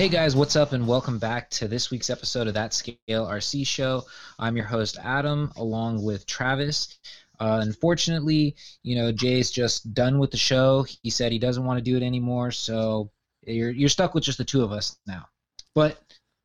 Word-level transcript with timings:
Hey 0.00 0.08
guys, 0.08 0.34
what's 0.34 0.56
up, 0.56 0.72
and 0.72 0.88
welcome 0.88 1.18
back 1.18 1.50
to 1.50 1.68
this 1.68 1.90
week's 1.90 2.08
episode 2.08 2.46
of 2.46 2.54
That 2.54 2.72
Scale 2.72 2.96
RC 3.10 3.66
Show. 3.66 4.04
I'm 4.38 4.56
your 4.56 4.64
host, 4.64 4.96
Adam, 4.98 5.52
along 5.56 6.02
with 6.02 6.24
Travis. 6.24 6.96
Uh, 7.38 7.60
unfortunately, 7.60 8.56
you 8.82 8.96
know, 8.96 9.12
Jay's 9.12 9.50
just 9.50 9.92
done 9.92 10.18
with 10.18 10.30
the 10.30 10.38
show. 10.38 10.86
He 11.02 11.10
said 11.10 11.32
he 11.32 11.38
doesn't 11.38 11.66
want 11.66 11.76
to 11.76 11.84
do 11.84 11.98
it 11.98 12.02
anymore, 12.02 12.50
so 12.50 13.10
you're, 13.46 13.72
you're 13.72 13.90
stuck 13.90 14.14
with 14.14 14.24
just 14.24 14.38
the 14.38 14.44
two 14.44 14.64
of 14.64 14.72
us 14.72 14.96
now. 15.06 15.26
But 15.74 16.02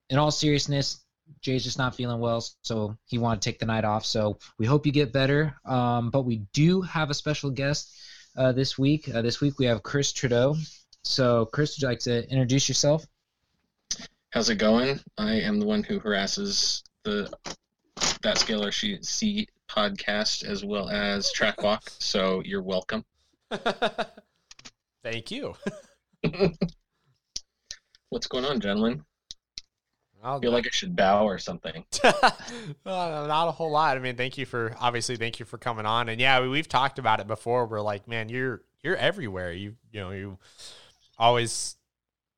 in 0.09 0.17
all 0.17 0.31
seriousness, 0.31 1.05
Jay's 1.39 1.63
just 1.63 1.77
not 1.77 1.95
feeling 1.95 2.19
well, 2.19 2.45
so 2.61 2.97
he 3.05 3.19
wanted 3.19 3.41
to 3.41 3.49
take 3.49 3.59
the 3.59 3.65
night 3.65 3.85
off. 3.85 4.05
So 4.05 4.37
we 4.59 4.65
hope 4.65 4.85
you 4.85 4.91
get 4.91 5.13
better. 5.13 5.55
Um, 5.63 6.09
but 6.09 6.23
we 6.23 6.41
do 6.51 6.81
have 6.81 7.09
a 7.09 7.13
special 7.13 7.51
guest 7.51 7.97
uh, 8.35 8.51
this 8.51 8.77
week. 8.77 9.07
Uh, 9.07 9.21
this 9.21 9.39
week 9.39 9.59
we 9.59 9.65
have 9.67 9.81
Chris 9.81 10.11
Trudeau. 10.11 10.57
So, 11.05 11.45
Chris, 11.45 11.77
would 11.77 11.83
you 11.83 11.87
like 11.87 11.99
to 11.99 12.29
introduce 12.29 12.67
yourself? 12.67 13.05
How's 14.35 14.49
it 14.49 14.57
going? 14.57 14.99
I 15.17 15.35
am 15.35 15.61
the 15.61 15.65
one 15.65 15.81
who 15.81 15.97
harasses 15.97 16.83
the 17.05 17.31
That 18.21 18.37
Scale 18.37 18.63
RC 18.63 19.47
podcast 19.69 20.43
as 20.43 20.65
well 20.65 20.89
as 20.89 21.31
Track 21.31 21.63
Walk, 21.63 21.89
so 21.99 22.41
you're 22.43 22.61
welcome. 22.61 23.05
Thank 25.03 25.31
you. 25.31 25.53
What's 28.09 28.27
going 28.27 28.43
on, 28.43 28.59
gentlemen? 28.59 29.05
I'll 30.21 30.39
I 30.39 30.41
feel 30.41 30.51
like 30.51 30.67
I 30.67 30.71
should 30.71 30.97
bow 30.97 31.25
or 31.25 31.37
something. 31.37 31.85
uh, 32.03 32.31
not 32.85 33.47
a 33.47 33.51
whole 33.51 33.71
lot. 33.71 33.95
I 33.95 34.01
mean, 34.01 34.17
thank 34.17 34.37
you 34.37 34.45
for 34.45 34.75
obviously 34.81 35.15
thank 35.15 35.39
you 35.39 35.45
for 35.45 35.57
coming 35.57 35.85
on. 35.85 36.09
And 36.09 36.19
yeah, 36.19 36.41
we, 36.41 36.49
we've 36.49 36.67
talked 36.67 36.99
about 36.99 37.21
it 37.21 37.27
before. 37.27 37.67
We're 37.67 37.79
like, 37.79 38.05
man, 38.05 38.27
you're 38.27 38.63
you're 38.83 38.97
everywhere. 38.97 39.53
You 39.53 39.75
you 39.93 40.01
know 40.01 40.11
you 40.11 40.37
always 41.17 41.77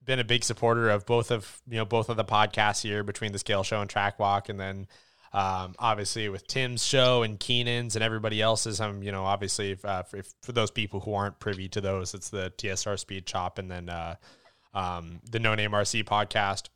been 0.08 0.20
a 0.20 0.24
big 0.24 0.44
supporter 0.44 0.90
of 0.90 1.06
both 1.06 1.30
of 1.30 1.62
you 1.68 1.78
know 1.78 1.86
both 1.86 2.10
of 2.10 2.18
the 2.18 2.26
podcasts 2.26 2.82
here 2.82 3.04
between 3.04 3.34
the 3.34 3.40
Scale 3.40 3.62
Show 3.62 3.82
and 3.82 3.90
Track 3.90 4.18
Walk, 4.18 4.50
and 4.50 4.60
then 4.60 4.88
um, 5.34 5.76
obviously 5.78 6.30
with 6.30 6.48
Tim's 6.48 6.84
show 6.84 7.22
and 7.22 7.40
Keenan's 7.40 7.96
and 7.96 8.04
everybody 8.04 8.42
else's. 8.42 8.82
I'm 8.82 9.04
you 9.04 9.12
know 9.12 9.26
obviously 9.26 9.72
if, 9.72 9.86
uh, 9.86 10.02
for, 10.04 10.24
for 10.42 10.54
those 10.54 10.72
people 10.72 11.02
who 11.02 11.14
aren't 11.14 11.40
privy 11.40 11.68
to 11.70 11.82
those, 11.82 12.16
it's 12.16 12.30
the 12.30 12.52
TSR 12.58 12.98
Speed 12.98 13.28
Chop 13.28 13.60
and 13.60 13.70
then 13.70 13.90
uh, 13.90 14.16
um, 14.74 15.20
the 15.30 15.40
No 15.40 15.54
Name 15.54 15.72
RC 15.72 16.06
podcast. 16.06 16.70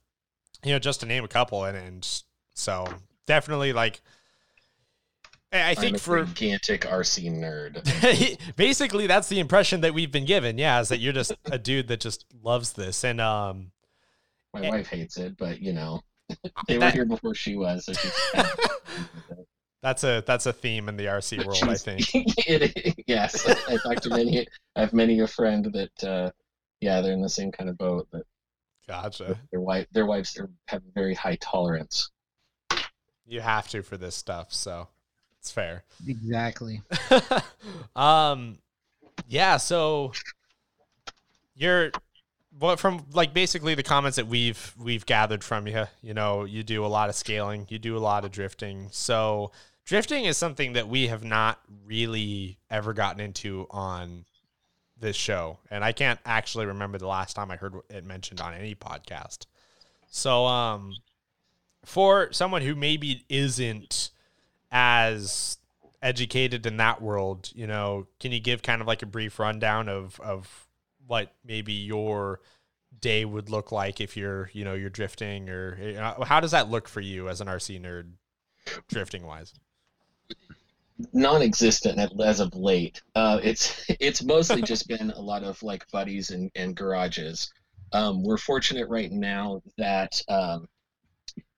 You 0.63 0.73
know, 0.73 0.79
just 0.79 0.99
to 0.99 1.07
name 1.07 1.23
a 1.23 1.29
couple, 1.29 1.63
and 1.63 1.75
and 1.75 2.21
so 2.53 2.85
definitely 3.25 3.73
like. 3.73 4.01
I 5.53 5.75
think 5.75 5.89
I'm 5.89 5.95
a 5.95 5.99
for 5.99 6.23
gigantic 6.23 6.81
RC 6.81 7.29
nerd. 7.31 8.55
basically 8.55 9.07
that's 9.07 9.27
the 9.27 9.39
impression 9.39 9.81
that 9.81 9.93
we've 9.93 10.11
been 10.11 10.25
given. 10.25 10.57
Yeah, 10.57 10.79
is 10.79 10.89
that 10.89 10.99
you're 10.99 11.13
just 11.13 11.33
a 11.45 11.57
dude 11.57 11.87
that 11.89 11.99
just 11.99 12.25
loves 12.41 12.73
this, 12.73 13.03
and 13.03 13.19
um, 13.19 13.71
My 14.53 14.61
Eh. 14.61 14.69
wife 14.69 14.87
hates 14.87 15.17
it, 15.17 15.35
but 15.37 15.61
you 15.61 15.73
know, 15.73 16.01
they 16.67 16.77
were 16.77 16.89
here 16.91 17.05
before 17.05 17.35
she 17.35 17.55
was. 17.57 17.85
So 17.85 17.93
she's 17.93 18.13
that's 19.81 20.03
a 20.05 20.23
that's 20.25 20.45
a 20.45 20.53
theme 20.53 20.87
in 20.87 20.95
the 20.95 21.05
RC 21.05 21.45
world, 21.45 21.63
I 21.63 21.75
think. 21.75 22.07
it, 22.47 22.95
yes, 23.07 23.45
I 23.67 23.77
talked 23.77 24.03
to 24.03 24.09
many. 24.09 24.47
I 24.75 24.79
have 24.79 24.93
many 24.93 25.19
a 25.19 25.27
friend 25.27 25.65
that, 25.73 26.03
uh, 26.07 26.31
yeah, 26.79 27.01
they're 27.01 27.13
in 27.13 27.21
the 27.21 27.29
same 27.29 27.51
kind 27.51 27.69
of 27.69 27.77
boat. 27.77 28.07
That 28.11 28.23
Gotcha. 28.87 29.37
their 29.51 29.59
wife, 29.61 29.87
their 29.91 30.05
wives 30.05 30.37
are, 30.37 30.49
have 30.67 30.81
very 30.95 31.13
high 31.13 31.35
tolerance. 31.41 32.09
You 33.25 33.41
have 33.41 33.67
to 33.69 33.81
for 33.83 33.97
this 33.97 34.15
stuff, 34.15 34.53
so 34.53 34.87
it's 35.41 35.49
fair. 35.49 35.83
Exactly. 36.07 36.83
um, 37.95 38.59
yeah. 39.27 39.57
So 39.57 40.11
you're 41.55 41.91
what 42.59 42.79
from 42.79 43.03
like 43.11 43.33
basically 43.33 43.73
the 43.73 43.81
comments 43.81 44.17
that 44.17 44.27
we've 44.27 44.73
we've 44.79 45.05
gathered 45.07 45.43
from 45.43 45.65
you. 45.67 45.85
You 46.03 46.13
know, 46.13 46.43
you 46.43 46.61
do 46.61 46.85
a 46.85 46.87
lot 46.87 47.09
of 47.09 47.15
scaling, 47.15 47.65
you 47.69 47.79
do 47.79 47.97
a 47.97 47.99
lot 47.99 48.23
of 48.23 48.31
drifting. 48.31 48.89
So 48.91 49.51
drifting 49.83 50.25
is 50.25 50.37
something 50.37 50.73
that 50.73 50.87
we 50.87 51.07
have 51.07 51.23
not 51.23 51.59
really 51.87 52.59
ever 52.69 52.93
gotten 52.93 53.19
into 53.19 53.65
on 53.71 54.25
this 54.99 55.15
show, 55.15 55.57
and 55.71 55.83
I 55.83 55.91
can't 55.91 56.19
actually 56.23 56.67
remember 56.67 56.99
the 56.99 57.07
last 57.07 57.35
time 57.35 57.49
I 57.49 57.55
heard 57.55 57.73
it 57.89 58.05
mentioned 58.05 58.41
on 58.41 58.53
any 58.53 58.75
podcast. 58.75 59.47
So, 60.11 60.45
um, 60.45 60.93
for 61.83 62.31
someone 62.31 62.61
who 62.61 62.75
maybe 62.75 63.25
isn't 63.27 64.10
as 64.71 65.57
educated 66.01 66.65
in 66.65 66.77
that 66.77 67.01
world, 67.01 67.51
you 67.53 67.67
know, 67.67 68.07
can 68.19 68.31
you 68.31 68.39
give 68.39 68.61
kind 68.61 68.81
of 68.81 68.87
like 68.87 69.01
a 69.01 69.05
brief 69.07 69.39
rundown 69.39 69.89
of 69.89 70.19
of 70.19 70.67
what 71.07 71.33
maybe 71.45 71.73
your 71.73 72.39
day 72.99 73.25
would 73.25 73.49
look 73.49 73.71
like 73.71 73.99
if 73.99 74.15
you're, 74.15 74.49
you 74.53 74.63
know, 74.63 74.73
you're 74.73 74.89
drifting 74.89 75.49
or 75.49 75.77
know, 75.77 76.23
how 76.25 76.39
does 76.39 76.51
that 76.51 76.69
look 76.69 76.87
for 76.87 77.01
you 77.01 77.29
as 77.29 77.41
an 77.41 77.47
RC 77.47 77.81
nerd 77.81 78.11
drifting 78.87 79.25
wise? 79.25 79.53
non-existent 81.13 81.99
as 82.21 82.39
of 82.39 82.55
late. 82.55 83.01
Uh, 83.15 83.39
it's 83.43 83.85
it's 83.99 84.23
mostly 84.23 84.61
just 84.61 84.87
been 84.87 85.11
a 85.11 85.19
lot 85.19 85.43
of 85.43 85.61
like 85.63 85.89
buddies 85.91 86.31
and, 86.31 86.51
and 86.55 86.75
garages. 86.75 87.51
Um, 87.93 88.23
we're 88.23 88.37
fortunate 88.37 88.87
right 88.87 89.11
now 89.11 89.61
that 89.77 90.21
um, 90.29 90.67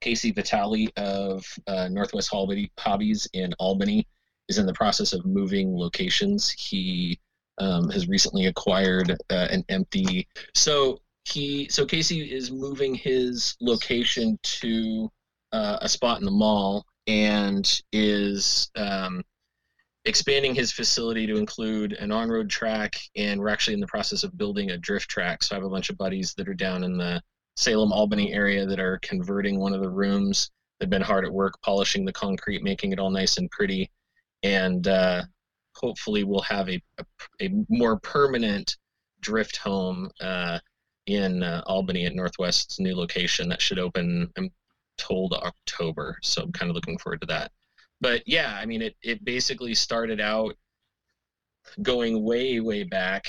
Casey 0.01 0.31
Vitale 0.31 0.89
of 0.97 1.45
uh, 1.67 1.87
Northwest 1.89 2.29
Hobby- 2.31 2.71
Hobbies 2.77 3.27
in 3.33 3.53
Albany 3.59 4.07
is 4.49 4.57
in 4.57 4.65
the 4.65 4.73
process 4.73 5.13
of 5.13 5.25
moving 5.25 5.75
locations. 5.77 6.49
He 6.51 7.19
um, 7.57 7.89
has 7.89 8.07
recently 8.07 8.47
acquired 8.47 9.11
uh, 9.29 9.47
an 9.51 9.63
empty. 9.69 10.27
So 10.55 10.99
he 11.25 11.69
so 11.69 11.85
Casey 11.85 12.33
is 12.33 12.51
moving 12.51 12.93
his 12.93 13.55
location 13.61 14.37
to 14.43 15.09
uh, 15.51 15.77
a 15.81 15.87
spot 15.87 16.19
in 16.19 16.25
the 16.25 16.31
mall 16.31 16.85
and 17.07 17.81
is 17.91 18.69
um, 18.75 19.23
expanding 20.05 20.53
his 20.53 20.71
facility 20.71 21.25
to 21.27 21.37
include 21.37 21.93
an 21.93 22.11
on-road 22.11 22.49
track 22.49 22.95
and 23.15 23.39
we're 23.39 23.49
actually 23.49 23.73
in 23.73 23.79
the 23.79 23.87
process 23.87 24.23
of 24.23 24.37
building 24.37 24.71
a 24.71 24.77
drift 24.77 25.09
track 25.09 25.41
so 25.41 25.55
i 25.55 25.57
have 25.57 25.65
a 25.65 25.69
bunch 25.69 25.89
of 25.89 25.97
buddies 25.97 26.33
that 26.33 26.47
are 26.49 26.53
down 26.53 26.83
in 26.83 26.97
the 26.97 27.21
salem 27.55 27.91
albany 27.91 28.33
area 28.33 28.65
that 28.65 28.79
are 28.79 28.99
converting 29.01 29.59
one 29.59 29.73
of 29.73 29.81
the 29.81 29.89
rooms. 29.89 30.51
They've 30.79 30.89
been 30.89 31.01
hard 31.01 31.25
at 31.25 31.33
work 31.33 31.61
polishing 31.61 32.05
the 32.05 32.13
concrete 32.13 32.63
making 32.63 32.91
it 32.91 32.99
all 32.99 33.11
nice 33.11 33.37
and 33.37 33.49
pretty. 33.51 33.89
And 34.41 34.87
uh, 34.87 35.23
hopefully 35.75 36.23
we'll 36.23 36.41
have 36.41 36.69
a, 36.69 36.81
a, 36.97 37.05
a 37.41 37.49
more 37.69 37.99
permanent 37.99 38.77
drift 39.21 39.57
home 39.57 40.09
uh, 40.19 40.59
in 41.05 41.43
uh, 41.43 41.61
albany 41.65 42.05
at 42.05 42.15
northwest's 42.15 42.79
new 42.79 42.95
location 42.95 43.49
that 43.49 43.61
should 43.61 43.79
open 43.79 44.29
i'm 44.37 44.49
told 44.97 45.33
october. 45.33 46.17
So 46.21 46.43
i'm 46.43 46.51
kind 46.51 46.69
of 46.69 46.75
looking 46.75 46.97
forward 46.97 47.21
to 47.21 47.27
that. 47.27 47.51
But 48.01 48.23
yeah, 48.27 48.57
I 48.59 48.65
mean, 48.65 48.81
it, 48.81 48.95
it 49.01 49.23
basically 49.23 49.73
started 49.73 50.19
out 50.19 50.55
going 51.81 52.21
way, 52.23 52.59
way 52.59 52.83
back 52.83 53.27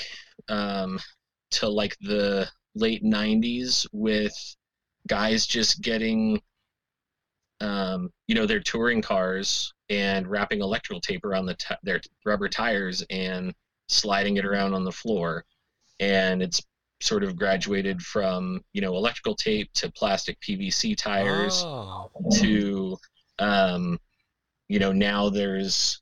um, 0.49 0.99
to 1.51 1.69
like 1.69 1.95
the 2.01 2.49
late 2.75 3.03
90s 3.03 3.87
with 3.91 4.33
guys 5.07 5.45
just 5.47 5.81
getting, 5.81 6.41
um, 7.61 8.09
you 8.27 8.35
know, 8.35 8.45
their 8.45 8.59
touring 8.59 9.01
cars 9.01 9.73
and 9.89 10.27
wrapping 10.27 10.61
electrical 10.61 10.99
tape 10.99 11.23
around 11.25 11.45
the 11.45 11.55
t- 11.55 11.75
their 11.83 12.01
rubber 12.25 12.49
tires 12.49 13.03
and 13.09 13.53
sliding 13.87 14.37
it 14.37 14.45
around 14.45 14.73
on 14.73 14.83
the 14.83 14.91
floor. 14.91 15.43
And 15.99 16.41
it's 16.41 16.61
sort 17.01 17.23
of 17.23 17.35
graduated 17.35 18.01
from, 18.01 18.61
you 18.73 18.81
know, 18.81 18.95
electrical 18.95 19.35
tape 19.35 19.71
to 19.73 19.91
plastic 19.91 20.39
PVC 20.41 20.95
tires 20.97 21.61
Oh. 21.63 22.09
to 22.39 22.97
um, 23.39 23.99
you 24.69 24.79
know 24.79 24.91
now 24.93 25.29
there's 25.29 26.01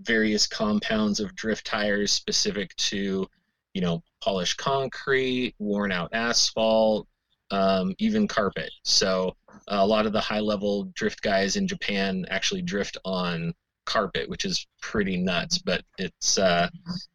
various 0.00 0.46
compounds 0.46 1.20
of 1.20 1.34
drift 1.36 1.64
tires 1.64 2.10
specific 2.12 2.74
to 2.76 3.26
you 3.74 3.80
know 3.80 4.02
polished 4.24 4.56
concrete 4.56 5.54
worn 5.58 5.92
out 5.92 6.08
asphalt 6.12 7.06
um, 7.50 7.94
even 7.98 8.26
carpet 8.26 8.70
so 8.84 9.36
a 9.68 9.86
lot 9.86 10.06
of 10.06 10.12
the 10.12 10.20
high 10.20 10.40
level 10.40 10.84
drift 10.94 11.22
guys 11.22 11.56
in 11.56 11.68
japan 11.68 12.24
actually 12.30 12.62
drift 12.62 12.96
on 13.04 13.52
carpet 13.84 14.28
which 14.28 14.44
is 14.44 14.66
pretty 14.80 15.16
nuts 15.16 15.58
but 15.58 15.82
it's 15.98 16.38
uh, 16.38 16.68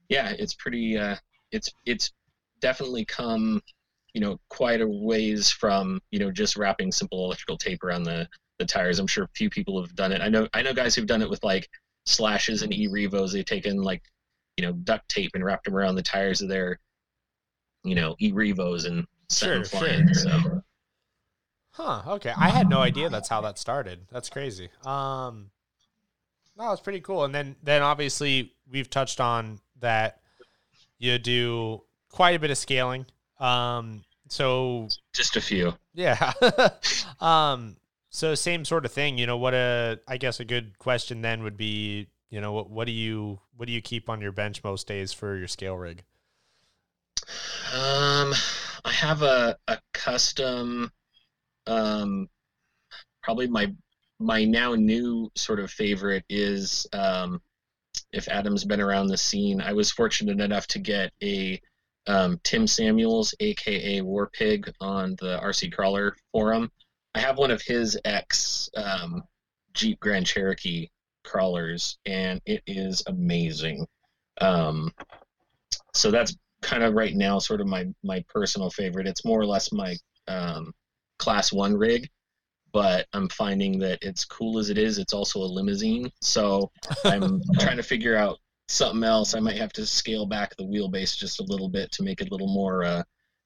yeah 0.08 0.34
it's 0.38 0.54
pretty 0.54 0.98
uh, 0.98 1.16
it's 1.52 1.72
it's 1.86 2.12
definitely 2.62 3.06
come 3.06 3.60
you 4.14 4.22
know 4.22 4.40
quite 4.50 4.82
a 4.82 4.88
ways 4.88 5.50
from 5.50 6.00
you 6.12 6.20
know 6.20 6.32
just 6.32 6.56
wrapping 6.56 6.92
simple 6.92 7.26
electrical 7.26 7.58
tape 7.58 7.84
around 7.84 8.04
the 8.04 8.28
the 8.60 8.66
tires. 8.66 9.00
I'm 9.00 9.08
sure 9.08 9.24
a 9.24 9.30
few 9.34 9.50
people 9.50 9.82
have 9.82 9.96
done 9.96 10.12
it. 10.12 10.22
I 10.22 10.30
know 10.30 10.48
I 10.54 10.62
know 10.62 10.74
guys 10.74 10.94
who've 10.94 11.08
done 11.08 11.22
it 11.22 11.30
with 11.30 11.44
like 11.44 11.68
slashes 12.06 12.62
and 12.62 12.74
e-revos. 12.74 13.32
They've 13.32 13.46
taken 13.46 13.82
like 13.82 14.04
you 14.58 14.66
know 14.66 14.74
duct 14.74 15.10
tape 15.10 15.32
and 15.34 15.44
wrapped 15.44 15.66
them 15.66 15.76
around 15.76 15.96
the 15.96 16.04
tires 16.04 16.42
of 16.42 16.50
their 16.50 16.80
you 17.84 17.96
know 17.96 18.16
e-revos 18.20 18.86
and 18.86 19.06
Sure, 19.32 19.64
flying. 19.64 20.06
sure. 20.08 20.14
So 20.14 20.62
Huh. 21.72 22.02
Okay. 22.08 22.34
I 22.36 22.50
had 22.50 22.68
no 22.70 22.82
idea 22.82 23.10
that's 23.10 23.30
how 23.30 23.42
that 23.42 23.58
started. 23.58 24.08
That's 24.12 24.30
crazy. 24.30 24.70
Um, 24.86 25.52
no, 26.58 26.72
it's 26.74 26.82
pretty 26.82 27.00
cool. 27.00 27.24
And 27.24 27.34
then, 27.34 27.56
then 27.64 27.82
obviously 27.82 28.54
we've 28.70 28.90
touched 28.90 29.22
on 29.22 29.60
that 29.80 30.20
you 30.98 31.18
do 31.18 31.84
quite 32.10 32.36
a 32.36 32.40
bit 32.40 32.52
of 32.52 32.58
scaling. 32.58 33.06
Um, 33.40 34.04
so 34.28 34.90
just 35.14 35.38
a 35.38 35.42
few. 35.42 35.74
Yeah. 35.94 36.34
um. 37.22 37.78
So 38.12 38.34
same 38.36 38.66
sort 38.66 38.86
of 38.86 38.92
thing. 38.92 39.18
You 39.18 39.28
know 39.28 39.38
what? 39.38 39.54
A 39.54 40.00
I 40.08 40.18
guess 40.18 40.40
a 40.40 40.46
good 40.46 40.78
question 40.80 41.22
then 41.22 41.44
would 41.44 41.56
be, 41.56 42.08
you 42.30 42.42
know, 42.42 42.52
what 42.52 42.70
what 42.70 42.88
do 42.88 42.92
you 42.92 43.40
what 43.56 43.68
do 43.68 43.72
you 43.72 43.82
keep 43.82 44.10
on 44.10 44.20
your 44.20 44.32
bench 44.32 44.64
most 44.64 44.88
days 44.88 45.14
for 45.14 45.38
your 45.38 45.48
scale 45.48 45.78
rig? 45.78 46.04
Um, 47.74 48.34
I 48.86 48.92
have 48.92 49.22
a 49.22 49.58
a 49.68 49.80
custom. 49.94 50.92
Um, 51.68 52.30
probably 53.22 53.48
my 53.48 53.74
my 54.20 54.44
now 54.44 54.76
new 54.76 55.32
sort 55.36 55.60
of 55.60 55.72
favorite 55.72 56.26
is 56.30 56.88
um, 56.94 57.42
if 58.12 58.28
Adam's 58.28 58.66
been 58.66 58.82
around 58.82 59.08
the 59.08 59.18
scene. 59.18 59.62
I 59.62 59.74
was 59.74 59.92
fortunate 59.92 60.40
enough 60.40 60.68
to 60.68 60.80
get 60.80 61.12
a 61.24 61.62
um, 62.08 62.40
Tim 62.44 62.66
Samuels, 62.68 63.36
aka 63.40 64.02
Warpig, 64.02 64.72
on 64.82 65.16
the 65.20 65.40
RC 65.40 65.72
Crawler 65.72 66.16
forum. 66.32 66.72
I 67.16 67.20
have 67.20 67.38
one 67.38 67.52
of 67.52 67.62
his 67.62 68.00
ex 68.06 68.70
um, 68.76 69.24
Jeep 69.74 70.00
Grand 70.00 70.26
Cherokee 70.26 70.90
crawlers, 71.24 71.98
and 72.06 72.42
it 72.46 72.64
is 72.66 73.04
amazing. 73.08 73.86
Um, 74.42 74.92
so 75.94 76.12
that's 76.12 76.36
kind 76.62 76.84
of 76.84 76.94
right 76.94 77.16
now 77.16 77.40
sort 77.40 77.62
of 77.62 77.68
my 77.68 77.88
my 78.04 78.24
personal 78.28 78.70
favorite. 78.70 79.08
It's 79.08 79.26
more 79.26 79.40
or 79.40 79.46
less 79.46 79.72
my 79.72 79.96
um, 80.28 80.74
class 81.18 81.52
one 81.52 81.76
rig, 81.76 82.10
but 82.72 83.08
I'm 83.14 83.30
finding 83.30 83.80
that 83.80 84.00
it's 84.02 84.26
cool 84.26 84.60
as 84.60 84.70
it 84.70 84.78
is. 84.78 84.98
It's 84.98 85.14
also 85.14 85.40
a 85.40 85.44
limousine, 85.44 86.12
so 86.22 86.72
I'm 87.06 87.42
trying 87.60 87.78
to 87.78 87.84
figure 87.84 88.16
out 88.16 88.40
something 88.68 89.04
else. 89.04 89.36
I 89.36 89.40
might 89.40 89.58
have 89.58 89.74
to 89.74 89.86
scale 89.86 90.26
back 90.26 90.56
the 90.56 90.66
wheelbase 90.66 91.18
just 91.18 91.40
a 91.40 91.46
little 91.46 91.70
bit 91.70 91.92
to 91.94 92.04
make 92.04 92.22
it 92.22 92.30
a 92.30 92.32
little 92.32 92.54
more 92.54 92.84
uh, 92.84 93.04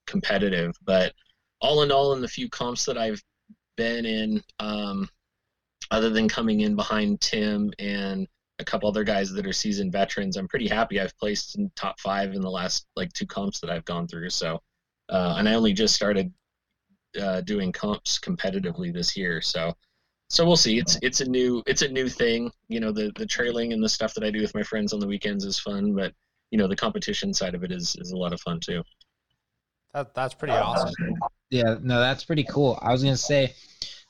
competitive. 0.07 0.75
But 0.83 1.13
all 1.62 1.83
in 1.83 1.92
all, 1.92 2.13
in 2.13 2.21
the 2.21 2.27
few 2.27 2.50
comps 2.50 2.86
that 2.86 2.98
I've 2.98 3.21
been 3.77 4.06
in, 4.06 4.44
um, 4.59 5.09
other 5.92 6.09
than 6.09 6.27
coming 6.27 6.62
in 6.62 6.75
behind 6.75 7.21
Tim 7.21 7.71
and 7.80 8.27
a 8.60 8.64
couple 8.64 8.88
other 8.88 9.04
guys 9.04 9.32
that 9.32 9.46
are 9.48 9.54
seasoned 9.54 9.92
veterans, 9.92 10.38
I'm 10.38 10.48
pretty 10.48 10.68
happy. 10.68 11.00
I've 11.00 11.18
placed 11.18 11.58
in 11.58 11.72
top 11.76 12.00
five 12.00 12.34
in 12.34 12.42
the 12.42 12.50
last 12.50 12.86
like 12.96 13.12
two 13.14 13.26
comps 13.26 13.60
that 13.60 13.70
I've 13.70 13.86
gone 13.86 14.08
through. 14.08 14.30
So, 14.30 14.62
uh, 15.10 15.36
and 15.38 15.50
I 15.50 15.56
only 15.56 15.74
just 15.74 15.96
started 15.96 16.32
uh, 17.20 17.42
doing 17.42 17.72
comps 17.72 18.20
competitively 18.20 18.94
this 18.94 19.18
year. 19.18 19.42
So, 19.42 19.74
so 20.30 20.46
we'll 20.46 20.56
see. 20.56 20.78
It's 20.78 20.98
it's 21.02 21.22
a 21.22 21.30
new 21.30 21.64
it's 21.66 21.82
a 21.82 21.88
new 21.88 22.08
thing. 22.08 22.52
You 22.68 22.80
know, 22.80 22.92
the 22.92 23.12
the 23.16 23.26
trailing 23.26 23.74
and 23.74 23.84
the 23.84 23.90
stuff 23.90 24.14
that 24.14 24.24
I 24.24 24.32
do 24.32 24.42
with 24.42 24.56
my 24.56 24.64
friends 24.64 24.94
on 24.94 25.00
the 25.00 25.08
weekends 25.08 25.46
is 25.46 25.60
fun, 25.60 25.94
but 25.94 26.14
you 26.52 26.58
know, 26.58 26.68
the 26.68 26.76
competition 26.76 27.34
side 27.34 27.56
of 27.56 27.64
it 27.64 27.72
is 27.72 27.96
is 28.00 28.12
a 28.12 28.18
lot 28.18 28.34
of 28.34 28.42
fun 28.42 28.60
too. 28.60 28.84
That 29.94 30.14
that's 30.14 30.34
pretty 30.34 30.54
awesome. 30.54 30.94
Yeah, 31.50 31.78
no, 31.82 32.00
that's 32.00 32.26
pretty 32.26 32.44
cool. 32.46 32.80
I 32.82 32.92
was 32.92 33.04
gonna 33.04 33.18
say, 33.18 33.54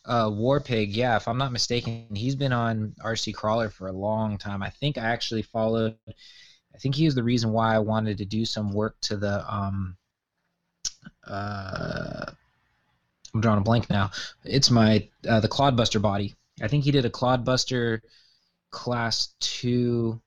uh, 0.06 0.30
Warpig. 0.30 0.96
Yeah, 0.96 1.16
if 1.16 1.28
I'm 1.28 1.38
not 1.38 1.52
mistaken, 1.52 2.08
he's 2.14 2.36
been 2.36 2.54
on 2.54 2.94
RC 3.04 3.34
Crawler 3.34 3.70
for 3.70 3.88
a 3.88 3.94
long 3.94 4.38
time. 4.38 4.62
I 4.64 4.70
think 4.70 4.98
I 4.98 5.02
actually 5.02 5.44
followed. 5.44 5.98
I 6.08 6.78
think 6.80 6.96
he 6.96 7.06
was 7.06 7.16
the 7.16 7.24
reason 7.24 7.52
why 7.52 7.76
I 7.76 7.80
wanted 7.80 8.18
to 8.18 8.26
do 8.26 8.46
some 8.46 8.72
work 8.72 8.96
to 9.02 9.18
the 9.18 9.54
um. 9.54 9.98
Uh, 11.28 12.26
I'm 13.34 13.42
drawing 13.42 13.60
a 13.60 13.64
blank 13.64 13.90
now. 13.90 14.12
It's 14.44 14.70
my 14.70 15.08
uh, 15.28 15.40
the 15.40 15.48
Clodbuster 15.48 16.02
body. 16.02 16.36
I 16.62 16.68
think 16.68 16.84
he 16.84 16.92
did 16.92 17.06
a 17.06 17.10
Clodbuster 17.10 18.02
class 18.72 19.34
two, 19.40 20.22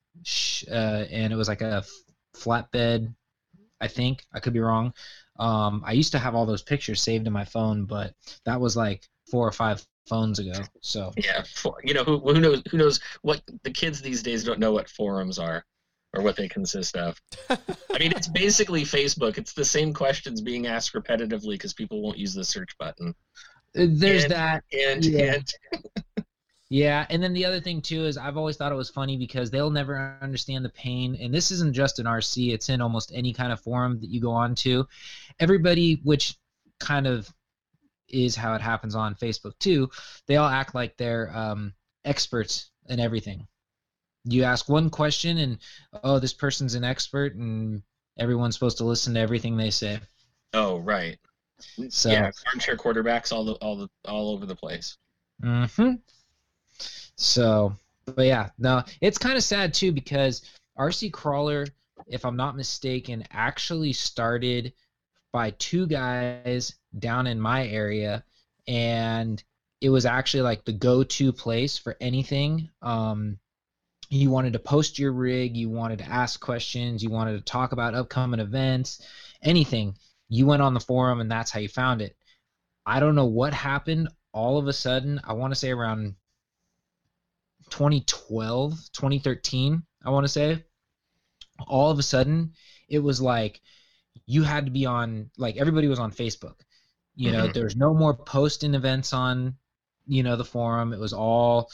uh, 0.71 1.05
and 1.11 1.33
it 1.33 1.37
was 1.37 1.49
like 1.49 1.63
a 1.63 1.85
flatbed. 2.35 3.15
I 3.81 3.89
think 3.89 4.25
I 4.33 4.41
could 4.41 4.55
be 4.55 4.61
wrong. 4.61 4.95
Um, 5.39 5.83
I 5.87 5.93
used 5.93 6.13
to 6.13 6.19
have 6.19 6.35
all 6.35 6.47
those 6.47 6.63
pictures 6.63 7.03
saved 7.03 7.27
in 7.27 7.33
my 7.33 7.45
phone, 7.45 7.85
but 7.85 8.15
that 8.45 8.61
was 8.61 8.77
like 8.77 9.03
four 9.31 9.47
or 9.47 9.53
five 9.53 9.85
phones 10.09 10.39
ago. 10.39 10.61
So 10.81 11.13
yeah, 11.17 11.43
for, 11.55 11.77
you 11.85 11.95
know 11.95 12.05
who, 12.05 12.19
who 12.19 12.41
knows 12.41 12.63
who 12.71 12.79
knows 12.79 13.01
what 13.23 13.43
the 13.63 13.71
kids 13.71 14.01
these 14.01 14.23
days 14.23 14.45
don't 14.45 14.61
know 14.61 14.73
what 14.73 14.89
forums 14.89 15.39
are 15.39 15.65
or 16.15 16.23
what 16.23 16.37
they 16.37 16.49
consist 16.49 16.97
of. 16.97 17.21
I 17.51 17.99
mean, 17.99 18.13
it's 18.13 18.29
basically 18.29 18.85
Facebook. 18.85 19.39
It's 19.39 19.53
the 19.53 19.65
same 19.65 19.93
questions 19.93 20.41
being 20.41 20.67
asked 20.67 20.95
repetitively 20.95 21.51
because 21.51 21.75
people 21.75 22.03
won't 22.03 22.19
use 22.19 22.35
the 22.35 22.45
search 22.45 22.77
button. 22.79 23.15
There's 23.75 24.25
and, 24.25 24.33
that. 24.33 24.65
And, 24.73 25.05
yeah. 25.05 25.35
and 25.73 26.05
yeah, 26.69 27.07
and 27.11 27.23
then 27.23 27.33
the 27.33 27.45
other 27.45 27.61
thing 27.61 27.81
too 27.81 28.07
is 28.07 28.19
I've 28.19 28.37
always 28.37 28.57
thought 28.57 28.73
it 28.73 28.77
was 28.77 28.91
funny 28.91 29.17
because 29.17 29.51
they'll 29.51 29.71
never 29.71 30.19
understand 30.21 30.65
the 30.65 30.71
pain, 30.71 31.17
and 31.21 31.33
this 31.33 31.51
isn't 31.53 31.75
just 31.75 32.01
in 32.01 32.07
RC; 32.07 32.53
it's 32.53 32.69
in 32.69 32.81
almost 32.81 33.13
any 33.15 33.33
kind 33.33 33.53
of 33.53 33.61
forum 33.61 34.01
that 34.01 34.11
you 34.11 34.21
go 34.21 34.33
on 34.33 34.55
to. 34.57 34.87
Everybody, 35.39 36.01
which 36.03 36.37
kind 36.81 37.07
of 37.07 37.33
is 38.09 38.35
how 38.35 38.55
it 38.55 38.61
happens 38.61 38.95
on 38.97 39.15
Facebook 39.15 39.57
too, 39.59 39.91
they 40.27 40.37
all 40.37 40.49
act 40.49 40.75
like 40.75 40.97
they're 40.97 41.35
um, 41.37 41.73
experts 42.05 42.71
in 42.89 42.99
everything. 42.99 43.47
You 44.25 44.43
ask 44.43 44.69
one 44.69 44.91
question 44.91 45.39
and 45.39 45.59
oh 46.03 46.19
this 46.19 46.35
person's 46.35 46.75
an 46.75 46.83
expert 46.83 47.37
and 47.37 47.83
everyone's 48.19 48.55
supposed 48.55 48.79
to 48.79 48.85
listen 48.85 49.15
to 49.15 49.21
everything 49.21 49.57
they 49.57 49.71
say. 49.71 50.01
Oh 50.53 50.79
right. 50.79 51.19
So 51.91 52.11
yeah 52.11 52.31
armchair 52.49 52.77
quarterbacks 52.77 53.33
all 53.33 53.45
the 53.45 53.53
all 53.55 53.77
the 53.77 53.89
all 54.05 54.31
over 54.31 54.47
the 54.47 54.57
place. 54.57 54.97
Mm-hmm 55.43 55.95
so 57.17 57.75
but 58.05 58.27
yeah 58.27 58.49
no 58.59 58.83
it's 59.01 59.19
kind 59.19 59.37
of 59.37 59.43
sad 59.43 59.73
too 59.73 59.93
because 59.93 60.43
rc 60.79 61.13
crawler 61.13 61.67
if 62.07 62.25
i'm 62.25 62.37
not 62.37 62.57
mistaken 62.57 63.25
actually 63.31 63.93
started 63.93 64.73
by 65.33 65.51
two 65.53 65.87
guys 65.87 66.75
down 66.99 67.27
in 67.27 67.41
my 67.41 67.67
area 67.67 68.23
and 68.69 69.43
it 69.81 69.91
was 69.91 70.07
actually 70.07 70.43
like 70.43 70.65
the 70.65 70.73
go-to 70.73 71.33
place 71.33 71.77
for 71.77 71.97
anything 72.01 72.69
um, 72.83 73.39
you 74.09 74.31
wanted 74.31 74.53
to 74.53 74.59
post 74.59 74.99
your 74.99 75.13
rig, 75.13 75.57
you 75.57 75.69
wanted 75.69 75.99
to 75.99 76.09
ask 76.09 76.41
questions, 76.41 77.03
you 77.03 77.11
wanted 77.11 77.37
to 77.37 77.45
talk 77.45 77.73
about 77.73 77.95
upcoming 77.95 78.41
events, 78.41 79.03
anything, 79.43 79.97
you 80.29 80.47
went 80.47 80.63
on 80.63 80.75
the 80.75 80.81
forum 80.81 81.21
and 81.21 81.31
that's 81.31 81.51
how 81.51 81.61
you 81.61 81.69
found 81.69 82.03
it. 82.03 82.17
I 82.85 83.01
don't 83.01 83.15
know 83.15 83.27
what 83.27 83.53
happened 83.53 84.09
all 84.33 84.59
of 84.59 84.69
a 84.69 84.73
sudden. 84.73 85.21
I 85.25 85.33
want 85.33 85.53
to 85.53 85.59
say 85.59 85.71
around 85.71 86.15
2012, 87.71 88.73
2013, 88.93 89.83
I 90.05 90.11
want 90.11 90.25
to 90.25 90.33
say. 90.33 90.65
All 91.67 91.91
of 91.91 91.99
a 91.99 92.03
sudden, 92.03 92.53
it 92.89 92.99
was 92.99 93.21
like 93.21 93.61
you 94.27 94.43
had 94.43 94.67
to 94.67 94.71
be 94.71 94.87
on, 94.87 95.31
like 95.39 95.57
everybody 95.57 95.89
was 95.89 95.99
on 95.99 96.13
Facebook. 96.13 96.57
You 97.15 97.33
know, 97.33 97.45
mm-hmm. 97.45 97.53
there's 97.53 97.77
no 97.77 97.95
more 97.95 98.15
posting 98.15 98.75
events 98.75 99.15
on, 99.15 99.57
you 100.07 100.23
know, 100.23 100.37
the 100.37 100.45
forum. 100.45 100.93
It 100.93 101.01
was 101.01 101.15
all 101.15 101.71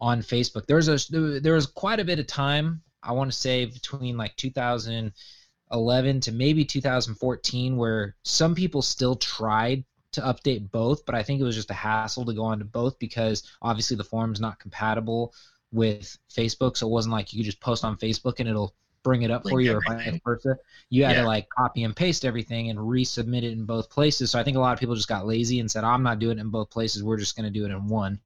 on 0.00 0.22
Facebook. 0.22 0.66
There 0.66 0.76
was 0.76 0.88
a 0.88 1.40
there 1.40 1.54
was 1.54 1.66
quite 1.66 1.98
a 1.98 2.04
bit 2.04 2.20
of 2.20 2.26
time. 2.26 2.82
I 3.02 3.12
want 3.12 3.30
to 3.32 3.36
say 3.36 3.64
between 3.64 4.16
like 4.16 4.36
2011 4.36 6.20
to 6.20 6.32
maybe 6.32 6.64
2014, 6.64 7.76
where 7.76 8.16
some 8.22 8.54
people 8.54 8.82
still 8.82 9.16
tried 9.16 9.84
to 10.14 10.22
update 10.22 10.70
both, 10.70 11.04
but 11.06 11.14
I 11.14 11.22
think 11.22 11.40
it 11.40 11.44
was 11.44 11.56
just 11.56 11.70
a 11.70 11.74
hassle 11.74 12.24
to 12.24 12.32
go 12.32 12.44
onto 12.44 12.64
both 12.64 12.98
because 12.98 13.42
obviously 13.62 13.96
the 13.96 14.04
forum's 14.04 14.40
not 14.40 14.58
compatible 14.58 15.34
with 15.72 16.16
Facebook, 16.32 16.76
so 16.76 16.86
it 16.86 16.90
wasn't 16.90 17.12
like 17.12 17.32
you 17.32 17.40
could 17.40 17.46
just 17.46 17.60
post 17.60 17.84
on 17.84 17.96
Facebook 17.96 18.40
and 18.40 18.48
it'll 18.48 18.74
bring 19.02 19.22
it 19.22 19.30
up 19.30 19.44
Link 19.44 19.54
for 19.54 19.60
you 19.60 19.72
everything. 19.72 19.92
or 19.92 20.10
vice 20.12 20.20
versa. 20.24 20.56
You 20.88 21.04
had 21.04 21.16
yeah. 21.16 21.22
to 21.22 21.26
like 21.26 21.48
copy 21.50 21.84
and 21.84 21.94
paste 21.94 22.24
everything 22.24 22.70
and 22.70 22.78
resubmit 22.78 23.42
it 23.42 23.52
in 23.52 23.66
both 23.66 23.90
places. 23.90 24.30
So 24.30 24.38
I 24.38 24.44
think 24.44 24.56
a 24.56 24.60
lot 24.60 24.72
of 24.72 24.80
people 24.80 24.94
just 24.94 25.08
got 25.08 25.26
lazy 25.26 25.60
and 25.60 25.70
said, 25.70 25.84
"I'm 25.84 26.02
not 26.02 26.18
doing 26.18 26.38
it 26.38 26.40
in 26.40 26.50
both 26.50 26.70
places. 26.70 27.02
We're 27.02 27.18
just 27.18 27.36
going 27.36 27.44
to 27.44 27.58
do 27.58 27.64
it 27.66 27.70
in 27.70 27.88
one." 27.88 28.20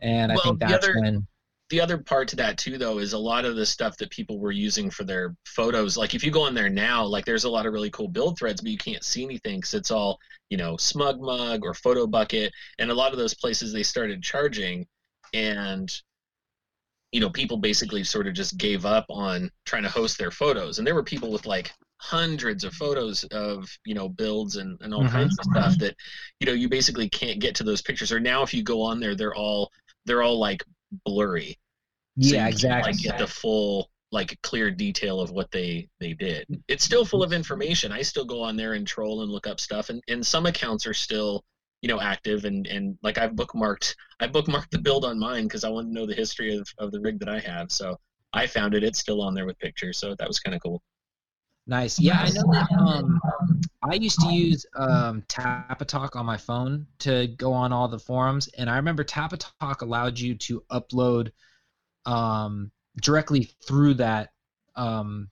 and 0.00 0.30
well, 0.30 0.40
I 0.40 0.42
think 0.42 0.60
that's 0.60 0.86
other, 0.86 1.00
when 1.00 1.26
the 1.70 1.80
other 1.80 1.98
part 1.98 2.28
to 2.28 2.36
that 2.36 2.58
too 2.58 2.76
though 2.76 2.98
is 2.98 3.12
a 3.12 3.18
lot 3.18 3.44
of 3.44 3.56
the 3.56 3.64
stuff 3.64 3.96
that 3.96 4.10
people 4.10 4.38
were 4.38 4.52
using 4.52 4.90
for 4.90 5.04
their 5.04 5.34
photos 5.46 5.96
like 5.96 6.14
if 6.14 6.22
you 6.22 6.30
go 6.30 6.42
on 6.42 6.54
there 6.54 6.68
now 6.68 7.04
like 7.04 7.24
there's 7.24 7.44
a 7.44 7.50
lot 7.50 7.64
of 7.64 7.72
really 7.72 7.90
cool 7.90 8.08
build 8.08 8.38
threads 8.38 8.60
but 8.60 8.70
you 8.70 8.76
can't 8.76 9.04
see 9.04 9.24
anything 9.24 9.58
because 9.58 9.74
it's 9.74 9.90
all 9.90 10.18
you 10.50 10.56
know 10.56 10.74
SmugMug 10.74 11.62
or 11.62 11.72
Photobucket 11.72 12.50
and 12.78 12.90
a 12.90 12.94
lot 12.94 13.12
of 13.12 13.18
those 13.18 13.34
places 13.34 13.72
they 13.72 13.84
started 13.84 14.22
charging 14.22 14.86
and 15.32 15.90
you 17.12 17.20
know 17.20 17.30
people 17.30 17.56
basically 17.56 18.04
sort 18.04 18.26
of 18.26 18.34
just 18.34 18.58
gave 18.58 18.84
up 18.84 19.06
on 19.08 19.50
trying 19.64 19.84
to 19.84 19.88
host 19.88 20.18
their 20.18 20.30
photos 20.30 20.78
and 20.78 20.86
there 20.86 20.94
were 20.94 21.04
people 21.04 21.30
with 21.30 21.46
like 21.46 21.72
hundreds 21.98 22.64
of 22.64 22.72
photos 22.74 23.24
of 23.24 23.68
you 23.84 23.94
know 23.94 24.08
builds 24.08 24.56
and, 24.56 24.80
and 24.80 24.92
all 24.92 25.02
mm-hmm. 25.02 25.12
kinds 25.12 25.36
of 25.38 25.44
stuff 25.44 25.78
that 25.78 25.94
you 26.40 26.46
know 26.46 26.52
you 26.52 26.68
basically 26.68 27.08
can't 27.08 27.40
get 27.40 27.54
to 27.54 27.62
those 27.62 27.82
pictures 27.82 28.10
or 28.10 28.18
now 28.18 28.42
if 28.42 28.54
you 28.54 28.62
go 28.62 28.82
on 28.82 28.98
there 28.98 29.14
they're 29.14 29.34
all 29.34 29.70
they're 30.06 30.22
all 30.22 30.38
like 30.38 30.64
blurry 31.04 31.58
so 32.20 32.34
yeah 32.34 32.48
exactly 32.48 32.92
like 32.92 33.00
get 33.00 33.18
the 33.18 33.26
full 33.26 33.90
like 34.12 34.36
clear 34.42 34.70
detail 34.70 35.20
of 35.20 35.30
what 35.30 35.50
they 35.50 35.88
they 36.00 36.14
did. 36.14 36.44
It's 36.68 36.84
still 36.84 37.04
full 37.04 37.22
of 37.22 37.32
information. 37.32 37.92
I 37.92 38.02
still 38.02 38.24
go 38.24 38.42
on 38.42 38.56
there 38.56 38.74
and 38.74 38.86
troll 38.86 39.22
and 39.22 39.30
look 39.30 39.46
up 39.46 39.60
stuff 39.60 39.88
and, 39.88 40.02
and 40.08 40.26
some 40.26 40.46
accounts 40.46 40.86
are 40.86 40.94
still 40.94 41.44
you 41.82 41.88
know 41.88 42.00
active 42.00 42.44
and 42.44 42.66
and 42.66 42.98
like 43.02 43.16
i've 43.16 43.32
bookmarked 43.32 43.94
i 44.20 44.26
bookmarked 44.28 44.70
the 44.70 44.78
build 44.78 45.04
on 45.04 45.18
mine 45.18 45.44
because 45.44 45.64
i 45.64 45.68
want 45.68 45.88
to 45.88 45.92
know 45.94 46.04
the 46.04 46.14
history 46.14 46.54
of, 46.54 46.68
of 46.78 46.92
the 46.92 47.00
rig 47.00 47.18
that 47.18 47.28
i 47.28 47.38
have 47.38 47.72
so 47.72 47.96
i 48.34 48.46
found 48.46 48.74
it. 48.74 48.84
It's 48.84 48.98
still 48.98 49.22
on 49.22 49.34
there 49.34 49.46
with 49.46 49.58
pictures 49.58 49.98
so 49.98 50.14
that 50.14 50.28
was 50.28 50.40
kind 50.40 50.54
of 50.54 50.62
cool 50.62 50.82
Nice. 51.66 52.00
Yeah, 52.00 52.20
I 52.20 52.30
know 52.30 52.50
that. 52.52 52.68
Um, 52.72 53.20
I 53.82 53.94
used 53.94 54.20
to 54.20 54.32
use 54.32 54.66
um, 54.74 55.22
Tapatalk 55.28 56.16
on 56.16 56.26
my 56.26 56.36
phone 56.36 56.86
to 57.00 57.28
go 57.28 57.52
on 57.52 57.72
all 57.72 57.88
the 57.88 57.98
forums, 57.98 58.48
and 58.58 58.68
I 58.68 58.76
remember 58.76 59.04
Tapatalk 59.04 59.82
allowed 59.82 60.18
you 60.18 60.34
to 60.36 60.62
upload 60.70 61.30
um, 62.06 62.70
directly 63.00 63.50
through 63.66 63.94
that 63.94 64.30
um, 64.74 65.28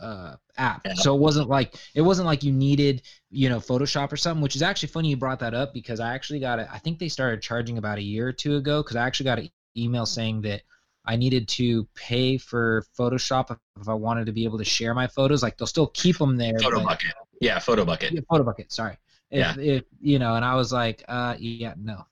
uh, 0.00 0.36
app. 0.58 0.86
So 0.96 1.14
it 1.14 1.20
wasn't 1.20 1.48
like 1.48 1.74
it 1.94 2.02
wasn't 2.02 2.26
like 2.26 2.42
you 2.42 2.52
needed 2.52 3.02
you 3.30 3.48
know 3.48 3.58
Photoshop 3.58 4.12
or 4.12 4.16
something. 4.16 4.42
Which 4.42 4.56
is 4.56 4.62
actually 4.62 4.88
funny 4.88 5.08
you 5.10 5.16
brought 5.16 5.40
that 5.40 5.54
up 5.54 5.72
because 5.72 6.00
I 6.00 6.14
actually 6.14 6.40
got 6.40 6.58
it. 6.58 6.68
I 6.70 6.78
think 6.78 6.98
they 6.98 7.08
started 7.08 7.42
charging 7.42 7.78
about 7.78 7.98
a 7.98 8.02
year 8.02 8.28
or 8.28 8.32
two 8.32 8.56
ago 8.56 8.82
because 8.82 8.96
I 8.96 9.06
actually 9.06 9.24
got 9.24 9.38
an 9.38 9.50
email 9.76 10.06
saying 10.06 10.42
that 10.42 10.62
I 11.06 11.16
needed 11.16 11.48
to 11.48 11.86
pay 11.94 12.36
for 12.36 12.84
Photoshop 12.98 13.56
if 13.80 13.88
I 13.88 13.94
wanted 13.94 14.26
to 14.26 14.32
be 14.32 14.44
able 14.44 14.58
to 14.58 14.64
share 14.64 14.94
my 14.94 15.06
photos. 15.06 15.42
Like 15.42 15.56
they'll 15.56 15.66
still 15.66 15.88
keep 15.88 16.18
them 16.18 16.36
there. 16.36 16.58
Photo 16.58 16.78
but, 16.78 16.86
bucket. 16.86 17.12
Yeah, 17.40 17.58
Photobucket. 17.58 18.12
Yeah, 18.12 18.20
Photobucket. 18.30 18.72
Sorry. 18.72 18.96
If, 19.30 19.56
yeah. 19.56 19.62
If, 19.62 19.84
you 20.00 20.18
know, 20.18 20.34
and 20.34 20.44
I 20.44 20.54
was 20.54 20.72
like, 20.72 21.04
uh, 21.08 21.36
yeah, 21.38 21.74
no. 21.76 22.06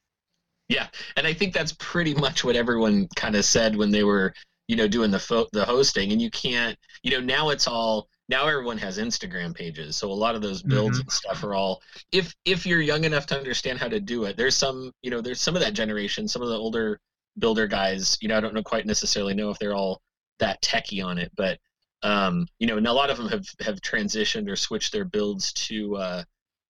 Yeah, 0.68 0.86
and 1.16 1.26
I 1.26 1.34
think 1.34 1.52
that's 1.52 1.74
pretty 1.78 2.14
much 2.14 2.42
what 2.42 2.56
everyone 2.56 3.08
kind 3.16 3.36
of 3.36 3.44
said 3.44 3.76
when 3.76 3.90
they 3.90 4.02
were, 4.02 4.32
you 4.66 4.76
know, 4.76 4.88
doing 4.88 5.10
the 5.10 5.18
fo- 5.18 5.48
the 5.52 5.64
hosting. 5.64 6.12
And 6.12 6.22
you 6.22 6.30
can't, 6.30 6.78
you 7.02 7.10
know, 7.10 7.20
now 7.20 7.50
it's 7.50 7.68
all 7.68 8.08
now 8.28 8.46
everyone 8.46 8.78
has 8.78 8.98
Instagram 8.98 9.54
pages, 9.54 9.96
so 9.96 10.10
a 10.10 10.12
lot 10.12 10.34
of 10.34 10.40
those 10.40 10.62
builds 10.62 10.98
mm-hmm. 10.98 11.02
and 11.02 11.12
stuff 11.12 11.44
are 11.44 11.54
all. 11.54 11.82
If 12.12 12.34
if 12.46 12.64
you're 12.64 12.80
young 12.80 13.04
enough 13.04 13.26
to 13.26 13.36
understand 13.36 13.78
how 13.78 13.88
to 13.88 14.00
do 14.00 14.24
it, 14.24 14.38
there's 14.38 14.56
some, 14.56 14.90
you 15.02 15.10
know, 15.10 15.20
there's 15.20 15.40
some 15.40 15.54
of 15.54 15.60
that 15.60 15.74
generation, 15.74 16.26
some 16.26 16.40
of 16.40 16.48
the 16.48 16.56
older 16.56 16.98
builder 17.38 17.66
guys, 17.66 18.16
you 18.20 18.28
know, 18.28 18.36
I 18.36 18.40
don't 18.40 18.54
know 18.54 18.62
quite 18.62 18.86
necessarily 18.86 19.34
know 19.34 19.50
if 19.50 19.58
they're 19.58 19.74
all 19.74 20.00
that 20.38 20.60
techy 20.62 21.00
on 21.00 21.18
it, 21.18 21.32
but 21.36 21.58
um, 22.02 22.46
you 22.58 22.66
know, 22.66 22.76
and 22.76 22.86
a 22.86 22.92
lot 22.92 23.10
of 23.10 23.16
them 23.16 23.28
have 23.28 23.46
have 23.60 23.80
transitioned 23.80 24.48
or 24.48 24.56
switched 24.56 24.92
their 24.92 25.06
builds 25.06 25.52
to 25.54 25.96
uh, 25.96 26.24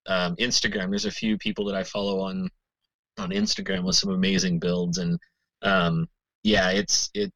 um, 0.06 0.37
Instagram. 0.37 0.90
There's 0.90 1.06
a 1.06 1.11
few 1.11 1.37
people 1.37 1.64
that 1.66 1.75
I 1.75 1.83
follow 1.83 2.21
on 2.21 2.49
on 3.18 3.30
Instagram 3.30 3.85
with 3.85 3.97
some 3.97 4.11
amazing 4.11 4.61
builds, 4.61 4.99
and 4.99 5.18
um, 5.62 6.09
yeah, 6.44 6.71
it's 6.71 7.11
it. 7.14 7.33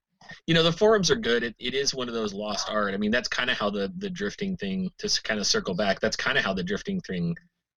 You 0.46 0.54
know, 0.54 0.62
the 0.62 0.72
forums 0.72 1.10
are 1.10 1.16
good. 1.16 1.42
It, 1.42 1.56
it 1.58 1.74
is 1.74 1.94
one 1.94 2.06
of 2.06 2.14
those 2.14 2.34
lost 2.34 2.68
art. 2.70 2.92
I 2.92 2.98
mean, 2.98 3.10
that's 3.10 3.28
kind 3.28 3.50
of 3.50 3.58
how 3.58 3.68
the 3.68 3.92
the 3.98 4.10
drifting 4.10 4.56
thing 4.56 4.90
to 4.98 5.20
kind 5.24 5.40
of 5.40 5.46
circle 5.46 5.74
back. 5.74 6.00
That's 6.00 6.16
kind 6.16 6.38
of 6.38 6.44
how 6.44 6.54
the 6.54 6.62
drifting 6.62 7.00
thing 7.00 7.34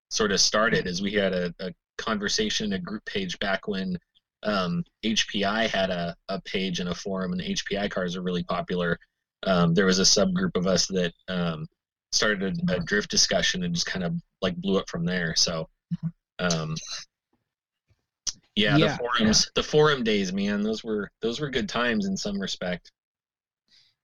sort 0.10 0.31
of 0.31 0.39
started. 0.39 0.86
Is 0.86 1.01
we 1.01 1.13
had 1.13 1.34
a, 1.34 1.53
a 1.60 1.72
conversation, 1.98 2.74
a 2.74 2.79
group 2.79 3.03
page 3.05 3.39
back 3.39 3.67
when 3.67 3.98
um, 4.44 4.84
HPI 5.04 5.68
had 5.70 5.90
a, 5.90 6.16
a 6.30 6.42
page 6.42 6.80
and 6.80 6.90
a 6.90 6.96
forum, 6.96 7.34
and 7.34 7.42
HPI 7.42 7.90
cars 7.90 8.16
are 8.16 8.22
really 8.22 8.44
popular. 8.44 9.00
Um, 9.44 9.74
there 9.74 9.86
was 9.86 10.00
a 10.00 10.04
subgroup 10.04 10.56
of 10.56 10.68
us 10.68 10.88
that 10.88 11.14
um, 11.28 11.68
started 12.12 12.60
a, 12.70 12.76
a, 12.76 12.80
drift 12.80 13.10
discussion 13.10 13.64
and 13.64 13.74
just 13.74 13.88
kind 13.88 14.04
of 14.04 14.14
like 14.42 14.56
blew 14.58 14.78
up 14.78 14.90
from 14.90 15.06
there. 15.06 15.36
So, 15.36 15.68
um, 16.40 16.76
yeah, 18.56 18.78
yeah, 18.78 18.88
the 18.88 18.98
forums, 18.98 19.46
yeah. 19.46 19.52
the 19.56 19.64
forum 19.64 20.04
days, 20.04 20.34
man, 20.34 20.62
those 20.62 20.84
were 20.84 21.10
those 21.22 21.40
were 21.40 21.50
good 21.50 21.70
times 21.70 22.06
in 22.06 22.18
some 22.18 22.40
respect. 22.40 22.92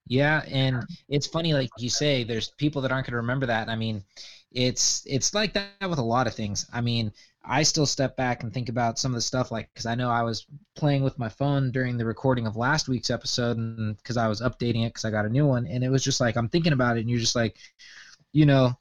Yeah, 0.08 0.42
and 0.50 0.84
it's 1.10 1.28
funny, 1.28 1.54
like 1.54 1.70
you 1.78 1.90
say, 1.90 2.24
there's 2.24 2.52
people 2.58 2.82
that 2.82 2.92
aren't 2.92 3.06
going 3.06 3.12
to 3.12 3.18
remember 3.18 3.46
that. 3.48 3.68
I 3.68 3.76
mean, 3.76 4.04
it's 4.52 5.04
it's 5.06 5.34
like 5.34 5.54
that 5.54 5.90
with 5.90 6.00
a 6.00 6.04
lot 6.04 6.28
of 6.28 6.34
things. 6.34 6.66
I 6.72 6.82
mean, 6.82 7.12
I 7.50 7.64
still 7.64 7.86
step 7.86 8.18
back 8.18 8.44
and 8.44 8.54
think 8.54 8.68
about 8.68 9.00
some 9.00 9.12
of 9.12 9.16
the 9.16 9.22
stuff 9.22 9.52
like 9.52 9.70
because 9.74 9.86
I 9.86 9.96
know 9.96 10.10
I 10.10 10.22
was 10.22 10.46
playing 10.76 11.04
with 11.04 11.18
my 11.18 11.30
phone 11.30 11.72
during 11.72 11.98
the 11.98 12.06
recording 12.06 12.46
of 12.46 12.58
last 12.58 12.90
week's 12.90 13.10
episode 13.10 13.58
and 13.58 13.96
because 13.98 14.18
I 14.18 14.28
was 14.28 14.42
updating 14.42 14.86
it 14.86 14.90
because 14.90 15.06
I 15.06 15.12
got 15.12 15.26
a 15.26 15.30
new 15.30 15.48
one 15.48 15.66
and 15.66 15.84
it 15.84 15.90
was 15.90 16.04
just 16.04 16.20
like 16.20 16.36
I'm 16.36 16.50
thinking 16.50 16.74
about 16.74 16.98
it 16.98 17.02
and 17.02 17.10
you're 17.10 17.20
just 17.20 17.36
like, 17.36 17.58
you 18.34 18.46
know, 18.46 18.78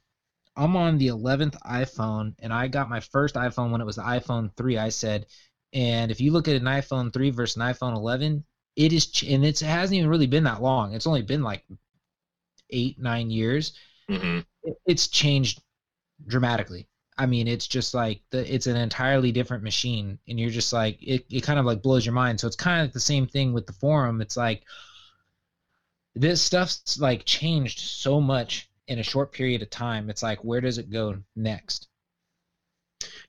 I'm 0.56 0.76
on 0.76 0.99
the 0.99 1.08
11th 1.08 1.56
iPhone 1.64 2.35
and 2.40 2.52
I 2.52 2.66
got 2.66 2.88
my 2.88 2.99
first 3.00 3.37
iPhone 3.37 3.70
when 3.70 3.80
it 3.80 3.87
was 3.87 3.96
the 3.96 4.02
iPhone 4.02 4.50
3. 4.56 4.78
I 4.78 4.88
said, 4.88 5.26
and 5.73 6.11
if 6.11 6.20
you 6.20 6.32
look 6.32 6.49
at 6.49 6.56
an 6.56 6.64
iPhone 6.64 7.12
3 7.12 7.30
versus 7.30 7.56
an 7.56 7.62
iPhone 7.62 7.94
11, 7.94 8.44
it 8.75 8.92
is 8.92 9.06
ch- 9.06 9.25
and 9.25 9.44
it 9.44 9.61
hasn't 9.61 9.96
even 9.96 10.11
really 10.11 10.26
been 10.26 10.44
that 10.44 10.62
long. 10.62 10.92
It's 10.92 11.06
only 11.06 11.23
been 11.23 11.42
like 11.42 11.64
eight 12.70 12.99
nine 12.99 13.30
years. 13.30 13.75
Mm-hmm. 14.11 14.40
It, 14.64 14.76
it's 14.87 15.06
changed 15.06 15.62
dramatically 16.26 16.88
I 17.18 17.26
mean, 17.26 17.49
it's 17.49 17.66
just 17.66 17.94
like 17.94 18.20
the 18.30 18.52
it's 18.52 18.66
an 18.66 18.76
entirely 18.76 19.32
different 19.32 19.62
machine, 19.62 20.18
and 20.28 20.38
you're 20.38 20.50
just 20.50 20.73
like 20.73 20.99
it. 21.02 21.25
It 21.30 21.42
kind 21.42 21.58
of 21.58 21.64
like 21.64 21.82
blows 21.82 22.04
your 22.04 22.14
mind. 22.14 22.40
So 22.40 22.46
it's 22.46 22.56
kind 22.56 22.80
of 22.80 22.85
like 22.87 22.92
the 22.92 23.00
same 23.00 23.26
thing 23.26 23.52
with 23.52 23.66
the 23.66 23.73
forum. 23.73 24.20
It's 24.20 24.37
like 24.37 24.64
this 26.14 26.42
stuff's 26.42 26.99
like 26.99 27.25
changed 27.25 27.78
so 27.80 28.20
much 28.20 28.68
in 28.88 28.99
a 28.99 29.02
short 29.02 29.32
period 29.32 29.62
of 29.62 29.70
time. 29.70 30.11
It's 30.11 30.23
like 30.23 30.44
where 30.44 30.61
does 30.61 30.78
it 30.78 30.90
go 30.90 31.16
next? 31.35 31.88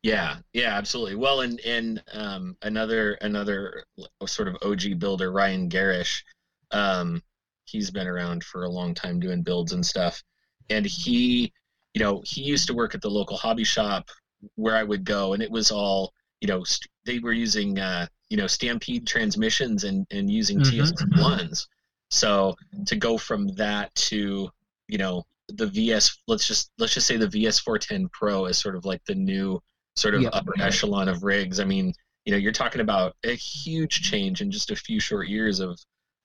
Yeah, 0.03 0.37
yeah, 0.53 0.77
absolutely. 0.77 1.15
Well, 1.15 1.41
and 1.41 1.59
and 1.61 2.03
um, 2.13 2.57
another 2.61 3.13
another 3.15 3.83
sort 4.25 4.47
of 4.47 4.57
OG 4.61 4.99
builder, 4.99 5.31
Ryan 5.31 5.69
Garish, 5.69 6.23
um, 6.71 7.21
he's 7.65 7.91
been 7.91 8.07
around 8.07 8.43
for 8.43 8.63
a 8.63 8.69
long 8.69 8.93
time 8.93 9.19
doing 9.19 9.43
builds 9.43 9.71
and 9.71 9.85
stuff, 9.85 10.21
and 10.69 10.85
he 10.85 11.51
you 11.97 12.03
know, 12.03 12.21
he 12.23 12.43
used 12.43 12.67
to 12.67 12.75
work 12.75 12.93
at 12.93 13.01
the 13.01 13.09
local 13.09 13.37
hobby 13.37 13.63
shop 13.63 14.11
where 14.53 14.75
I 14.75 14.83
would 14.83 15.03
go, 15.03 15.33
and 15.33 15.41
it 15.41 15.49
was 15.49 15.71
all, 15.71 16.13
you 16.41 16.47
know, 16.47 16.63
st- 16.63 16.91
they 17.05 17.17
were 17.17 17.33
using, 17.33 17.79
uh, 17.79 18.05
you 18.29 18.37
know, 18.37 18.45
Stampede 18.45 19.07
transmissions 19.07 19.83
and, 19.83 20.05
and 20.11 20.29
using 20.29 20.59
mm-hmm. 20.59 20.77
TS 20.77 20.93
ones. 21.19 21.67
So 22.11 22.55
to 22.85 22.95
go 22.95 23.17
from 23.17 23.47
that 23.55 23.95
to, 23.95 24.47
you 24.87 24.97
know, 24.99 25.23
the 25.47 25.65
VS, 25.65 26.19
let's 26.27 26.47
just 26.47 26.69
let's 26.77 26.93
just 26.93 27.07
say 27.07 27.17
the 27.17 27.25
VS410 27.25 28.11
Pro 28.11 28.45
is 28.45 28.59
sort 28.59 28.75
of 28.75 28.85
like 28.85 29.03
the 29.07 29.15
new 29.15 29.59
sort 29.95 30.13
of 30.13 30.21
yep. 30.21 30.35
upper 30.35 30.53
echelon 30.61 31.09
of 31.09 31.23
rigs. 31.23 31.59
I 31.59 31.65
mean, 31.65 31.93
you 32.25 32.31
know, 32.31 32.37
you're 32.37 32.51
talking 32.51 32.81
about 32.81 33.15
a 33.25 33.33
huge 33.33 34.03
change 34.03 34.41
in 34.41 34.51
just 34.51 34.69
a 34.69 34.75
few 34.75 34.99
short 34.99 35.29
years 35.29 35.61
of 35.61 35.79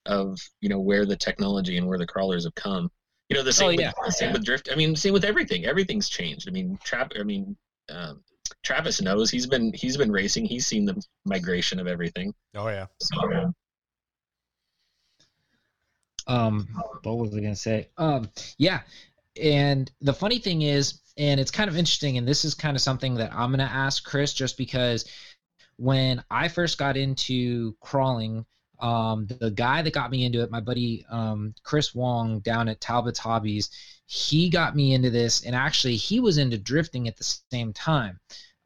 of 0.05 0.39
you 0.61 0.69
know 0.69 0.81
where 0.81 1.07
the 1.07 1.17
technology 1.17 1.79
and 1.79 1.87
where 1.87 1.99
the 1.99 2.07
crawlers 2.07 2.45
have 2.45 2.55
come. 2.57 2.91
You 3.33 3.39
know, 3.39 3.45
the 3.45 3.53
same, 3.55 3.69
oh, 3.69 3.71
yeah. 3.71 3.93
with, 3.97 4.07
the 4.07 4.13
same 4.13 4.29
yeah. 4.29 4.33
with 4.35 4.45
drift. 4.45 4.69
I 4.71 4.75
mean, 4.75 4.95
same 4.95 5.15
with 5.15 5.25
everything. 5.25 5.65
Everything's 5.65 6.11
changed. 6.11 6.47
I 6.49 6.53
mean, 6.53 6.79
trap. 6.85 7.13
I 7.19 7.23
mean, 7.23 7.57
um, 7.89 8.23
Travis 8.63 9.01
knows. 9.01 9.31
He's 9.31 9.47
been 9.47 9.73
he's 9.73 9.97
been 9.97 10.13
racing. 10.13 10.45
He's 10.45 10.67
seen 10.67 10.85
the 10.85 11.03
migration 11.25 11.81
of 11.81 11.87
everything. 11.87 12.35
Oh 12.55 12.69
yeah. 12.69 12.89
So, 13.01 13.55
um, 16.27 16.69
what 17.05 17.17
was 17.17 17.35
I 17.35 17.41
gonna 17.41 17.57
say? 17.57 17.89
Um, 17.97 18.29
yeah, 18.59 18.81
and 19.41 19.91
the 20.03 20.13
funny 20.13 20.39
thing 20.39 20.61
is, 20.61 21.01
and 21.17 21.41
it's 21.41 21.51
kind 21.51 21.71
of 21.71 21.79
interesting, 21.79 22.19
and 22.19 22.29
this 22.29 22.45
is 22.45 22.53
kind 22.53 22.77
of 22.77 22.83
something 22.83 23.15
that 23.15 23.33
I'm 23.33 23.51
gonna 23.51 23.65
ask 23.65 24.05
Chris, 24.05 24.35
just 24.35 24.59
because 24.59 25.07
when 25.77 26.23
I 26.31 26.49
first 26.49 26.77
got 26.77 26.99
into 26.99 27.77
crawling, 27.81 28.45
um, 28.83 29.27
the 29.27 29.51
guy 29.51 29.81
that 29.81 29.95
got 29.95 30.11
me 30.11 30.25
into 30.25 30.43
it, 30.43 30.51
my 30.51 30.61
buddy 30.61 31.07
um, 31.09 31.55
Chris 31.63 31.95
Wong 31.95 32.41
down 32.41 32.69
at 32.69 32.81
Talbot's 32.81 33.19
Hobbies, 33.19 33.71
he 34.07 34.51
got 34.51 34.77
me 34.77 34.93
into 34.93 35.09
this, 35.09 35.45
and 35.47 35.55
actually 35.55 35.97
he 35.97 36.21
was 36.21 36.37
into 36.37 36.59
drifting 36.59 37.09
at 37.09 37.17
the 37.17 37.25
same 37.51 37.73
time. 37.73 38.19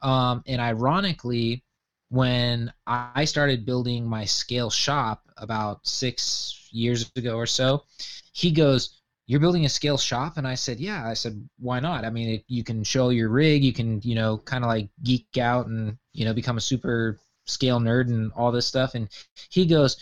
Um, 0.03 0.43
and 0.47 0.61
ironically, 0.61 1.63
when 2.09 2.73
I 2.87 3.25
started 3.27 3.67
building 3.67 4.07
my 4.07 4.25
scale 4.25 4.71
shop 4.71 5.23
about 5.37 5.87
six 5.87 6.69
years 6.71 7.11
ago 7.17 7.37
or 7.37 7.47
so, 7.47 7.85
he 8.33 8.51
goes, 8.51 9.03
"You're 9.27 9.41
building 9.41 9.67
a 9.67 9.69
scale 9.69 9.99
shop?" 9.99 10.39
And 10.39 10.47
I 10.47 10.55
said, 10.55 10.81
"Yeah." 10.81 11.07
I 11.07 11.15
said, 11.15 11.47
"Why 11.59 11.81
not? 11.81 12.05
I 12.05 12.11
mean, 12.11 12.29
it, 12.31 12.45
you 12.49 12.65
can 12.65 12.85
show 12.85 13.11
your 13.11 13.29
rig, 13.29 13.63
you 13.65 13.73
can, 13.73 14.01
you 14.03 14.15
know, 14.15 14.39
kind 14.39 14.65
of 14.65 14.69
like 14.69 14.89
geek 15.03 15.37
out 15.39 15.67
and 15.67 15.99
you 16.13 16.25
know 16.25 16.33
become 16.33 16.57
a 16.57 16.61
super 16.61 17.19
scale 17.47 17.81
nerd 17.81 18.09
and 18.09 18.33
all 18.33 18.53
this 18.53 18.67
stuff. 18.67 18.95
And 18.95 19.09
he 19.51 19.67
goes, 19.67 19.97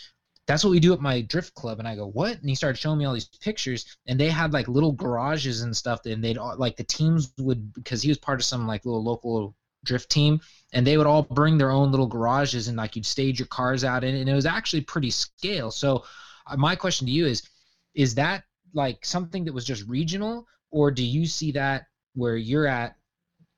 that's 0.47 0.63
what 0.63 0.69
we 0.71 0.79
do 0.79 0.93
at 0.93 1.01
my 1.01 1.21
drift 1.21 1.53
club 1.55 1.79
and 1.79 1.87
i 1.87 1.95
go 1.95 2.07
what 2.07 2.37
and 2.37 2.49
he 2.49 2.55
started 2.55 2.77
showing 2.77 2.99
me 2.99 3.05
all 3.05 3.13
these 3.13 3.29
pictures 3.41 3.97
and 4.07 4.19
they 4.19 4.29
had 4.29 4.53
like 4.53 4.67
little 4.67 4.91
garages 4.91 5.61
and 5.61 5.75
stuff 5.75 6.05
and 6.05 6.23
they'd 6.23 6.37
like 6.57 6.75
the 6.75 6.83
teams 6.83 7.33
would 7.39 7.73
because 7.73 8.01
he 8.01 8.09
was 8.09 8.17
part 8.17 8.39
of 8.39 8.45
some 8.45 8.67
like 8.67 8.85
little 8.85 9.03
local 9.03 9.55
drift 9.83 10.09
team 10.09 10.39
and 10.73 10.85
they 10.85 10.97
would 10.97 11.07
all 11.07 11.23
bring 11.23 11.57
their 11.57 11.71
own 11.71 11.91
little 11.91 12.07
garages 12.07 12.67
and 12.67 12.77
like 12.77 12.95
you'd 12.95 13.05
stage 13.05 13.39
your 13.39 13.47
cars 13.47 13.83
out 13.83 14.03
in 14.03 14.15
and 14.15 14.29
it 14.29 14.33
was 14.33 14.45
actually 14.45 14.81
pretty 14.81 15.11
scale 15.11 15.71
so 15.71 16.03
uh, 16.47 16.57
my 16.57 16.75
question 16.75 17.07
to 17.07 17.13
you 17.13 17.25
is 17.25 17.47
is 17.93 18.15
that 18.15 18.43
like 18.73 19.05
something 19.05 19.45
that 19.45 19.53
was 19.53 19.65
just 19.65 19.87
regional 19.87 20.45
or 20.71 20.91
do 20.91 21.03
you 21.03 21.25
see 21.25 21.51
that 21.51 21.85
where 22.13 22.35
you're 22.35 22.67
at 22.67 22.95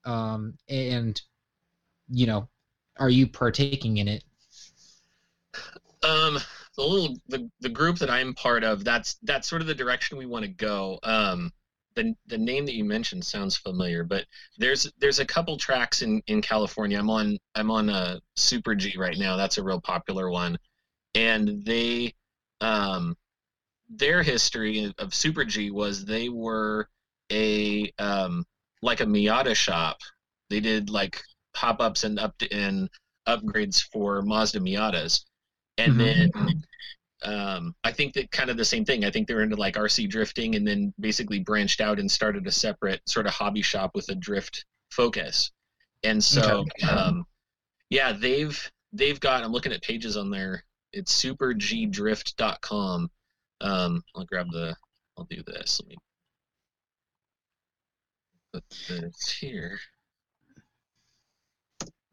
um, 0.06 0.54
and 0.70 1.22
you 2.10 2.26
know 2.26 2.48
are 3.00 3.10
you 3.10 3.28
partaking 3.28 3.98
in 3.98 4.08
it? 4.08 4.24
Um, 6.04 6.38
the 6.76 6.84
little 6.84 7.18
the, 7.28 7.50
the 7.60 7.70
group 7.70 7.98
that 8.00 8.10
I'm 8.10 8.34
part 8.34 8.64
of, 8.64 8.84
that's 8.84 9.18
that's 9.24 9.48
sort 9.48 9.62
of 9.62 9.68
the 9.68 9.76
direction 9.76 10.18
we 10.18 10.26
want 10.26 10.46
to 10.46 10.52
go. 10.52 11.00
Um, 11.04 11.52
the 11.96 12.14
the 12.28 12.38
name 12.38 12.66
that 12.66 12.76
you 12.76 12.86
mentioned 12.86 13.26
sounds 13.26 13.58
familiar, 13.58 14.04
but 14.04 14.26
there's 14.58 14.92
there's 15.00 15.20
a 15.20 15.26
couple 15.26 15.58
tracks 15.58 16.02
in 16.02 16.22
in 16.28 16.42
California. 16.42 17.00
I'm 17.00 17.10
on 17.10 17.38
I'm 17.56 17.72
on 17.72 17.90
a 17.90 18.22
Super 18.36 18.76
G 18.76 18.96
right 18.98 19.18
now. 19.18 19.36
That's 19.36 19.58
a 19.58 19.64
real 19.64 19.82
popular 19.82 20.30
one, 20.30 20.58
and 21.16 21.66
they 21.66 22.14
um 22.62 23.16
their 23.90 24.22
history 24.24 24.94
of 24.98 25.14
Super 25.14 25.46
G 25.46 25.72
was 25.72 26.06
they 26.06 26.30
were 26.30 26.90
a 27.32 27.92
um, 28.00 28.46
like 28.82 29.02
a 29.02 29.06
Miata 29.06 29.56
shop. 29.56 30.00
They 30.50 30.60
did 30.60 30.90
like 30.90 31.22
pop 31.58 31.82
ups 31.82 32.04
and 32.06 32.20
up 32.20 32.36
and 32.52 32.90
upgrades 33.28 33.84
for 33.92 34.22
Mazda 34.22 34.60
Miatas, 34.62 35.26
and 35.78 35.94
Mhm. 35.94 36.00
then 36.00 36.32
um, 37.24 37.76
I 37.84 37.92
think 37.92 38.14
that 38.14 38.32
kind 38.32 38.50
of 38.50 38.58
the 38.58 38.66
same 38.66 38.86
thing. 38.86 39.04
I 39.06 39.12
think 39.12 39.28
they 39.28 39.34
were 39.34 39.44
into 39.44 39.56
like 39.56 39.76
RC 39.78 40.08
drifting, 40.08 40.56
and 40.56 40.68
then 40.68 40.94
basically 41.00 41.40
branched 41.40 41.82
out 41.82 42.00
and 42.00 42.12
started 42.12 42.46
a 42.48 42.52
separate 42.52 43.02
sort 43.10 43.26
of 43.28 43.34
hobby 43.34 43.62
shop 43.64 43.92
with 43.96 44.10
a 44.10 44.16
drift 44.16 44.66
focus. 44.92 45.52
And 46.04 46.24
so, 46.24 46.66
Okay. 46.80 46.88
um, 46.88 47.26
yeah, 47.90 48.14
they've 48.14 48.72
they've 48.94 49.20
got. 49.20 49.44
I'm 49.44 49.52
looking 49.52 49.74
at 49.74 49.82
pages 49.84 50.18
on 50.18 50.30
there. 50.32 50.64
It's 50.94 51.14
supergdrift.com. 51.24 53.12
Um, 53.62 54.04
I'll 54.16 54.26
grab 54.26 54.48
the. 54.52 54.76
I'll 55.18 55.26
do 55.26 55.44
this. 55.48 55.82
Let 55.82 55.90
me 55.90 55.98
put 58.54 58.64
this 58.88 59.30
here. 59.40 59.80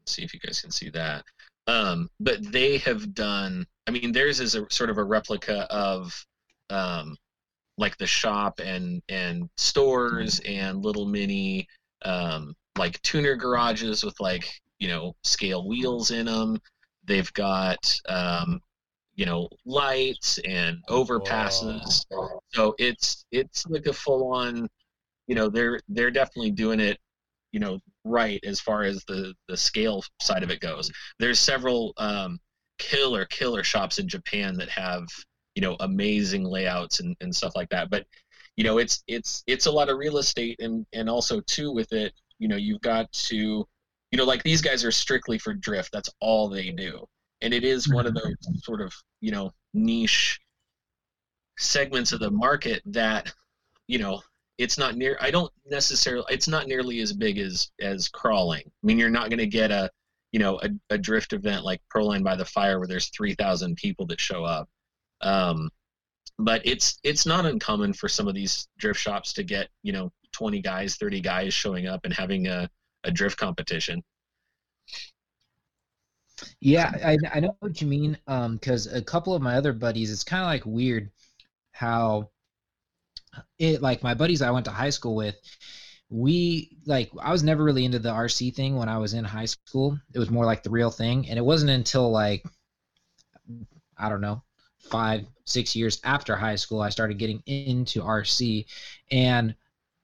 See 0.06 0.22
if 0.22 0.34
you 0.34 0.40
guys 0.40 0.60
can 0.60 0.70
see 0.70 0.90
that. 0.90 1.24
Um, 1.66 2.08
but 2.20 2.52
they 2.52 2.78
have 2.78 3.14
done. 3.14 3.66
I 3.86 3.90
mean, 3.90 4.12
theirs 4.12 4.40
is 4.40 4.54
a 4.54 4.66
sort 4.70 4.90
of 4.90 4.98
a 4.98 5.04
replica 5.04 5.66
of, 5.72 6.14
um, 6.70 7.16
like 7.78 7.96
the 7.98 8.06
shop 8.06 8.60
and 8.62 9.02
and 9.08 9.48
stores 9.56 10.40
and 10.46 10.84
little 10.84 11.06
mini, 11.06 11.66
um, 12.04 12.54
like 12.78 13.00
tuner 13.02 13.34
garages 13.34 14.04
with 14.04 14.18
like 14.20 14.48
you 14.78 14.88
know 14.88 15.14
scale 15.24 15.66
wheels 15.66 16.10
in 16.10 16.26
them. 16.26 16.58
They've 17.04 17.32
got 17.32 17.78
um, 18.08 18.60
you 19.14 19.26
know 19.26 19.48
lights 19.64 20.38
and 20.44 20.78
overpasses. 20.88 22.04
So 22.52 22.74
it's 22.78 23.24
it's 23.32 23.66
like 23.66 23.86
a 23.86 23.92
full 23.92 24.32
on. 24.32 24.68
You 25.26 25.34
know, 25.34 25.48
they're 25.48 25.80
they're 25.88 26.10
definitely 26.10 26.50
doing 26.50 26.80
it 26.80 26.98
you 27.54 27.60
know 27.60 27.78
right 28.04 28.40
as 28.44 28.60
far 28.60 28.82
as 28.82 29.04
the 29.06 29.34
the 29.48 29.56
scale 29.56 30.02
side 30.20 30.42
of 30.42 30.50
it 30.50 30.60
goes. 30.60 30.90
There's 31.18 31.40
several 31.40 31.94
um 31.96 32.38
killer 32.78 33.24
killer 33.26 33.62
shops 33.62 33.98
in 33.98 34.08
japan 34.08 34.56
that 34.56 34.68
have 34.68 35.06
you 35.54 35.62
know 35.62 35.76
amazing 35.80 36.44
layouts 36.44 37.00
and, 37.00 37.16
and 37.20 37.34
stuff 37.34 37.54
like 37.56 37.68
that. 37.70 37.90
But 37.90 38.06
you 38.56 38.64
know 38.64 38.78
it's 38.78 39.02
it's 39.06 39.42
it's 39.46 39.66
a 39.66 39.70
lot 39.72 39.88
of 39.88 39.98
real 39.98 40.18
estate 40.18 40.56
and 40.60 40.86
and 40.92 41.08
also 41.08 41.40
too 41.40 41.72
with 41.72 41.92
it 41.92 42.12
you 42.38 42.48
know 42.48 42.56
you've 42.56 42.80
got 42.80 43.10
to 43.12 43.36
you 44.10 44.18
know 44.18 44.24
like 44.24 44.42
these 44.42 44.60
guys 44.60 44.84
are 44.84 44.92
strictly 44.92 45.38
for 45.38 45.54
drift. 45.54 45.90
That's 45.92 46.10
all 46.20 46.48
they 46.48 46.70
do. 46.70 47.04
And 47.40 47.52
it 47.52 47.64
is 47.64 47.92
one 47.92 48.06
of 48.06 48.14
those 48.14 48.36
sort 48.62 48.80
of 48.80 48.92
you 49.20 49.32
know 49.32 49.50
niche 49.72 50.40
segments 51.58 52.12
of 52.12 52.20
the 52.20 52.30
market 52.30 52.82
that 52.86 53.32
you 53.86 53.98
know 53.98 54.22
it's 54.58 54.78
not 54.78 54.96
near 54.96 55.16
i 55.20 55.30
don't 55.30 55.52
necessarily 55.70 56.24
it's 56.30 56.48
not 56.48 56.66
nearly 56.66 57.00
as 57.00 57.12
big 57.12 57.38
as 57.38 57.70
as 57.80 58.08
crawling 58.08 58.62
i 58.66 58.86
mean 58.86 58.98
you're 58.98 59.10
not 59.10 59.28
going 59.28 59.38
to 59.38 59.46
get 59.46 59.70
a 59.70 59.90
you 60.32 60.38
know 60.38 60.60
a, 60.62 60.68
a 60.90 60.98
drift 60.98 61.32
event 61.32 61.64
like 61.64 61.80
proline 61.94 62.22
by 62.24 62.36
the 62.36 62.44
fire 62.44 62.78
where 62.78 62.88
there's 62.88 63.08
3000 63.08 63.76
people 63.76 64.06
that 64.06 64.20
show 64.20 64.44
up 64.44 64.68
um, 65.20 65.70
but 66.38 66.60
it's 66.64 66.98
it's 67.04 67.24
not 67.24 67.46
uncommon 67.46 67.92
for 67.92 68.08
some 68.08 68.28
of 68.28 68.34
these 68.34 68.68
drift 68.78 69.00
shops 69.00 69.32
to 69.32 69.42
get 69.42 69.68
you 69.82 69.92
know 69.92 70.10
20 70.32 70.60
guys 70.60 70.96
30 70.96 71.20
guys 71.20 71.54
showing 71.54 71.86
up 71.86 72.00
and 72.04 72.12
having 72.12 72.46
a, 72.46 72.68
a 73.04 73.10
drift 73.10 73.38
competition 73.38 74.02
Yeah, 76.60 76.92
I, 77.04 77.16
I 77.32 77.40
know 77.40 77.56
what 77.60 77.80
you 77.80 77.86
mean. 77.86 78.18
Um, 78.26 78.54
because 78.54 78.86
a 78.86 79.02
couple 79.02 79.34
of 79.34 79.42
my 79.42 79.56
other 79.56 79.72
buddies, 79.72 80.10
it's 80.10 80.24
kind 80.24 80.42
of 80.42 80.48
like 80.48 80.66
weird 80.66 81.10
how 81.72 82.30
it 83.58 83.82
like 83.82 84.02
my 84.02 84.14
buddies 84.14 84.42
I 84.42 84.50
went 84.50 84.66
to 84.66 84.70
high 84.72 84.90
school 84.90 85.14
with. 85.14 85.36
We 86.10 86.78
like 86.86 87.10
I 87.20 87.32
was 87.32 87.42
never 87.42 87.64
really 87.64 87.84
into 87.84 87.98
the 87.98 88.10
RC 88.10 88.54
thing 88.54 88.76
when 88.76 88.88
I 88.88 88.98
was 88.98 89.14
in 89.14 89.24
high 89.24 89.46
school. 89.46 89.98
It 90.14 90.18
was 90.18 90.30
more 90.30 90.44
like 90.44 90.62
the 90.62 90.70
real 90.70 90.90
thing, 90.90 91.28
and 91.28 91.38
it 91.38 91.44
wasn't 91.44 91.70
until 91.70 92.10
like 92.10 92.44
I 93.98 94.08
don't 94.08 94.20
know 94.20 94.42
five 94.78 95.24
six 95.46 95.74
years 95.74 96.00
after 96.04 96.36
high 96.36 96.56
school 96.56 96.80
I 96.80 96.90
started 96.90 97.18
getting 97.18 97.42
into 97.46 98.02
RC, 98.02 98.66
and 99.10 99.54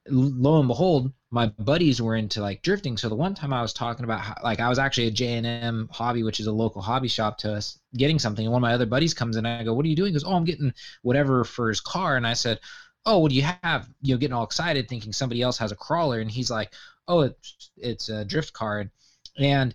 lo 0.09 0.59
and 0.59 0.68
behold, 0.68 1.12
my 1.31 1.46
buddies 1.59 2.00
were 2.02 2.16
into 2.16 2.40
like 2.40 2.62
drifting. 2.62 2.96
So 2.96 3.09
the 3.09 3.14
one 3.14 3.35
time 3.35 3.52
I 3.52 3.62
was 3.62 3.72
talking 3.72 4.05
about 4.05 4.20
how, 4.20 4.35
like 4.42 4.61
I 4.61 4.68
was 4.68 4.78
actually 4.78 5.09
at 5.09 5.14
J 5.14 5.35
and 5.35 5.46
M 5.46 5.88
Hobby, 5.92 6.22
which 6.22 6.40
is 6.40 6.46
a 6.46 6.52
local 6.52 6.83
hobby 6.83 7.09
shop 7.09 7.38
to 7.38 7.52
us, 7.52 7.78
getting 7.94 8.18
something. 8.18 8.44
And 8.44 8.52
one 8.52 8.61
of 8.61 8.62
my 8.62 8.74
other 8.74 8.87
buddies 8.87 9.14
comes 9.14 9.37
in. 9.37 9.46
And 9.46 9.61
I 9.61 9.64
go, 9.64 9.74
"What 9.74 9.85
are 9.85 9.88
you 9.88 9.96
doing?" 9.96 10.09
He 10.09 10.12
goes, 10.12 10.24
"Oh, 10.24 10.35
I'm 10.35 10.44
getting 10.44 10.72
whatever 11.02 11.44
for 11.44 11.68
his 11.68 11.81
car." 11.81 12.16
And 12.16 12.26
I 12.26 12.33
said, 12.35 12.59
"Oh, 13.06 13.18
what 13.18 13.30
do 13.30 13.36
you 13.36 13.42
have?" 13.62 13.88
You 14.02 14.14
know, 14.14 14.18
getting 14.18 14.34
all 14.34 14.44
excited, 14.44 14.88
thinking 14.88 15.12
somebody 15.12 15.42
else 15.42 15.58
has 15.58 15.72
a 15.72 15.76
crawler. 15.76 16.20
And 16.20 16.30
he's 16.30 16.50
like, 16.50 16.72
"Oh, 17.08 17.20
it's 17.22 17.70
it's 17.76 18.08
a 18.08 18.24
drift 18.24 18.52
card," 18.52 18.90
and 19.38 19.74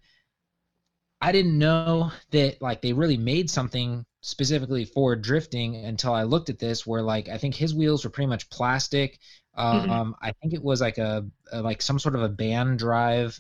I 1.22 1.32
didn't 1.32 1.58
know 1.58 2.12
that 2.32 2.62
like 2.62 2.82
they 2.82 2.94
really 2.94 3.18
made 3.18 3.50
something 3.50 4.06
specifically 4.22 4.86
for 4.86 5.16
drifting 5.16 5.76
until 5.76 6.14
I 6.14 6.24
looked 6.24 6.50
at 6.50 6.60
this 6.60 6.86
where 6.86 7.02
like 7.02 7.30
I 7.30 7.38
think 7.38 7.56
his 7.56 7.74
wheels 7.74 8.04
were 8.04 8.10
pretty 8.10 8.28
much 8.28 8.50
plastic. 8.50 9.20
Um, 9.56 9.88
Mhm. 9.88 10.06
I 10.22 10.32
think 10.34 10.54
it 10.54 10.64
was 10.64 10.82
like 10.82 10.98
a, 10.98 11.26
a 11.52 11.62
like 11.62 11.82
some 11.82 12.00
sort 12.00 12.16
of 12.16 12.22
a 12.24 12.30
band 12.30 12.80
drive 12.80 13.40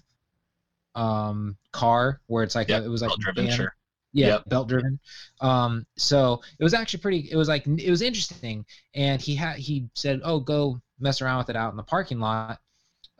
um 0.95 1.57
car 1.73 2.21
where 2.27 2.43
it's 2.43 2.55
like 2.55 2.69
Yeah, 2.69 2.79
a, 2.79 2.83
it 2.83 2.89
was 2.89 3.01
like 3.01 3.15
a 3.15 3.19
band, 3.35 3.51
sure 3.51 3.75
yeah 4.15 4.35
Yep. 4.35 4.45
belt 4.47 4.67
driven. 4.69 4.99
Um 5.41 5.85
so 5.97 6.41
it 6.59 6.63
was 6.63 6.73
actually 6.73 7.01
pretty 7.01 7.29
it 7.31 7.35
was 7.35 7.47
like 7.49 7.67
it 7.67 7.89
was 7.89 8.01
interesting. 8.01 8.65
And 8.95 9.21
he 9.21 9.35
had 9.35 9.57
he 9.57 9.89
said 9.95 10.21
oh 10.23 10.39
go 10.39 10.81
mess 10.99 11.21
around 11.21 11.39
with 11.39 11.49
it 11.49 11.55
out 11.57 11.71
in 11.71 11.77
the 11.77 11.83
parking 11.83 12.19
lot. 12.19 12.59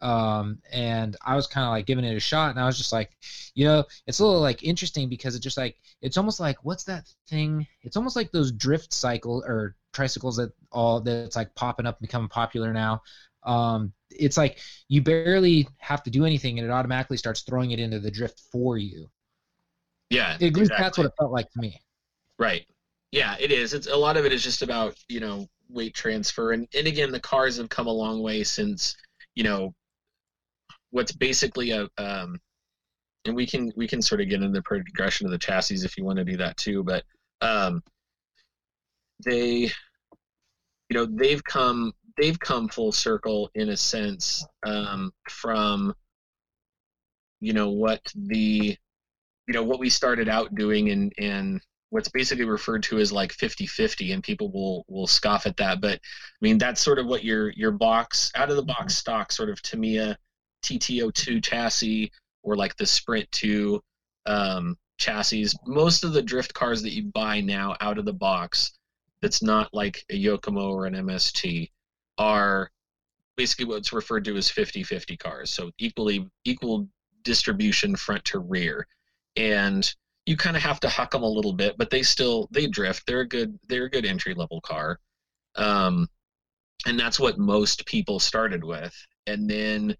Um 0.02 0.60
and 0.74 1.16
i 1.26 1.36
was 1.36 1.48
kind 1.48 1.66
of 1.66 1.72
like 1.72 1.86
giving 1.86 2.04
it 2.06 2.16
a 2.18 2.20
shot. 2.20 2.52
And 2.52 2.60
i 2.60 2.66
was 2.66 2.78
just 2.78 2.92
like 2.94 3.12
you 3.56 3.66
know 3.66 3.86
it's 4.08 4.20
a 4.20 4.26
little 4.26 4.42
like 4.42 4.64
interesting 4.64 5.10
because 5.10 5.36
it 5.36 5.42
just 5.42 5.58
like 5.58 5.78
it's 6.02 6.18
almost 6.18 6.40
like 6.40 6.58
what's 6.64 6.84
that 6.86 7.06
thing? 7.30 7.66
It's 7.84 7.98
almost 7.98 8.16
like 8.18 8.32
those 8.32 8.52
drift 8.52 8.94
cycle 8.94 9.44
or 9.48 9.76
tricycles 9.94 10.38
that 10.38 10.52
all 10.72 11.02
that's 11.02 11.36
like 11.38 11.56
popping 11.56 11.86
up 11.86 11.98
and 12.00 12.08
becoming 12.08 12.30
popular 12.30 12.74
now. 12.74 13.02
Um 13.44 13.94
it's 14.12 14.38
like 14.38 14.60
you 14.90 15.02
barely 15.02 15.68
have 15.80 16.04
to 16.04 16.10
do 16.12 16.26
anything 16.26 16.60
and 16.60 16.68
it 16.68 16.72
automatically 16.72 17.18
starts 17.18 17.42
throwing 17.42 17.72
it 17.72 17.80
into 17.80 18.00
the 18.00 18.12
drift 18.12 18.42
for 18.52 18.78
you 18.78 19.10
yeah 20.10 20.34
at 20.34 20.42
least 20.42 20.58
exactly. 20.58 20.84
that's 20.84 20.98
what 20.98 21.08
it 21.08 21.14
felt 21.18 21.32
like 21.32 21.50
to 21.52 21.60
me 21.60 21.80
Right. 22.38 22.66
Yeah, 23.12 23.36
it 23.40 23.52
is. 23.52 23.74
It's 23.74 23.88
a 23.88 23.96
lot 23.96 24.18
of 24.18 24.26
it 24.26 24.34
is 24.34 24.44
just 24.44 24.62
about 24.62 24.96
you 25.08 25.20
know 25.20 25.48
weight 25.70 25.94
transfer, 25.94 26.52
and 26.52 26.68
and 26.76 26.88
again, 26.88 27.12
the 27.12 27.20
cars 27.20 27.58
have 27.58 27.70
come 27.70 27.88
a 27.88 27.92
long 27.92 28.22
way 28.22 28.44
since 28.44 28.96
you 29.36 29.44
know 29.44 29.74
what's 30.92 31.12
basically 31.12 31.72
a 31.72 31.88
um, 31.98 32.40
and 33.26 33.36
we 33.36 33.48
can 33.48 33.72
we 33.76 33.88
can 33.88 34.02
sort 34.02 34.22
of 34.22 34.30
get 34.30 34.42
into 34.42 34.50
the 34.50 34.62
progression 34.64 35.26
of 35.26 35.32
the 35.32 35.38
chassis 35.38 35.86
if 35.86 35.98
you 35.98 36.04
want 36.04 36.18
to 36.18 36.26
do 36.26 36.38
that 36.38 36.58
too, 36.58 36.84
but 36.84 37.04
um, 37.42 37.82
they 39.26 39.72
you 40.90 40.94
know 40.94 41.06
they've 41.06 41.44
come 41.44 41.94
they've 42.18 42.40
come 42.40 42.68
full 42.68 42.92
circle 42.92 43.50
in 43.56 43.70
a 43.70 43.78
sense 43.78 44.46
um, 44.66 45.14
from 45.30 45.94
you 47.40 47.54
know 47.54 47.70
what 47.70 48.02
the 48.14 48.78
you 49.48 49.54
know 49.54 49.64
what 49.64 49.80
we 49.80 49.90
started 49.90 50.30
out 50.30 50.56
doing 50.56 50.90
and 50.90 51.14
and 51.18 51.62
what's 51.90 52.10
basically 52.10 52.46
referred 52.46 52.84
to 52.84 52.98
as 52.98 53.12
like 53.12 53.32
50-50 53.32 54.14
and 54.14 54.24
people 54.24 54.52
will 54.52 54.86
will 54.88 55.08
scoff 55.08 55.46
at 55.46 55.58
that. 55.58 55.82
But 55.82 55.96
i 55.96 56.42
mean 56.42 56.58
that's 56.58 56.82
sort 56.82 57.00
of 57.00 57.06
what 57.06 57.24
your 57.24 57.52
your 57.52 57.72
box 57.72 58.32
out 58.36 58.50
of 58.50 58.56
the 58.56 58.64
box 58.64 58.96
stock 58.96 59.32
sort 59.32 59.50
of 59.50 59.62
tamiya 59.62 60.18
TT02 60.64 61.44
chassis 61.44 62.12
or 62.44 62.56
like 62.56 62.76
the 62.78 62.86
sprint 62.86 63.32
2 63.32 63.82
um, 64.26 64.78
chassis. 64.98 65.48
Most 65.66 66.04
of 66.04 66.14
the 66.14 66.22
drift 66.22 66.54
cars 66.54 66.82
that 66.82 66.94
you 66.94 67.04
buy 67.04 67.42
now 67.42 67.76
out 67.82 67.98
of 67.98 68.06
the 68.06 68.14
box 68.14 68.74
that's 69.22 69.42
not 69.42 69.74
like 69.74 70.04
a 70.10 70.22
yokomo 70.22 70.72
or 70.72 70.86
an 70.86 70.94
mst 70.94 71.70
are 72.18 72.70
basically 73.38 73.66
what's 73.66 73.94
referred 73.94 74.26
to 74.26 74.38
as 74.38 74.50
50-50 74.50 75.20
cars. 75.20 75.50
So 75.50 75.72
equally 75.78 76.28
equal 76.46 76.88
distribution 77.24 77.96
front 77.96 78.24
to 78.26 78.40
rear 78.40 78.88
and 79.36 79.94
you 80.26 80.36
kind 80.36 80.56
of 80.56 80.64
have 80.64 80.80
to 80.82 80.90
huck 80.90 81.12
them 81.12 81.24
a 81.24 81.30
little 81.30 81.54
bit, 81.54 81.78
but 81.78 81.90
they 81.90 82.02
still 82.02 82.48
they 82.52 82.68
drift. 82.68 83.06
They're 83.06 83.22
a 83.22 83.28
good 83.28 83.60
they're 83.68 83.86
a 83.86 83.90
good 83.90 84.06
entry 84.06 84.34
level 84.34 84.62
car, 84.62 85.00
um, 85.56 86.08
and 86.86 87.00
that's 87.00 87.20
what 87.20 87.38
most 87.38 87.86
people 87.86 88.20
started 88.20 88.64
with. 88.64 88.96
And 89.28 89.50
then, 89.50 89.96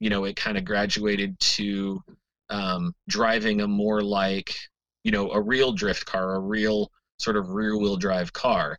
you 0.00 0.10
know, 0.10 0.24
it 0.24 0.36
kind 0.36 0.56
of 0.58 0.64
graduated 0.64 1.38
to 1.40 2.02
um, 2.50 2.94
driving 3.08 3.60
a 3.60 3.68
more 3.68 4.02
like 4.02 4.54
you 5.04 5.12
know 5.12 5.30
a 5.30 5.40
real 5.40 5.72
drift 5.72 6.06
car, 6.06 6.36
a 6.36 6.40
real 6.40 6.90
sort 7.18 7.36
of 7.36 7.50
rear 7.50 7.76
wheel 7.76 7.96
drive 7.96 8.32
car, 8.32 8.78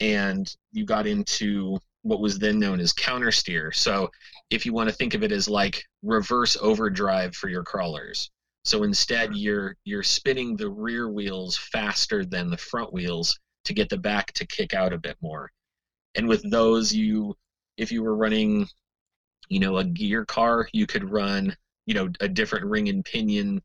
and 0.00 0.54
you 0.72 0.84
got 0.84 1.06
into 1.06 1.78
what 2.02 2.20
was 2.20 2.38
then 2.38 2.58
known 2.58 2.80
as 2.80 2.92
counter 2.92 3.32
steer. 3.32 3.72
So 3.72 4.10
if 4.50 4.66
you 4.66 4.74
want 4.74 4.90
to 4.90 4.94
think 4.94 5.14
of 5.14 5.22
it 5.22 5.32
as 5.32 5.48
like 5.48 5.82
reverse 6.02 6.56
overdrive 6.60 7.34
for 7.34 7.48
your 7.48 7.62
crawlers. 7.64 8.30
So 8.64 8.82
instead, 8.82 9.36
you're 9.36 9.76
you're 9.84 10.02
spinning 10.02 10.56
the 10.56 10.70
rear 10.70 11.08
wheels 11.08 11.56
faster 11.56 12.24
than 12.24 12.50
the 12.50 12.56
front 12.56 12.92
wheels 12.92 13.38
to 13.64 13.74
get 13.74 13.88
the 13.88 13.98
back 13.98 14.32
to 14.32 14.46
kick 14.46 14.74
out 14.74 14.92
a 14.92 14.98
bit 14.98 15.16
more. 15.20 15.50
And 16.14 16.28
with 16.28 16.48
those, 16.50 16.92
you 16.92 17.36
if 17.76 17.92
you 17.92 18.02
were 18.02 18.16
running, 18.16 18.68
you 19.48 19.60
know, 19.60 19.78
a 19.78 19.84
gear 19.84 20.24
car, 20.24 20.68
you 20.72 20.86
could 20.86 21.10
run, 21.10 21.54
you 21.86 21.94
know, 21.94 22.08
a 22.20 22.28
different 22.28 22.66
ring 22.66 22.88
and 22.88 23.04
pinion 23.04 23.62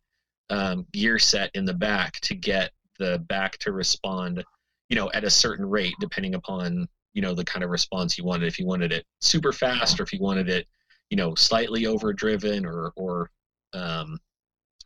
um, 0.50 0.86
gear 0.92 1.20
set 1.20 1.52
in 1.54 1.66
the 1.66 1.74
back 1.74 2.20
to 2.22 2.36
get 2.36 2.72
the 2.98 3.20
back 3.30 3.58
to 3.60 3.72
respond, 3.72 4.44
you 4.90 4.96
know, 4.96 5.10
at 5.14 5.24
a 5.24 5.30
certain 5.30 5.66
rate, 5.66 5.94
depending 6.00 6.36
upon 6.36 6.88
you 7.14 7.22
know 7.22 7.34
the 7.34 7.44
kind 7.44 7.64
of 7.64 7.70
response 7.70 8.18
you 8.18 8.24
wanted. 8.24 8.48
If 8.48 8.60
you 8.60 8.66
wanted 8.66 8.92
it 8.92 9.06
super 9.22 9.52
fast, 9.52 10.00
or 10.00 10.04
if 10.04 10.14
you 10.14 10.20
wanted 10.20 10.50
it, 10.50 10.68
you 11.10 11.18
know, 11.18 11.36
slightly 11.36 11.86
overdriven, 11.86 12.66
or 12.66 12.92
or 12.96 13.30
um, 13.74 14.20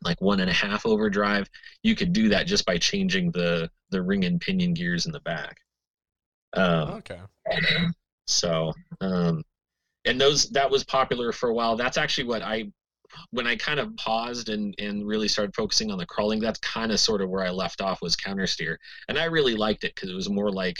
like 0.02 0.20
one 0.22 0.40
and 0.42 0.50
a 0.50 0.54
half 0.54 0.86
overdrive, 0.86 1.50
you 1.84 1.96
could 1.96 2.14
do 2.14 2.30
that 2.30 2.48
just 2.48 2.66
by 2.66 2.78
changing 2.78 3.32
the 3.32 3.70
the 3.92 4.02
ring 4.02 4.26
and 4.26 4.42
pinion 4.42 4.74
gears 4.74 5.06
in 5.06 5.12
the 5.12 5.20
back. 5.22 5.58
Um, 6.54 6.98
Okay. 6.98 7.20
so, 8.28 8.74
um, 9.02 9.44
and 10.06 10.22
those 10.22 10.50
that 10.52 10.70
was 10.72 10.84
popular 10.84 11.32
for 11.32 11.50
a 11.50 11.54
while. 11.54 11.76
That's 11.78 11.98
actually 11.98 12.26
what 12.26 12.42
I, 12.44 12.72
when 13.32 13.48
I 13.48 13.56
kind 13.58 13.80
of 13.80 13.96
paused 13.98 14.50
and 14.50 14.76
and 14.80 15.08
really 15.08 15.28
started 15.30 15.56
focusing 15.56 15.92
on 15.92 15.98
the 15.98 16.06
crawling. 16.06 16.40
That's 16.42 16.60
kind 16.60 16.92
of 16.92 17.00
sort 17.00 17.22
of 17.22 17.30
where 17.30 17.46
I 17.46 17.52
left 17.52 17.82
off 17.82 18.02
was 18.02 18.16
counter 18.16 18.48
steer, 18.48 18.80
and 19.10 19.18
I 19.20 19.26
really 19.26 19.56
liked 19.56 19.84
it 19.86 19.96
because 19.96 20.10
it 20.10 20.16
was 20.16 20.30
more 20.30 20.52
like 20.52 20.78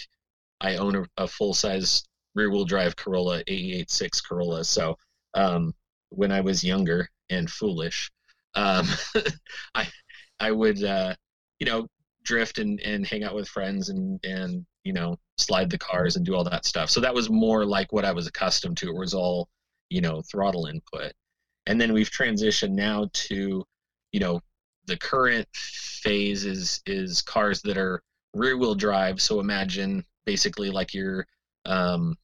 I 0.62 0.78
own 0.78 0.96
a, 0.96 1.06
a 1.18 1.28
full 1.28 1.54
size 1.54 2.04
rear 2.36 2.52
wheel 2.52 2.66
drive 2.66 2.96
Corolla, 2.96 3.44
AE86 3.48 4.22
Corolla. 4.22 4.64
So, 4.66 4.98
um, 5.36 5.74
when 6.10 6.32
I 6.32 6.42
was 6.42 6.64
younger 6.64 7.10
and 7.30 7.50
foolish, 7.52 8.12
um, 8.56 8.88
I 9.76 9.88
I 10.40 10.52
would 10.52 10.84
uh, 10.84 11.16
you 11.60 11.66
know 11.66 11.88
drift 12.24 12.58
and, 12.58 12.80
and 12.82 13.06
hang 13.06 13.24
out 13.24 13.36
with 13.36 13.48
friends 13.48 13.90
and 13.90 14.20
and 14.24 14.66
you 14.84 14.94
know 14.94 15.18
slide 15.38 15.70
the 15.70 15.78
cars 15.78 16.16
and 16.16 16.26
do 16.26 16.36
all 16.36 16.44
that 16.44 16.66
stuff. 16.66 16.90
So 16.90 17.00
that 17.02 17.14
was 17.14 17.30
more 17.30 17.66
like 17.66 17.92
what 17.92 18.06
I 18.06 18.12
was 18.12 18.28
accustomed 18.28 18.78
to. 18.78 18.90
It 18.90 18.96
was 18.96 19.14
all 19.14 19.50
you 19.90 20.02
know 20.02 20.22
throttle 20.32 20.68
input, 20.68 21.14
and 21.68 21.80
then 21.80 21.94
we've 21.94 22.12
transitioned 22.12 22.72
now 22.74 23.10
to 23.14 23.64
you 24.12 24.20
know 24.20 24.42
the 24.86 24.98
current 24.98 25.48
phase 25.54 26.46
is 26.46 26.82
is 26.86 27.22
cars 27.22 27.62
that 27.62 27.78
are 27.78 28.02
rear 28.34 28.58
wheel 28.58 28.76
drive. 28.76 29.22
So 29.22 29.40
imagine 29.40 30.04
basically 30.26 30.70
like 30.70 30.94
your 30.94 31.26
um, 31.66 32.18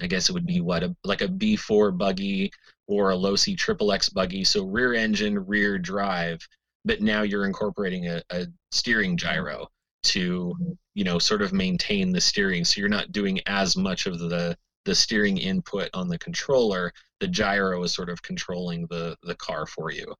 I 0.00 0.06
guess 0.06 0.28
it 0.28 0.32
would 0.32 0.46
be 0.46 0.60
what 0.60 0.82
a, 0.82 0.94
like 1.04 1.22
a 1.22 1.28
B4 1.28 1.96
buggy 1.96 2.52
or 2.86 3.10
a 3.10 3.16
Losi 3.16 3.56
Triple 3.56 3.92
X 3.92 4.08
buggy. 4.08 4.44
So 4.44 4.64
rear 4.64 4.94
engine, 4.94 5.38
rear 5.46 5.78
drive, 5.78 6.40
but 6.84 7.00
now 7.00 7.22
you're 7.22 7.46
incorporating 7.46 8.08
a, 8.08 8.22
a 8.30 8.46
steering 8.72 9.16
gyro 9.16 9.68
to 10.04 10.54
you 10.94 11.04
know 11.04 11.18
sort 11.18 11.42
of 11.42 11.52
maintain 11.52 12.12
the 12.12 12.20
steering. 12.20 12.64
So 12.64 12.80
you're 12.80 12.88
not 12.88 13.12
doing 13.12 13.40
as 13.46 13.76
much 13.76 14.06
of 14.06 14.18
the 14.18 14.56
the 14.84 14.94
steering 14.94 15.36
input 15.36 15.90
on 15.94 16.08
the 16.08 16.18
controller. 16.18 16.92
The 17.20 17.28
gyro 17.28 17.82
is 17.82 17.92
sort 17.92 18.08
of 18.08 18.22
controlling 18.22 18.86
the 18.88 19.16
the 19.22 19.36
car 19.36 19.66
for 19.66 19.90
you. 19.90 20.14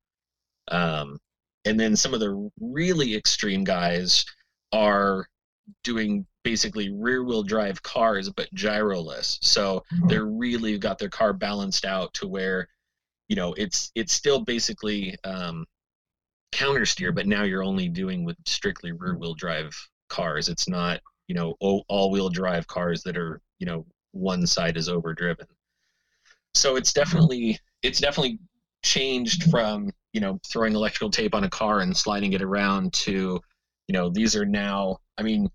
Um, 0.69 1.17
and 1.65 1.79
then 1.79 1.95
some 1.95 2.13
of 2.13 2.19
the 2.19 2.49
really 2.59 3.15
extreme 3.15 3.63
guys 3.63 4.25
are 4.71 5.25
doing 5.83 6.25
basically 6.49 6.89
rear 6.89 7.23
wheel 7.23 7.43
drive 7.43 7.83
cars 7.83 8.27
but 8.27 8.51
gyroless. 8.55 9.37
So 9.43 9.83
they're 10.07 10.25
really 10.25 10.79
got 10.79 10.97
their 10.97 11.07
car 11.09 11.31
balanced 11.31 11.85
out 11.85 12.11
to 12.15 12.27
where 12.27 12.67
you 13.27 13.35
know 13.35 13.53
it's 13.53 13.91
it's 13.93 14.13
still 14.13 14.39
basically 14.43 15.15
um, 15.23 15.67
counter 16.51 16.87
steer 16.87 17.11
but 17.11 17.27
now 17.27 17.43
you're 17.43 17.63
only 17.63 17.87
doing 17.87 18.25
with 18.25 18.35
strictly 18.47 18.91
rear 18.93 19.15
wheel 19.15 19.35
drive 19.35 19.71
cars. 20.09 20.49
It's 20.49 20.67
not 20.67 21.01
you 21.27 21.35
know 21.35 21.53
all 21.59 22.09
wheel 22.09 22.29
drive 22.29 22.65
cars 22.65 23.03
that 23.03 23.15
are 23.15 23.41
you 23.59 23.67
know 23.67 23.85
one 24.13 24.47
side 24.47 24.75
is 24.75 24.89
overdriven. 24.89 25.45
So 26.55 26.77
it's 26.77 26.93
definitely 26.93 27.59
it's 27.83 27.99
definitely 27.99 28.39
changed 28.83 29.51
from 29.51 29.91
you 30.13 30.21
know 30.21 30.39
throwing 30.51 30.73
electrical 30.73 31.11
tape 31.11 31.35
on 31.35 31.43
a 31.43 31.49
car 31.49 31.81
and 31.81 31.95
sliding 31.95 32.33
it 32.33 32.41
around 32.41 32.91
to 32.93 33.39
you 33.87 33.93
know 33.93 34.09
these 34.09 34.35
are 34.35 34.45
now 34.45 34.97
i 35.17 35.21
mean 35.21 35.49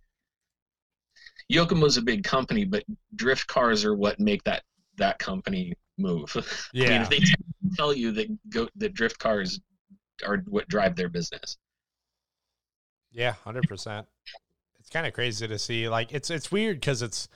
Yokomo's 1.52 1.96
a 1.96 2.02
big 2.02 2.24
company, 2.24 2.64
but 2.64 2.84
drift 3.14 3.46
cars 3.46 3.84
are 3.84 3.94
what 3.94 4.18
make 4.18 4.42
that 4.44 4.62
that 4.96 5.18
company 5.18 5.74
move. 5.98 6.34
Yeah. 6.72 6.86
I 6.86 6.90
mean, 6.90 7.02
if 7.02 7.10
they 7.10 7.20
tell 7.76 7.92
you 7.92 8.12
that 8.12 8.50
go 8.50 8.68
that 8.76 8.94
drift 8.94 9.18
cars 9.18 9.60
are 10.26 10.38
what 10.46 10.68
drive 10.68 10.96
their 10.96 11.08
business. 11.08 11.58
Yeah, 13.12 13.32
hundred 13.32 13.68
percent. 13.68 14.06
It's 14.80 14.90
kind 14.90 15.06
of 15.06 15.12
crazy 15.12 15.46
to 15.46 15.58
see. 15.58 15.88
Like 15.88 16.12
it's 16.12 16.30
it's 16.30 16.50
weird 16.50 16.80
because 16.80 17.02
it's 17.02 17.28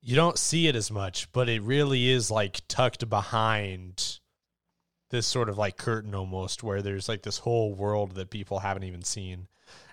you 0.00 0.16
don't 0.16 0.38
see 0.38 0.68
it 0.68 0.76
as 0.76 0.90
much, 0.90 1.32
but 1.32 1.48
it 1.48 1.62
really 1.62 2.10
is 2.10 2.30
like 2.30 2.60
tucked 2.68 3.08
behind 3.08 4.20
this 5.10 5.26
sort 5.26 5.48
of 5.48 5.56
like 5.56 5.76
curtain 5.76 6.14
almost, 6.14 6.62
where 6.62 6.82
there's 6.82 7.08
like 7.08 7.22
this 7.22 7.38
whole 7.38 7.74
world 7.74 8.14
that 8.16 8.30
people 8.30 8.58
haven't 8.58 8.84
even 8.84 9.02
seen. 9.02 9.48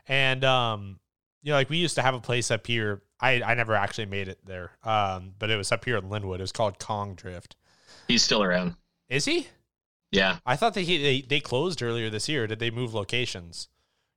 And 0.07 0.43
um, 0.43 0.99
you 1.43 1.51
know, 1.51 1.55
like 1.57 1.69
we 1.69 1.77
used 1.77 1.95
to 1.95 2.01
have 2.01 2.13
a 2.13 2.19
place 2.19 2.51
up 2.51 2.67
here. 2.67 3.01
I 3.19 3.41
I 3.41 3.53
never 3.53 3.75
actually 3.75 4.05
made 4.07 4.27
it 4.27 4.39
there, 4.45 4.71
um, 4.83 5.33
but 5.39 5.49
it 5.49 5.55
was 5.57 5.71
up 5.71 5.85
here 5.85 5.97
in 5.97 6.05
Lynnwood. 6.05 6.35
It 6.39 6.41
was 6.41 6.51
called 6.51 6.79
Kong 6.79 7.15
Drift. 7.15 7.55
He's 8.07 8.23
still 8.23 8.43
around. 8.43 8.75
Is 9.09 9.25
he? 9.25 9.47
Yeah. 10.11 10.37
I 10.45 10.55
thought 10.55 10.73
that 10.73 10.81
he 10.81 11.01
they, 11.01 11.21
they 11.21 11.39
closed 11.39 11.81
earlier 11.81 12.09
this 12.09 12.27
year. 12.27 12.47
Did 12.47 12.59
they 12.59 12.69
move 12.71 12.93
locations? 12.93 13.69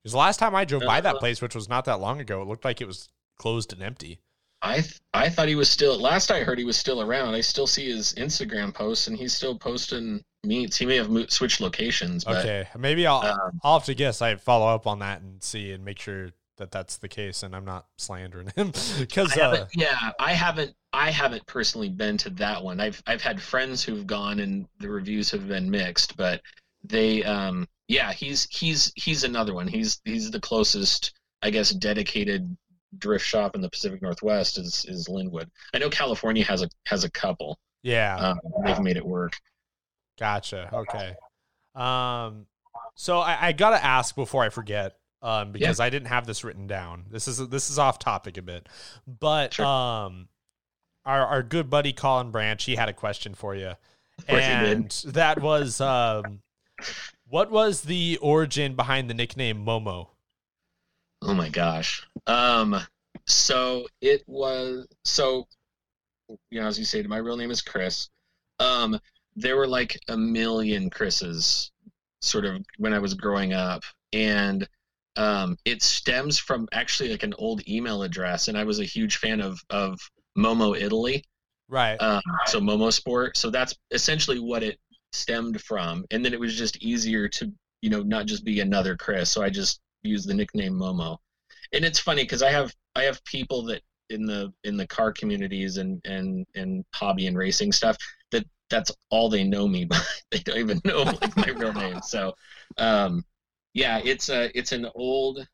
Because 0.02 0.12
the 0.12 0.18
last 0.18 0.38
time 0.38 0.54
I 0.54 0.64
drove 0.64 0.82
by 0.82 1.00
that 1.00 1.16
Uh, 1.16 1.18
place, 1.18 1.40
which 1.40 1.54
was 1.54 1.68
not 1.68 1.84
that 1.86 2.00
long 2.00 2.20
ago, 2.20 2.42
it 2.42 2.48
looked 2.48 2.64
like 2.64 2.80
it 2.80 2.86
was 2.86 3.08
closed 3.38 3.72
and 3.72 3.82
empty. 3.82 4.20
I 4.62 4.76
th- 4.80 5.00
I 5.12 5.28
thought 5.28 5.48
he 5.48 5.54
was 5.54 5.68
still. 5.70 5.98
Last 5.98 6.30
I 6.30 6.42
heard, 6.42 6.58
he 6.58 6.64
was 6.64 6.76
still 6.76 7.02
around. 7.02 7.34
I 7.34 7.40
still 7.42 7.66
see 7.66 7.90
his 7.90 8.14
Instagram 8.14 8.72
posts, 8.72 9.06
and 9.08 9.16
he's 9.16 9.34
still 9.34 9.58
posting 9.58 10.22
meets. 10.42 10.76
He 10.78 10.86
may 10.86 10.96
have 10.96 11.10
moved, 11.10 11.32
switched 11.32 11.60
locations, 11.60 12.24
but 12.24 12.38
Okay, 12.38 12.66
maybe 12.78 13.06
I'll 13.06 13.24
um, 13.24 13.60
I'll 13.62 13.78
have 13.78 13.86
to 13.86 13.94
guess. 13.94 14.22
I 14.22 14.36
follow 14.36 14.66
up 14.66 14.86
on 14.86 14.98
that 15.00 15.20
and 15.20 15.42
see 15.42 15.70
and 15.72 15.84
make 15.84 15.98
sure 15.98 16.30
that 16.58 16.70
that's 16.70 16.96
the 16.98 17.08
case, 17.08 17.42
and 17.42 17.54
I'm 17.54 17.64
not 17.64 17.86
slandering 17.98 18.52
him 18.56 18.72
because 18.98 19.36
uh, 19.36 19.66
yeah, 19.74 20.12
I 20.18 20.32
haven't. 20.34 20.74
I 20.92 21.10
haven't 21.10 21.44
personally 21.46 21.88
been 21.88 22.16
to 22.18 22.30
that 22.30 22.62
one. 22.62 22.80
I've 22.80 23.02
I've 23.06 23.22
had 23.22 23.40
friends 23.42 23.82
who've 23.82 24.06
gone, 24.06 24.40
and 24.40 24.66
the 24.78 24.88
reviews 24.88 25.30
have 25.32 25.48
been 25.48 25.70
mixed. 25.70 26.16
But 26.16 26.40
they, 26.84 27.24
um, 27.24 27.66
yeah, 27.88 28.12
he's 28.12 28.46
he's 28.50 28.92
he's 28.94 29.24
another 29.24 29.54
one. 29.54 29.66
He's 29.66 30.00
he's 30.04 30.30
the 30.30 30.40
closest, 30.40 31.12
I 31.42 31.50
guess, 31.50 31.70
dedicated 31.70 32.56
drift 32.98 33.26
shop 33.26 33.56
in 33.56 33.60
the 33.60 33.68
Pacific 33.70 34.00
Northwest 34.02 34.56
is 34.58 34.84
is 34.88 35.08
Lynnwood. 35.08 35.48
I 35.74 35.78
know 35.78 35.90
California 35.90 36.44
has 36.44 36.62
a 36.62 36.68
has 36.86 37.02
a 37.04 37.10
couple. 37.10 37.58
yeah, 37.82 38.16
Um, 38.16 38.38
they've 38.64 38.80
made 38.80 38.96
it 38.96 39.04
work. 39.04 39.32
Gotcha. 40.18 40.70
Okay. 40.72 41.14
Um, 41.74 42.46
so 42.94 43.18
I, 43.18 43.48
I 43.48 43.52
gotta 43.52 43.84
ask 43.84 44.14
before 44.14 44.44
I 44.44 44.48
forget, 44.48 44.96
um, 45.24 45.50
because 45.52 45.80
I 45.80 45.90
didn't 45.90 46.08
have 46.08 46.26
this 46.26 46.44
written 46.44 46.66
down. 46.68 47.06
This 47.10 47.26
is 47.26 47.38
this 47.48 47.70
is 47.70 47.78
off 47.78 47.98
topic 47.98 48.36
a 48.36 48.42
bit, 48.42 48.68
but 49.06 49.54
Sure. 49.54 49.66
um, 49.66 50.28
our 51.04 51.26
our 51.26 51.42
good 51.42 51.68
buddy 51.70 51.92
Colin 51.92 52.30
Branch, 52.30 52.62
he 52.62 52.76
had 52.76 52.88
a 52.88 52.92
question 52.92 53.34
for 53.34 53.54
you, 53.56 53.72
Of 54.18 54.26
course 54.28 54.44
he 54.44 54.50
did. 54.50 54.68
and 54.68 54.90
that 55.14 55.40
was 55.40 55.80
um, 55.80 56.40
what 57.28 57.50
was 57.50 57.82
the 57.82 58.18
origin 58.22 58.74
behind 58.76 59.08
the 59.10 59.14
nickname 59.14 59.64
Momo? 59.64 60.08
Oh 61.22 61.34
my 61.34 61.48
gosh. 61.48 62.06
Um 62.26 62.76
so 63.26 63.86
it 64.02 64.22
was 64.26 64.86
so 65.04 65.46
you 66.50 66.60
know 66.60 66.66
as 66.66 66.78
you 66.78 66.84
say 66.84 67.02
my 67.02 67.16
real 67.16 67.36
name 67.36 67.50
is 67.50 67.62
Chris. 67.62 68.10
Um 68.58 69.00
there 69.36 69.56
were 69.56 69.66
like 69.66 69.98
a 70.08 70.16
million 70.16 70.90
Chris's 70.90 71.72
sort 72.20 72.44
of 72.44 72.62
when 72.78 72.92
I 72.94 72.98
was 72.98 73.14
growing 73.14 73.52
up 73.52 73.82
and 74.12 74.68
um 75.16 75.56
it 75.64 75.82
stems 75.82 76.38
from 76.38 76.68
actually 76.72 77.10
like 77.10 77.22
an 77.22 77.34
old 77.38 77.66
email 77.68 78.02
address 78.02 78.48
and 78.48 78.58
I 78.58 78.64
was 78.64 78.80
a 78.80 78.84
huge 78.84 79.16
fan 79.16 79.40
of 79.40 79.60
of 79.70 79.98
Momo 80.36 80.78
Italy. 80.78 81.24
Right. 81.68 81.96
Um, 81.96 82.22
so 82.46 82.60
Momo 82.60 82.92
Sport. 82.92 83.36
So 83.36 83.50
that's 83.50 83.74
essentially 83.90 84.38
what 84.38 84.62
it 84.62 84.78
stemmed 85.12 85.60
from. 85.62 86.04
And 86.10 86.24
then 86.24 86.32
it 86.32 86.40
was 86.40 86.56
just 86.56 86.82
easier 86.82 87.28
to, 87.28 87.52
you 87.82 87.90
know, 87.90 88.02
not 88.02 88.26
just 88.26 88.44
be 88.44 88.60
another 88.60 88.96
Chris. 88.96 89.30
So 89.30 89.42
I 89.42 89.50
just 89.50 89.80
used 90.02 90.28
the 90.28 90.34
nickname 90.34 90.74
Momo. 90.74 91.18
And 91.72 91.84
it's 91.84 91.98
funny 91.98 92.22
because 92.22 92.42
I 92.42 92.50
have 92.50 92.74
I 92.94 93.02
have 93.02 93.24
people 93.24 93.64
that 93.64 93.82
in 94.10 94.26
the 94.26 94.52
in 94.64 94.76
the 94.76 94.86
car 94.86 95.12
communities 95.12 95.78
and 95.78 96.00
and 96.04 96.46
and 96.54 96.84
hobby 96.94 97.26
and 97.26 97.38
racing 97.38 97.72
stuff 97.72 97.96
that 98.30 98.44
that's 98.68 98.92
all 99.10 99.28
they 99.30 99.44
know 99.44 99.66
me 99.66 99.84
by. 99.86 99.98
they 100.30 100.38
don't 100.40 100.58
even 100.58 100.80
know 100.84 101.02
like 101.02 101.36
my 101.36 101.48
real 101.48 101.72
name. 101.72 102.00
So 102.02 102.34
um 102.78 103.24
yeah, 103.74 104.00
it's 104.02 104.28
a 104.30 104.56
it's 104.58 104.72
an 104.72 104.86
old 104.94 105.46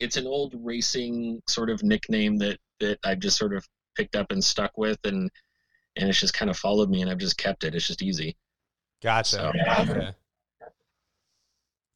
it's 0.00 0.16
an 0.16 0.26
old 0.26 0.54
racing 0.62 1.40
sort 1.48 1.70
of 1.70 1.82
nickname 1.82 2.36
that 2.38 2.58
that 2.80 2.98
I've 3.04 3.18
just 3.20 3.38
sort 3.38 3.54
of 3.54 3.66
picked 3.96 4.14
up 4.14 4.30
and 4.30 4.42
stuck 4.44 4.76
with 4.76 4.98
and 5.04 5.30
and 5.96 6.08
it's 6.08 6.20
just 6.20 6.34
kind 6.34 6.50
of 6.50 6.56
followed 6.56 6.90
me 6.90 7.00
and 7.02 7.10
I've 7.10 7.18
just 7.18 7.38
kept 7.38 7.64
it. 7.64 7.74
It's 7.74 7.86
just 7.88 8.02
easy. 8.02 8.36
Gotcha. 9.02 9.36
So- 9.36 9.52
Okay. 9.92 10.10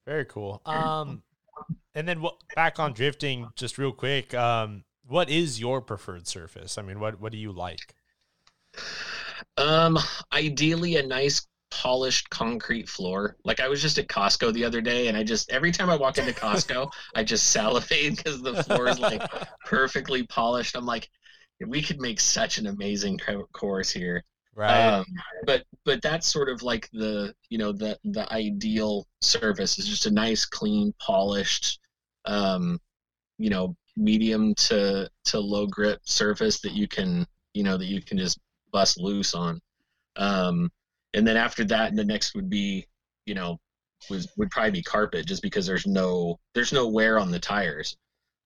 Very 0.07 0.25
cool. 0.25 0.61
Um, 0.66 1.23
and 1.95 2.09
then 2.09 2.21
what, 2.21 2.35
back 2.57 2.81
on 2.81 2.92
drifting, 2.92 3.49
just 3.55 3.79
real 3.79 3.92
quick. 3.92 4.35
Um, 4.35 4.83
what 5.07 5.31
is 5.31 5.61
your 5.61 5.81
preferred 5.81 6.27
surface? 6.27 6.77
I 6.77 6.83
mean, 6.83 6.99
what 6.99 7.21
what 7.21 7.31
do 7.31 7.38
you 7.38 7.53
like? 7.53 7.95
Um, 9.57 9.99
ideally 10.33 10.97
a 10.97 11.07
nice 11.07 11.47
polished 11.72 12.28
concrete 12.28 12.87
floor. 12.87 13.37
Like 13.44 13.58
I 13.58 13.68
was 13.68 13.80
just 13.80 13.98
at 13.98 14.06
Costco 14.06 14.52
the 14.52 14.64
other 14.64 14.82
day, 14.82 15.08
and 15.08 15.16
I 15.16 15.22
just 15.22 15.50
every 15.50 15.72
time 15.72 15.88
I 15.88 15.96
walk 15.96 16.18
into 16.18 16.32
Costco, 16.32 16.92
I 17.14 17.24
just 17.24 17.50
salivate 17.50 18.16
because 18.16 18.42
the 18.42 18.62
floor 18.62 18.88
is 18.88 19.00
like 19.00 19.22
perfectly 19.64 20.24
polished. 20.26 20.76
I'm 20.76 20.85
like, 20.85 21.08
we 21.66 21.80
could 21.80 21.98
make 21.98 22.20
such 22.20 22.58
an 22.58 22.66
amazing 22.66 23.18
course 23.52 23.90
here. 23.90 24.22
Right. 24.54 24.87
Um, 24.87 25.06
but 25.46 25.64
but 25.87 26.02
that's 26.02 26.30
sort 26.30 26.50
of 26.50 26.62
like 26.62 26.90
the 26.92 27.35
you 27.48 27.56
know 27.56 27.72
the 27.72 27.98
the 28.04 28.30
ideal 28.30 29.06
surface 29.22 29.78
is 29.78 29.88
just 29.88 30.04
a 30.04 30.11
nice, 30.11 30.44
clean, 30.44 30.92
polished, 30.98 31.80
um, 32.26 32.78
you 33.38 33.48
know, 33.48 33.74
medium 33.96 34.54
to 34.56 35.08
to 35.24 35.40
low 35.40 35.66
grip 35.66 36.00
surface 36.04 36.61
that 36.61 36.72
you 36.72 36.87
can 36.87 37.26
you 37.54 37.62
know 37.62 37.78
that 37.78 37.87
you 37.87 38.02
can 38.02 38.18
just 38.18 38.38
bust 38.72 39.00
loose 39.00 39.32
on. 39.32 39.58
Um, 40.16 40.70
and 41.14 41.27
then 41.27 41.37
after 41.37 41.64
that, 41.64 41.90
and 41.90 41.98
the 41.98 42.05
next 42.05 42.35
would 42.35 42.48
be, 42.48 42.87
you 43.27 43.35
know, 43.35 43.59
was 44.11 44.29
would 44.37 44.51
probably 44.51 44.72
be 44.72 44.83
carpet, 44.83 45.27
just 45.27 45.42
because 45.42 45.66
there's 45.66 45.87
no 45.87 46.38
there's 46.55 46.72
no 46.72 46.88
wear 46.88 47.18
on 47.18 47.31
the 47.31 47.38
tires. 47.38 47.96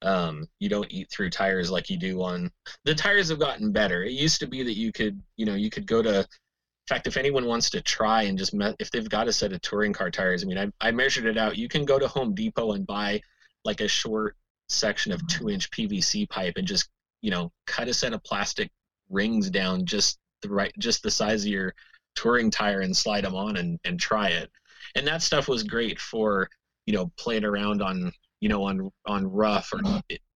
Um, 0.03 0.47
you 0.59 0.69
don't 0.69 0.91
eat 0.91 1.11
through 1.11 1.31
tires 1.31 1.71
like 1.71 1.89
you 1.89 1.97
do 1.97 2.23
on 2.23 2.51
the 2.85 2.95
tires 2.95 3.31
have 3.31 3.39
gotten 3.39 3.73
better. 3.73 4.03
It 4.03 4.13
used 4.13 4.41
to 4.41 4.47
be 4.47 4.63
that 4.63 4.77
you 4.77 4.93
could, 4.93 5.21
you 5.37 5.47
know, 5.47 5.55
you 5.55 5.71
could 5.71 5.87
go 5.87 6.03
to. 6.03 6.19
In 6.21 6.95
fact, 6.95 7.09
if 7.09 7.17
anyone 7.17 7.47
wants 7.47 7.71
to 7.71 7.81
try 7.81 8.23
and 8.23 8.39
just 8.39 8.55
if 8.79 8.91
they've 8.93 9.09
got 9.09 9.27
a 9.27 9.33
set 9.33 9.53
of 9.53 9.61
touring 9.61 9.93
car 9.93 10.11
tires, 10.11 10.45
I 10.45 10.47
mean, 10.47 10.59
I, 10.59 10.71
I 10.81 10.93
measured 10.93 11.27
it 11.27 11.37
out. 11.37 11.59
You 11.59 11.69
can 11.69 11.85
go 11.85 11.99
to 11.99 12.07
Home 12.07 12.33
Depot 12.33 12.73
and 12.73 12.87
buy 12.87 13.21
like 13.65 13.81
a 13.81 13.89
short 13.89 14.37
section 14.69 15.13
of 15.13 15.27
two 15.27 15.51
inch 15.51 15.71
PVC 15.71 16.29
pipe 16.29 16.55
and 16.57 16.67
just 16.67 16.89
you 17.23 17.31
know 17.31 17.51
cut 17.67 17.89
a 17.89 17.95
set 17.95 18.13
of 18.13 18.23
plastic 18.23 18.71
rings 19.11 19.51
down 19.51 19.85
just 19.85 20.19
the 20.43 20.49
right 20.49 20.73
just 20.79 21.03
the 21.03 21.11
size 21.11 21.45
of 21.45 21.51
your 21.51 21.75
touring 22.17 22.51
tire 22.51 22.81
and 22.81 22.97
slide 22.97 23.25
them 23.25 23.35
on 23.35 23.57
and, 23.57 23.79
and 23.85 24.01
try 24.01 24.29
it. 24.29 24.51
And 24.95 25.07
that 25.07 25.23
stuff 25.23 25.49
was 25.49 25.63
great 25.63 26.01
for, 26.01 26.49
you 26.87 26.95
know, 26.95 27.13
playing 27.17 27.45
around 27.45 27.83
on, 27.83 28.13
you 28.41 28.49
know, 28.49 28.65
on 28.65 28.91
on 29.07 29.27
rough 29.27 29.73
or 29.73 29.81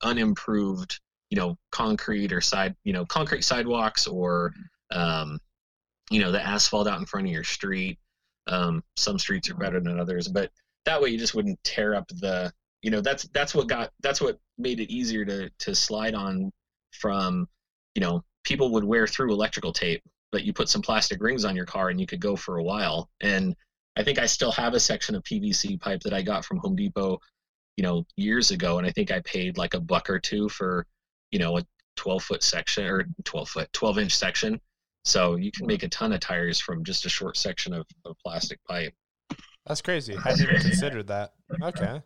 unimproved, 0.03 0.99
you 1.29 1.37
know, 1.37 1.57
concrete 1.71 2.31
or 2.31 2.41
side, 2.41 2.75
you 2.83 2.93
know, 2.93 3.05
concrete 3.05 3.43
sidewalks 3.43 4.07
or 4.07 4.53
um, 4.91 5.39
you 6.11 6.19
know, 6.19 6.31
the 6.31 6.45
asphalt 6.45 6.87
out 6.87 6.99
in 6.99 7.05
front 7.05 7.27
of 7.27 7.33
your 7.33 7.43
street. 7.43 7.99
Um, 8.47 8.83
some 8.95 9.19
streets 9.19 9.49
are 9.49 9.55
better 9.55 9.79
than 9.79 9.99
others, 9.99 10.27
but 10.27 10.51
that 10.85 11.01
way 11.01 11.09
you 11.09 11.17
just 11.17 11.35
wouldn't 11.35 11.63
tear 11.63 11.93
up 11.93 12.07
the 12.07 12.51
you 12.81 12.91
know 12.91 13.01
that's 13.01 13.23
that's 13.33 13.53
what 13.53 13.67
got 13.67 13.91
that's 14.01 14.21
what 14.21 14.39
made 14.57 14.79
it 14.79 14.91
easier 14.91 15.25
to 15.25 15.49
to 15.59 15.75
slide 15.75 16.15
on 16.15 16.51
from 16.91 17.47
you 17.95 18.01
know 18.01 18.23
people 18.43 18.71
would 18.71 18.83
wear 18.83 19.05
through 19.05 19.31
electrical 19.31 19.73
tape 19.73 20.01
but 20.31 20.43
you 20.43 20.53
put 20.53 20.69
some 20.69 20.81
plastic 20.81 21.21
rings 21.21 21.45
on 21.45 21.55
your 21.55 21.65
car 21.65 21.89
and 21.89 21.99
you 21.99 22.05
could 22.05 22.19
go 22.19 22.35
for 22.35 22.57
a 22.57 22.63
while. 22.63 23.09
And 23.21 23.55
I 23.97 24.03
think 24.03 24.19
I 24.19 24.25
still 24.25 24.51
have 24.51 24.73
a 24.73 24.79
section 24.79 25.15
of 25.15 25.23
PVC 25.23 25.79
pipe 25.79 26.01
that 26.01 26.13
I 26.13 26.21
got 26.21 26.45
from 26.45 26.57
Home 26.59 26.75
Depot, 26.75 27.19
you 27.77 27.83
know, 27.83 28.05
years 28.15 28.51
ago, 28.51 28.77
and 28.77 28.87
I 28.87 28.91
think 28.91 29.11
I 29.11 29.19
paid 29.21 29.57
like 29.57 29.73
a 29.73 29.79
buck 29.79 30.09
or 30.09 30.19
two 30.19 30.49
for, 30.49 30.85
you 31.31 31.39
know, 31.39 31.57
a 31.57 31.63
12 31.95 32.23
foot 32.23 32.43
section 32.43 32.85
or 32.85 33.05
12 33.23 33.49
foot, 33.49 33.73
12 33.73 33.99
inch 33.99 34.15
section. 34.15 34.59
So 35.05 35.35
you 35.35 35.51
can 35.51 35.65
make 35.65 35.83
a 35.83 35.89
ton 35.89 36.13
of 36.13 36.19
tires 36.19 36.59
from 36.59 36.83
just 36.83 37.05
a 37.05 37.09
short 37.09 37.37
section 37.37 37.73
of, 37.73 37.85
of 38.05 38.15
plastic 38.23 38.59
pipe. 38.65 38.93
That's 39.65 39.81
crazy. 39.81 40.15
I 40.15 40.21
hadn't 40.21 40.41
even 40.41 40.61
considered 40.61 41.07
that. 41.07 41.33
Okay. 41.61 42.01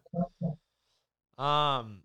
Um, 1.38 2.02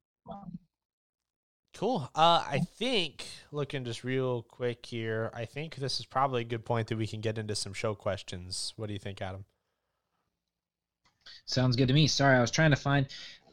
Cool. 1.79 2.11
Uh, 2.13 2.43
I 2.45 2.59
think 2.75 3.25
looking 3.53 3.85
just 3.85 4.03
real 4.03 4.43
quick 4.43 4.85
here, 4.85 5.31
I 5.33 5.45
think 5.45 5.77
this 5.77 6.01
is 6.01 6.07
probably 6.07 6.41
a 6.41 6.45
good 6.45 6.65
point 6.65 6.89
that 6.89 6.99
we 6.99 7.07
can 7.07 7.21
get 7.21 7.39
into 7.39 7.55
some 7.55 7.73
show 7.73 7.95
questions. 7.95 8.73
What 8.75 8.89
do 8.89 8.95
you 8.95 8.99
think, 8.99 9.23
Adam? 9.23 9.45
Sounds 11.47 11.77
good 11.77 11.87
to 11.87 11.95
me. 11.95 12.09
Sorry, 12.09 12.37
I 12.37 12.41
was 12.41 12.51
trying 12.51 12.71
to 12.71 12.77
find. 12.77 13.07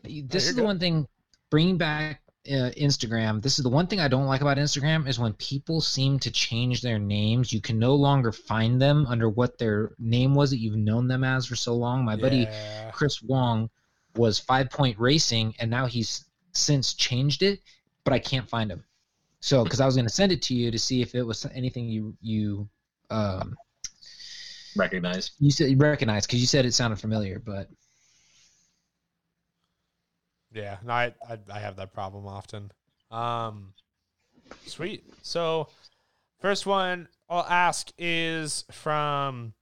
This 0.04 0.48
is 0.48 0.56
the 0.56 0.64
one 0.64 0.80
thing. 0.80 1.08
Bringing 1.52 1.78
back 1.78 2.24
uh, 2.48 2.74
Instagram. 2.76 3.44
This 3.44 3.60
is 3.60 3.64
the 3.64 3.70
one 3.70 3.86
thing 3.86 4.00
I 4.00 4.08
don't 4.08 4.26
like 4.26 4.42
about 4.42 4.58
Instagram 4.58 5.08
is 5.08 5.20
when 5.20 5.34
people 5.34 5.80
seem 5.80 6.18
to 6.22 6.32
change 6.32 6.82
their 6.82 6.98
names. 6.98 7.54
You 7.54 7.62
can 7.62 7.78
no 7.78 7.94
longer 7.94 8.32
find 8.32 8.82
them 8.82 9.06
under 9.08 9.30
what 9.30 9.60
their 9.60 9.92
name 10.00 10.34
was 10.34 10.50
that 10.50 10.58
you've 10.58 10.76
known 10.76 11.08
them 11.08 11.24
as 11.24 11.46
for 11.46 11.56
so 11.56 11.76
long. 11.76 12.04
My 12.04 12.16
yeah. 12.16 12.22
buddy 12.22 12.48
Chris 12.92 13.22
Wong 13.22 13.70
was 14.16 14.40
Five 14.40 14.72
Point 14.72 14.98
Racing, 14.98 15.54
and 15.60 15.70
now 15.70 15.86
he's 15.86 16.26
since 16.54 16.96
changed 16.96 17.44
it 17.44 17.60
but 18.06 18.14
I 18.14 18.20
can't 18.20 18.48
find 18.48 18.72
them. 18.72 18.86
So, 19.42 19.64
because 19.64 19.82
I 19.82 19.86
was 19.86 19.96
going 19.96 20.08
to 20.08 20.14
send 20.14 20.32
it 20.32 20.42
to 20.44 20.56
you 20.56 20.72
to 20.72 20.80
see 20.80 21.02
if 21.02 21.14
it 21.14 21.24
was 21.24 21.46
anything 21.54 21.90
you 21.90 22.16
you 22.22 22.70
um, 23.10 23.56
recognize. 24.78 25.32
You 25.40 25.52
said 25.52 25.70
you 25.70 25.78
recognize 25.78 26.26
because 26.26 26.40
you 26.40 26.48
said 26.48 26.66
it 26.66 26.74
sounded 26.74 27.00
familiar, 27.00 27.40
but 27.40 27.70
yeah, 30.54 30.78
no, 30.84 30.94
I, 30.94 31.14
I, 31.30 31.38
I 31.52 31.60
have 31.60 31.76
that 31.76 31.94
problem 31.94 32.26
often. 32.26 32.72
Um, 33.12 33.74
sweet. 34.66 35.04
So, 35.22 35.68
first 36.40 36.66
one 36.66 37.08
I'll 37.30 37.46
ask 37.48 37.92
is 37.98 38.66
from 38.72 39.54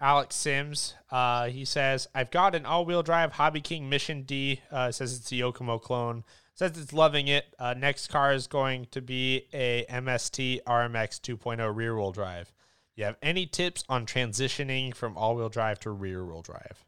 Alex 0.00 0.34
Sims. 0.34 0.94
Uh, 1.10 1.48
he 1.48 1.64
says, 1.64 2.08
"I've 2.14 2.30
got 2.30 2.54
an 2.54 2.66
all-wheel 2.66 3.02
drive 3.02 3.32
Hobby 3.32 3.60
King 3.60 3.88
Mission 3.88 4.22
D. 4.22 4.60
Uh, 4.72 4.90
says 4.90 5.16
it's 5.16 5.30
a 5.30 5.36
Yokomo 5.36 5.80
clone 5.80 6.24
says 6.60 6.76
it's 6.76 6.92
loving 6.92 7.26
it. 7.26 7.54
Uh, 7.58 7.72
next 7.72 8.08
car 8.08 8.34
is 8.34 8.46
going 8.46 8.86
to 8.90 9.00
be 9.00 9.46
a 9.50 9.86
MST 9.88 10.62
RMX 10.64 11.18
2.0 11.18 11.74
rear 11.74 11.96
wheel 11.96 12.12
drive. 12.12 12.52
You 12.96 13.04
have 13.04 13.16
any 13.22 13.46
tips 13.46 13.82
on 13.88 14.04
transitioning 14.04 14.94
from 14.94 15.16
all 15.16 15.36
wheel 15.36 15.48
drive 15.48 15.80
to 15.80 15.90
rear 15.90 16.22
wheel 16.22 16.42
drive? 16.42 16.84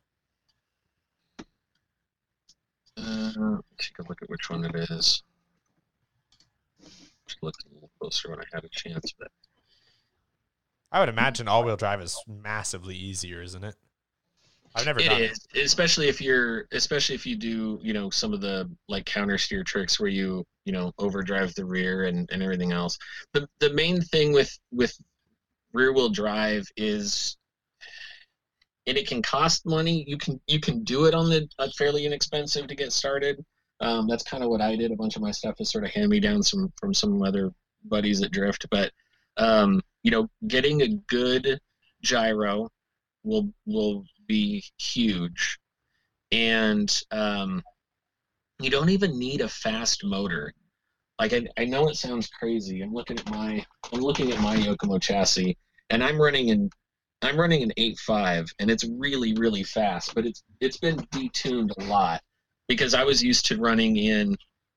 Uh, 2.98 3.62
take 3.78 3.98
a 3.98 4.06
look 4.06 4.20
at 4.20 4.28
which 4.28 4.50
one 4.50 4.66
it 4.66 4.74
is. 4.74 5.22
Just 7.26 7.42
look 7.42 7.54
a 7.64 7.72
little 7.72 7.90
closer 7.98 8.28
when 8.28 8.40
I 8.40 8.44
had 8.52 8.64
a 8.64 8.68
chance, 8.68 9.14
but 9.18 9.28
I 10.90 11.00
would 11.00 11.08
imagine 11.08 11.48
all 11.48 11.64
wheel 11.64 11.78
drive 11.78 12.02
is 12.02 12.22
massively 12.28 12.94
easier, 12.94 13.40
isn't 13.40 13.64
it? 13.64 13.76
I've 14.74 14.86
never. 14.86 15.00
It 15.00 15.12
is, 15.12 15.46
it. 15.54 15.62
especially 15.62 16.08
if 16.08 16.20
you're, 16.20 16.66
especially 16.72 17.14
if 17.14 17.26
you 17.26 17.36
do, 17.36 17.78
you 17.82 17.92
know, 17.92 18.10
some 18.10 18.32
of 18.32 18.40
the 18.40 18.70
like 18.88 19.04
counter 19.04 19.38
steer 19.38 19.64
tricks 19.64 20.00
where 20.00 20.08
you, 20.08 20.44
you 20.64 20.72
know, 20.72 20.92
overdrive 20.98 21.54
the 21.54 21.64
rear 21.64 22.04
and 22.04 22.28
and 22.32 22.42
everything 22.42 22.72
else. 22.72 22.98
The 23.32 23.48
the 23.60 23.72
main 23.72 24.00
thing 24.00 24.32
with 24.32 24.56
with 24.70 24.96
rear 25.72 25.92
wheel 25.92 26.08
drive 26.08 26.66
is, 26.76 27.36
and 28.86 28.96
it 28.96 29.06
can 29.06 29.22
cost 29.22 29.66
money. 29.66 30.04
You 30.06 30.16
can 30.16 30.40
you 30.46 30.60
can 30.60 30.84
do 30.84 31.04
it 31.04 31.14
on 31.14 31.28
the 31.28 31.48
uh, 31.58 31.68
fairly 31.76 32.06
inexpensive 32.06 32.66
to 32.66 32.74
get 32.74 32.92
started. 32.92 33.44
Um, 33.80 34.06
that's 34.06 34.22
kind 34.22 34.44
of 34.44 34.50
what 34.50 34.60
I 34.60 34.76
did. 34.76 34.92
A 34.92 34.96
bunch 34.96 35.16
of 35.16 35.22
my 35.22 35.32
stuff 35.32 35.56
is 35.58 35.70
sort 35.70 35.84
of 35.84 35.90
hand 35.90 36.08
me 36.08 36.20
down 36.20 36.42
some 36.42 36.72
from 36.78 36.94
some 36.94 37.22
other 37.22 37.52
buddies 37.84 38.20
that 38.20 38.32
drift, 38.32 38.66
but 38.70 38.92
um, 39.36 39.82
you 40.02 40.10
know, 40.10 40.28
getting 40.46 40.82
a 40.82 40.88
good 40.88 41.60
gyro 42.02 42.68
will 43.24 43.52
will 43.66 44.04
be 44.32 44.64
huge, 44.78 45.58
and 46.30 47.02
um, 47.10 47.62
you 48.60 48.70
don't 48.70 48.88
even 48.88 49.18
need 49.18 49.42
a 49.42 49.48
fast 49.48 50.04
motor. 50.04 50.54
Like 51.18 51.34
I, 51.34 51.46
I 51.58 51.66
know 51.66 51.88
it 51.88 51.96
sounds 51.96 52.28
crazy. 52.28 52.80
I'm 52.80 52.94
looking 52.94 53.18
at 53.18 53.30
my 53.30 53.62
I'm 53.92 54.00
looking 54.00 54.32
at 54.32 54.40
my 54.40 54.56
Yokomo 54.56 55.00
chassis, 55.02 55.58
and 55.90 56.02
I'm 56.02 56.18
running 56.18 56.48
in 56.48 56.70
I'm 57.20 57.38
running 57.38 57.62
an 57.62 57.72
8.5, 57.76 58.48
and 58.58 58.70
it's 58.70 58.84
really 58.84 59.34
really 59.34 59.64
fast. 59.64 60.14
But 60.14 60.24
it's 60.24 60.42
it's 60.62 60.78
been 60.78 60.96
detuned 60.96 61.72
a 61.78 61.84
lot 61.84 62.22
because 62.68 62.94
I 62.94 63.04
was 63.04 63.22
used 63.22 63.44
to 63.46 63.58
running 63.58 63.98
in 63.98 64.34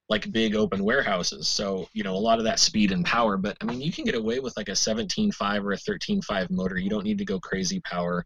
like 0.10 0.30
big 0.34 0.54
open 0.54 0.84
warehouses. 0.84 1.48
So, 1.48 1.88
you 1.94 2.04
know, 2.04 2.14
a 2.14 2.26
lot 2.28 2.40
of 2.40 2.44
that 2.44 2.60
speed 2.60 2.92
and 2.92 3.06
power, 3.06 3.38
but 3.38 3.56
I 3.62 3.66
mean, 3.66 3.82
you 3.82 3.92
can 3.92 4.04
get 4.04 4.16
away 4.16 4.40
with 4.40 4.56
like 4.58 4.70
a 4.70 4.74
17.5 4.74 5.64
or 5.64 5.72
a 5.72 5.78
13.5 5.78 6.52
motor. 6.52 6.78
You 6.78 6.90
don't 6.90 7.06
need 7.06 7.18
to 7.20 7.26
go 7.26 7.40
crazy 7.40 7.80
power. 7.80 8.26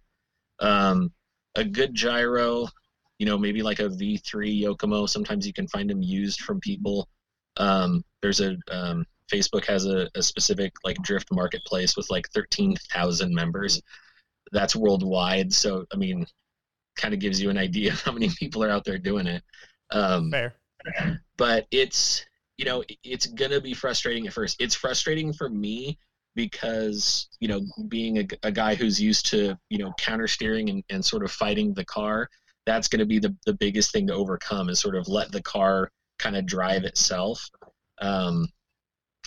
Um, 0.60 1.13
a 1.56 1.64
good 1.64 1.94
gyro, 1.94 2.68
you 3.18 3.26
know, 3.26 3.38
maybe 3.38 3.62
like 3.62 3.80
a 3.80 3.90
V3 3.90 4.64
Yokomo. 4.64 5.08
Sometimes 5.08 5.46
you 5.46 5.54
can 5.54 5.68
find 5.68 5.90
them 5.90 6.02
used 6.02 6.42
from 6.42 6.60
people. 6.60 7.08
Um, 7.58 8.04
there's 8.22 8.40
a 8.40 8.58
um, 8.72 9.06
Facebook 9.32 9.66
has 9.66 9.86
a, 9.86 10.10
a, 10.16 10.24
specific 10.24 10.74
like 10.84 10.98
drift 11.02 11.28
marketplace 11.32 11.96
with 11.98 12.10
like 12.10 12.30
13,000 12.30 13.34
members. 13.34 13.82
That's 14.52 14.76
worldwide. 14.76 15.54
So 15.54 15.86
I 15.94 15.98
mean, 15.98 16.26
kind 16.96 17.14
of 17.14 17.20
gives 17.20 17.42
you 17.42 17.50
an 17.50 17.58
idea 17.58 17.94
of 17.94 18.02
how 18.02 18.12
many 18.12 18.30
people 18.40 18.64
are 18.64 18.70
out 18.70 18.86
there 18.86 18.98
doing 18.98 19.28
it. 19.28 19.44
Um, 19.92 20.32
Fair. 20.32 20.56
But 21.38 21.68
it's 21.72 22.26
you 22.58 22.66
know 22.66 22.84
it's 23.04 23.28
gonna 23.28 23.62
be 23.62 23.74
frustrating 23.74 24.28
at 24.28 24.34
first. 24.34 24.62
It's 24.62 24.76
frustrating 24.76 25.34
for 25.34 25.50
me 25.50 25.98
because 26.47 27.28
you 27.39 27.47
know 27.47 27.62
being 27.88 28.19
a, 28.19 28.28
a 28.43 28.52
guy 28.52 28.75
who's 28.75 29.02
used 29.02 29.25
to 29.25 29.58
you 29.69 29.78
know 29.78 29.91
counter 29.99 30.28
steering 30.28 30.69
and, 30.69 30.84
and 30.89 31.04
sort 31.04 31.23
of 31.23 31.32
fighting 31.32 31.73
the 31.73 31.86
car 31.86 32.30
that's 32.65 32.88
going 32.88 32.99
to 32.99 33.06
be 33.06 33.19
the, 33.19 33.36
the 33.45 33.54
biggest 33.54 33.91
thing 33.91 34.08
to 34.08 34.13
overcome 34.13 34.69
is 34.69 34.80
sort 34.80 34.95
of 34.95 35.08
let 35.08 35.32
the 35.32 35.41
car 35.41 35.91
kind 36.19 36.38
of 36.38 36.45
drive 36.45 36.84
itself. 36.84 37.49
Um, 37.99 38.47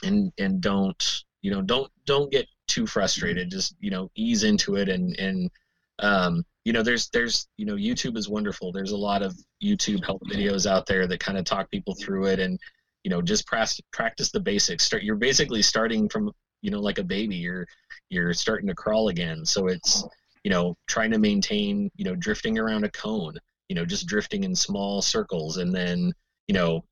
and 0.05 0.33
and 0.39 0.61
don't 0.61 1.25
you 1.43 1.51
know 1.51 1.63
don't 1.63 1.91
don't 2.07 2.31
get 2.31 2.47
too 2.69 2.87
frustrated. 2.87 3.51
Just 3.51 3.75
you 3.81 3.91
know 3.91 4.11
ease 4.15 4.45
into 4.45 4.77
it 4.77 4.89
and 4.89 5.19
and 5.19 5.51
um, 5.99 6.45
you 6.65 6.73
know 6.73 6.83
there's 6.83 7.09
there's 7.11 7.49
you 7.57 7.67
know 7.67 7.75
youtube 7.75 8.17
is 8.17 8.29
wonderful. 8.29 8.73
There's 8.73 8.93
a 8.93 8.97
lot 8.97 9.23
of 9.23 9.37
youtube 9.63 10.05
help 10.05 10.23
videos 10.31 10.67
out 10.67 10.87
there 10.87 11.07
that 11.07 11.21
kind 11.21 11.39
of 11.39 11.45
talk 11.45 11.71
people 11.71 11.95
through 11.95 12.27
it 12.27 12.39
and 12.39 12.59
you 13.05 13.11
know 13.11 13.21
just 13.21 13.47
practice 13.47 13.81
practice 13.93 14.31
the 14.31 14.41
basics. 14.41 14.85
Start 14.85 15.03
you're 15.03 15.17
basically 15.17 15.63
starting 15.63 16.09
from 16.09 16.31
you 16.63 16.71
know 16.71 16.81
like 16.81 16.99
a 16.99 17.05
baby 17.05 17.37
you're 17.37 17.67
you're 18.09 18.33
starting 18.33 18.69
to 18.69 18.75
crawl 18.75 19.09
again. 19.09 19.45
So 19.45 19.67
it's 19.67 20.05
you 20.45 20.51
know 20.51 20.77
trying 20.87 21.11
to 21.11 21.19
maintain 21.19 21.91
you 21.97 22.05
know 22.05 22.15
drifting 22.15 22.59
around 22.59 22.85
a 22.85 22.91
cone 22.91 23.35
you 23.69 23.77
know 23.77 23.85
just 23.85 24.07
drifting 24.07 24.45
in 24.45 24.55
small 24.55 25.03
circles 25.03 25.59
and 25.59 25.75
then 25.75 26.13
you 26.49 26.55
know 26.55 26.85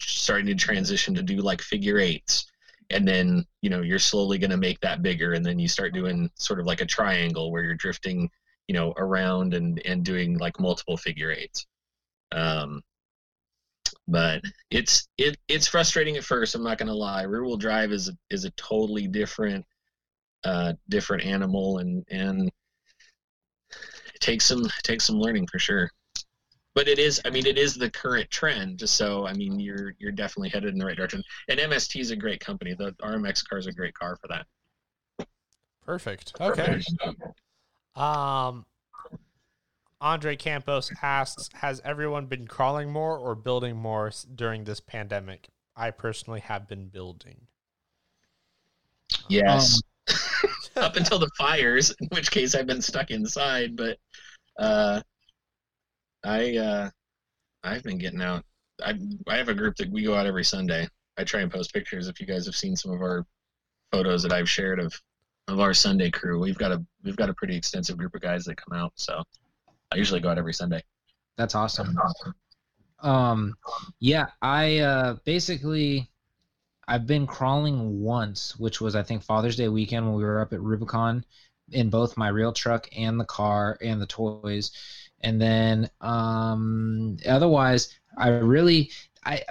starting 0.00 0.46
to 0.46 0.54
transition 0.54 1.14
to 1.14 1.22
do 1.22 1.36
like 1.36 1.60
figure 1.60 1.98
eights. 1.98 2.46
And 2.90 3.06
then 3.06 3.44
you 3.62 3.70
know 3.70 3.82
you're 3.82 3.98
slowly 3.98 4.38
going 4.38 4.50
to 4.50 4.56
make 4.56 4.80
that 4.80 5.02
bigger 5.02 5.34
and 5.34 5.44
then 5.44 5.58
you 5.58 5.68
start 5.68 5.94
doing 5.94 6.30
sort 6.34 6.60
of 6.60 6.66
like 6.66 6.80
a 6.80 6.86
triangle 6.86 7.52
where 7.52 7.62
you're 7.62 7.74
drifting 7.74 8.28
you 8.68 8.74
know 8.74 8.92
around 8.96 9.54
and 9.54 9.80
and 9.84 10.04
doing 10.04 10.38
like 10.38 10.58
multiple 10.60 10.96
figure 10.96 11.30
eights. 11.30 11.66
Um 12.32 12.82
but 14.10 14.42
it's 14.70 15.08
it 15.18 15.36
it's 15.48 15.68
frustrating 15.68 16.16
at 16.16 16.24
first 16.24 16.54
i'm 16.54 16.62
not 16.62 16.78
going 16.78 16.88
to 16.88 16.94
lie. 16.94 17.22
Rear 17.22 17.44
wheel 17.44 17.56
drive 17.56 17.92
is 17.92 18.10
is 18.30 18.44
a 18.44 18.50
totally 18.52 19.06
different 19.06 19.64
uh 20.44 20.72
different 20.88 21.24
animal 21.24 21.78
and 21.78 22.04
and 22.10 22.50
it 24.14 24.20
takes 24.20 24.44
some 24.46 24.64
it 24.64 24.72
takes 24.82 25.04
some 25.04 25.18
learning 25.18 25.46
for 25.46 25.58
sure. 25.58 25.90
But 26.74 26.88
it 26.88 26.98
is 26.98 27.20
i 27.24 27.30
mean 27.30 27.46
it 27.46 27.58
is 27.58 27.74
the 27.74 27.90
current 27.90 28.30
trend 28.30 28.88
so 28.88 29.26
i 29.26 29.32
mean 29.32 29.58
you're 29.60 29.94
you're 29.98 30.12
definitely 30.12 30.50
headed 30.50 30.72
in 30.72 30.78
the 30.78 30.86
right 30.86 30.96
direction. 30.96 31.22
And 31.48 31.60
mst 31.60 32.00
is 32.00 32.10
a 32.10 32.16
great 32.16 32.40
company. 32.40 32.74
The 32.74 32.92
rmx 33.02 33.48
car 33.48 33.58
is 33.58 33.66
a 33.66 33.72
great 33.72 33.94
car 33.94 34.16
for 34.20 34.28
that. 34.28 34.46
Perfect. 35.84 36.32
Okay. 36.40 36.80
Um, 37.96 38.64
Andre 40.00 40.36
Campos 40.36 40.90
asks, 41.02 41.48
has 41.54 41.80
everyone 41.84 42.26
been 42.26 42.46
crawling 42.46 42.90
more 42.90 43.16
or 43.18 43.34
building 43.34 43.76
more 43.76 44.10
during 44.34 44.64
this 44.64 44.80
pandemic? 44.80 45.48
I 45.76 45.90
personally 45.90 46.40
have 46.40 46.66
been 46.68 46.88
building. 46.88 47.46
yes 49.28 49.80
up 50.76 50.96
until 50.96 51.18
the 51.18 51.30
fires 51.38 51.94
in 52.00 52.08
which 52.12 52.30
case 52.30 52.54
i've 52.54 52.66
been 52.66 52.82
stuck 52.82 53.10
inside 53.10 53.76
but 53.76 53.98
uh 54.58 55.00
i 56.24 56.56
uh 56.56 56.90
i've 57.64 57.82
been 57.82 57.98
getting 57.98 58.22
out 58.22 58.44
i 58.84 58.94
i 59.28 59.36
have 59.36 59.48
a 59.48 59.54
group 59.54 59.76
that 59.76 59.90
we 59.90 60.02
go 60.04 60.14
out 60.14 60.26
every 60.26 60.44
sunday 60.44 60.86
i 61.18 61.24
try 61.24 61.40
and 61.40 61.50
post 61.52 61.72
pictures 61.72 62.08
if 62.08 62.20
you 62.20 62.26
guys 62.26 62.46
have 62.46 62.56
seen 62.56 62.76
some 62.76 62.92
of 62.92 63.00
our 63.00 63.24
photos 63.92 64.22
that 64.22 64.32
i've 64.32 64.48
shared 64.48 64.78
of 64.80 64.92
of 65.48 65.60
our 65.60 65.74
sunday 65.74 66.10
crew 66.10 66.38
we've 66.40 66.58
got 66.58 66.72
a 66.72 66.84
we've 67.04 67.16
got 67.16 67.28
a 67.30 67.34
pretty 67.34 67.56
extensive 67.56 67.96
group 67.98 68.14
of 68.14 68.20
guys 68.20 68.44
that 68.44 68.56
come 68.56 68.78
out 68.78 68.92
so 68.94 69.22
i 69.92 69.96
usually 69.96 70.20
go 70.20 70.30
out 70.30 70.38
every 70.38 70.54
sunday. 70.54 70.82
That's 71.36 71.54
awesome. 71.54 71.96
Um, 73.02 73.56
yeah, 73.98 74.26
I 74.42 74.78
uh, 74.78 75.16
basically 75.24 76.10
I've 76.86 77.06
been 77.06 77.26
crawling 77.26 78.02
once, 78.02 78.58
which 78.58 78.80
was 78.80 78.94
I 78.94 79.02
think 79.02 79.22
Father's 79.22 79.56
Day 79.56 79.68
weekend 79.68 80.06
when 80.06 80.16
we 80.16 80.24
were 80.24 80.40
up 80.40 80.52
at 80.52 80.60
Rubicon 80.60 81.24
in 81.72 81.88
both 81.88 82.16
my 82.16 82.28
real 82.28 82.52
truck 82.52 82.88
and 82.96 83.18
the 83.18 83.24
car 83.24 83.78
and 83.80 84.02
the 84.02 84.06
toys, 84.06 84.72
and 85.20 85.40
then 85.40 85.88
um, 86.00 87.16
otherwise 87.26 87.98
I 88.18 88.28
really 88.28 88.90
I 89.24 89.44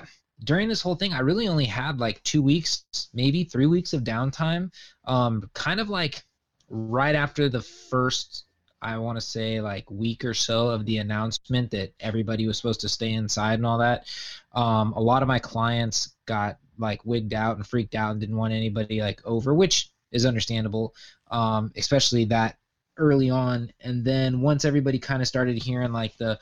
during 0.43 0.69
this 0.69 0.81
whole 0.81 0.95
thing 0.95 1.13
I 1.13 1.19
really 1.19 1.47
only 1.47 1.65
had 1.65 1.99
like 1.99 2.21
two 2.23 2.43
weeks, 2.43 2.85
maybe 3.13 3.45
three 3.45 3.65
weeks 3.65 3.93
of 3.93 4.03
downtime, 4.03 4.71
um, 5.05 5.49
kind 5.53 5.79
of 5.79 5.89
like 5.89 6.23
right 6.69 7.15
after 7.15 7.49
the 7.49 7.61
first 7.61 8.45
I 8.81 8.97
want 8.97 9.17
to 9.17 9.21
say 9.21 9.61
like 9.61 9.89
week 9.91 10.23
or 10.23 10.33
so 10.33 10.69
of 10.69 10.85
the 10.85 10.97
announcement 10.97 11.71
that 11.71 11.93
everybody 11.99 12.47
was 12.47 12.57
supposed 12.57 12.81
to 12.81 12.89
stay 12.89 13.13
inside 13.13 13.55
and 13.55 13.65
all 13.65 13.79
that. 13.79 14.05
Um, 14.53 14.93
a 14.93 15.01
lot 15.01 15.21
of 15.21 15.27
my 15.27 15.39
clients 15.39 16.15
got 16.25 16.57
like 16.77 17.05
wigged 17.05 17.33
out 17.33 17.57
and 17.57 17.67
freaked 17.67 17.95
out 17.95 18.11
and 18.11 18.19
didn't 18.19 18.37
want 18.37 18.53
anybody 18.53 19.01
like 19.01 19.21
over, 19.25 19.53
which 19.53 19.91
is 20.11 20.25
understandable, 20.25 20.95
um, 21.29 21.71
especially 21.75 22.25
that 22.25 22.57
early 22.97 23.29
on. 23.29 23.71
And 23.81 24.03
then 24.03 24.41
once 24.41 24.65
everybody 24.65 24.97
kind 24.97 25.21
of 25.21 25.27
started 25.27 25.61
hearing 25.61 25.91
like 25.91 26.17
the, 26.17 26.39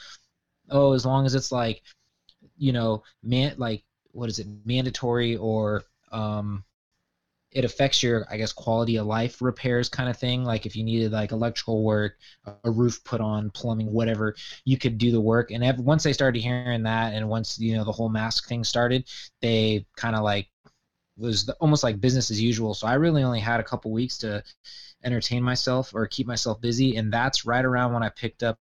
oh, 0.70 0.94
as 0.94 1.06
long 1.06 1.26
as 1.26 1.36
it's 1.36 1.52
like, 1.52 1.82
you 2.58 2.72
know, 2.72 3.04
man, 3.24 3.56
like 3.58 3.84
what 4.12 4.30
is 4.30 4.40
it, 4.40 4.48
mandatory 4.66 5.38
or 5.38 5.84
um, 6.12 6.64
it 7.52 7.64
affects 7.66 8.04
your 8.04 8.26
i 8.30 8.38
guess 8.38 8.52
quality 8.52 8.98
of 8.98 9.06
life 9.08 9.42
repairs 9.42 9.90
kind 9.90 10.10
of 10.10 10.18
thing. 10.18 10.44
Like 10.44 10.66
if 10.66 10.76
you 10.76 10.84
needed 10.84 11.12
like 11.12 11.32
electrical 11.32 11.84
work 11.84 12.18
a 12.64 12.72
roof 12.72 13.04
put 13.04 13.22
on 13.22 13.50
plumbing 13.52 13.92
whatever 13.92 14.36
you 14.66 14.78
could 14.78 14.98
do 14.98 15.12
the 15.12 15.22
work. 15.22 15.52
And 15.52 15.64
once 15.80 16.04
they 16.04 16.14
started 16.14 16.40
hearing 16.42 16.84
that 16.84 17.14
and 17.14 17.30
once 17.30 17.60
you 17.60 17.76
know 17.76 17.84
the 17.84 17.92
whole 17.92 18.10
mask 18.10 18.48
thing 18.48 18.64
started 18.64 19.06
they 19.42 19.86
kind 19.96 20.16
of 20.16 20.24
like 20.24 20.50
was 21.18 21.46
the, 21.46 21.54
almost 21.56 21.84
like 21.84 22.02
business 22.02 22.30
as 22.32 22.42
usual. 22.42 22.74
So 22.74 22.88
i 22.88 22.94
really 22.96 23.24
only 23.24 23.40
had 23.40 23.60
a 23.60 23.64
couple 23.64 23.92
weeks 23.92 24.18
to 24.20 24.44
entertain 25.04 25.44
myself 25.44 25.94
or 25.94 26.08
keep 26.08 26.28
myself 26.28 26.62
busy. 26.62 26.98
And 26.98 27.12
that's 27.14 27.46
right 27.46 27.66
around 27.66 27.94
when 27.94 28.04
i 28.04 28.10
picked 28.10 28.44
up 28.44 28.60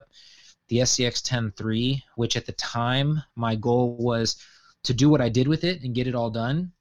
the 0.68 0.78
scx 0.78 1.22
10.3 1.22 2.02
which 2.16 2.36
at 2.36 2.46
the 2.46 2.52
time 2.52 3.22
my 3.36 3.54
goal 3.56 3.96
was 3.98 4.36
to 4.84 4.94
do 4.94 5.10
what 5.10 5.20
i 5.20 5.28
did 5.28 5.46
with 5.48 5.64
it 5.64 5.82
and 5.82 5.94
get 5.94 6.06
it 6.06 6.14
all 6.14 6.30
done 6.30 6.72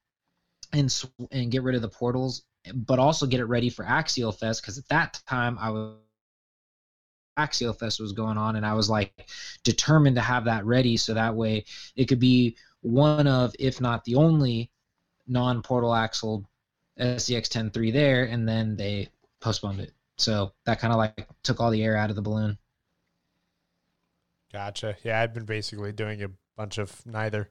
and 0.73 1.03
and 1.31 1.51
get 1.51 1.63
rid 1.63 1.75
of 1.75 1.81
the 1.81 1.89
portals, 1.89 2.43
but 2.73 2.99
also 2.99 3.25
get 3.25 3.39
it 3.39 3.45
ready 3.45 3.69
for 3.69 3.85
Axial 3.85 4.31
Fest 4.31 4.61
because 4.61 4.77
at 4.77 4.87
that 4.89 5.21
time 5.27 5.57
I 5.59 5.69
was 5.69 5.95
Axial 7.37 7.73
Fest 7.73 7.99
was 7.99 8.13
going 8.13 8.37
on, 8.37 8.55
and 8.55 8.65
I 8.65 8.73
was 8.73 8.89
like 8.89 9.29
determined 9.63 10.15
to 10.17 10.21
have 10.21 10.45
that 10.45 10.65
ready 10.65 10.97
so 10.97 11.13
that 11.13 11.35
way 11.35 11.65
it 11.95 12.05
could 12.05 12.19
be 12.19 12.57
one 12.81 13.27
of, 13.27 13.53
if 13.59 13.79
not 13.79 14.03
the 14.03 14.15
only, 14.15 14.69
non-portal 15.27 15.93
axle 15.93 16.45
SCX 16.99 17.47
10.3 17.47 17.93
there, 17.93 18.25
and 18.25 18.47
then 18.47 18.75
they 18.75 19.07
postponed 19.39 19.79
it. 19.79 19.93
So 20.17 20.53
that 20.65 20.79
kind 20.79 20.93
of 20.93 20.97
like 20.97 21.27
took 21.43 21.59
all 21.59 21.71
the 21.71 21.83
air 21.83 21.97
out 21.97 22.09
of 22.09 22.15
the 22.15 22.21
balloon. 22.21 22.57
Gotcha. 24.51 24.97
Yeah, 25.03 25.21
I've 25.21 25.33
been 25.33 25.45
basically 25.45 25.93
doing 25.93 26.21
a 26.23 26.29
bunch 26.57 26.77
of 26.77 27.05
neither. 27.05 27.49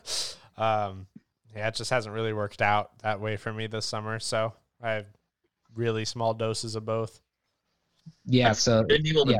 um, 0.56 1.06
yeah, 1.54 1.68
it 1.68 1.74
just 1.74 1.90
hasn't 1.90 2.14
really 2.14 2.32
worked 2.32 2.62
out 2.62 2.98
that 3.02 3.20
way 3.20 3.36
for 3.36 3.52
me 3.52 3.66
this 3.66 3.86
summer. 3.86 4.18
So 4.18 4.52
I 4.82 4.92
have 4.92 5.06
really 5.74 6.04
small 6.04 6.34
doses 6.34 6.76
of 6.76 6.84
both. 6.84 7.20
Yeah. 8.26 8.52
So 8.52 8.84
been 8.84 9.06
able 9.06 9.26
to, 9.26 9.32
yeah. 9.32 9.38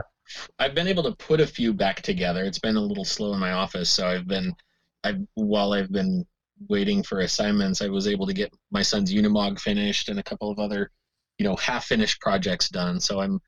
I've 0.58 0.74
been 0.74 0.88
able 0.88 1.02
to 1.04 1.12
put 1.12 1.40
a 1.40 1.46
few 1.46 1.72
back 1.72 2.02
together. 2.02 2.44
It's 2.44 2.58
been 2.58 2.76
a 2.76 2.80
little 2.80 3.04
slow 3.04 3.32
in 3.34 3.40
my 3.40 3.52
office, 3.52 3.90
so 3.90 4.06
I've 4.06 4.26
been, 4.26 4.54
I've 5.02 5.20
while 5.34 5.72
I've 5.72 5.92
been 5.92 6.26
waiting 6.68 7.02
for 7.02 7.20
assignments, 7.20 7.82
I 7.82 7.88
was 7.88 8.06
able 8.06 8.26
to 8.26 8.32
get 8.32 8.52
my 8.70 8.82
son's 8.82 9.12
Unimog 9.12 9.60
finished 9.60 10.08
and 10.08 10.18
a 10.18 10.22
couple 10.22 10.50
of 10.50 10.58
other, 10.58 10.90
you 11.38 11.44
know, 11.44 11.56
half-finished 11.56 12.20
projects 12.20 12.68
done. 12.68 13.00
So 13.00 13.20
I'm, 13.20 13.40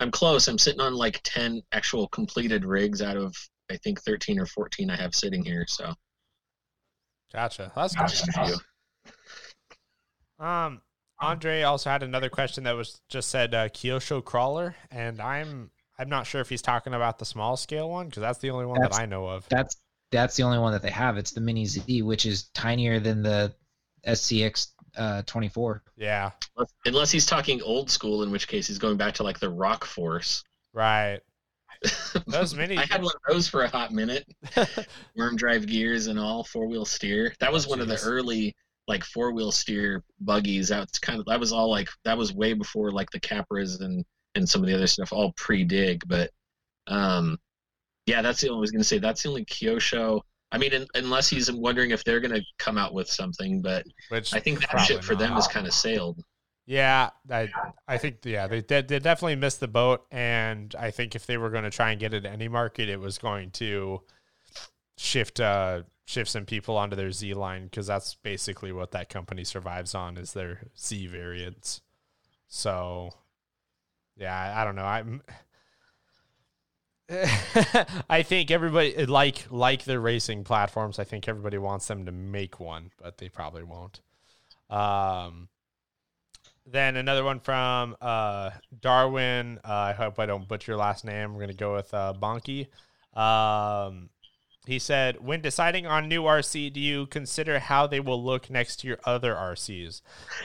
I'm 0.00 0.10
close. 0.10 0.48
I'm 0.48 0.58
sitting 0.58 0.80
on 0.80 0.94
like 0.94 1.20
ten 1.22 1.62
actual 1.72 2.08
completed 2.08 2.66
rigs 2.66 3.00
out 3.00 3.16
of 3.16 3.34
I 3.70 3.78
think 3.78 4.02
thirteen 4.02 4.38
or 4.38 4.44
fourteen 4.44 4.90
I 4.90 4.96
have 4.96 5.14
sitting 5.14 5.42
here. 5.42 5.64
So 5.66 5.94
Gotcha. 7.36 7.70
That's 7.76 7.94
good. 7.94 8.08
just 8.08 8.28
a. 10.38 10.44
Um, 10.44 10.80
Andre 11.20 11.62
also 11.62 11.90
had 11.90 12.02
another 12.02 12.28
question 12.30 12.64
that 12.64 12.72
was 12.74 13.00
just 13.10 13.28
said 13.30 13.54
uh, 13.54 13.68
Kyosho 13.68 14.24
crawler, 14.24 14.74
and 14.90 15.20
I'm 15.20 15.70
I'm 15.98 16.08
not 16.08 16.26
sure 16.26 16.40
if 16.40 16.48
he's 16.48 16.62
talking 16.62 16.94
about 16.94 17.18
the 17.18 17.24
small 17.26 17.56
scale 17.58 17.90
one 17.90 18.06
because 18.08 18.22
that's 18.22 18.38
the 18.38 18.50
only 18.50 18.64
one 18.66 18.80
That's- 18.80 18.96
that 18.96 19.02
I 19.02 19.06
know 19.06 19.26
of. 19.28 19.46
that's 19.50 19.76
that's 20.12 20.36
the 20.36 20.44
only 20.44 20.58
one 20.58 20.72
that 20.72 20.82
they 20.82 20.90
have. 20.90 21.16
It's 21.18 21.32
the 21.32 21.40
Mini 21.42 21.66
Z, 21.66 22.02
which 22.02 22.24
is 22.26 22.44
tinier 22.54 23.00
than 23.00 23.22
the 23.22 23.54
SCX 24.06 24.68
uh, 24.96 25.22
24. 25.26 25.82
Yeah, 25.96 26.30
Unless, 26.56 26.72
unless 26.86 27.10
he's 27.10 27.26
talking 27.26 27.60
old 27.60 27.90
school, 27.90 28.22
in 28.22 28.30
which 28.30 28.46
case 28.48 28.66
he's 28.68 28.78
going 28.78 28.96
back 28.96 29.14
to 29.14 29.24
like 29.24 29.40
the 29.40 29.50
Rock 29.50 29.84
Force. 29.84 30.42
right. 30.72 31.20
Those 32.26 32.54
mini. 32.54 32.76
I 32.76 32.86
had 32.86 33.02
one 33.02 33.12
of 33.14 33.34
those 33.34 33.48
for 33.48 33.62
a 33.62 33.68
hot 33.68 33.92
minute. 33.92 34.24
Worm 35.16 35.36
drive 35.36 35.66
gears 35.66 36.06
and 36.06 36.18
all, 36.18 36.44
four 36.44 36.66
wheel 36.66 36.84
steer. 36.84 37.34
That 37.40 37.52
was 37.52 37.66
Oh, 37.66 37.70
one 37.70 37.80
of 37.80 37.88
the 37.88 38.00
early 38.04 38.54
like 38.88 39.04
four 39.04 39.32
wheel 39.32 39.52
steer 39.52 40.02
buggies. 40.20 40.68
That's 40.68 40.98
kind 40.98 41.18
of 41.18 41.26
that 41.26 41.40
was 41.40 41.52
all 41.52 41.70
like 41.70 41.88
that 42.04 42.16
was 42.16 42.32
way 42.34 42.52
before 42.52 42.90
like 42.90 43.10
the 43.10 43.20
Capras 43.20 43.80
and 43.80 44.04
and 44.34 44.48
some 44.48 44.62
of 44.62 44.68
the 44.68 44.74
other 44.74 44.86
stuff, 44.86 45.12
all 45.12 45.32
pre 45.36 45.64
dig. 45.64 46.02
But 46.06 46.30
um, 46.86 47.38
yeah, 48.06 48.22
that's 48.22 48.40
the 48.40 48.48
only 48.48 48.58
I 48.58 48.60
was 48.60 48.70
gonna 48.70 48.84
say. 48.84 48.98
That's 48.98 49.22
the 49.22 49.28
only 49.28 49.44
Kyosho. 49.44 50.20
I 50.52 50.58
mean, 50.58 50.72
un 50.74 50.86
unless 50.94 51.28
he's 51.28 51.50
wondering 51.50 51.90
if 51.90 52.04
they're 52.04 52.20
gonna 52.20 52.42
come 52.58 52.78
out 52.78 52.94
with 52.94 53.08
something, 53.10 53.60
but 53.60 53.84
which 54.10 54.32
I 54.32 54.40
think 54.40 54.60
that 54.60 54.78
shit 54.78 55.02
for 55.02 55.16
them 55.16 55.36
is 55.36 55.48
kind 55.48 55.66
of 55.66 55.72
sailed. 55.74 56.22
Yeah, 56.66 57.10
I 57.30 57.48
I 57.86 57.96
think 57.98 58.18
yeah 58.24 58.48
they 58.48 58.60
they 58.60 58.82
definitely 58.82 59.36
missed 59.36 59.60
the 59.60 59.68
boat, 59.68 60.04
and 60.10 60.74
I 60.76 60.90
think 60.90 61.14
if 61.14 61.24
they 61.26 61.36
were 61.36 61.50
going 61.50 61.62
to 61.64 61.70
try 61.70 61.92
and 61.92 62.00
get 62.00 62.12
it 62.12 62.26
any 62.26 62.48
market, 62.48 62.88
it 62.88 62.98
was 62.98 63.18
going 63.18 63.52
to 63.52 64.02
shift 64.98 65.40
uh 65.40 65.82
shift 66.06 66.30
some 66.30 66.46
people 66.46 66.76
onto 66.76 66.96
their 66.96 67.12
Z 67.12 67.34
line 67.34 67.64
because 67.64 67.86
that's 67.88 68.14
basically 68.16 68.72
what 68.72 68.92
that 68.92 69.08
company 69.10 69.44
survives 69.44 69.94
on 69.94 70.16
is 70.18 70.32
their 70.34 70.68
Z 70.78 71.06
variants. 71.08 71.82
So, 72.48 73.10
yeah, 74.16 74.34
I, 74.36 74.62
I 74.62 74.64
don't 74.64 74.76
know. 74.76 74.84
I'm. 74.84 75.22
I 78.10 78.22
think 78.24 78.50
everybody 78.50 79.06
like 79.06 79.46
like 79.50 79.84
the 79.84 80.00
racing 80.00 80.42
platforms. 80.44 80.98
I 80.98 81.04
think 81.04 81.28
everybody 81.28 81.58
wants 81.58 81.86
them 81.86 82.04
to 82.06 82.12
make 82.12 82.58
one, 82.58 82.90
but 83.00 83.18
they 83.18 83.28
probably 83.28 83.62
won't. 83.62 84.00
Um, 84.70 85.48
then 86.66 86.96
another 86.96 87.24
one 87.24 87.40
from 87.40 87.96
uh, 88.00 88.50
Darwin. 88.80 89.60
Uh, 89.64 89.72
I 89.72 89.92
hope 89.92 90.18
I 90.18 90.26
don't 90.26 90.48
butcher 90.48 90.72
your 90.72 90.78
last 90.78 91.04
name. 91.04 91.34
We're 91.34 91.40
gonna 91.40 91.54
go 91.54 91.74
with 91.74 91.92
uh, 91.94 92.12
Bonky. 92.20 92.68
Um, 93.16 94.10
he 94.66 94.80
said, 94.80 95.24
when 95.24 95.40
deciding 95.40 95.86
on 95.86 96.08
new 96.08 96.24
RC, 96.24 96.72
do 96.72 96.80
you 96.80 97.06
consider 97.06 97.60
how 97.60 97.86
they 97.86 98.00
will 98.00 98.22
look 98.22 98.50
next 98.50 98.80
to 98.80 98.88
your 98.88 98.98
other 99.04 99.32
RCs? 99.32 100.02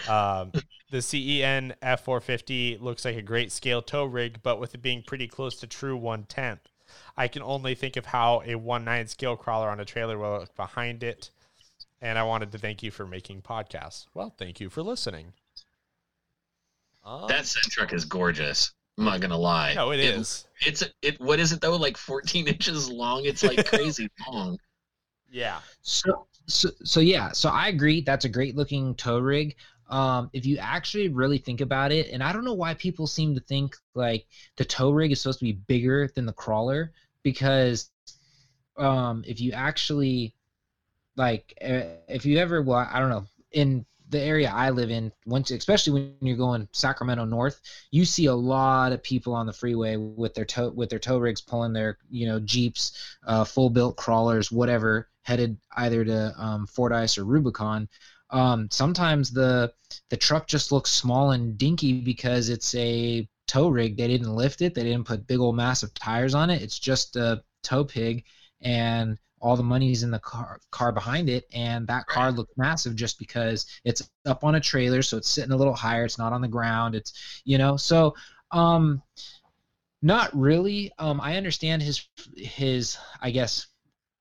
Um, 0.08 0.52
the 0.92 1.02
CEN 1.02 1.74
F450 1.82 2.80
looks 2.80 3.04
like 3.04 3.16
a 3.16 3.24
great 3.24 3.52
scale 3.52 3.82
tow 3.82 4.06
rig, 4.06 4.42
but 4.44 4.60
with 4.60 4.76
it 4.76 4.82
being 4.84 5.02
pretty 5.02 5.28
close 5.28 5.56
to 5.62 5.68
true 5.68 5.98
one 5.98 6.26
tenth. 6.26 6.70
I 7.18 7.28
can 7.30 7.42
only 7.42 7.74
think 7.74 7.98
of 7.98 8.06
how 8.06 8.44
a 8.46 8.56
one 8.56 8.86
nine 8.86 9.08
scale 9.08 9.36
crawler 9.36 9.70
on 9.70 9.80
a 9.80 9.86
trailer 9.86 10.18
will 10.20 10.40
look 10.40 10.56
behind 10.56 11.04
it. 11.04 11.32
And 12.00 12.18
I 12.18 12.24
wanted 12.24 12.52
to 12.52 12.58
thank 12.58 12.84
you 12.84 12.92
for 12.92 13.08
making 13.08 13.42
podcasts. 13.42 14.06
Well, 14.14 14.34
thank 14.38 14.60
you 14.60 14.70
for 14.70 14.84
listening. 14.84 15.34
Um, 17.04 17.28
that 17.28 17.46
Zen 17.46 17.64
truck 17.70 17.94
is 17.94 18.06
gorgeous. 18.06 18.74
I'm 18.98 19.06
not 19.06 19.22
gonna 19.22 19.38
lie. 19.38 19.74
No, 19.74 19.92
it, 19.92 20.00
it 20.00 20.16
is. 20.16 20.48
It's 20.66 20.84
it. 21.02 21.20
What 21.20 21.40
is 21.40 21.52
it 21.52 21.62
though? 21.62 21.76
Like 21.76 21.98
14 21.98 22.48
inches 22.48 22.90
long. 22.90 23.26
It's 23.26 23.44
like 23.44 23.66
crazy 23.66 24.10
long. 24.32 24.58
Yeah. 25.30 25.60
So 25.82 26.28
so 26.48 26.70
so 26.84 27.00
yeah. 27.00 27.32
So 27.32 27.50
I 27.50 27.70
agree. 27.70 28.02
That's 28.02 28.26
a 28.26 28.30
great 28.30 28.56
looking 28.56 28.96
tow 28.96 29.20
rig. 29.20 29.56
Um, 29.90 30.30
if 30.32 30.46
you 30.46 30.58
actually 30.58 31.10
really 31.10 31.38
think 31.38 31.60
about 31.60 31.92
it, 31.92 32.10
and 32.12 32.24
I 32.24 32.32
don't 32.32 32.46
know 32.46 32.54
why 32.54 32.76
people 32.76 33.08
seem 33.08 33.36
to 33.36 33.42
think 33.42 33.76
like 33.94 34.26
the 34.56 34.64
tow 34.64 34.92
rig 34.92 35.12
is 35.12 35.22
supposed 35.22 35.40
to 35.40 35.46
be 35.46 35.54
bigger 35.54 36.10
than 36.16 36.26
the 36.26 36.34
crawler, 36.34 36.94
because 37.24 37.90
um, 38.78 39.24
if 39.28 39.42
you 39.42 39.52
actually 39.52 40.34
like, 41.18 41.54
eh, 41.60 41.84
if 42.08 42.26
you 42.26 42.38
ever, 42.38 42.62
well, 42.62 42.88
I 42.90 43.00
don't 43.00 43.10
know, 43.10 43.26
in 43.52 43.86
the 44.12 44.22
area 44.22 44.52
I 44.54 44.70
live 44.70 44.92
in, 44.92 45.12
once 45.26 45.52
especially 45.52 45.94
when 45.94 46.16
you're 46.22 46.38
going 46.38 46.68
Sacramento 46.74 47.26
north, 47.26 47.62
you 47.92 48.06
see 48.06 48.26
a 48.28 48.36
lot 48.36 48.92
of 48.92 49.02
people 49.02 49.34
on 49.34 49.46
the 49.46 49.54
freeway 49.54 49.96
with 49.96 50.34
their 50.34 50.46
tow 50.46 50.70
with 50.70 50.90
their 50.90 51.00
tow 51.00 51.18
rigs 51.18 51.42
pulling 51.42 51.74
their 51.74 51.98
you 52.10 52.28
know 52.28 52.40
jeeps, 52.40 53.18
uh, 53.26 53.44
full 53.44 53.70
built 53.70 53.98
crawlers, 53.98 54.52
whatever, 54.52 55.10
headed 55.24 55.58
either 55.78 56.06
to 56.06 56.34
um, 56.38 56.68
Fordyce 56.68 57.18
or 57.18 57.24
Rubicon. 57.24 57.88
Um, 58.30 58.70
sometimes 58.70 59.32
the 59.32 59.74
the 60.10 60.18
truck 60.18 60.48
just 60.48 60.72
looks 60.72 60.92
small 60.92 61.32
and 61.32 61.58
dinky 61.58 62.02
because 62.02 62.50
it's 62.50 62.76
a 62.76 63.28
tow 63.48 63.70
rig. 63.70 63.98
They 63.98 64.08
didn't 64.08 64.36
lift 64.36 64.62
it. 64.62 64.76
They 64.76 64.84
didn't 64.84 65.08
put 65.08 65.28
big 65.28 65.40
old 65.40 65.56
massive 65.56 65.94
tires 65.94 66.36
on 66.36 66.50
it. 66.50 66.62
It's 66.62 66.80
just 66.80 67.16
a 67.16 67.44
tow 67.64 67.86
pig, 67.86 68.26
and 68.62 69.18
all 69.42 69.58
the 69.58 69.64
money's 69.64 70.04
in 70.04 70.12
the 70.12 70.20
car 70.20 70.60
car 70.70 70.92
behind 70.92 71.30
it 71.30 71.46
and 71.54 71.88
that 71.88 72.06
car 72.06 72.32
looks 72.32 72.54
massive 72.58 72.96
just 72.96 73.18
because 73.20 73.66
it's 73.84 74.10
up 74.26 74.44
on 74.44 74.56
a 74.56 74.60
trailer 74.60 75.02
so 75.02 75.18
it's 75.18 75.30
sitting 75.30 75.52
a 75.52 75.58
little 75.58 75.74
higher 75.74 76.06
it's 76.06 76.18
not 76.18 76.32
on 76.32 76.42
the 76.42 76.48
ground 76.48 76.96
it's 76.96 77.42
you 77.44 77.58
know 77.58 77.76
so 77.76 78.16
um 78.52 79.02
not 80.02 80.36
really 80.38 80.92
um 81.00 81.20
i 81.22 81.38
understand 81.38 81.82
his 81.82 82.08
his 82.36 82.98
i 83.22 83.32
guess 83.32 83.68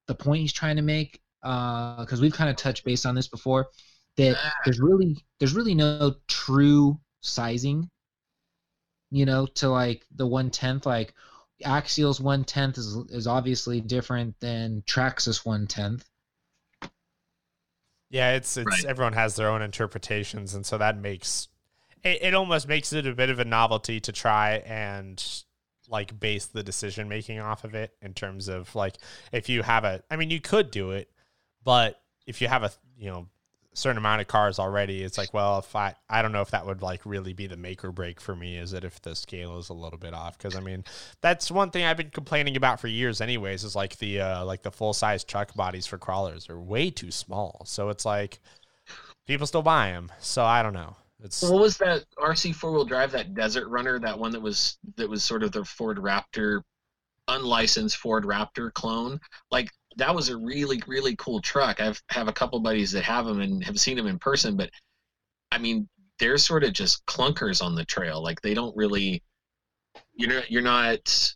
the 0.07 0.15
point 0.15 0.41
he's 0.41 0.53
trying 0.53 0.77
to 0.77 0.83
make 0.83 1.21
uh 1.43 2.01
because 2.01 2.21
we've 2.21 2.35
kind 2.35 2.51
of 2.51 2.57
touched 2.57 2.85
base 2.85 3.05
on 3.05 3.15
this 3.15 3.29
before 3.29 3.69
that 4.17 4.37
there's 4.65 4.81
really 4.81 5.17
there's 5.39 5.55
really 5.55 5.75
no 5.75 6.15
true 6.29 6.99
sizing 7.21 7.89
you 9.11 9.27
know 9.27 9.47
to 9.47 9.69
like 9.69 10.05
the 10.17 10.27
one 10.27 10.51
tenth 10.51 10.87
like 10.87 11.15
Axial's 11.65 12.21
one 12.21 12.45
tenth 12.45 12.79
is 12.79 12.97
is 13.11 13.27
obviously 13.27 13.81
different 13.81 14.39
than 14.41 14.83
Traxxas 14.87 15.45
one 15.45 15.67
tenth. 15.67 16.05
Yeah, 18.11 18.33
it's 18.33 18.57
it's 18.57 18.67
right. 18.67 18.85
everyone 18.85 19.13
has 19.13 19.37
their 19.37 19.49
own 19.49 19.63
interpretations, 19.63 20.55
and 20.55 20.67
so 20.67 20.79
that 20.79 20.99
makes 20.99 21.49
it, 22.03 22.23
it 22.23 22.35
almost 22.35 22.69
makes 22.69 22.93
it 22.93 23.07
a 23.07 23.15
bit 23.15 23.31
of 23.31 23.39
a 23.39 23.45
novelty 23.45 24.01
to 24.01 24.13
try 24.13 24.57
and 24.67 25.23
like 25.89 26.19
base 26.19 26.47
the 26.47 26.63
decision 26.63 27.09
making 27.09 27.41
off 27.41 27.65
of 27.65 27.75
it 27.75 27.93
in 28.01 28.15
terms 28.15 28.49
of 28.49 28.75
like 28.75 28.97
if 29.33 29.49
you 29.49 29.63
have 29.63 29.85
a 29.85 30.03
I 30.11 30.17
mean 30.17 30.31
you 30.31 30.41
could 30.41 30.71
do 30.71 30.91
it, 30.93 31.11
but 31.65 32.01
if 32.27 32.41
you 32.41 32.49
have 32.49 32.63
a 32.63 32.71
you 32.97 33.11
know 33.11 33.29
certain 33.73 33.99
amount 33.99 34.21
of 34.21 34.27
cars 34.27 34.59
already, 34.59 35.03
it's 35.03 35.17
like, 35.17 35.33
well, 35.33 35.59
if 35.59 35.77
I, 35.77 35.95
I 36.09 36.23
don't 36.23 36.33
know 36.33 36.41
if 36.41 36.51
that 36.51 36.67
would 36.67 36.83
like 36.83 37.05
really 37.05 37.33
be 37.33 37.47
the 37.47 37.57
make 37.57 37.85
or 37.85 37.93
break 37.93 38.21
for 38.21 38.35
me. 38.35 38.57
Is 38.57 38.73
it 38.73 38.85
if 38.85 39.01
the 39.03 39.15
scale 39.15 39.59
is 39.59 39.69
a 39.69 39.75
little 39.75 39.99
bit 39.99 40.15
off? 40.15 40.37
Because 40.37 40.57
I 40.57 40.61
mean, 40.61 40.85
that's 41.21 41.51
one 41.51 41.71
thing 41.71 41.85
I've 41.85 41.97
been 41.97 42.11
complaining 42.11 42.57
about 42.57 42.81
for 42.81 42.89
years, 42.89 43.21
anyways. 43.21 43.65
Is 43.65 43.77
like 43.77 43.99
the 43.99 44.21
uh, 44.21 44.45
like 44.45 44.63
the 44.63 44.73
full 44.73 44.93
size 44.93 45.25
truck 45.25 45.55
bodies 45.55 45.87
for 45.87 45.99
crawlers 45.99 46.49
are 46.51 46.61
way 46.61 46.91
too 46.91 47.11
small. 47.11 47.63
So 47.65 47.89
it's 47.89 48.05
like 48.05 48.41
people 49.27 49.47
still 49.47 49.63
buy 49.63 49.93
them. 49.93 50.11
So 50.19 50.45
I 50.45 50.63
don't 50.63 50.75
know. 50.75 50.97
It's 51.23 51.43
what 51.43 51.61
was 51.61 51.77
that 51.79 52.05
RC 52.19 52.55
four 52.55 52.73
wheel 52.73 52.85
drive? 52.85 53.13
That 53.13 53.35
Desert 53.35 53.69
Runner, 53.69 53.99
that 53.99 54.19
one 54.19 54.33
that 54.33 54.41
was 54.41 54.79
that 54.97 55.09
was 55.09 55.23
sort 55.23 55.43
of 55.43 55.53
the 55.53 55.65
Ford 55.65 55.99
Raptor 55.99 56.63
unlicensed 57.29 57.97
Ford 57.97 58.25
Raptor 58.25 58.73
clone. 58.73 59.21
Like 59.51 59.71
that 59.97 60.15
was 60.15 60.29
a 60.29 60.37
really 60.37 60.83
really 60.87 61.17
cool 61.17 61.41
truck. 61.41 61.81
I've 61.81 62.01
have 62.11 62.29
a 62.29 62.33
couple 62.33 62.61
buddies 62.61 62.93
that 62.93 63.05
have 63.05 63.27
them 63.27 63.41
and 63.41 63.65
have 63.65 63.79
seen 63.79 63.97
them 63.97 64.07
in 64.07 64.19
person, 64.19 64.57
but 64.57 64.71
I 65.51 65.59
mean 65.59 65.89
they're 66.19 66.39
sort 66.39 66.65
of 66.65 66.73
just 66.73 67.05
clunkers 67.07 67.63
on 67.63 67.75
the 67.75 67.85
trail. 67.85 68.23
Like 68.23 68.41
they 68.41 68.55
don't 68.55 68.77
really 68.77 69.23
you're 70.15 70.33
not 70.33 70.51
you're 70.51 70.63
not 70.63 71.35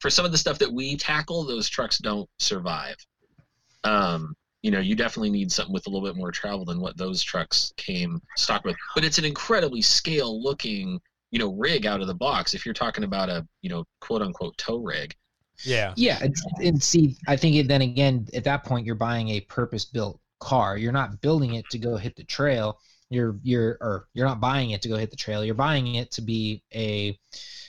for 0.00 0.10
some 0.10 0.24
of 0.24 0.32
the 0.32 0.38
stuff 0.38 0.58
that 0.58 0.72
we 0.72 0.96
tackle, 0.96 1.44
those 1.44 1.68
trucks 1.68 1.98
don't 1.98 2.28
survive. 2.38 2.96
Um, 3.84 4.34
you 4.62 4.70
know, 4.70 4.80
you 4.80 4.96
definitely 4.96 5.30
need 5.30 5.50
something 5.52 5.72
with 5.72 5.86
a 5.86 5.90
little 5.90 6.06
bit 6.06 6.16
more 6.16 6.32
travel 6.32 6.64
than 6.64 6.80
what 6.80 6.96
those 6.96 7.22
trucks 7.22 7.72
came 7.76 8.20
stock 8.36 8.64
with. 8.64 8.76
But 8.94 9.04
it's 9.04 9.18
an 9.18 9.24
incredibly 9.24 9.80
scale 9.80 10.42
looking, 10.42 11.00
you 11.30 11.38
know, 11.38 11.52
rig 11.54 11.86
out 11.86 12.00
of 12.00 12.08
the 12.08 12.14
box. 12.14 12.52
If 12.54 12.66
you're 12.66 12.74
talking 12.74 13.04
about 13.04 13.28
a, 13.28 13.46
you 13.60 13.70
know, 13.70 13.84
quote 14.00 14.22
unquote 14.22 14.56
tow 14.56 14.78
rig, 14.78 15.14
yeah. 15.64 15.92
Yeah, 15.96 16.26
and 16.62 16.82
see, 16.82 17.16
I 17.26 17.36
think 17.36 17.68
then 17.68 17.82
again 17.82 18.28
at 18.34 18.44
that 18.44 18.64
point 18.64 18.86
you're 18.86 18.94
buying 18.94 19.28
a 19.30 19.40
purpose-built 19.40 20.20
car. 20.40 20.76
You're 20.76 20.92
not 20.92 21.20
building 21.20 21.54
it 21.54 21.64
to 21.70 21.78
go 21.78 21.96
hit 21.96 22.16
the 22.16 22.24
trail. 22.24 22.78
You're 23.10 23.38
you're 23.42 23.78
or 23.80 24.08
you're 24.14 24.26
not 24.26 24.40
buying 24.40 24.70
it 24.70 24.82
to 24.82 24.88
go 24.88 24.96
hit 24.96 25.10
the 25.10 25.16
trail. 25.16 25.44
You're 25.44 25.54
buying 25.54 25.94
it 25.94 26.10
to 26.12 26.22
be 26.22 26.62
a 26.74 27.18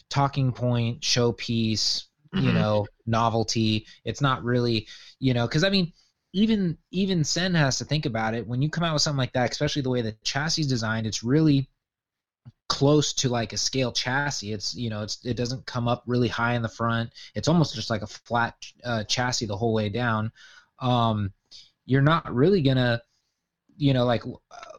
talking 0.09 0.51
point, 0.51 1.01
showpiece, 1.01 2.03
mm-hmm. 2.33 2.45
you 2.45 2.53
know, 2.53 2.87
novelty. 3.05 3.85
It's 4.05 4.21
not 4.21 4.43
really, 4.43 4.87
you 5.19 5.33
know, 5.33 5.47
because 5.47 5.63
I 5.63 5.69
mean, 5.69 5.91
even 6.33 6.77
even 6.91 7.23
CEN 7.23 7.53
has 7.55 7.77
to 7.77 7.85
think 7.85 8.05
about 8.05 8.33
it 8.33 8.47
when 8.47 8.61
you 8.61 8.69
come 8.69 8.83
out 8.83 8.93
with 8.93 9.01
something 9.01 9.17
like 9.17 9.33
that, 9.33 9.51
especially 9.51 9.81
the 9.81 9.89
way 9.89 10.01
the 10.01 10.15
chassis 10.23 10.61
is 10.61 10.67
designed. 10.67 11.05
It's 11.05 11.23
really 11.23 11.69
close 12.73 13.13
to 13.13 13.29
like 13.29 13.53
a 13.53 13.57
scale 13.57 13.91
chassis. 13.91 14.51
It's 14.51 14.73
you 14.73 14.89
know 14.89 15.03
it's 15.03 15.23
it 15.23 15.37
doesn't 15.37 15.67
come 15.67 15.87
up 15.87 16.03
really 16.07 16.27
high 16.27 16.55
in 16.55 16.63
the 16.63 16.69
front. 16.69 17.11
It's 17.35 17.47
almost 17.47 17.75
just 17.75 17.91
like 17.91 18.01
a 18.01 18.07
flat 18.07 18.55
uh, 18.83 19.03
chassis 19.03 19.45
the 19.45 19.55
whole 19.55 19.75
way 19.75 19.89
down. 19.89 20.31
Um, 20.79 21.33
you're 21.85 22.01
not 22.01 22.33
really 22.33 22.63
gonna 22.63 23.03
you 23.77 23.93
know 23.93 24.05
like 24.05 24.23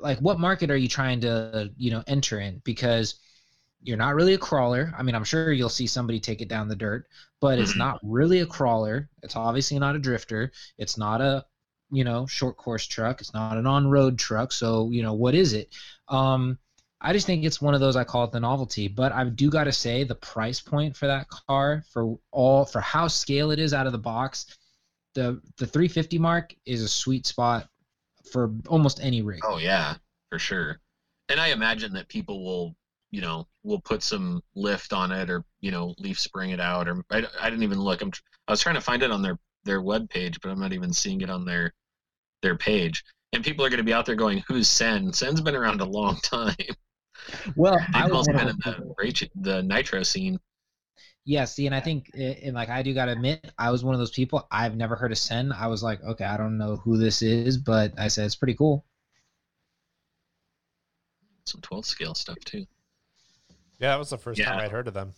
like 0.00 0.18
what 0.18 0.40
market 0.40 0.72
are 0.72 0.76
you 0.76 0.88
trying 0.88 1.20
to 1.20 1.70
you 1.76 1.92
know 1.92 2.02
enter 2.08 2.40
in 2.40 2.60
because 2.64 3.14
you're 3.80 3.96
not 3.96 4.16
really 4.16 4.34
a 4.34 4.38
crawler. 4.38 4.92
I 4.98 5.04
mean, 5.04 5.14
I'm 5.14 5.24
sure 5.24 5.52
you'll 5.52 5.68
see 5.68 5.86
somebody 5.86 6.18
take 6.18 6.40
it 6.40 6.48
down 6.48 6.66
the 6.66 6.74
dirt, 6.74 7.06
but 7.40 7.60
it's 7.60 7.76
not 7.76 8.00
really 8.02 8.40
a 8.40 8.46
crawler. 8.46 9.08
It's 9.22 9.36
obviously 9.36 9.78
not 9.78 9.94
a 9.94 10.00
drifter. 10.00 10.50
It's 10.78 10.98
not 10.98 11.20
a 11.20 11.44
you 11.92 12.02
know 12.02 12.26
short 12.26 12.56
course 12.56 12.86
truck. 12.86 13.20
It's 13.20 13.34
not 13.34 13.56
an 13.56 13.68
on-road 13.68 14.18
truck. 14.18 14.50
So 14.50 14.90
you 14.90 15.04
know 15.04 15.14
what 15.14 15.36
is 15.36 15.52
it? 15.52 15.72
Um, 16.08 16.58
I 17.04 17.12
just 17.12 17.26
think 17.26 17.44
it's 17.44 17.60
one 17.60 17.74
of 17.74 17.80
those 17.80 17.96
I 17.96 18.04
call 18.04 18.24
it 18.24 18.32
the 18.32 18.40
novelty. 18.40 18.88
But 18.88 19.12
I 19.12 19.24
do 19.24 19.50
got 19.50 19.64
to 19.64 19.72
say 19.72 20.04
the 20.04 20.14
price 20.14 20.60
point 20.60 20.96
for 20.96 21.06
that 21.06 21.28
car 21.28 21.84
for 21.92 22.16
all 22.30 22.64
for 22.64 22.80
how 22.80 23.08
scale 23.08 23.50
it 23.50 23.58
is 23.58 23.74
out 23.74 23.86
of 23.86 23.92
the 23.92 23.98
box, 23.98 24.46
the 25.14 25.40
the 25.58 25.66
350 25.66 26.18
mark 26.18 26.54
is 26.64 26.82
a 26.82 26.88
sweet 26.88 27.26
spot 27.26 27.68
for 28.32 28.54
almost 28.68 29.00
any 29.02 29.20
rig. 29.20 29.40
Oh 29.44 29.58
yeah, 29.58 29.96
for 30.30 30.38
sure. 30.38 30.80
And 31.28 31.38
I 31.38 31.48
imagine 31.48 31.92
that 31.92 32.08
people 32.08 32.42
will, 32.42 32.74
you 33.10 33.20
know, 33.20 33.46
will 33.64 33.80
put 33.80 34.02
some 34.02 34.42
lift 34.54 34.94
on 34.94 35.12
it 35.12 35.28
or 35.28 35.44
you 35.60 35.70
know 35.70 35.94
leaf 35.98 36.18
spring 36.18 36.50
it 36.50 36.60
out 36.60 36.88
or 36.88 37.04
I, 37.10 37.26
I 37.38 37.50
didn't 37.50 37.64
even 37.64 37.80
look. 37.80 38.00
I'm 38.00 38.12
I 38.48 38.52
was 38.52 38.62
trying 38.62 38.76
to 38.76 38.80
find 38.80 39.02
it 39.02 39.10
on 39.10 39.20
their 39.20 39.38
their 39.64 39.82
web 39.82 40.08
page, 40.08 40.40
but 40.40 40.50
I'm 40.50 40.60
not 40.60 40.72
even 40.72 40.92
seeing 40.94 41.20
it 41.20 41.28
on 41.28 41.44
their 41.44 41.74
their 42.40 42.56
page. 42.56 43.04
And 43.34 43.44
people 43.44 43.64
are 43.64 43.68
going 43.68 43.78
to 43.78 43.84
be 43.84 43.92
out 43.92 44.06
there 44.06 44.14
going, 44.14 44.42
"Who's 44.48 44.68
CEN? 44.68 45.12
CEN's 45.12 45.42
been 45.42 45.56
around 45.56 45.82
a 45.82 45.84
long 45.84 46.16
time." 46.22 46.54
Well, 47.56 47.78
I 47.92 48.02
I 48.02 48.06
was 48.06 48.12
was 48.12 48.26
one 48.28 48.36
kind 48.36 48.50
of 48.50 48.56
of 48.66 48.96
the, 48.96 49.30
the 49.36 49.62
nitro 49.62 50.02
scene. 50.02 50.38
Yeah, 51.26 51.46
see, 51.46 51.66
and 51.66 51.74
I 51.74 51.80
think, 51.80 52.10
eh, 52.14 52.34
and 52.44 52.54
like 52.54 52.68
I 52.68 52.82
do 52.82 52.92
gotta 52.92 53.12
admit, 53.12 53.50
I 53.58 53.70
was 53.70 53.82
one 53.82 53.94
of 53.94 53.98
those 53.98 54.10
people. 54.10 54.46
I've 54.50 54.76
never 54.76 54.94
heard 54.94 55.10
of 55.10 55.16
CEN. 55.18 55.52
I 55.52 55.68
was 55.68 55.82
like, 55.82 56.02
okay, 56.02 56.24
I 56.24 56.36
don't 56.36 56.58
know 56.58 56.76
who 56.76 56.98
this 56.98 57.22
is, 57.22 57.56
but 57.56 57.94
I 57.98 58.08
said 58.08 58.26
it's 58.26 58.36
pretty 58.36 58.54
cool. 58.54 58.84
Some 61.46 61.62
12 61.62 61.86
scale 61.86 62.14
stuff 62.14 62.38
too. 62.44 62.66
Yeah, 63.78 63.90
that 63.90 63.98
was 63.98 64.10
the 64.10 64.18
first 64.18 64.42
time 64.42 64.60
I'd 64.60 64.70
heard 64.70 64.88
of 64.88 64.94
them. 64.94 65.14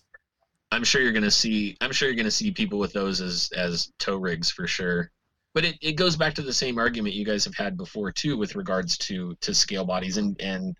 I'm 0.72 0.84
sure 0.84 1.00
you're 1.00 1.12
gonna 1.12 1.30
see. 1.30 1.76
I'm 1.80 1.92
sure 1.92 2.08
you're 2.08 2.16
gonna 2.16 2.30
see 2.30 2.50
people 2.50 2.78
with 2.78 2.92
those 2.92 3.20
as 3.20 3.50
as 3.56 3.92
tow 3.98 4.16
rigs 4.16 4.50
for 4.50 4.66
sure. 4.66 5.10
But 5.54 5.64
it, 5.64 5.78
it 5.80 5.92
goes 5.92 6.16
back 6.16 6.34
to 6.34 6.42
the 6.42 6.52
same 6.52 6.78
argument 6.78 7.14
you 7.14 7.24
guys 7.24 7.44
have 7.44 7.54
had 7.54 7.76
before 7.76 8.12
too, 8.12 8.36
with 8.36 8.56
regards 8.56 8.98
to 8.98 9.36
to 9.40 9.54
scale 9.54 9.84
bodies 9.84 10.16
and 10.16 10.40
and 10.40 10.76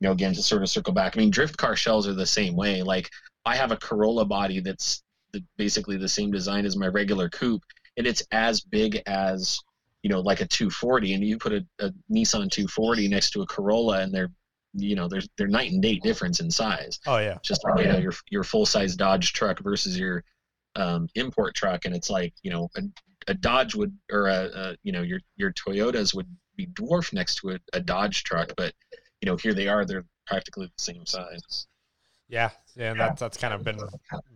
you 0.00 0.06
know 0.06 0.12
again 0.12 0.34
to 0.34 0.42
sort 0.42 0.62
of 0.62 0.68
circle 0.68 0.92
back. 0.92 1.16
I 1.16 1.20
mean, 1.20 1.30
drift 1.30 1.56
car 1.56 1.76
shells 1.76 2.06
are 2.06 2.14
the 2.14 2.26
same 2.26 2.54
way. 2.56 2.82
Like 2.82 3.10
I 3.44 3.56
have 3.56 3.72
a 3.72 3.76
Corolla 3.76 4.24
body 4.24 4.60
that's 4.60 5.02
the, 5.32 5.42
basically 5.56 5.96
the 5.96 6.08
same 6.08 6.30
design 6.30 6.64
as 6.64 6.76
my 6.76 6.86
regular 6.86 7.28
coupe, 7.28 7.62
and 7.96 8.06
it's 8.06 8.22
as 8.30 8.60
big 8.60 9.02
as 9.06 9.58
you 10.02 10.10
know 10.10 10.20
like 10.20 10.40
a 10.40 10.46
240, 10.46 11.14
and 11.14 11.24
you 11.24 11.38
put 11.38 11.52
a, 11.52 11.66
a 11.80 11.90
Nissan 12.10 12.50
240 12.50 13.08
next 13.08 13.30
to 13.30 13.42
a 13.42 13.46
Corolla, 13.46 14.00
and 14.00 14.12
they're 14.12 14.30
you 14.74 14.94
know 14.94 15.08
there's 15.08 15.28
they're 15.36 15.48
night 15.48 15.72
and 15.72 15.82
day 15.82 15.96
difference 15.96 16.40
in 16.40 16.50
size 16.50 17.00
Oh 17.06 17.16
yeah. 17.16 17.38
just 17.42 17.64
like 17.64 17.80
you 17.80 17.88
know 17.88 17.98
your 17.98 18.12
your 18.30 18.44
full 18.44 18.66
size 18.66 18.94
Dodge 18.94 19.32
truck 19.32 19.60
versus 19.60 19.98
your 19.98 20.22
um, 20.76 21.08
import 21.14 21.54
truck, 21.54 21.86
and 21.86 21.94
it's 21.96 22.10
like 22.10 22.34
you 22.42 22.50
know 22.50 22.68
a, 22.76 22.82
a 23.28 23.34
Dodge 23.34 23.74
would 23.74 23.96
or 24.12 24.28
a, 24.28 24.50
a 24.54 24.76
you 24.82 24.92
know 24.92 25.02
your 25.02 25.20
your 25.36 25.52
Toyotas 25.52 26.14
would 26.14 26.28
be 26.56 26.66
dwarfed 26.66 27.14
next 27.14 27.36
to 27.36 27.50
a, 27.52 27.58
a 27.72 27.80
Dodge 27.80 28.22
truck, 28.24 28.52
but 28.56 28.74
you 29.20 29.26
know 29.26 29.36
here 29.36 29.54
they 29.54 29.68
are, 29.68 29.84
they're 29.84 30.06
practically 30.26 30.66
the 30.66 30.82
same 30.82 31.06
size. 31.06 31.66
Yeah, 32.28 32.50
yeah, 32.76 32.90
and 32.92 33.00
that's 33.00 33.20
that's 33.20 33.38
kind 33.38 33.54
of 33.54 33.64
been 33.64 33.88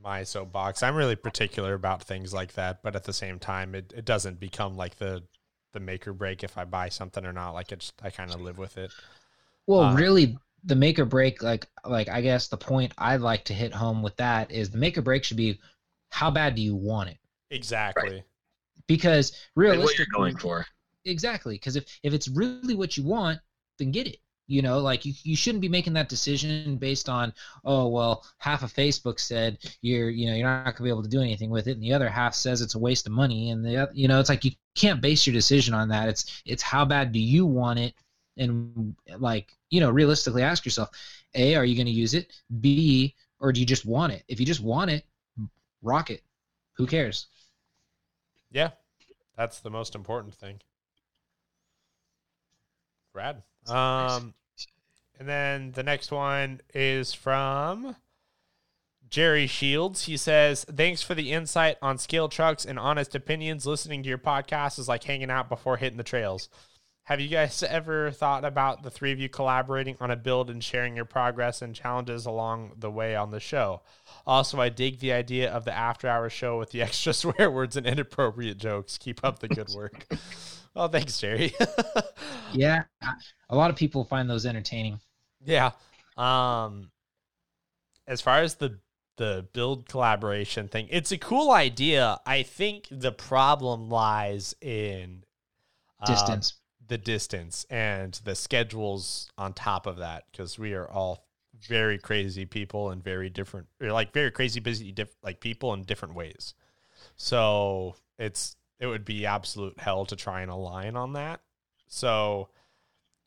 my 0.03 0.25
soapbox. 0.25 0.83
I'm 0.83 0.95
really 0.97 1.17
particular 1.17 1.75
about 1.75 2.03
things 2.03 2.33
like 2.33 2.55
that, 2.55 2.83
but 2.83 2.97
at 2.97 3.05
the 3.05 3.13
same 3.13 3.39
time, 3.39 3.75
it, 3.75 3.93
it 3.95 4.05
doesn't 4.05 4.41
become 4.41 4.77
like 4.77 4.97
the 4.97 5.25
the 5.73 5.81
make 5.81 6.07
or 6.09 6.13
break 6.15 6.43
if 6.43 6.57
I 6.57 6.65
buy 6.65 6.89
something 6.89 7.25
or 7.25 7.33
not. 7.33 7.51
Like 7.53 7.71
it's 7.73 7.93
I 8.03 8.11
kind 8.11 8.33
of 8.33 8.41
live 8.41 8.57
with 8.59 8.79
it. 8.79 8.95
Well, 9.67 9.85
Uh, 9.85 9.89
really, 9.89 10.39
the 10.65 10.77
make 10.77 10.99
or 11.01 11.05
break, 11.05 11.43
like, 11.43 11.67
like 11.85 12.09
I 12.09 12.21
guess 12.21 12.47
the 12.49 12.57
point 12.57 12.93
I'd 12.99 13.21
like 13.21 13.45
to 13.47 13.55
hit 13.55 13.75
home 13.75 14.03
with 14.03 14.17
that 14.17 14.51
is 14.53 14.71
the 14.71 14.79
make 14.79 14.97
or 14.99 15.03
break 15.03 15.25
should 15.25 15.37
be 15.37 15.61
how 16.11 16.31
bad 16.31 16.55
do 16.55 16.63
you 16.63 16.77
want 16.77 17.11
it? 17.11 17.19
Exactly. 17.51 18.25
Because 18.87 19.33
And 19.71 19.83
what 19.83 19.99
realistically, 19.99 19.99
you're 19.99 20.07
going 20.07 20.37
for? 20.37 20.67
exactly 21.05 21.55
because 21.57 21.77
if 21.77 21.85
if 22.03 22.13
it's 22.15 22.29
really 22.29 22.75
what 22.75 22.97
you 22.97 23.05
want 23.05 23.41
then 23.79 23.91
get 23.91 24.07
it 24.07 24.19
you 24.47 24.63
know 24.63 24.79
like 24.79 25.05
you, 25.05 25.13
you 25.23 25.37
shouldn't 25.37 25.63
be 25.63 25.69
making 25.69 25.93
that 25.93 26.09
decision 26.09 26.77
based 26.77 27.09
on 27.09 27.33
oh 27.65 27.87
well 27.89 28.25
half 28.39 28.63
of 28.63 28.73
facebook 28.73 29.21
said 29.21 29.59
you're 29.83 30.11
you 30.11 30.29
know 30.29 30.35
you're 30.35 30.49
not 30.49 30.65
going 30.65 30.77
to 30.77 30.83
be 30.83 30.89
able 30.89 31.03
to 31.03 31.09
do 31.09 31.21
anything 31.21 31.49
with 31.51 31.69
it 31.69 31.73
and 31.73 31.83
the 31.83 31.93
other 31.93 32.09
half 32.09 32.35
says 32.35 32.61
it's 32.61 32.75
a 32.75 32.79
waste 32.79 33.07
of 33.07 33.13
money 33.13 33.51
and 33.51 33.65
the 33.65 33.89
you 33.95 34.09
know 34.09 34.19
it's 34.19 34.29
like 34.29 34.45
you 34.45 34.51
can't 34.75 35.01
base 35.01 35.27
your 35.27 35.35
decision 35.35 35.75
on 35.75 35.89
that. 35.89 36.09
It's 36.09 36.43
it's 36.47 36.63
how 36.63 36.85
bad 36.85 37.13
do 37.13 37.19
you 37.21 37.47
want 37.47 37.79
it? 37.79 37.95
And 38.37 38.95
like 39.19 39.49
you 39.71 39.81
know 39.81 39.91
realistically 39.91 40.43
ask 40.43 40.65
yourself 40.65 40.91
a 41.35 41.55
are 41.55 41.65
you 41.65 41.77
going 41.77 41.87
to 41.87 41.93
use 41.93 42.15
it? 42.15 42.33
B 42.61 43.15
or 43.41 43.53
do 43.53 43.61
you 43.61 43.67
just 43.67 43.85
want 43.85 44.13
it? 44.13 44.25
If 44.29 44.41
you 44.41 44.47
just 44.47 44.63
want 44.63 44.91
it 44.91 45.05
rock 45.83 46.11
it. 46.11 46.23
Who 46.75 46.87
cares? 46.87 47.27
Yeah, 48.51 48.71
that's 49.37 49.61
the 49.61 49.71
most 49.71 49.95
important 49.95 50.35
thing. 50.35 50.61
Rad. 53.13 53.43
Um, 53.69 54.35
and 55.19 55.29
then 55.29 55.73
the 55.73 55.83
next 55.83 56.11
one 56.11 56.61
is 56.75 57.15
from 57.15 57.97
Jerry 59.09 59.47
Shields. 59.47 60.07
He 60.07 60.17
says, 60.17 60.65
Thanks 60.65 61.03
for 61.03 61.15
the 61.15 61.33
insight 61.33 61.77
on 61.83 61.99
scale 61.99 62.29
trucks 62.29 62.65
and 62.65 62.79
honest 62.79 63.15
opinions. 63.15 63.67
Listening 63.67 64.03
to 64.03 64.09
your 64.09 64.19
podcast 64.19 64.79
is 64.79 64.89
like 64.89 65.05
hanging 65.05 65.31
out 65.31 65.49
before 65.49 65.77
hitting 65.77 65.99
the 65.99 66.03
trails. 66.03 66.49
Have 67.05 67.21
you 67.21 67.29
guys 67.29 67.63
ever 67.65 68.13
thought 68.13 68.45
about 68.45 68.85
the 68.85 68.91
three 68.91 69.11
of 69.11 69.19
you 69.19 69.29
collaborating 69.29 69.97
on 70.01 70.13
a 70.13 70.17
build 70.17 70.49
and 70.49 70.63
sharing 70.63 70.95
your 70.95 71.05
progress 71.05 71.61
and 71.61 71.75
challenges 71.75 72.27
along 72.27 72.73
the 72.79 72.91
way 72.93 73.17
on 73.17 73.33
the 73.33 73.41
show? 73.41 73.83
Also, 74.25 74.61
I 74.61 74.69
dig 74.69 75.01
the 75.01 75.13
idea 75.13 75.53
of 75.53 75.65
the 75.65 75.77
after 75.77 76.09
hours 76.09 76.33
show 76.33 76.59
with 76.59 76.71
the 76.71 76.81
extra 76.83 77.13
swear 77.13 77.51
words 77.51 77.77
and 77.77 77.87
inappropriate 77.87 78.59
jokes. 78.59 78.99
Keep 78.99 79.25
up 79.25 79.41
the 79.41 79.49
good 79.49 79.71
work. 79.75 80.07
oh, 80.77 80.89
thanks, 80.89 81.19
Jerry. 81.21 81.55
yeah 82.53 82.83
a 83.49 83.57
lot 83.57 83.71
of 83.71 83.77
people 83.77 84.05
find 84.05 84.29
those 84.29 84.47
entertaining 84.47 85.01
Yeah. 85.45 85.73
Um 86.17 86.91
as 88.07 88.21
far 88.21 88.39
as 88.39 88.57
the 88.57 88.79
the 89.19 89.47
build 89.53 89.89
collaboration 89.89 90.69
thing, 90.69 90.89
it's 90.91 91.13
a 91.13 91.19
cool 91.19 91.51
idea. 91.51 92.19
I 92.27 92.43
think 92.43 92.89
the 92.91 93.13
problem 93.13 93.89
lies 93.89 94.55
in 94.61 95.25
uh, 96.01 96.07
distance 96.07 96.55
the 96.89 96.99
distance 96.99 97.65
and 97.71 98.21
the 98.25 98.35
schedules 98.35 99.31
on 99.39 99.53
top 99.53 99.87
of 99.87 99.99
that 99.99 100.25
because 100.31 100.59
we 100.59 100.75
are 100.75 100.91
all 100.91 101.27
very 101.69 101.97
crazy 101.97 102.45
people 102.45 102.91
and 102.91 103.03
very 103.03 103.31
different 103.31 103.67
or 103.81 103.93
like 103.93 104.13
very 104.13 104.31
crazy 104.31 104.61
busy 104.61 104.93
diff- 104.93 105.17
like 105.23 105.41
people 105.41 105.73
in 105.75 105.85
different 105.85 106.15
ways. 106.15 106.55
So, 107.17 107.95
it's 108.19 108.57
it 108.83 108.89
would 108.89 109.05
be 109.05 109.27
absolute 109.27 109.79
hell 109.79 110.05
to 110.07 110.17
try 110.17 110.43
and 110.43 110.51
align 110.51 110.97
on 110.97 111.13
that. 111.13 111.41
So, 111.87 112.49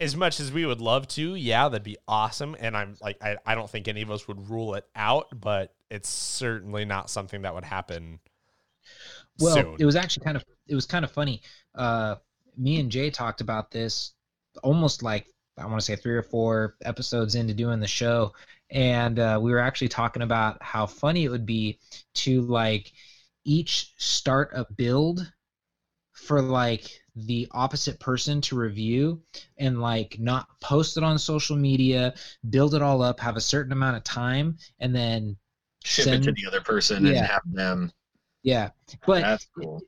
as 0.01 0.13
much 0.13 0.41
as 0.41 0.51
we 0.51 0.65
would 0.65 0.81
love 0.81 1.07
to, 1.07 1.35
yeah, 1.35 1.69
that'd 1.69 1.81
be 1.81 1.97
awesome. 2.09 2.57
And 2.59 2.75
I'm 2.75 2.95
like, 3.01 3.23
I, 3.23 3.37
I 3.45 3.55
don't 3.55 3.69
think 3.69 3.87
any 3.87 4.01
of 4.01 4.11
us 4.11 4.27
would 4.27 4.49
rule 4.49 4.75
it 4.75 4.85
out, 4.97 5.27
but 5.39 5.73
it's 5.89 6.09
certainly 6.09 6.83
not 6.83 7.09
something 7.09 7.43
that 7.43 7.55
would 7.55 7.63
happen. 7.63 8.19
well 9.39 9.55
soon. 9.55 9.75
it 9.79 9.85
was 9.85 9.95
actually 9.95 10.25
kind 10.25 10.35
of 10.35 10.43
it 10.67 10.75
was 10.75 10.85
kind 10.85 11.05
of 11.05 11.11
funny 11.11 11.41
uh 11.75 12.15
me 12.57 12.79
and 12.79 12.91
jay 12.91 13.09
talked 13.09 13.41
about 13.41 13.71
this 13.71 14.13
almost 14.63 15.03
like 15.03 15.27
i 15.57 15.65
want 15.65 15.79
to 15.79 15.85
say 15.85 15.95
three 15.95 16.15
or 16.15 16.23
four 16.23 16.75
episodes 16.83 17.35
into 17.35 17.53
doing 17.53 17.79
the 17.79 17.87
show 17.87 18.33
and 18.71 19.19
uh, 19.19 19.39
we 19.41 19.51
were 19.51 19.59
actually 19.59 19.87
talking 19.87 20.21
about 20.23 20.61
how 20.61 20.85
funny 20.85 21.23
it 21.23 21.29
would 21.29 21.45
be 21.45 21.79
to 22.13 22.41
like 22.41 22.91
each 23.43 23.93
start 23.97 24.49
a 24.53 24.65
build 24.73 25.31
for 26.15 26.41
like 26.41 26.89
the 27.17 27.47
opposite 27.51 27.99
person 27.99 28.41
to 28.41 28.55
review 28.55 29.21
and 29.57 29.81
like 29.81 30.17
not 30.19 30.47
post 30.59 30.97
it 30.97 31.03
on 31.03 31.19
social 31.19 31.55
media 31.55 32.13
build 32.49 32.73
it 32.73 32.81
all 32.81 33.01
up 33.01 33.19
have 33.19 33.35
a 33.37 33.41
certain 33.41 33.71
amount 33.71 33.95
of 33.95 34.03
time 34.03 34.57
and 34.79 34.95
then 34.95 35.35
Ship 35.83 36.05
send 36.05 36.23
it 36.23 36.27
to 36.27 36.31
the 36.31 36.47
other 36.47 36.61
person 36.61 37.05
Yeah. 37.05 37.11
and 37.11 37.19
have 37.27 37.41
them. 37.45 37.91
yeah 38.43 38.69
but 39.05 39.21
That's 39.21 39.47
cool. 39.57 39.81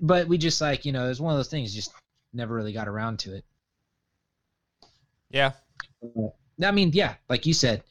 but 0.00 0.26
we 0.28 0.38
just 0.38 0.60
like 0.60 0.84
you 0.84 0.92
know 0.92 1.08
it's 1.08 1.20
one 1.20 1.32
of 1.32 1.38
those 1.38 1.48
things 1.48 1.74
just 1.74 1.92
never 2.32 2.54
really 2.54 2.72
got 2.72 2.88
around 2.88 3.18
to 3.20 3.34
it 3.34 3.44
yeah. 5.30 5.52
i 6.62 6.70
mean 6.70 6.90
yeah 6.92 7.14
like 7.28 7.46
you 7.46 7.52
said 7.54 7.82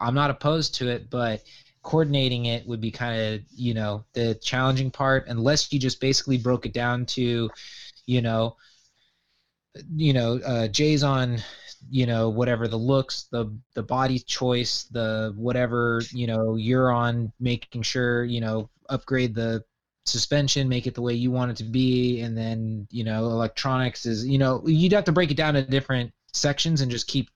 i'm 0.00 0.14
not 0.14 0.30
opposed 0.30 0.74
to 0.76 0.88
it 0.88 1.08
but 1.10 1.42
coordinating 1.84 2.46
it 2.46 2.66
would 2.66 2.80
be 2.80 2.90
kind 2.90 3.20
of 3.20 3.40
you 3.54 3.74
know 3.74 4.04
the 4.14 4.34
challenging 4.36 4.90
part 4.90 5.28
unless 5.28 5.72
you 5.72 5.78
just 5.78 6.00
basically 6.00 6.38
broke 6.38 6.66
it 6.66 6.72
down 6.72 7.06
to 7.06 7.48
you 8.06 8.22
know 8.22 8.56
you 9.94 10.12
know 10.12 10.40
uh 10.46 10.66
jay's 10.68 11.04
on 11.04 11.38
you 11.90 12.06
know 12.06 12.30
whatever 12.30 12.66
the 12.66 12.76
looks 12.76 13.24
the 13.30 13.54
the 13.74 13.82
body 13.82 14.18
choice 14.18 14.84
the 14.84 15.32
whatever 15.36 16.00
you 16.12 16.26
know 16.26 16.56
you're 16.56 16.90
on 16.90 17.30
making 17.38 17.82
sure 17.82 18.24
you 18.24 18.40
know 18.40 18.68
upgrade 18.88 19.34
the 19.34 19.62
suspension 20.06 20.68
make 20.68 20.86
it 20.86 20.94
the 20.94 21.02
way 21.02 21.14
you 21.14 21.30
want 21.30 21.50
it 21.50 21.56
to 21.56 21.64
be 21.64 22.20
and 22.20 22.36
then 22.36 22.86
you 22.90 23.04
know 23.04 23.26
electronics 23.26 24.06
is 24.06 24.26
you 24.26 24.38
know 24.38 24.62
you'd 24.66 24.92
have 24.92 25.04
to 25.04 25.12
break 25.12 25.30
it 25.30 25.36
down 25.36 25.54
to 25.54 25.62
different 25.62 26.10
sections 26.32 26.80
and 26.80 26.90
just 26.90 27.06
keep 27.06 27.28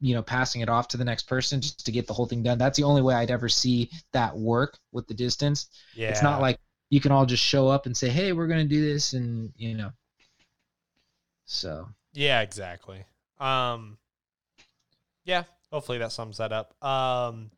you 0.00 0.14
know 0.14 0.22
passing 0.22 0.60
it 0.62 0.68
off 0.68 0.88
to 0.88 0.96
the 0.96 1.04
next 1.04 1.24
person 1.24 1.60
just 1.60 1.84
to 1.84 1.92
get 1.92 2.06
the 2.06 2.12
whole 2.12 2.26
thing 2.26 2.42
done 2.42 2.58
that's 2.58 2.76
the 2.76 2.84
only 2.84 3.02
way 3.02 3.14
i'd 3.14 3.30
ever 3.30 3.48
see 3.48 3.90
that 4.12 4.36
work 4.36 4.78
with 4.92 5.06
the 5.06 5.14
distance 5.14 5.68
Yeah. 5.94 6.10
it's 6.10 6.22
not 6.22 6.40
like 6.40 6.58
you 6.90 7.00
can 7.00 7.12
all 7.12 7.26
just 7.26 7.42
show 7.44 7.68
up 7.68 7.86
and 7.86 7.96
say 7.96 8.08
hey 8.08 8.32
we're 8.32 8.46
going 8.48 8.66
to 8.66 8.74
do 8.74 8.80
this 8.80 9.12
and 9.12 9.52
you 9.56 9.76
know 9.76 9.90
so 11.44 11.88
Yeah, 12.14 12.40
exactly. 12.42 13.04
Um, 13.38 13.98
yeah, 15.24 15.44
hopefully 15.72 15.98
that 15.98 16.12
sums 16.12 16.38
that 16.38 16.52
up. 16.52 16.74
Um, 16.82 17.50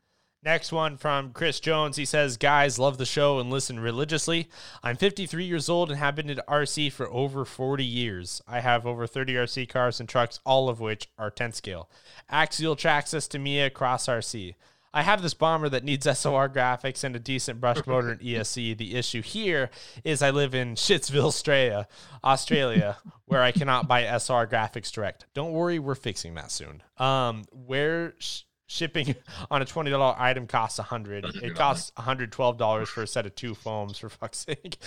next 0.43 0.72
one 0.72 0.97
from 0.97 1.32
Chris 1.32 1.61
Jones. 1.61 1.97
He 1.97 2.05
says, 2.05 2.36
Guys, 2.36 2.78
love 2.78 2.99
the 2.99 3.07
show 3.07 3.38
and 3.38 3.51
listen 3.51 3.80
religiously. 3.80 4.49
I'm 4.82 4.97
53 4.97 5.45
years 5.45 5.68
old 5.68 5.90
and 5.90 5.99
have 5.99 6.16
been 6.16 6.30
in 6.30 6.40
RC 6.49 6.93
for 6.93 7.11
over 7.11 7.45
40 7.45 7.84
years. 7.84 8.43
I 8.47 8.61
have 8.61 8.86
over 8.86 9.07
30 9.07 9.34
RC 9.34 9.68
cars 9.68 10.01
and 10.01 10.09
trucks, 10.09 10.40
all 10.45 10.68
of 10.68 10.80
which 10.80 11.09
are 11.18 11.30
10 11.30 11.53
scale. 11.53 11.88
Axial 12.30 12.76
Traxxas 12.76 13.28
Tamiya 13.28 13.70
Cross 13.70 14.07
RC. 14.07 14.55
I 14.95 15.03
have 15.03 15.22
this 15.22 15.32
bomber 15.32 15.70
that 15.70 15.84
needs 15.84 16.05
SOR 16.05 16.51
graphics 16.51 17.03
and 17.03 17.16
a 17.16 17.18
decent 17.18 17.61
brush 17.61 17.78
motor 17.86 18.11
and 18.11 18.20
ESC. 18.20 18.76
The 18.76 18.95
issue 18.97 19.22
here 19.22 19.70
is 20.05 20.20
I 20.20 20.30
live 20.30 20.55
in 20.55 20.74
Shitsville, 20.74 21.24
Australia, 21.24 21.88
Australia, 22.22 22.99
where 23.24 23.43
I 23.43 23.53
cannot 23.53 23.88
buy 23.88 24.03
SR 24.03 24.47
graphics 24.47 24.93
direct. 24.93 25.24
Don't 25.32 25.53
worry, 25.53 25.78
we're 25.78 25.95
fixing 25.95 26.34
that 26.34 26.51
soon. 26.51 26.82
Um, 26.99 27.45
where 27.53 28.14
sh- 28.18 28.43
shipping 28.72 29.14
on 29.50 29.62
a 29.62 29.64
twenty 29.64 29.90
dollar 29.90 30.14
item 30.18 30.46
costs 30.46 30.78
a 30.78 30.82
hundred. 30.82 31.24
It 31.42 31.54
costs 31.54 31.92
hundred 31.96 32.32
twelve 32.32 32.56
dollars 32.58 32.88
for 32.88 33.02
a 33.02 33.06
set 33.06 33.26
of 33.26 33.34
two 33.34 33.54
foams. 33.54 33.98
For 33.98 34.08
fuck's 34.08 34.38
sake. 34.38 34.78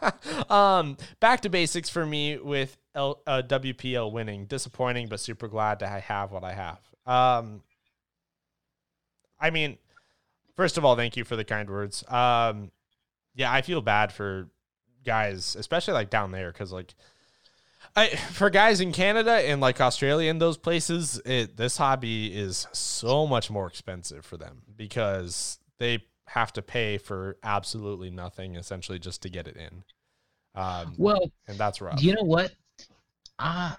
um, 0.50 0.96
back 1.20 1.40
to 1.42 1.48
basics 1.48 1.88
for 1.88 2.04
me 2.04 2.38
with 2.38 2.76
L, 2.94 3.20
uh, 3.26 3.42
WPL 3.46 4.10
winning. 4.10 4.46
Disappointing, 4.46 5.08
but 5.08 5.20
super 5.20 5.48
glad 5.48 5.80
to 5.80 5.86
have 5.86 6.32
what 6.32 6.44
I 6.44 6.52
have. 6.52 6.80
Um, 7.06 7.62
I 9.38 9.50
mean, 9.50 9.78
first 10.56 10.78
of 10.78 10.84
all, 10.84 10.96
thank 10.96 11.16
you 11.16 11.24
for 11.24 11.36
the 11.36 11.44
kind 11.44 11.68
words. 11.68 12.02
Um, 12.08 12.70
yeah, 13.34 13.52
I 13.52 13.62
feel 13.62 13.80
bad 13.82 14.12
for 14.12 14.48
guys, 15.04 15.56
especially 15.56 15.94
like 15.94 16.10
down 16.10 16.32
there, 16.32 16.50
because 16.50 16.72
like 16.72 16.94
I, 17.96 18.08
for 18.08 18.50
guys 18.50 18.80
in 18.80 18.92
Canada 18.92 19.32
and 19.32 19.60
like 19.60 19.80
Australia 19.80 20.30
and 20.30 20.40
those 20.40 20.56
places, 20.56 21.20
it, 21.24 21.56
this 21.56 21.76
hobby 21.76 22.26
is 22.36 22.66
so 22.72 23.26
much 23.26 23.50
more 23.50 23.66
expensive 23.66 24.24
for 24.24 24.36
them 24.36 24.62
because 24.76 25.58
they 25.78 26.04
have 26.26 26.52
to 26.54 26.62
pay 26.62 26.98
for 26.98 27.36
absolutely 27.42 28.10
nothing 28.10 28.56
essentially 28.56 28.98
just 28.98 29.22
to 29.22 29.28
get 29.28 29.46
it 29.46 29.56
in. 29.56 29.84
Um, 30.56 30.94
well, 30.96 31.30
and 31.46 31.58
that's 31.58 31.80
rough. 31.80 32.02
You 32.02 32.14
know 32.14 32.22
what? 32.22 32.52
Uh, 33.38 33.74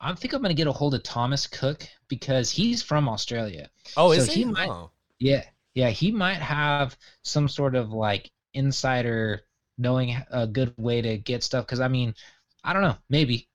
I 0.00 0.14
think 0.14 0.32
I'm 0.32 0.40
going 0.40 0.50
to 0.50 0.54
get 0.54 0.66
a 0.66 0.72
hold 0.72 0.94
of 0.94 1.02
Thomas 1.02 1.46
Cook 1.46 1.86
because 2.08 2.50
he's 2.50 2.82
from 2.82 3.08
Australia. 3.08 3.68
Oh, 3.96 4.12
is 4.12 4.26
so 4.26 4.32
he? 4.32 4.40
he 4.40 4.44
might, 4.46 4.68
oh. 4.68 4.90
Yeah, 5.18 5.44
yeah, 5.74 5.90
he 5.90 6.10
might 6.10 6.38
have 6.38 6.96
some 7.22 7.48
sort 7.48 7.74
of 7.74 7.92
like 7.92 8.30
insider 8.54 9.42
knowing 9.78 10.16
a 10.30 10.46
good 10.46 10.74
way 10.76 11.02
to 11.02 11.18
get 11.18 11.42
stuff. 11.42 11.66
Because 11.66 11.80
I 11.80 11.88
mean, 11.88 12.14
I 12.64 12.72
don't 12.72 12.82
know. 12.82 12.96
Maybe 13.08 13.48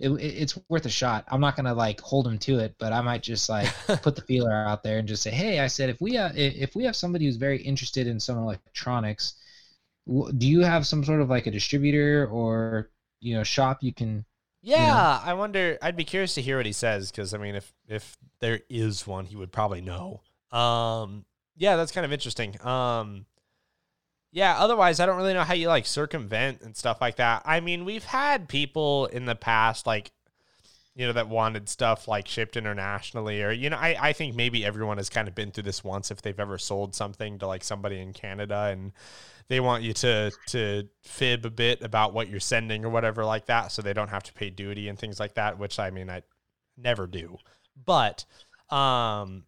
it, 0.00 0.10
it's 0.10 0.58
worth 0.68 0.86
a 0.86 0.90
shot. 0.90 1.24
I'm 1.28 1.40
not 1.40 1.56
gonna 1.56 1.74
like 1.74 2.00
hold 2.00 2.26
him 2.26 2.38
to 2.38 2.58
it, 2.58 2.74
but 2.78 2.92
I 2.92 3.00
might 3.02 3.22
just 3.22 3.48
like 3.48 3.68
put 4.02 4.16
the 4.16 4.22
feeler 4.22 4.52
out 4.52 4.82
there 4.82 4.98
and 4.98 5.06
just 5.06 5.22
say, 5.22 5.30
hey, 5.30 5.60
I 5.60 5.66
said 5.66 5.90
if 5.90 6.00
we 6.00 6.14
have 6.14 6.36
if 6.36 6.74
we 6.74 6.84
have 6.84 6.96
somebody 6.96 7.26
who's 7.26 7.36
very 7.36 7.62
interested 7.62 8.06
in 8.06 8.18
some 8.18 8.38
electronics, 8.38 9.34
do 10.06 10.48
you 10.48 10.60
have 10.62 10.86
some 10.86 11.04
sort 11.04 11.20
of 11.20 11.28
like 11.28 11.46
a 11.46 11.50
distributor 11.50 12.26
or 12.26 12.90
you 13.20 13.34
know 13.36 13.44
shop 13.44 13.82
you 13.82 13.92
can? 13.92 14.24
Yeah, 14.62 14.80
you 14.80 14.86
know? 14.86 15.30
I 15.30 15.34
wonder. 15.34 15.78
I'd 15.80 15.96
be 15.96 16.04
curious 16.04 16.34
to 16.34 16.42
hear 16.42 16.56
what 16.56 16.66
he 16.66 16.72
says 16.72 17.10
because 17.10 17.34
I 17.34 17.38
mean, 17.38 17.54
if 17.54 17.72
if 17.86 18.16
there 18.40 18.60
is 18.68 19.06
one, 19.06 19.26
he 19.26 19.36
would 19.36 19.52
probably 19.52 19.80
know. 19.80 20.22
Um, 20.50 21.24
yeah, 21.56 21.76
that's 21.76 21.92
kind 21.92 22.04
of 22.04 22.12
interesting. 22.12 22.60
Um, 22.66 23.26
yeah, 24.32 24.56
otherwise 24.58 25.00
I 25.00 25.06
don't 25.06 25.16
really 25.16 25.34
know 25.34 25.44
how 25.44 25.54
you 25.54 25.68
like 25.68 25.86
circumvent 25.86 26.62
and 26.62 26.76
stuff 26.76 27.00
like 27.00 27.16
that. 27.16 27.42
I 27.44 27.60
mean, 27.60 27.84
we've 27.84 28.04
had 28.04 28.48
people 28.48 29.06
in 29.06 29.26
the 29.26 29.34
past 29.34 29.86
like 29.86 30.12
you 30.96 31.06
know 31.06 31.12
that 31.12 31.28
wanted 31.28 31.68
stuff 31.68 32.08
like 32.08 32.26
shipped 32.26 32.56
internationally 32.56 33.42
or 33.42 33.52
you 33.52 33.70
know 33.70 33.76
I, 33.76 33.96
I 33.98 34.12
think 34.12 34.34
maybe 34.34 34.64
everyone 34.64 34.96
has 34.96 35.08
kind 35.08 35.28
of 35.28 35.34
been 35.34 35.50
through 35.50 35.62
this 35.62 35.84
once 35.84 36.10
if 36.10 36.20
they've 36.20 36.38
ever 36.38 36.58
sold 36.58 36.94
something 36.94 37.38
to 37.38 37.46
like 37.46 37.62
somebody 37.62 38.00
in 38.00 38.12
canada 38.12 38.68
and 38.72 38.92
they 39.48 39.60
want 39.60 39.84
you 39.84 39.92
to 39.94 40.32
to 40.48 40.88
fib 41.02 41.46
a 41.46 41.50
bit 41.50 41.82
about 41.82 42.12
what 42.12 42.28
you're 42.28 42.40
sending 42.40 42.84
or 42.84 42.90
whatever 42.90 43.24
like 43.24 43.46
that 43.46 43.70
so 43.70 43.82
they 43.82 43.92
don't 43.92 44.10
have 44.10 44.24
to 44.24 44.32
pay 44.32 44.50
duty 44.50 44.88
and 44.88 44.98
things 44.98 45.20
like 45.20 45.34
that 45.34 45.58
which 45.58 45.78
i 45.78 45.90
mean 45.90 46.10
i 46.10 46.22
never 46.76 47.06
do 47.06 47.38
but 47.84 48.24
um 48.70 49.44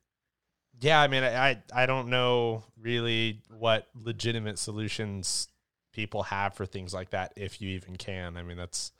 yeah, 0.83 1.01
I 1.01 1.07
mean, 1.07 1.23
I 1.23 1.63
I 1.73 1.87
don't 1.87 2.09
know 2.09 2.65
really 2.81 3.41
what 3.57 3.87
legitimate 3.95 4.59
solutions 4.59 5.49
people 5.93 6.25
have 6.25 6.55
for 6.55 6.67
things 6.67 6.93
like 6.93 7.11
that, 7.11 7.33
if 7.37 7.61
you 7.61 7.71
even 7.71 7.97
can. 7.97 8.37
I 8.37 8.43
mean, 8.43 8.57
that's 8.57 8.91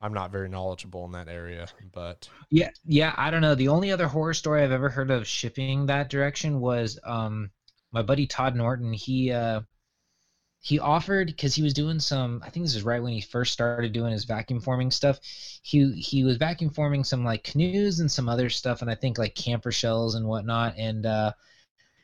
I'm 0.00 0.12
not 0.12 0.32
very 0.32 0.48
knowledgeable 0.48 1.04
in 1.04 1.12
that 1.12 1.28
area, 1.28 1.68
but 1.92 2.28
yeah, 2.50 2.70
yeah, 2.84 3.14
I 3.16 3.30
don't 3.30 3.42
know. 3.42 3.54
The 3.54 3.68
only 3.68 3.92
other 3.92 4.08
horror 4.08 4.34
story 4.34 4.62
I've 4.64 4.72
ever 4.72 4.88
heard 4.88 5.12
of 5.12 5.26
shipping 5.26 5.86
that 5.86 6.10
direction 6.10 6.60
was 6.60 6.98
um 7.04 7.50
my 7.92 8.02
buddy 8.02 8.26
Todd 8.26 8.56
Norton. 8.56 8.92
He 8.92 9.30
uh 9.30 9.60
he 10.60 10.78
offered 10.78 11.28
because 11.28 11.54
he 11.54 11.62
was 11.62 11.72
doing 11.74 11.98
some 11.98 12.40
i 12.44 12.50
think 12.50 12.64
this 12.64 12.74
is 12.74 12.82
right 12.82 13.02
when 13.02 13.12
he 13.12 13.20
first 13.20 13.52
started 13.52 13.92
doing 13.92 14.12
his 14.12 14.24
vacuum 14.24 14.60
forming 14.60 14.90
stuff 14.90 15.18
he 15.62 15.92
he 15.92 16.22
was 16.24 16.36
vacuum 16.36 16.70
forming 16.70 17.02
some 17.02 17.24
like 17.24 17.42
canoes 17.42 18.00
and 18.00 18.10
some 18.10 18.28
other 18.28 18.50
stuff 18.50 18.82
and 18.82 18.90
i 18.90 18.94
think 18.94 19.18
like 19.18 19.34
camper 19.34 19.72
shells 19.72 20.14
and 20.14 20.26
whatnot 20.26 20.74
and 20.76 21.06
uh 21.06 21.32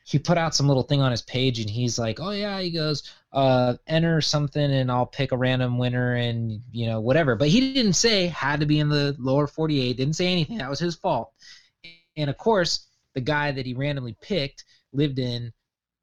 he 0.05 0.17
put 0.17 0.37
out 0.37 0.55
some 0.55 0.69
little 0.69 0.83
thing 0.83 1.01
on 1.01 1.11
his 1.11 1.21
page 1.21 1.59
and 1.59 1.69
he's 1.69 1.99
like 1.99 2.19
oh 2.19 2.31
yeah 2.31 2.59
he 2.59 2.71
goes 2.71 3.11
uh 3.33 3.75
enter 3.87 4.21
something 4.21 4.71
and 4.71 4.91
i'll 4.91 5.05
pick 5.05 5.31
a 5.31 5.37
random 5.37 5.77
winner 5.77 6.15
and 6.15 6.61
you 6.71 6.87
know 6.87 6.99
whatever 6.99 7.35
but 7.35 7.49
he 7.49 7.73
didn't 7.73 7.93
say 7.93 8.27
had 8.27 8.59
to 8.61 8.65
be 8.65 8.79
in 8.79 8.89
the 8.89 9.15
lower 9.19 9.47
48 9.47 9.97
didn't 9.97 10.15
say 10.15 10.27
anything 10.31 10.57
that 10.57 10.69
was 10.69 10.79
his 10.79 10.95
fault 10.95 11.31
and 12.15 12.29
of 12.29 12.37
course 12.37 12.87
the 13.13 13.21
guy 13.21 13.51
that 13.51 13.65
he 13.65 13.73
randomly 13.73 14.15
picked 14.21 14.63
lived 14.93 15.19
in 15.19 15.51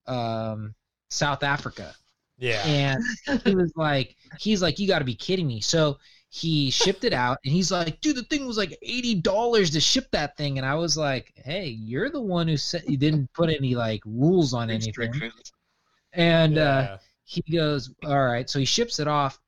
um 0.06 0.74
south 1.08 1.42
africa 1.42 1.94
yeah. 2.38 2.62
And 2.66 3.02
he 3.44 3.54
was 3.54 3.72
like, 3.76 4.16
he's 4.38 4.62
like, 4.62 4.78
you 4.78 4.88
got 4.88 5.00
to 5.00 5.04
be 5.04 5.14
kidding 5.14 5.46
me. 5.46 5.60
So 5.60 5.98
he 6.30 6.68
shipped 6.70 7.04
it 7.04 7.12
out, 7.12 7.38
and 7.44 7.54
he's 7.54 7.70
like, 7.70 8.00
dude, 8.00 8.16
the 8.16 8.24
thing 8.24 8.44
was 8.44 8.58
like 8.58 8.76
eighty 8.82 9.14
dollars 9.14 9.70
to 9.70 9.80
ship 9.80 10.08
that 10.10 10.36
thing, 10.36 10.58
and 10.58 10.66
I 10.66 10.74
was 10.74 10.96
like, 10.96 11.32
hey, 11.36 11.68
you're 11.68 12.10
the 12.10 12.20
one 12.20 12.48
who 12.48 12.56
said 12.56 12.82
you 12.88 12.96
didn't 12.96 13.32
put 13.34 13.50
any 13.50 13.76
like 13.76 14.02
rules 14.04 14.52
on 14.52 14.68
anything. 14.68 15.12
And 16.12 16.58
uh, 16.58 16.60
yeah. 16.60 16.94
uh, 16.94 16.98
he 17.24 17.42
goes, 17.52 17.94
all 18.04 18.24
right. 18.24 18.50
So 18.50 18.58
he 18.58 18.64
ships 18.64 18.98
it 18.98 19.06
off. 19.06 19.38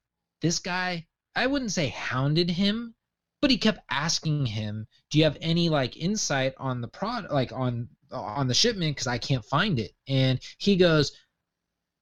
This 0.41 0.61
guy, 0.61 1.07
I 1.35 1.49
wouldn't 1.49 1.73
say 1.73 1.89
hounded 1.89 2.51
him, 2.51 2.95
but 3.41 3.51
he 3.51 3.59
kept 3.59 3.81
asking 3.91 4.47
him, 4.47 4.87
do 5.11 5.19
you 5.19 5.25
have 5.25 5.39
any 5.41 5.69
like 5.69 5.97
insight 5.97 6.55
on 6.57 6.81
the 6.81 6.89
product, 6.89 7.33
like 7.33 7.53
on 7.53 7.89
on 8.13 8.47
the 8.47 8.55
shipment, 8.55 8.95
because 8.95 9.09
I 9.09 9.19
can't 9.19 9.45
find 9.45 9.81
it. 9.81 9.91
And 10.07 10.39
he 10.59 10.77
goes 10.77 11.11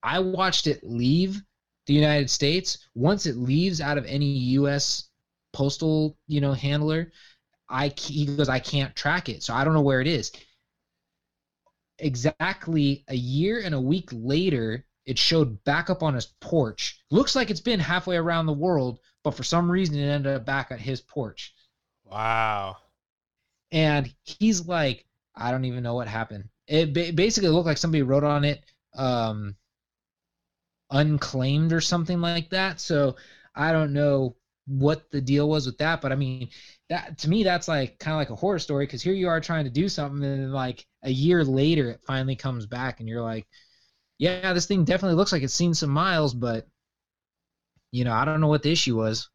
I 0.04 0.18
watched 0.18 0.66
it 0.66 0.84
leave 0.84 1.42
the 1.86 1.94
United 1.94 2.28
States. 2.30 2.78
Once 2.94 3.24
it 3.26 3.36
leaves 3.36 3.80
out 3.80 3.98
of 3.98 4.04
any 4.04 4.26
U.S. 4.26 5.08
postal, 5.52 6.18
you 6.28 6.40
know, 6.42 6.52
handler, 6.52 7.10
I 7.68 7.88
he 7.96 8.26
goes, 8.26 8.50
I 8.50 8.58
can't 8.58 8.94
track 8.94 9.28
it, 9.30 9.42
so 9.42 9.54
I 9.54 9.64
don't 9.64 9.74
know 9.74 9.80
where 9.80 10.02
it 10.02 10.06
is. 10.06 10.30
Exactly 11.98 13.04
a 13.08 13.14
year 13.14 13.62
and 13.64 13.74
a 13.74 13.80
week 13.80 14.10
later, 14.12 14.84
it 15.06 15.18
showed 15.18 15.62
back 15.64 15.88
up 15.88 16.02
on 16.02 16.14
his 16.14 16.26
porch. 16.40 17.00
Looks 17.10 17.34
like 17.34 17.50
it's 17.50 17.60
been 17.60 17.80
halfway 17.80 18.16
around 18.16 18.46
the 18.46 18.52
world, 18.52 18.98
but 19.22 19.32
for 19.34 19.42
some 19.42 19.70
reason, 19.70 19.96
it 19.98 20.06
ended 20.06 20.34
up 20.34 20.44
back 20.44 20.70
at 20.70 20.80
his 20.80 21.00
porch. 21.00 21.54
Wow. 22.04 22.76
And 23.72 24.12
he's 24.22 24.66
like, 24.66 25.06
I 25.34 25.50
don't 25.50 25.64
even 25.64 25.82
know 25.82 25.94
what 25.94 26.08
happened. 26.08 26.48
It 26.66 26.92
basically 26.92 27.50
looked 27.50 27.66
like 27.66 27.78
somebody 27.78 28.02
wrote 28.02 28.24
on 28.24 28.44
it. 28.44 28.64
Um, 28.96 29.56
unclaimed 30.90 31.72
or 31.72 31.80
something 31.80 32.20
like 32.20 32.50
that. 32.50 32.80
So 32.80 33.16
I 33.54 33.72
don't 33.72 33.92
know 33.92 34.36
what 34.66 35.10
the 35.10 35.20
deal 35.20 35.48
was 35.48 35.66
with 35.66 35.78
that, 35.78 36.00
but 36.00 36.12
I 36.12 36.16
mean, 36.16 36.48
that 36.88 37.18
to 37.18 37.28
me 37.30 37.44
that's 37.44 37.68
like 37.68 37.98
kind 37.98 38.14
of 38.14 38.18
like 38.18 38.30
a 38.30 38.36
horror 38.36 38.58
story 38.58 38.86
because 38.86 39.02
here 39.02 39.14
you 39.14 39.28
are 39.28 39.40
trying 39.40 39.64
to 39.64 39.70
do 39.70 39.88
something 39.88 40.24
and 40.24 40.52
like 40.52 40.86
a 41.02 41.10
year 41.10 41.44
later 41.44 41.90
it 41.90 42.00
finally 42.06 42.36
comes 42.36 42.66
back 42.66 43.00
and 43.00 43.08
you're 43.08 43.22
like, 43.22 43.46
yeah, 44.18 44.52
this 44.52 44.66
thing 44.66 44.84
definitely 44.84 45.16
looks 45.16 45.32
like 45.32 45.42
it's 45.42 45.54
seen 45.54 45.74
some 45.74 45.90
miles, 45.90 46.34
but 46.34 46.66
you 47.92 48.04
know, 48.04 48.12
I 48.12 48.24
don't 48.24 48.40
know 48.40 48.48
what 48.48 48.62
the 48.62 48.72
issue 48.72 48.96
was. 48.96 49.28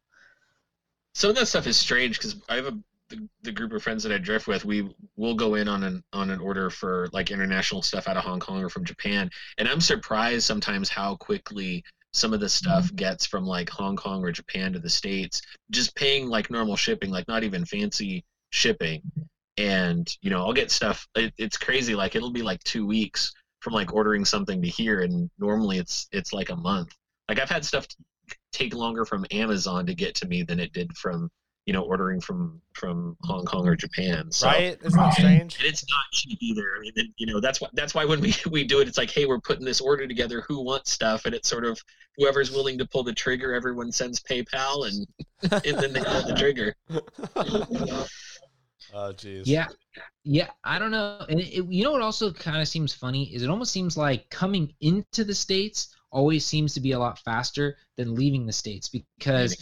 Some 1.14 1.30
of 1.30 1.36
that 1.36 1.46
stuff 1.46 1.66
is 1.66 1.76
strange 1.76 2.18
because 2.18 2.36
I 2.48 2.56
have 2.56 2.66
a 2.66 2.78
the, 3.10 3.28
the 3.42 3.52
group 3.52 3.72
of 3.72 3.82
friends 3.82 4.02
that 4.04 4.12
I 4.12 4.18
drift 4.18 4.46
with, 4.46 4.64
we 4.64 4.88
will 5.16 5.34
go 5.34 5.56
in 5.56 5.68
on 5.68 5.82
an 5.82 6.02
on 6.12 6.30
an 6.30 6.40
order 6.40 6.70
for 6.70 7.08
like 7.12 7.30
international 7.30 7.82
stuff 7.82 8.08
out 8.08 8.16
of 8.16 8.24
Hong 8.24 8.40
Kong 8.40 8.62
or 8.62 8.68
from 8.68 8.84
Japan, 8.84 9.30
and 9.58 9.68
I'm 9.68 9.80
surprised 9.80 10.46
sometimes 10.46 10.88
how 10.88 11.16
quickly 11.16 11.84
some 12.12 12.32
of 12.32 12.40
the 12.40 12.48
stuff 12.48 12.86
mm-hmm. 12.86 12.96
gets 12.96 13.26
from 13.26 13.44
like 13.44 13.68
Hong 13.68 13.96
Kong 13.96 14.24
or 14.24 14.32
Japan 14.32 14.72
to 14.72 14.78
the 14.78 14.88
states, 14.88 15.42
just 15.70 15.94
paying 15.94 16.28
like 16.28 16.50
normal 16.50 16.76
shipping, 16.76 17.10
like 17.10 17.28
not 17.28 17.44
even 17.44 17.64
fancy 17.64 18.24
shipping, 18.50 19.02
and 19.56 20.08
you 20.22 20.30
know 20.30 20.44
I'll 20.44 20.52
get 20.52 20.70
stuff. 20.70 21.06
It, 21.14 21.34
it's 21.36 21.58
crazy, 21.58 21.94
like 21.94 22.14
it'll 22.14 22.32
be 22.32 22.42
like 22.42 22.62
two 22.64 22.86
weeks 22.86 23.32
from 23.60 23.74
like 23.74 23.92
ordering 23.92 24.24
something 24.24 24.62
to 24.62 24.68
here, 24.68 25.00
and 25.00 25.28
normally 25.38 25.78
it's 25.78 26.08
it's 26.12 26.32
like 26.32 26.50
a 26.50 26.56
month. 26.56 26.94
Like 27.28 27.40
I've 27.40 27.50
had 27.50 27.64
stuff 27.64 27.86
take 28.52 28.74
longer 28.74 29.04
from 29.04 29.26
Amazon 29.32 29.86
to 29.86 29.94
get 29.94 30.14
to 30.16 30.28
me 30.28 30.42
than 30.42 30.60
it 30.60 30.72
did 30.72 30.96
from 30.96 31.28
you 31.70 31.74
know, 31.74 31.82
ordering 31.82 32.20
from 32.20 32.60
from 32.72 33.16
Hong 33.22 33.44
Kong 33.44 33.64
or 33.64 33.76
Japan. 33.76 34.32
So, 34.32 34.48
right? 34.48 34.76
Isn't 34.82 34.98
that 34.98 35.14
strange? 35.14 35.56
And 35.56 35.66
it's 35.68 35.88
not 35.88 36.02
cheap 36.12 36.36
either. 36.42 36.64
I 36.76 36.80
mean, 36.80 37.14
you 37.16 37.26
know, 37.26 37.38
that's 37.38 37.60
why 37.60 37.68
that's 37.74 37.94
why 37.94 38.04
when 38.04 38.20
we 38.20 38.34
we 38.50 38.64
do 38.64 38.80
it, 38.80 38.88
it's 38.88 38.98
like, 38.98 39.08
hey, 39.08 39.24
we're 39.24 39.38
putting 39.38 39.64
this 39.64 39.80
order 39.80 40.08
together. 40.08 40.40
Who 40.48 40.64
wants 40.64 40.90
stuff? 40.90 41.26
And 41.26 41.34
it's 41.34 41.48
sort 41.48 41.64
of 41.64 41.80
whoever's 42.16 42.50
willing 42.50 42.76
to 42.78 42.86
pull 42.86 43.04
the 43.04 43.12
trigger. 43.12 43.54
Everyone 43.54 43.92
sends 43.92 44.18
PayPal, 44.18 44.88
and 44.88 45.06
and 45.64 45.78
then 45.78 45.92
they 45.92 46.02
pull 46.02 46.22
the 46.22 46.34
trigger. 46.36 46.74
Oh, 48.92 49.12
jeez. 49.12 49.42
Yeah, 49.44 49.68
yeah. 50.24 50.48
I 50.64 50.80
don't 50.80 50.90
know. 50.90 51.24
And 51.28 51.38
it, 51.38 51.64
you 51.68 51.84
know 51.84 51.92
what 51.92 52.02
also 52.02 52.32
kind 52.32 52.60
of 52.60 52.66
seems 52.66 52.92
funny 52.92 53.32
is 53.32 53.44
it 53.44 53.48
almost 53.48 53.70
seems 53.70 53.96
like 53.96 54.28
coming 54.30 54.74
into 54.80 55.22
the 55.22 55.32
states 55.32 55.94
always 56.10 56.44
seems 56.44 56.74
to 56.74 56.80
be 56.80 56.90
a 56.90 56.98
lot 56.98 57.20
faster 57.20 57.76
than 57.96 58.16
leaving 58.16 58.46
the 58.46 58.52
states 58.52 58.88
because 58.88 59.56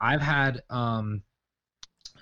I've 0.00 0.20
had 0.20 0.60
um 0.70 1.22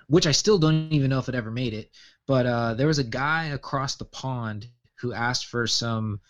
which 0.09 0.27
I 0.27 0.33
still 0.33 0.59
don't 0.59 0.93
even 0.93 1.11
know 1.11 1.19
if 1.19 1.29
it 1.29 1.35
ever 1.35 1.51
made 1.51 1.75
it. 1.75 1.91
But 2.27 2.47
uh, 2.47 2.75
there 2.75 2.87
was 2.87 2.99
a 2.99 3.05
guy 3.05 3.47
across 3.47 3.97
the 3.97 4.05
pond 4.07 4.69
who 5.01 5.13
asked 5.13 5.47
for 5.47 5.67
some 5.67 6.21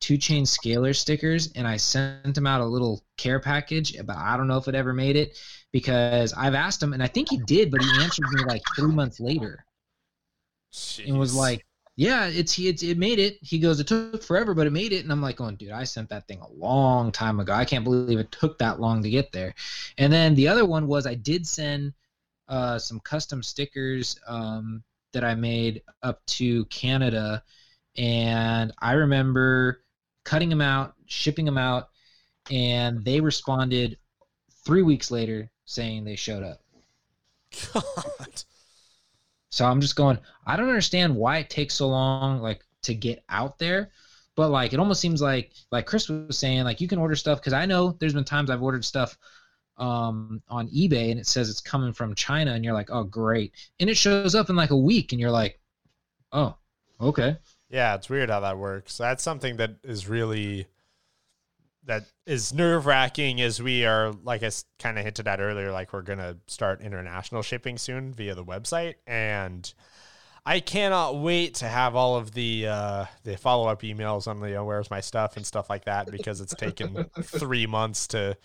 two 0.00 0.18
chain 0.18 0.44
scalar 0.44 0.94
stickers, 0.96 1.52
and 1.54 1.66
I 1.66 1.76
sent 1.76 2.36
him 2.36 2.46
out 2.46 2.60
a 2.60 2.66
little 2.66 3.04
care 3.16 3.40
package, 3.40 3.96
but 4.04 4.16
I 4.16 4.36
don't 4.36 4.48
know 4.48 4.58
if 4.58 4.68
it 4.68 4.74
ever 4.74 4.92
made 4.92 5.16
it 5.16 5.38
because 5.72 6.32
I've 6.34 6.54
asked 6.54 6.82
him, 6.82 6.92
and 6.92 7.02
I 7.02 7.08
think 7.08 7.28
he 7.28 7.38
did, 7.38 7.70
but 7.70 7.82
he 7.82 8.00
answered 8.00 8.30
me 8.30 8.44
like 8.44 8.64
three 8.76 8.92
months 8.92 9.20
later 9.20 9.66
Jeez. 10.72 11.06
and 11.08 11.18
was 11.18 11.34
like, 11.34 11.64
"Yeah, 11.96 12.26
it's 12.28 12.58
it's 12.58 12.82
it 12.82 12.98
made 12.98 13.18
it." 13.18 13.38
He 13.42 13.58
goes, 13.58 13.80
"It 13.80 13.86
took 13.86 14.22
forever, 14.22 14.54
but 14.54 14.66
it 14.66 14.70
made 14.72 14.92
it." 14.92 15.02
And 15.04 15.12
I'm 15.12 15.22
like, 15.22 15.36
"Going, 15.36 15.56
dude, 15.56 15.70
I 15.70 15.84
sent 15.84 16.08
that 16.10 16.26
thing 16.26 16.40
a 16.40 16.50
long 16.52 17.12
time 17.12 17.40
ago. 17.40 17.52
I 17.52 17.64
can't 17.64 17.84
believe 17.84 18.18
it 18.18 18.32
took 18.32 18.58
that 18.58 18.80
long 18.80 19.02
to 19.02 19.10
get 19.10 19.32
there." 19.32 19.54
And 19.98 20.12
then 20.12 20.34
the 20.34 20.48
other 20.48 20.64
one 20.64 20.86
was 20.86 21.06
I 21.06 21.14
did 21.14 21.46
send 21.46 21.92
uh, 22.52 22.78
some 22.78 23.00
custom 23.00 23.42
stickers 23.42 24.20
um, 24.28 24.84
that 25.14 25.24
I 25.24 25.34
made 25.34 25.82
up 26.02 26.24
to 26.26 26.66
Canada, 26.66 27.42
and 27.96 28.72
I 28.78 28.92
remember 28.92 29.82
cutting 30.24 30.50
them 30.50 30.60
out, 30.60 30.92
shipping 31.06 31.46
them 31.46 31.56
out, 31.56 31.88
and 32.50 33.02
they 33.06 33.20
responded 33.20 33.96
three 34.66 34.82
weeks 34.82 35.10
later 35.10 35.50
saying 35.64 36.04
they 36.04 36.14
showed 36.14 36.42
up. 36.42 36.60
God. 37.72 38.44
So 39.48 39.64
I'm 39.64 39.80
just 39.80 39.96
going, 39.96 40.18
I 40.46 40.56
don't 40.56 40.68
understand 40.68 41.16
why 41.16 41.38
it 41.38 41.48
takes 41.48 41.74
so 41.74 41.88
long 41.88 42.40
like 42.42 42.60
to 42.82 42.94
get 42.94 43.24
out 43.30 43.58
there. 43.58 43.90
But 44.36 44.50
like 44.50 44.74
it 44.74 44.78
almost 44.78 45.00
seems 45.00 45.22
like 45.22 45.52
like 45.70 45.86
Chris 45.86 46.10
was 46.10 46.38
saying, 46.38 46.64
like 46.64 46.82
you 46.82 46.88
can 46.88 46.98
order 46.98 47.16
stuff 47.16 47.40
because 47.40 47.52
I 47.54 47.64
know 47.64 47.96
there's 47.98 48.14
been 48.14 48.24
times 48.24 48.50
I've 48.50 48.62
ordered 48.62 48.84
stuff 48.84 49.16
um 49.82 50.42
on 50.48 50.68
eBay 50.68 51.10
and 51.10 51.18
it 51.18 51.26
says 51.26 51.50
it's 51.50 51.60
coming 51.60 51.92
from 51.92 52.14
China 52.14 52.52
and 52.52 52.64
you're 52.64 52.74
like, 52.74 52.90
oh 52.90 53.04
great. 53.04 53.52
And 53.80 53.90
it 53.90 53.96
shows 53.96 54.34
up 54.34 54.48
in 54.48 54.56
like 54.56 54.70
a 54.70 54.76
week 54.76 55.12
and 55.12 55.20
you're 55.20 55.30
like, 55.30 55.58
Oh, 56.32 56.56
okay. 57.00 57.36
Yeah, 57.68 57.94
it's 57.94 58.08
weird 58.08 58.30
how 58.30 58.40
that 58.40 58.58
works. 58.58 58.98
That's 58.98 59.22
something 59.22 59.56
that 59.56 59.76
is 59.82 60.08
really 60.08 60.66
that 61.84 62.04
is 62.26 62.54
nerve 62.54 62.86
wracking 62.86 63.40
as 63.40 63.60
we 63.60 63.84
are, 63.84 64.12
like 64.22 64.42
I 64.44 64.50
kind 64.78 64.98
of 64.98 65.04
hinted 65.04 65.26
at 65.26 65.40
earlier, 65.40 65.72
like 65.72 65.92
we're 65.92 66.02
gonna 66.02 66.36
start 66.46 66.80
international 66.80 67.42
shipping 67.42 67.76
soon 67.76 68.12
via 68.14 68.34
the 68.34 68.44
website, 68.44 68.94
and 69.06 69.72
I 70.46 70.60
cannot 70.60 71.20
wait 71.20 71.54
to 71.56 71.66
have 71.66 71.96
all 71.96 72.16
of 72.16 72.32
the 72.32 72.68
uh, 72.68 73.06
the 73.24 73.36
follow 73.36 73.68
up 73.68 73.82
emails 73.82 74.28
on 74.28 74.40
the 74.40 74.48
you 74.48 74.54
know, 74.54 74.64
where's 74.64 74.90
my 74.90 75.00
stuff 75.00 75.36
and 75.36 75.44
stuff 75.46 75.68
like 75.68 75.84
that 75.86 76.10
because 76.10 76.40
it's 76.40 76.54
taken 76.54 77.06
three 77.22 77.66
months 77.66 78.06
to 78.08 78.36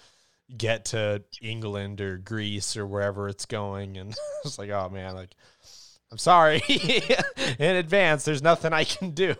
get 0.56 0.86
to 0.86 1.24
England 1.42 2.02
or 2.02 2.18
Greece 2.18 2.78
or 2.78 2.86
wherever 2.86 3.28
it's 3.28 3.46
going, 3.46 3.98
and 3.98 4.16
it's 4.46 4.58
like, 4.58 4.70
oh 4.70 4.90
man, 4.90 5.16
like 5.16 5.36
I'm 6.12 6.18
sorry 6.18 6.62
in 7.60 7.76
advance. 7.76 8.24
There's 8.24 8.42
nothing 8.42 8.74
I 8.74 8.86
can 8.86 9.12
do. 9.12 9.36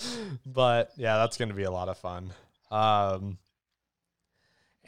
but 0.46 0.90
yeah, 0.96 1.18
that's 1.18 1.36
going 1.36 1.50
to 1.50 1.54
be 1.54 1.62
a 1.62 1.70
lot 1.70 1.88
of 1.88 1.98
fun. 1.98 2.32
Um, 2.70 3.38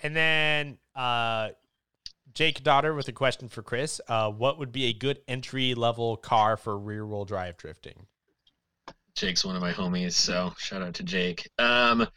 and 0.03 0.17
then 0.17 0.79
uh, 0.95 1.51
Jake 2.35 2.63
Daughter 2.63 2.95
with 2.95 3.09
a 3.09 3.13
question 3.13 3.49
for 3.49 3.63
Chris. 3.63 4.01
Uh, 4.09 4.31
what 4.31 4.59
would 4.59 4.73
be 4.73 4.87
a 4.87 4.93
good 4.93 5.21
entry 5.29 5.75
level 5.75 6.17
car 6.17 6.57
for 6.57 6.77
rear 6.77 7.07
wheel 7.07 7.25
drive 7.25 7.57
drifting? 7.57 8.07
Jake's 9.15 9.45
one 9.45 9.57
of 9.57 9.63
my 9.63 9.73
homies, 9.73 10.13
so 10.13 10.53
shout 10.59 10.83
out 10.83 10.95
to 10.95 11.03
Jake. 11.03 11.49
Um, 11.59 12.09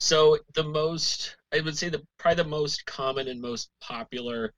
so 0.00 0.38
the 0.54 0.64
most, 0.64 1.36
I 1.56 1.60
would 1.60 1.76
say 1.78 1.88
the 1.88 2.02
probably 2.18 2.42
the 2.42 2.48
most 2.48 2.84
common 2.84 3.28
and 3.28 3.40
most 3.40 3.70
popular 3.80 4.52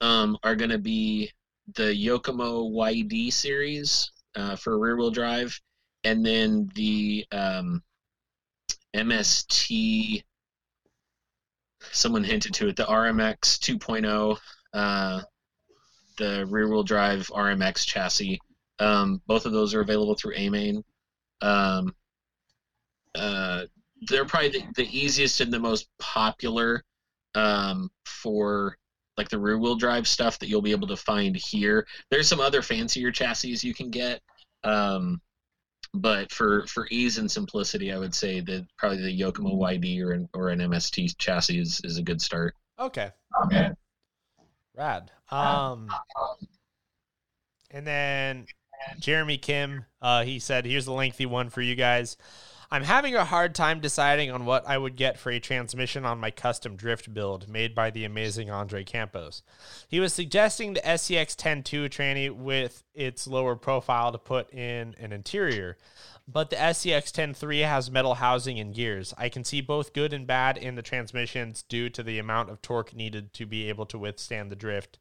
um, 0.00 0.38
are 0.44 0.54
going 0.54 0.70
to 0.70 0.78
be 0.78 1.30
the 1.74 1.92
Yokomo 1.94 2.70
YD 2.72 3.32
series 3.32 4.12
uh, 4.36 4.54
for 4.56 4.78
rear 4.78 4.96
wheel 4.96 5.10
drive, 5.10 5.58
and 6.04 6.24
then 6.24 6.70
the 6.74 7.26
um, 7.32 7.82
MST. 8.94 10.22
Someone 11.92 12.24
hinted 12.24 12.54
to 12.54 12.68
it. 12.68 12.76
The 12.76 12.84
RMX 12.84 13.58
2.0, 13.58 14.38
uh, 14.74 15.22
the 16.18 16.46
rear 16.46 16.68
wheel 16.68 16.82
drive 16.84 17.26
RMX 17.28 17.86
chassis. 17.86 18.38
Um, 18.78 19.22
both 19.26 19.46
of 19.46 19.52
those 19.52 19.74
are 19.74 19.80
available 19.80 20.14
through 20.14 20.34
AMain. 20.36 20.82
Um, 21.40 21.94
uh, 23.14 23.64
they're 24.02 24.24
probably 24.24 24.50
the, 24.50 24.64
the 24.76 24.98
easiest 24.98 25.40
and 25.40 25.52
the 25.52 25.58
most 25.58 25.88
popular 25.98 26.84
um, 27.34 27.90
for 28.04 28.76
like 29.16 29.28
the 29.28 29.38
rear 29.38 29.58
wheel 29.58 29.76
drive 29.76 30.08
stuff 30.08 30.38
that 30.38 30.48
you'll 30.48 30.62
be 30.62 30.70
able 30.70 30.88
to 30.88 30.96
find 30.96 31.36
here. 31.36 31.86
There's 32.10 32.28
some 32.28 32.40
other 32.40 32.62
fancier 32.62 33.10
chassis 33.10 33.58
you 33.66 33.74
can 33.74 33.90
get, 33.90 34.20
um, 34.64 35.20
but 35.92 36.32
for 36.32 36.66
for 36.66 36.86
ease 36.90 37.18
and 37.18 37.30
simplicity, 37.30 37.92
I 37.92 37.98
would 37.98 38.14
say 38.14 38.40
that 38.40 38.66
probably 38.78 39.02
the 39.02 39.20
Yokomo 39.20 39.58
YD 39.58 40.00
or 40.02 40.12
an, 40.12 40.28
or 40.34 40.48
an 40.50 40.60
MST 40.60 41.16
chassis 41.18 41.60
is, 41.60 41.80
is 41.84 41.98
a 41.98 42.02
good 42.02 42.22
start. 42.22 42.54
Okay. 42.78 43.10
Okay. 43.44 43.70
Rad. 44.74 45.10
Um, 45.30 45.88
and 47.70 47.86
then 47.86 48.46
Jeremy 48.98 49.36
Kim, 49.36 49.84
uh, 50.00 50.24
he 50.24 50.38
said, 50.38 50.64
here's 50.64 50.86
the 50.86 50.92
lengthy 50.92 51.26
one 51.26 51.50
for 51.50 51.60
you 51.60 51.74
guys. 51.74 52.16
I'm 52.72 52.84
having 52.84 53.16
a 53.16 53.24
hard 53.24 53.56
time 53.56 53.80
deciding 53.80 54.30
on 54.30 54.44
what 54.44 54.64
I 54.64 54.78
would 54.78 54.94
get 54.94 55.18
for 55.18 55.30
a 55.32 55.40
transmission 55.40 56.04
on 56.04 56.20
my 56.20 56.30
custom 56.30 56.76
drift 56.76 57.12
build 57.12 57.48
made 57.48 57.74
by 57.74 57.90
the 57.90 58.04
amazing 58.04 58.48
Andre 58.48 58.84
Campos. 58.84 59.42
He 59.88 59.98
was 59.98 60.14
suggesting 60.14 60.74
the 60.74 60.80
SCX 60.80 61.36
102 61.36 61.88
tranny 61.88 62.30
with 62.30 62.84
its 62.94 63.26
lower 63.26 63.56
profile 63.56 64.12
to 64.12 64.18
put 64.18 64.54
in 64.54 64.94
an 65.00 65.12
interior, 65.12 65.78
but 66.28 66.50
the 66.50 66.56
SCX 66.56 67.06
103 67.06 67.58
has 67.58 67.90
metal 67.90 68.14
housing 68.14 68.60
and 68.60 68.72
gears. 68.72 69.12
I 69.18 69.30
can 69.30 69.42
see 69.42 69.60
both 69.60 69.92
good 69.92 70.12
and 70.12 70.24
bad 70.24 70.56
in 70.56 70.76
the 70.76 70.82
transmissions 70.82 71.64
due 71.64 71.88
to 71.88 72.04
the 72.04 72.20
amount 72.20 72.50
of 72.50 72.62
torque 72.62 72.94
needed 72.94 73.34
to 73.34 73.46
be 73.46 73.68
able 73.68 73.86
to 73.86 73.98
withstand 73.98 74.48
the 74.48 74.54
drift. 74.54 74.99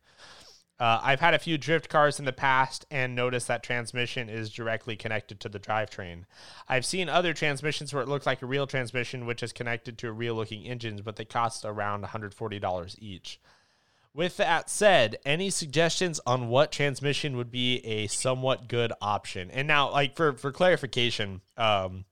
Uh, 0.80 1.00
I've 1.04 1.20
had 1.20 1.34
a 1.34 1.40
few 1.40 1.58
drift 1.58 1.90
cars 1.90 2.20
in 2.20 2.26
the 2.26 2.32
past 2.32 2.86
and 2.90 3.14
noticed 3.14 3.48
that 3.50 3.64
transmission 3.64 4.30
is 4.30 4.50
directly 4.50 4.96
connected 4.96 5.40
to 5.42 5.50
the 5.50 5.60
drivetrain. 5.60 6.24
I've 6.70 6.86
seen 6.86 7.10
other 7.10 7.34
transmissions 7.34 7.94
where 7.94 8.02
it 8.02 8.08
looks 8.08 8.26
like 8.26 8.42
a 8.42 8.46
real 8.46 8.66
transmission, 8.66 9.26
which 9.26 9.44
is 9.44 9.52
connected 9.52 9.98
to 9.98 10.08
a 10.08 10.14
real 10.14 10.36
looking 10.36 10.64
engine, 10.64 11.02
but 11.04 11.18
they 11.18 11.26
cost 11.26 11.66
around 11.66 12.06
$140 12.06 12.96
each. 13.00 13.42
With 14.14 14.38
that 14.38 14.70
said, 14.70 15.18
any 15.26 15.50
suggestions 15.50 16.20
on 16.26 16.48
what 16.48 16.72
transmission 16.72 17.36
would 17.38 17.52
be 17.52 17.86
a 17.86 18.08
somewhat 18.08 18.68
good 18.68 18.92
option? 19.02 19.52
And 19.52 19.68
now, 19.68 19.92
like 19.92 20.16
for 20.16 20.34
for 20.34 20.52
clarification, 20.52 21.42
um, 21.58 22.06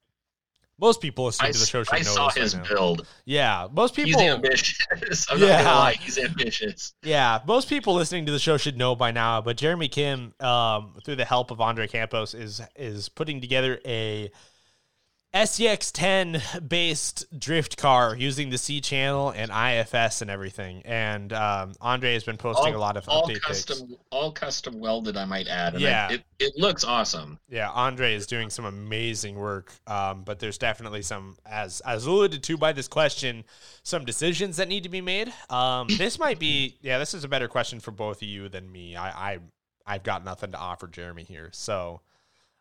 most 0.79 1.01
people 1.01 1.25
listening 1.25 1.49
I, 1.49 1.51
to 1.53 1.59
the 1.59 1.65
show 1.65 1.83
should 1.83 1.93
I 1.95 1.97
know 1.99 2.03
saw 2.03 2.29
his 2.29 2.55
right 2.55 2.63
now. 2.63 2.75
build. 2.75 3.07
Yeah, 3.25 3.67
most 3.71 3.95
people. 3.95 4.19
He's 4.21 4.29
ambitious. 4.29 4.85
I'm 5.29 5.39
Yeah. 5.39 5.47
not 5.47 5.63
gonna 5.63 5.79
lie, 5.79 5.93
he's 5.93 6.17
ambitious. 6.17 6.93
Yeah, 7.03 7.39
most 7.47 7.67
people 7.69 7.93
listening 7.95 8.25
to 8.27 8.31
the 8.31 8.39
show 8.39 8.57
should 8.57 8.77
know 8.77 8.95
by 8.95 9.11
now, 9.11 9.41
but 9.41 9.57
Jeremy 9.57 9.87
Kim, 9.87 10.33
um, 10.39 10.93
through 11.03 11.15
the 11.15 11.25
help 11.25 11.51
of 11.51 11.59
Andre 11.61 11.87
Campos, 11.87 12.33
is 12.33 12.61
is 12.75 13.09
putting 13.09 13.41
together 13.41 13.79
a 13.85 14.29
SCX 15.37 15.91
10 15.91 16.41
based 16.67 17.25
drift 17.39 17.77
car 17.77 18.15
using 18.15 18.49
the 18.49 18.57
C 18.57 18.81
channel 18.81 19.29
and 19.29 19.51
IFS 19.51 20.23
and 20.23 20.31
everything. 20.31 20.81
And 20.83 21.31
um, 21.31 21.73
Andre 21.79 22.13
has 22.13 22.23
been 22.23 22.37
posting 22.37 22.73
a 22.73 22.79
lot 22.79 22.97
of 22.97 23.07
all 23.07 23.29
custom, 23.45 23.95
all 24.09 24.31
custom 24.31 24.79
welded. 24.79 25.15
I 25.15 25.25
might 25.25 25.47
add. 25.47 25.73
And 25.73 25.83
Yeah. 25.83 26.07
I, 26.09 26.13
it 26.15 26.23
it 26.39 26.53
looks 26.57 26.83
awesome. 26.83 27.37
Yeah, 27.49 27.69
Andre 27.69 28.15
is 28.15 28.25
doing 28.25 28.49
some 28.49 28.65
amazing 28.65 29.35
work, 29.35 29.71
um, 29.85 30.23
but 30.23 30.39
there's 30.39 30.57
definitely 30.57 31.03
some, 31.03 31.37
as 31.45 31.81
as 31.81 32.05
alluded 32.07 32.41
to 32.43 32.57
by 32.57 32.73
this 32.73 32.87
question, 32.87 33.43
some 33.83 34.05
decisions 34.05 34.57
that 34.57 34.67
need 34.67 34.83
to 34.83 34.89
be 34.89 35.01
made. 35.01 35.31
Um, 35.49 35.87
this 35.97 36.17
might 36.17 36.39
be, 36.39 36.77
yeah, 36.81 36.97
this 36.97 37.13
is 37.13 37.23
a 37.23 37.27
better 37.27 37.47
question 37.47 37.79
for 37.79 37.91
both 37.91 38.23
of 38.23 38.27
you 38.27 38.49
than 38.49 38.71
me. 38.71 38.95
I, 38.95 39.33
I 39.33 39.39
I've 39.85 40.03
got 40.03 40.25
nothing 40.25 40.51
to 40.51 40.57
offer 40.57 40.87
Jeremy 40.87 41.23
here, 41.23 41.49
so 41.53 42.01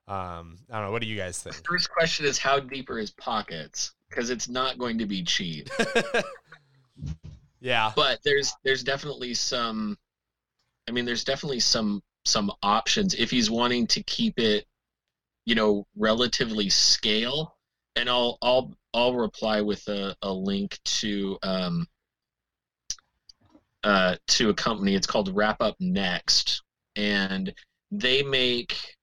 um, 0.09 0.59
I 0.71 0.77
don't 0.77 0.87
know. 0.87 0.93
What 0.93 1.03
do 1.03 1.09
you 1.09 1.17
guys 1.17 1.43
think? 1.43 1.57
First 1.67 1.91
question 1.91 2.27
is 2.27 2.39
how 2.39 2.61
deep 2.61 2.89
are 2.91 2.99
his 2.99 3.11
pockets? 3.11 3.93
Because 4.09 4.31
it's 4.31 4.49
not 4.49 4.79
going 4.79 4.99
to 4.99 5.07
be 5.07 5.25
cheap. 5.25 5.69
yeah, 7.61 7.93
but 7.97 8.21
there's 8.25 8.55
there's 8.65 8.85
definitely 8.85 9.35
some. 9.35 9.99
I 10.89 10.93
mean, 10.93 11.05
there's 11.05 11.25
definitely 11.25 11.59
some 11.59 12.03
some 12.25 12.53
options 12.63 13.15
if 13.15 13.31
he's 13.31 13.51
wanting 13.51 13.89
to 13.89 14.03
keep 14.05 14.39
it, 14.39 14.67
you 15.45 15.57
know, 15.57 15.87
relatively 15.97 16.69
scale. 16.69 17.57
And 17.97 18.09
I'll 18.09 18.39
I'll 18.41 18.75
I'll 18.95 19.15
reply 19.15 19.61
with 19.63 19.89
a, 19.89 20.15
a 20.23 20.33
link 20.33 20.79
to 20.85 21.37
um 21.43 21.89
uh 23.83 24.17
to 24.29 24.51
a 24.51 24.55
company. 24.55 24.95
It's 24.95 25.09
called 25.09 25.35
Wrap 25.35 25.61
Up 25.61 25.75
Next, 25.81 26.63
and 26.95 27.53
they 27.91 28.23
make 28.23 28.96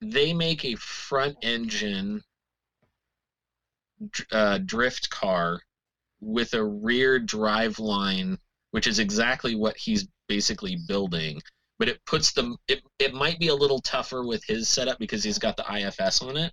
they 0.00 0.32
make 0.32 0.64
a 0.64 0.74
front 0.76 1.36
engine 1.42 2.22
uh, 4.32 4.58
drift 4.58 5.10
car 5.10 5.60
with 6.20 6.54
a 6.54 6.64
rear 6.64 7.18
drive 7.18 7.78
line, 7.78 8.38
which 8.70 8.86
is 8.86 8.98
exactly 8.98 9.54
what 9.54 9.76
he's 9.76 10.06
basically 10.28 10.76
building. 10.88 11.40
but 11.78 11.88
it 11.88 11.98
puts 12.04 12.32
them. 12.32 12.56
It 12.68 12.82
it 12.98 13.14
might 13.14 13.38
be 13.38 13.48
a 13.48 13.54
little 13.54 13.80
tougher 13.80 14.24
with 14.24 14.44
his 14.44 14.68
setup 14.68 14.98
because 14.98 15.24
he's 15.24 15.38
got 15.38 15.56
the 15.56 15.64
IFS 15.74 16.20
on 16.22 16.36
it. 16.36 16.52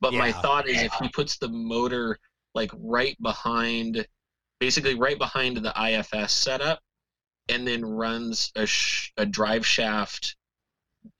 But 0.00 0.12
my 0.12 0.32
thought 0.32 0.68
is 0.68 0.82
if 0.82 0.92
he 1.00 1.08
puts 1.08 1.38
the 1.38 1.48
motor 1.48 2.18
like 2.54 2.70
right 2.78 3.16
behind, 3.22 4.06
basically 4.58 4.94
right 4.94 5.18
behind 5.18 5.56
the 5.58 5.72
IFS 5.76 6.32
setup, 6.32 6.80
and 7.48 7.66
then 7.66 7.84
runs 7.84 8.52
a 8.54 8.66
sh- 8.66 9.12
a 9.16 9.24
drive 9.26 9.66
shaft, 9.66 10.36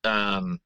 um, 0.04 0.58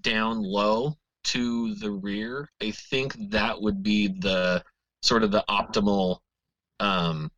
down 0.00 0.42
low 0.42 0.96
to 1.24 1.74
the 1.76 1.90
rear, 1.90 2.50
I 2.62 2.70
think 2.70 3.30
that 3.30 3.60
would 3.60 3.82
be 3.82 4.08
the 4.08 4.62
sort 5.02 5.22
of 5.22 5.30
the 5.30 5.44
optimal 5.48 6.18
um, 6.80 7.30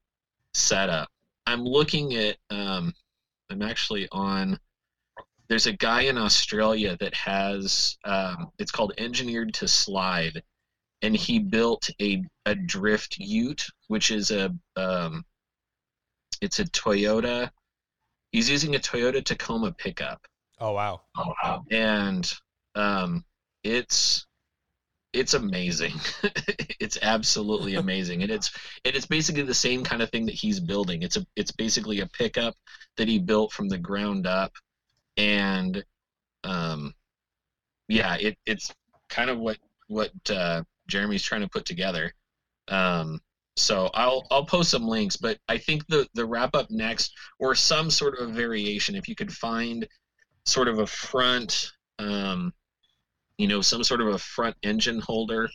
setup. 0.55 1.09
I'm 1.47 1.65
looking 1.65 2.15
at. 2.15 2.37
Um, 2.51 2.93
I'm 3.51 3.63
actually 3.63 4.09
on. 4.11 4.59
There's 5.49 5.67
a 5.67 5.73
guy 5.73 6.03
in 6.03 6.19
Australia 6.19 6.97
that 7.01 7.15
has. 7.15 7.97
Um, 8.05 8.51
it's 8.59 8.73
called 8.73 8.93
Engineered 8.99 9.55
to 9.55 9.69
Slide, 9.69 10.43
and 11.03 11.15
he 11.15 11.39
built 11.39 11.89
a 12.01 12.25
a 12.45 12.55
drift 12.55 13.19
Ute, 13.19 13.67
which 13.89 14.11
is 14.11 14.31
a. 14.31 14.55
Um, 14.75 15.25
it's 16.41 16.59
a 16.59 16.65
Toyota. 16.65 17.51
He's 18.33 18.51
using 18.51 18.75
a 18.75 18.81
Toyota 18.81 19.25
Tacoma 19.25 19.73
pickup 19.73 20.27
Oh 20.59 20.73
wow. 20.73 21.03
Oh 21.17 21.33
wow. 21.43 21.65
and 21.71 22.33
um, 22.75 23.25
it's 23.63 24.27
it's 25.13 25.35
amazing. 25.35 25.95
it's 26.81 26.99
absolutely 27.03 27.75
amazing, 27.77 28.23
and 28.23 28.31
it's 28.31 28.51
and 28.85 28.95
it's 28.95 29.07
basically 29.07 29.43
the 29.43 29.55
same 29.55 29.85
kind 29.85 30.03
of 30.03 30.11
thing 30.11 30.27
that 30.27 30.35
he's 30.35 30.61
building. 30.61 31.03
It's 31.03 31.17
a 31.17 31.27
it's 31.37 31.53
basically 31.53 32.01
a 32.01 32.07
pickup 32.07 32.55
that 32.97 33.09
he 33.09 33.19
built 33.19 33.53
from 33.53 33.69
the 33.69 33.79
ground 33.79 34.27
up, 34.27 34.53
and 35.17 35.83
um, 36.45 36.95
yeah, 37.89 38.17
it 38.17 38.37
it's 38.47 38.73
kind 39.09 39.31
of 39.31 39.39
what 39.39 39.59
what 39.89 40.11
uh, 40.31 40.63
Jeremy's 40.89 41.23
trying 41.23 41.43
to 41.43 41.49
put 41.49 41.65
together. 41.65 42.13
Um, 42.69 43.21
so 43.57 43.91
I'll 43.95 44.27
I'll 44.31 44.47
post 44.47 44.71
some 44.71 44.87
links, 44.87 45.17
but 45.17 45.39
I 45.49 45.59
think 45.59 45.87
the 45.89 46.07
the 46.15 46.27
wrap 46.27 46.55
up 46.55 46.71
next 46.71 47.13
or 47.39 47.55
some 47.55 47.91
sort 47.91 48.19
of 48.19 48.31
variation, 48.31 48.95
if 48.97 49.09
you 49.09 49.15
could 49.15 49.33
find 49.33 49.87
sort 50.47 50.69
of 50.69 50.79
a 50.79 50.87
front 50.87 51.73
um, 51.99 52.53
you 53.39 53.47
know 53.47 53.61
some 53.61 53.85
sort 53.85 54.01
of 54.01 54.09
a 54.09 54.19
front 54.19 54.57
engine 54.63 55.01
holder 55.01 55.49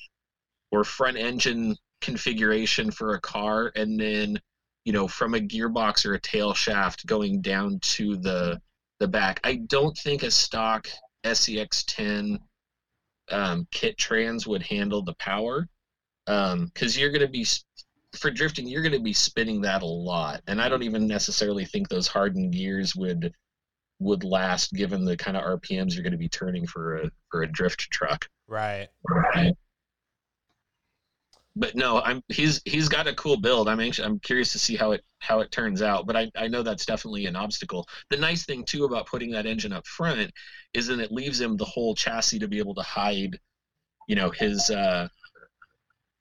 or 0.71 0.83
front 0.83 1.17
engine 1.17 1.75
configuration 2.01 2.91
for 2.91 3.13
a 3.13 3.21
car 3.21 3.71
and 3.75 3.99
then 3.99 4.39
you 4.85 4.93
know 4.93 5.07
from 5.07 5.33
a 5.33 5.39
gearbox 5.39 6.05
or 6.05 6.13
a 6.13 6.21
tail 6.21 6.53
shaft 6.53 7.05
going 7.05 7.41
down 7.41 7.79
to 7.81 8.15
the 8.17 8.59
the 9.01 9.07
back. 9.07 9.39
I 9.43 9.55
don't 9.55 9.97
think 9.97 10.21
a 10.23 10.31
stock 10.31 10.87
SCX 11.25 11.83
10 11.87 12.39
um, 13.31 13.67
kit 13.71 13.97
trans 13.97 14.45
would 14.45 14.61
handle 14.61 15.01
the 15.01 15.15
power 15.15 15.67
because 16.25 16.97
you're 16.97 17.09
going 17.09 17.21
to 17.21 17.27
be 17.27 17.45
for 18.15 18.29
drifting 18.29 18.67
you're 18.67 18.83
going 18.83 18.91
to 18.91 18.99
be 18.99 19.13
spinning 19.13 19.61
that 19.61 19.81
a 19.81 19.85
lot. 19.85 20.41
And 20.47 20.61
i 20.61 20.69
don't 20.69 20.83
even 20.83 21.07
necessarily 21.07 21.65
think 21.65 21.89
those 21.89 22.07
hardened 22.07 22.53
gears 22.53 22.95
would 22.95 23.33
would 24.01 24.23
last 24.23 24.73
given 24.73 25.05
the 25.05 25.15
kind 25.15 25.37
of 25.37 25.43
RPMs 25.43 25.93
you're 25.93 26.03
going 26.03 26.11
to 26.11 26.17
be 26.17 26.29
turning 26.29 26.65
for 26.65 26.97
a 26.97 27.11
for 27.29 27.43
a 27.43 27.47
drift 27.47 27.89
truck. 27.91 28.27
Right. 28.47 28.87
Right. 29.07 29.53
But 31.55 31.75
no, 31.75 32.01
I'm 32.01 32.23
he's 32.29 32.61
he's 32.65 32.87
got 32.87 33.07
a 33.07 33.13
cool 33.13 33.37
build. 33.37 33.67
I'm 33.67 33.79
anxious, 33.79 34.05
I'm 34.05 34.19
curious 34.19 34.53
to 34.53 34.59
see 34.59 34.75
how 34.75 34.93
it 34.93 35.03
how 35.19 35.41
it 35.41 35.51
turns 35.51 35.81
out. 35.81 36.07
But 36.07 36.15
I, 36.15 36.31
I 36.35 36.47
know 36.47 36.63
that's 36.63 36.85
definitely 36.85 37.25
an 37.25 37.35
obstacle. 37.35 37.87
The 38.09 38.17
nice 38.17 38.45
thing 38.45 38.63
too 38.63 38.85
about 38.85 39.05
putting 39.05 39.31
that 39.31 39.45
engine 39.45 39.73
up 39.73 39.85
front 39.85 40.31
is 40.73 40.87
that 40.87 40.99
it 40.99 41.11
leaves 41.11 41.39
him 41.39 41.57
the 41.57 41.65
whole 41.65 41.93
chassis 41.93 42.39
to 42.39 42.47
be 42.47 42.57
able 42.57 42.75
to 42.75 42.81
hide, 42.81 43.37
you 44.07 44.15
know, 44.15 44.29
his 44.29 44.69
uh, 44.69 45.09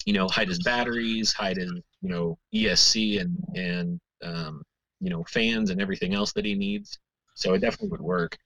you 0.05 0.13
know, 0.13 0.29
hide 0.29 0.49
his 0.49 0.63
batteries, 0.63 1.33
hide 1.33 1.57
his 1.59 1.73
you 2.03 2.09
know 2.09 2.37
ESC 2.53 3.21
and 3.21 3.39
and 3.55 4.01
um, 4.25 4.63
you 5.01 5.11
know 5.11 5.25
fans 5.25 5.71
and 5.71 5.81
everything 5.81 6.13
else 6.13 6.33
that 6.33 6.45
he 6.45 6.57
needs. 6.57 6.99
So 7.41 7.55
it 7.55 7.61
definitely 7.61 7.89
would 7.89 8.03
work. 8.03 8.39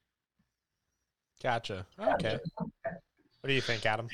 Gotcha. 1.43 1.85
Okay. 1.99 2.39
What 2.55 3.49
do 3.49 3.53
you 3.53 3.61
think, 3.61 3.85
Adam? 3.85 4.09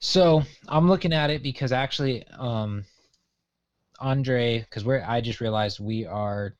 So 0.00 0.42
I'm 0.66 0.88
looking 0.88 1.12
at 1.12 1.28
it 1.30 1.42
because 1.42 1.72
actually, 1.72 2.24
um, 2.38 2.84
Andre, 4.00 4.60
because 4.60 4.84
we're 4.84 5.04
I 5.06 5.20
just 5.20 5.40
realized 5.40 5.78
we 5.78 6.06
are 6.06 6.56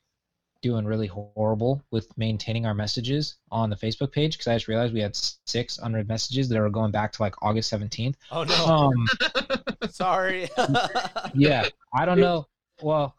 doing 0.61 0.84
really 0.84 1.07
horrible 1.07 1.82
with 1.90 2.16
maintaining 2.18 2.66
our 2.66 2.74
messages 2.74 3.36
on 3.51 3.70
the 3.70 3.76
Facebook 3.76 4.12
page 4.12 4.32
because 4.34 4.49
I 4.49 4.57
just 4.57 4.68
realized 4.68 4.92
we 4.92 5.01
had 5.01 5.16
six 5.46 5.78
unread 5.78 6.09
messages 6.09 6.49
that 6.49 6.59
are 6.59 6.68
going 6.68 6.90
back 6.90 7.12
to 7.12 7.22
like 7.22 7.34
August 7.42 7.72
17th. 7.72 8.16
Oh 8.30 8.44
no. 8.44 8.66
Um, 8.66 9.07
Sorry. 9.90 10.51
yeah, 11.34 11.66
I 11.94 12.05
don't 12.05 12.20
know. 12.20 12.46
Well, 12.82 13.14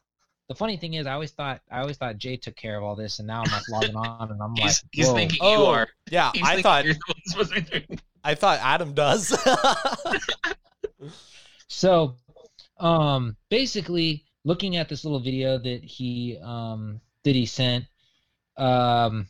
the 0.49 0.55
funny 0.55 0.75
thing 0.77 0.95
is, 0.95 1.05
I 1.07 1.13
always 1.13 1.31
thought 1.31 1.61
I 1.71 1.79
always 1.79 1.95
thought 1.97 2.17
Jay 2.17 2.35
took 2.35 2.55
care 2.55 2.75
of 2.77 2.83
all 2.83 2.95
this, 2.95 3.19
and 3.19 3.27
now 3.27 3.43
I'm 3.45 3.51
like 3.51 3.69
logging 3.69 3.95
on 3.95 4.31
and 4.31 4.41
I'm 4.41 4.53
like, 4.55 4.63
He's, 4.63 4.83
he's 4.91 5.11
thinking 5.13 5.39
Oh, 5.41 5.59
you 5.61 5.65
are. 5.69 5.87
yeah, 6.09 6.31
He's 6.33 6.43
I 6.45 6.61
thought 6.61 6.83
you're 6.85 6.95
the 6.95 6.99
one 7.07 7.21
supposed 7.25 7.53
to 7.53 7.61
be 7.61 7.85
doing- 7.85 7.99
I 8.23 8.35
thought 8.35 8.59
Adam 8.61 8.93
does. 8.93 9.31
So, 11.71 12.15
um, 12.79 13.37
basically, 13.49 14.25
looking 14.43 14.75
at 14.75 14.89
this 14.89 15.05
little 15.05 15.19
video 15.19 15.57
that 15.59 15.83
he 15.83 16.37
um 16.43 16.99
that 17.23 17.35
he 17.35 17.45
sent, 17.45 17.85
um, 18.57 19.27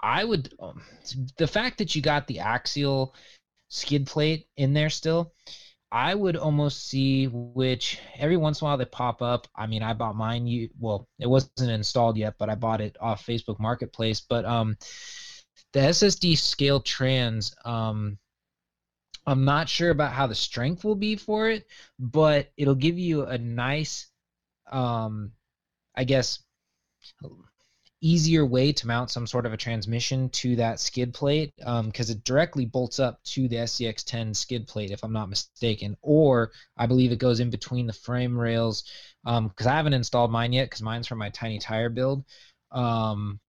I 0.00 0.24
would 0.24 0.52
um, 0.60 0.82
the 1.36 1.46
fact 1.46 1.78
that 1.78 1.94
you 1.94 2.02
got 2.02 2.26
the 2.26 2.40
axial 2.40 3.14
skid 3.68 4.06
plate 4.06 4.48
in 4.56 4.74
there 4.74 4.90
still. 4.90 5.32
I 5.90 6.14
would 6.14 6.36
almost 6.36 6.86
see 6.86 7.26
which 7.28 7.98
every 8.18 8.36
once 8.36 8.60
in 8.60 8.64
a 8.64 8.68
while 8.68 8.76
they 8.76 8.84
pop 8.84 9.22
up. 9.22 9.48
I 9.56 9.66
mean, 9.66 9.82
I 9.82 9.94
bought 9.94 10.16
mine. 10.16 10.46
You 10.46 10.68
well, 10.78 11.08
it 11.18 11.26
wasn't 11.26 11.70
installed 11.70 12.16
yet, 12.18 12.34
but 12.38 12.50
I 12.50 12.54
bought 12.54 12.80
it 12.80 12.96
off 13.00 13.26
Facebook 13.26 13.58
Marketplace. 13.58 14.20
But 14.20 14.44
um, 14.44 14.76
the 15.72 15.80
SSD 15.80 16.36
scale 16.36 16.80
trans 16.80 17.54
um 17.64 18.18
I'm 19.28 19.44
not 19.44 19.68
sure 19.68 19.90
about 19.90 20.12
how 20.12 20.26
the 20.26 20.34
strength 20.34 20.84
will 20.84 20.94
be 20.94 21.16
for 21.16 21.50
it, 21.50 21.66
but 21.98 22.50
it'll 22.56 22.74
give 22.74 22.98
you 22.98 23.26
a 23.26 23.36
nice, 23.36 24.06
um, 24.72 25.32
I 25.94 26.04
guess, 26.04 26.42
easier 28.00 28.46
way 28.46 28.72
to 28.72 28.86
mount 28.86 29.10
some 29.10 29.26
sort 29.26 29.46
of 29.46 29.52
a 29.52 29.56
transmission 29.56 30.28
to 30.30 30.56
that 30.56 30.80
skid 30.80 31.12
plate 31.12 31.52
because 31.56 32.10
it 32.10 32.24
directly 32.24 32.64
bolts 32.64 32.98
up 32.98 33.22
to 33.24 33.48
the 33.48 33.56
SCX10 33.58 34.34
skid 34.34 34.68
plate, 34.68 34.90
if 34.90 35.02
I'm 35.02 35.12
not 35.12 35.28
mistaken. 35.28 35.96
Or 36.02 36.52
I 36.76 36.86
believe 36.86 37.12
it 37.12 37.18
goes 37.18 37.40
in 37.40 37.50
between 37.50 37.86
the 37.86 37.92
frame 37.92 38.38
rails 38.38 38.84
because 39.24 39.66
I 39.66 39.74
haven't 39.74 39.94
installed 39.94 40.30
mine 40.30 40.52
yet 40.52 40.66
because 40.66 40.82
mine's 40.82 41.06
from 41.06 41.18
my 41.18 41.30
tiny 41.30 41.58
tire 41.58 41.90
build. 41.90 42.24
Um, 42.70 43.40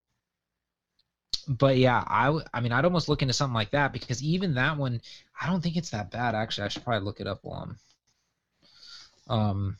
but 1.48 1.76
yeah, 1.76 2.04
I, 2.06 2.26
w- 2.26 2.44
I 2.52 2.60
mean, 2.60 2.72
I'd 2.72 2.84
almost 2.84 3.08
look 3.08 3.22
into 3.22 3.34
something 3.34 3.54
like 3.54 3.70
that 3.70 3.92
because 3.92 4.22
even 4.22 4.54
that 4.54 4.76
one, 4.76 5.00
I 5.40 5.46
don't 5.46 5.62
think 5.62 5.76
it's 5.76 5.90
that 5.90 6.10
bad. 6.10 6.34
Actually, 6.34 6.64
I 6.64 6.68
should 6.68 6.84
probably 6.84 7.04
look 7.04 7.20
it 7.20 7.26
up 7.26 7.40
while 7.42 7.76
I'm, 9.28 9.38
um, 9.38 9.76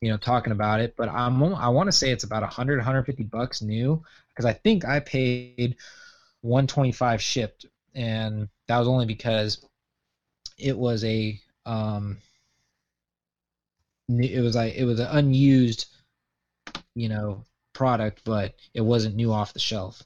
you 0.00 0.10
know, 0.10 0.16
talking 0.16 0.52
about 0.52 0.80
it. 0.80 0.94
But 0.96 1.08
I'm, 1.08 1.42
I 1.42 1.68
want 1.68 1.88
to 1.88 1.92
say 1.92 2.10
it's 2.10 2.24
about 2.24 2.42
100, 2.42 2.78
150 2.78 3.24
bucks 3.24 3.62
new 3.62 4.02
because 4.28 4.44
I 4.44 4.52
think 4.52 4.84
I 4.84 5.00
paid 5.00 5.76
125 6.42 7.20
shipped, 7.20 7.66
and 7.94 8.48
that 8.66 8.78
was 8.78 8.88
only 8.88 9.06
because 9.06 9.64
it 10.58 10.76
was 10.76 11.04
a, 11.04 11.40
um, 11.66 12.18
it 14.08 14.40
was 14.40 14.56
like 14.56 14.74
it 14.74 14.84
was 14.84 15.00
an 15.00 15.08
unused, 15.10 15.86
you 16.94 17.08
know, 17.08 17.44
product, 17.72 18.22
but 18.24 18.54
it 18.74 18.80
wasn't 18.80 19.16
new 19.16 19.32
off 19.32 19.52
the 19.52 19.58
shelf. 19.58 20.02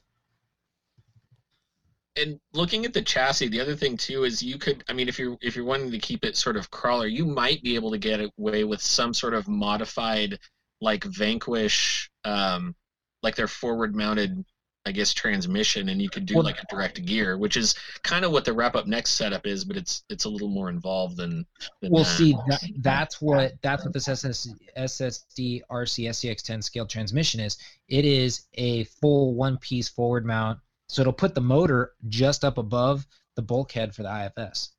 And 2.15 2.39
looking 2.53 2.85
at 2.85 2.93
the 2.93 3.01
chassis, 3.01 3.47
the 3.47 3.59
other 3.61 3.75
thing 3.75 3.97
too 3.97 4.23
is 4.23 4.43
you 4.43 4.57
could. 4.57 4.83
I 4.87 4.93
mean, 4.93 5.07
if 5.07 5.17
you're 5.17 5.37
if 5.41 5.55
you're 5.55 5.65
wanting 5.65 5.91
to 5.91 5.99
keep 5.99 6.23
it 6.23 6.37
sort 6.37 6.57
of 6.57 6.69
crawler, 6.69 7.07
you 7.07 7.25
might 7.25 7.61
be 7.63 7.75
able 7.75 7.91
to 7.91 7.97
get 7.97 8.21
away 8.37 8.63
with 8.63 8.81
some 8.81 9.13
sort 9.13 9.33
of 9.33 9.47
modified, 9.47 10.37
like 10.81 11.03
Vanquish, 11.03 12.09
um, 12.23 12.75
like 13.23 13.35
their 13.35 13.47
forward 13.47 13.95
mounted, 13.95 14.45
I 14.85 14.91
guess, 14.91 15.13
transmission, 15.13 15.89
and 15.89 16.01
you 16.01 16.09
could 16.09 16.27
do 16.27 16.39
like 16.41 16.59
a 16.59 16.65
direct 16.69 17.03
gear, 17.03 17.37
which 17.37 17.57
is 17.57 17.73
kind 18.03 18.25
of 18.25 18.31
what 18.31 18.45
the 18.45 18.53
wrap 18.53 18.75
up 18.75 18.85
next 18.85 19.11
setup 19.11 19.47
is, 19.47 19.65
but 19.65 19.75
it's 19.75 20.03
it's 20.09 20.25
a 20.25 20.29
little 20.29 20.49
more 20.49 20.69
involved 20.69 21.17
than. 21.17 21.45
than 21.81 21.91
Well, 21.91 22.03
that. 22.03 22.09
see, 22.09 22.33
that, 22.47 22.61
that's 22.79 23.21
what 23.21 23.53
that's 23.63 23.83
what 23.83 23.93
this 23.93 24.07
SS, 24.07 24.49
SSD 24.77 25.61
RC 25.71 26.09
SCX10 26.09 26.63
scale 26.63 26.85
transmission 26.85 27.39
is. 27.39 27.57
It 27.87 28.05
is 28.05 28.45
a 28.53 28.83
full 28.83 29.33
one-piece 29.33 29.89
forward 29.89 30.25
mount, 30.25 30.59
so 30.87 31.01
it'll 31.01 31.13
put 31.13 31.35
the 31.35 31.41
motor 31.41 31.93
just 32.07 32.43
up 32.43 32.57
above 32.57 33.05
the 33.35 33.41
bulkhead 33.41 33.95
for 33.95 34.03
the 34.03 34.31
IFS. 34.37 34.71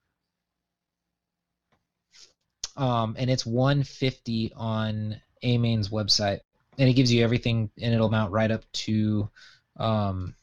Um, 2.77 3.17
and 3.19 3.31
it's 3.31 3.47
150 3.47 4.53
on 4.57 5.21
AMain's 5.43 5.89
website. 5.91 6.41
and 6.77 6.89
it 6.89 6.95
gives 6.95 7.13
you 7.13 7.23
everything, 7.23 7.71
and 7.81 7.95
it'll 7.95 8.11
mount 8.11 8.33
right 8.33 8.51
up 8.51 8.65
to, 8.73 9.31
um, 9.77 10.35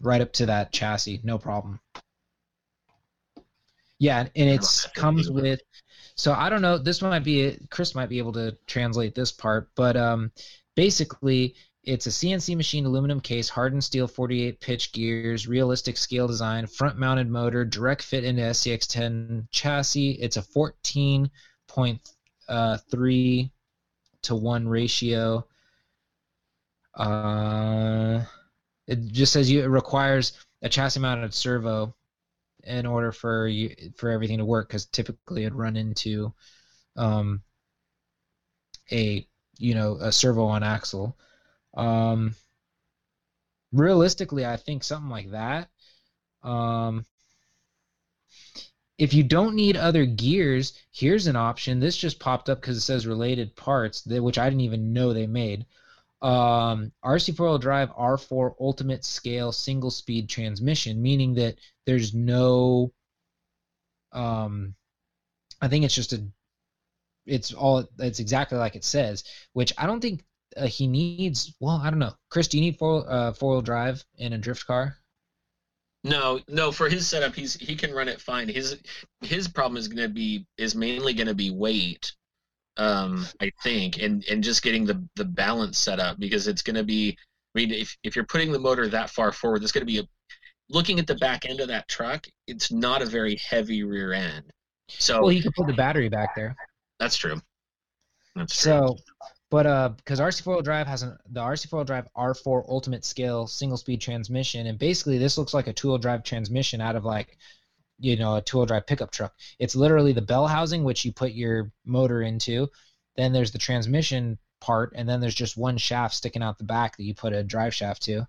right 0.00 0.20
up 0.20 0.32
to 0.34 0.46
that 0.46 0.72
chassis, 0.72 1.20
no 1.24 1.36
problem. 1.36 1.80
Yeah, 3.98 4.20
and 4.20 4.50
it's 4.50 4.86
comes 4.86 5.30
with. 5.30 5.60
So 6.16 6.32
I 6.32 6.48
don't 6.48 6.62
know. 6.62 6.76
This 6.78 7.02
might 7.02 7.24
be 7.24 7.56
Chris 7.70 7.94
might 7.94 8.08
be 8.08 8.18
able 8.18 8.32
to 8.32 8.56
translate 8.66 9.14
this 9.14 9.30
part, 9.30 9.70
but 9.76 9.96
um, 9.96 10.32
basically 10.74 11.54
it's 11.84 12.06
a 12.06 12.10
CNC 12.10 12.56
machine 12.56 12.86
aluminum 12.86 13.20
case, 13.20 13.48
hardened 13.48 13.82
steel 13.82 14.06
48 14.06 14.60
pitch 14.60 14.92
gears, 14.92 15.48
realistic 15.48 15.96
scale 15.96 16.28
design, 16.28 16.66
front 16.66 16.96
mounted 16.96 17.28
motor, 17.28 17.64
direct 17.64 18.02
fit 18.02 18.24
into 18.24 18.42
SCX10 18.42 19.48
chassis. 19.50 20.12
It's 20.12 20.36
a 20.36 20.42
14.3 20.42 21.30
uh, 22.48 22.78
to 24.22 24.34
1 24.34 24.68
ratio. 24.68 25.46
Uh, 26.94 28.22
it 28.86 29.06
just 29.06 29.32
says 29.32 29.50
you 29.50 29.62
it 29.62 29.66
requires 29.66 30.32
a 30.62 30.68
chassis 30.68 31.00
mounted 31.00 31.34
servo 31.34 31.94
in 32.64 32.86
order 32.86 33.10
for 33.10 33.48
you 33.48 33.74
for 33.96 34.10
everything 34.10 34.38
to 34.38 34.44
work 34.44 34.68
because 34.68 34.86
typically 34.86 35.42
it'd 35.42 35.54
run 35.54 35.76
into 35.76 36.32
um, 36.96 37.42
a 38.92 39.26
you 39.58 39.74
know 39.74 39.96
a 40.00 40.12
servo 40.12 40.44
on 40.44 40.62
axle. 40.62 41.16
Um, 41.74 42.34
realistically, 43.72 44.44
I 44.44 44.56
think 44.56 44.84
something 44.84 45.10
like 45.10 45.30
that. 45.30 45.68
Um, 46.42 47.06
if 48.98 49.14
you 49.14 49.24
don't 49.24 49.54
need 49.54 49.76
other 49.76 50.04
gears, 50.06 50.78
here's 50.92 51.26
an 51.26 51.36
option. 51.36 51.80
This 51.80 51.96
just 51.96 52.20
popped 52.20 52.48
up 52.48 52.60
because 52.60 52.76
it 52.76 52.82
says 52.82 53.06
related 53.06 53.56
parts, 53.56 54.06
which 54.06 54.38
I 54.38 54.48
didn't 54.48 54.60
even 54.60 54.92
know 54.92 55.12
they 55.12 55.26
made. 55.26 55.66
Um, 56.20 56.92
RC 57.04 57.36
four 57.36 57.48
wheel 57.48 57.58
drive 57.58 57.90
R4 57.90 58.54
ultimate 58.60 59.04
scale 59.04 59.50
single 59.50 59.90
speed 59.90 60.28
transmission, 60.28 61.02
meaning 61.02 61.34
that 61.34 61.56
there's 61.84 62.14
no. 62.14 62.92
Um, 64.12 64.76
I 65.60 65.66
think 65.66 65.84
it's 65.84 65.94
just 65.94 66.12
a. 66.12 66.24
It's 67.26 67.52
all. 67.52 67.88
It's 67.98 68.20
exactly 68.20 68.56
like 68.56 68.76
it 68.76 68.84
says, 68.84 69.24
which 69.52 69.72
I 69.76 69.86
don't 69.86 70.00
think 70.00 70.24
uh, 70.56 70.66
he 70.66 70.86
needs. 70.86 71.54
Well, 71.60 71.80
I 71.82 71.90
don't 71.90 71.98
know. 71.98 72.14
Chris, 72.30 72.48
do 72.48 72.58
you 72.58 72.64
need 72.64 72.78
four 72.78 73.04
uh, 73.08 73.32
four 73.32 73.52
wheel 73.52 73.62
drive 73.62 74.04
in 74.18 74.32
a 74.32 74.38
drift 74.38 74.66
car? 74.66 74.96
No, 76.04 76.40
no. 76.48 76.72
For 76.72 76.88
his 76.88 77.06
setup, 77.06 77.34
he's 77.34 77.54
he 77.54 77.76
can 77.76 77.92
run 77.92 78.08
it 78.08 78.20
fine. 78.20 78.48
His 78.48 78.78
his 79.20 79.48
problem 79.48 79.76
is 79.76 79.88
going 79.88 80.06
to 80.06 80.12
be 80.12 80.46
is 80.58 80.74
mainly 80.74 81.14
going 81.14 81.28
to 81.28 81.34
be 81.34 81.50
weight, 81.50 82.12
um, 82.76 83.26
I 83.40 83.52
think, 83.62 84.02
and 84.02 84.24
and 84.24 84.42
just 84.42 84.62
getting 84.62 84.84
the 84.84 85.06
the 85.16 85.24
balance 85.24 85.78
set 85.78 86.00
up 86.00 86.18
because 86.18 86.48
it's 86.48 86.62
going 86.62 86.76
to 86.76 86.84
be. 86.84 87.16
I 87.54 87.58
mean, 87.58 87.70
if 87.70 87.96
if 88.02 88.16
you're 88.16 88.24
putting 88.24 88.50
the 88.50 88.58
motor 88.58 88.88
that 88.88 89.10
far 89.10 89.30
forward, 89.32 89.60
there's 89.62 89.72
going 89.72 89.86
to 89.86 89.92
be 89.92 89.98
a. 89.98 90.04
Looking 90.68 90.98
at 90.98 91.06
the 91.06 91.16
back 91.16 91.44
end 91.44 91.60
of 91.60 91.68
that 91.68 91.86
truck, 91.86 92.26
it's 92.46 92.72
not 92.72 93.02
a 93.02 93.06
very 93.06 93.36
heavy 93.36 93.82
rear 93.82 94.12
end. 94.12 94.44
So 94.88 95.20
well, 95.22 95.32
you 95.32 95.42
can 95.42 95.52
put 95.52 95.66
the 95.66 95.74
battery 95.74 96.08
back 96.08 96.34
there. 96.34 96.56
That's 96.98 97.16
true. 97.16 97.40
That's 98.34 98.60
true. 98.60 98.72
So 98.72 98.96
but 99.52 99.66
uh, 99.66 99.90
because 99.90 100.18
RC4 100.18 100.64
Drive 100.64 100.86
has 100.86 101.02
an, 101.02 101.18
the 101.28 101.42
RC4 101.42 101.84
Drive 101.84 102.08
R4 102.16 102.64
Ultimate 102.70 103.04
Scale 103.04 103.46
single 103.46 103.76
speed 103.76 104.00
transmission, 104.00 104.66
and 104.66 104.78
basically 104.78 105.18
this 105.18 105.36
looks 105.36 105.52
like 105.52 105.66
a 105.66 105.74
two 105.74 105.88
wheel 105.88 105.98
drive 105.98 106.24
transmission 106.24 106.80
out 106.80 106.96
of 106.96 107.04
like, 107.04 107.36
you 107.98 108.16
know, 108.16 108.36
a 108.36 108.40
two 108.40 108.56
wheel 108.56 108.64
drive 108.64 108.86
pickup 108.86 109.10
truck. 109.10 109.34
It's 109.58 109.76
literally 109.76 110.14
the 110.14 110.22
bell 110.22 110.46
housing 110.46 110.84
which 110.84 111.04
you 111.04 111.12
put 111.12 111.32
your 111.32 111.70
motor 111.84 112.22
into, 112.22 112.70
then 113.18 113.34
there's 113.34 113.52
the 113.52 113.58
transmission 113.58 114.38
part, 114.62 114.94
and 114.96 115.06
then 115.06 115.20
there's 115.20 115.34
just 115.34 115.58
one 115.58 115.76
shaft 115.76 116.14
sticking 116.14 116.42
out 116.42 116.56
the 116.56 116.64
back 116.64 116.96
that 116.96 117.04
you 117.04 117.14
put 117.14 117.34
a 117.34 117.44
drive 117.44 117.74
shaft 117.74 118.00
to. 118.04 118.26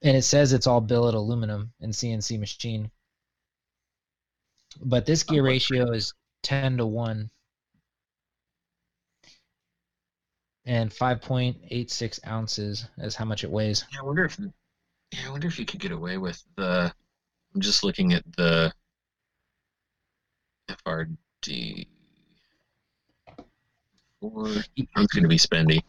And 0.00 0.16
it 0.16 0.22
says 0.22 0.54
it's 0.54 0.66
all 0.66 0.80
billet 0.80 1.14
aluminum 1.14 1.74
and 1.82 1.92
CNC 1.92 2.40
machine. 2.40 2.90
But 4.80 5.04
this 5.04 5.24
gear 5.24 5.44
ratio 5.44 5.92
is 5.92 6.14
10 6.42 6.78
to 6.78 6.86
1 6.86 7.30
and 10.66 10.90
5.86 10.90 12.26
ounces 12.26 12.86
is 12.98 13.14
how 13.14 13.24
much 13.24 13.44
it 13.44 13.50
weighs. 13.50 13.84
Yeah, 13.92 14.00
I 14.00 14.04
wonder 14.04 14.24
if 14.24 14.38
yeah, 14.38 15.20
I 15.26 15.30
wonder 15.30 15.46
if 15.46 15.58
you 15.58 15.66
could 15.66 15.80
get 15.80 15.92
away 15.92 16.18
with 16.18 16.42
the. 16.56 16.92
I'm 17.54 17.60
just 17.60 17.84
looking 17.84 18.12
at 18.14 18.24
the 18.36 18.72
FRD. 20.68 21.86
Four. 24.20 24.48
I'm 24.96 25.06
going 25.12 25.22
to 25.22 25.28
be 25.28 25.38
spendy. 25.38 25.82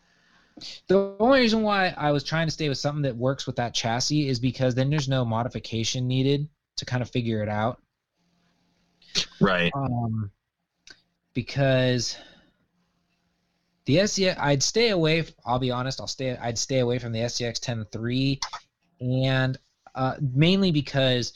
The 0.87 1.15
only 1.19 1.41
reason 1.41 1.63
why 1.63 1.93
I 1.97 2.11
was 2.11 2.23
trying 2.23 2.47
to 2.47 2.51
stay 2.51 2.69
with 2.69 2.77
something 2.77 3.01
that 3.03 3.15
works 3.15 3.47
with 3.47 3.55
that 3.57 3.73
chassis 3.73 4.29
is 4.29 4.39
because 4.39 4.75
then 4.75 4.89
there's 4.89 5.09
no 5.09 5.25
modification 5.25 6.07
needed 6.07 6.47
to 6.77 6.85
kind 6.85 7.01
of 7.01 7.09
figure 7.09 7.41
it 7.41 7.49
out. 7.49 7.81
Right. 9.41 9.71
Um, 9.75 10.31
because 11.33 12.17
the 13.85 13.97
SCX, 13.97 14.37
I'd 14.39 14.63
stay 14.63 14.89
away. 14.89 15.25
I'll 15.45 15.59
be 15.59 15.71
honest. 15.71 16.01
I'll 16.01 16.07
stay. 16.07 16.35
I'd 16.37 16.57
stay 16.57 16.79
away 16.79 16.99
from 16.99 17.11
the 17.11 17.19
SCX 17.19 17.59
10.3, 17.59 18.39
and 18.99 19.57
uh, 19.93 20.15
mainly 20.19 20.71
because 20.71 21.33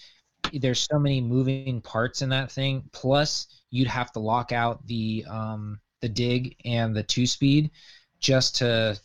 there's 0.54 0.80
so 0.80 0.98
many 0.98 1.22
moving 1.22 1.82
parts 1.82 2.22
in 2.22 2.30
that 2.30 2.52
thing. 2.52 2.84
Plus, 2.92 3.48
you'd 3.70 3.88
have 3.88 4.12
to 4.14 4.20
lock 4.20 4.52
out 4.52 4.86
the 4.88 5.26
um, 5.30 5.80
the 6.02 6.10
dig 6.10 6.56
and 6.66 6.96
the 6.96 7.04
two 7.04 7.28
speed 7.28 7.70
just 8.20 8.56
to, 8.58 9.00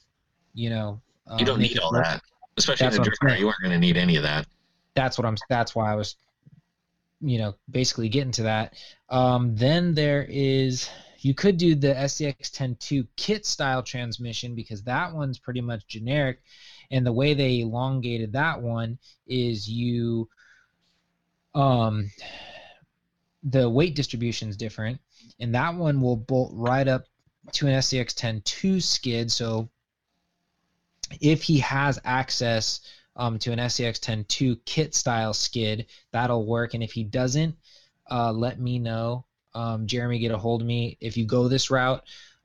you 0.55 0.71
know. 0.71 1.01
Um, 1.27 1.39
you 1.39 1.45
don't 1.47 1.59
need 1.59 1.79
all 1.79 1.93
work. 1.93 2.05
that, 2.05 2.23
especially 2.57 2.85
that's 2.85 2.97
in 2.97 3.03
a 3.03 3.05
drift 3.05 3.21
car. 3.21 3.37
You 3.37 3.49
aren't 3.49 3.61
going 3.61 3.73
to 3.73 3.79
need 3.79 3.97
any 3.97 4.17
of 4.17 4.23
that. 4.23 4.47
That's 4.95 5.19
what 5.19 5.27
I'm. 5.27 5.37
That's 5.51 5.75
why 5.75 5.93
I 5.93 5.97
was, 5.97 6.17
you 7.21 7.39
know, 7.39 7.55
basically 7.71 8.09
getting 8.09 8.33
to 8.33 8.45
that. 8.45 8.75
Um, 9.11 9.55
then 9.55 9.95
there 9.95 10.27
is 10.29 10.89
you 11.25 11.33
could 11.33 11.57
do 11.57 11.75
the 11.75 11.95
SCX 11.95 12.51
10.2 12.51 13.07
kit 13.17 13.47
style 13.47 13.83
transmission 13.83 14.55
because 14.55 14.83
that 14.83 15.15
one's 15.15 15.39
pretty 15.39 15.63
much 15.63 15.87
generic. 15.87 16.43
And 16.91 17.07
the 17.07 17.13
way 17.13 17.33
they 17.33 17.61
elongated 17.61 18.35
that 18.35 18.61
one 18.61 18.99
is 19.27 19.67
you, 19.67 20.29
um, 21.55 22.11
the 23.43 23.69
weight 23.71 23.95
distribution 23.95 24.51
is 24.51 24.57
different, 24.59 25.01
and 25.41 25.55
that 25.55 25.75
one 25.75 26.03
will 26.03 26.17
bolt 26.17 26.53
right 26.55 26.87
up 26.87 27.07
to 27.53 27.67
an 27.69 27.73
SCX 27.73 28.15
10.2 28.15 28.83
skid. 28.83 29.33
So 29.33 29.71
if 31.23 31.43
he 31.43 31.59
has 31.61 31.99
access 32.05 32.81
um, 33.17 33.39
to 33.39 33.53
an 33.53 33.61
SCX 33.61 33.99
10.2 33.99 34.59
kit 34.67 34.95
style 34.95 35.33
skid, 35.33 35.87
that'll 36.13 36.47
work. 36.47 36.75
And 36.75 36.83
if 36.83 36.93
he 36.93 37.03
doesn't, 37.03 37.57
uh, 38.11 38.31
let 38.31 38.61
me 38.61 38.79
know 38.79 39.25
um, 39.55 39.87
Jeremy, 39.87 40.19
get 40.19 40.33
a 40.33 40.39
hold 40.39 40.61
of 40.63 40.67
me 40.67 40.97
if 41.01 41.17
you 41.17 41.27
go 41.27 41.49
this 41.49 41.71
route. 41.71 42.03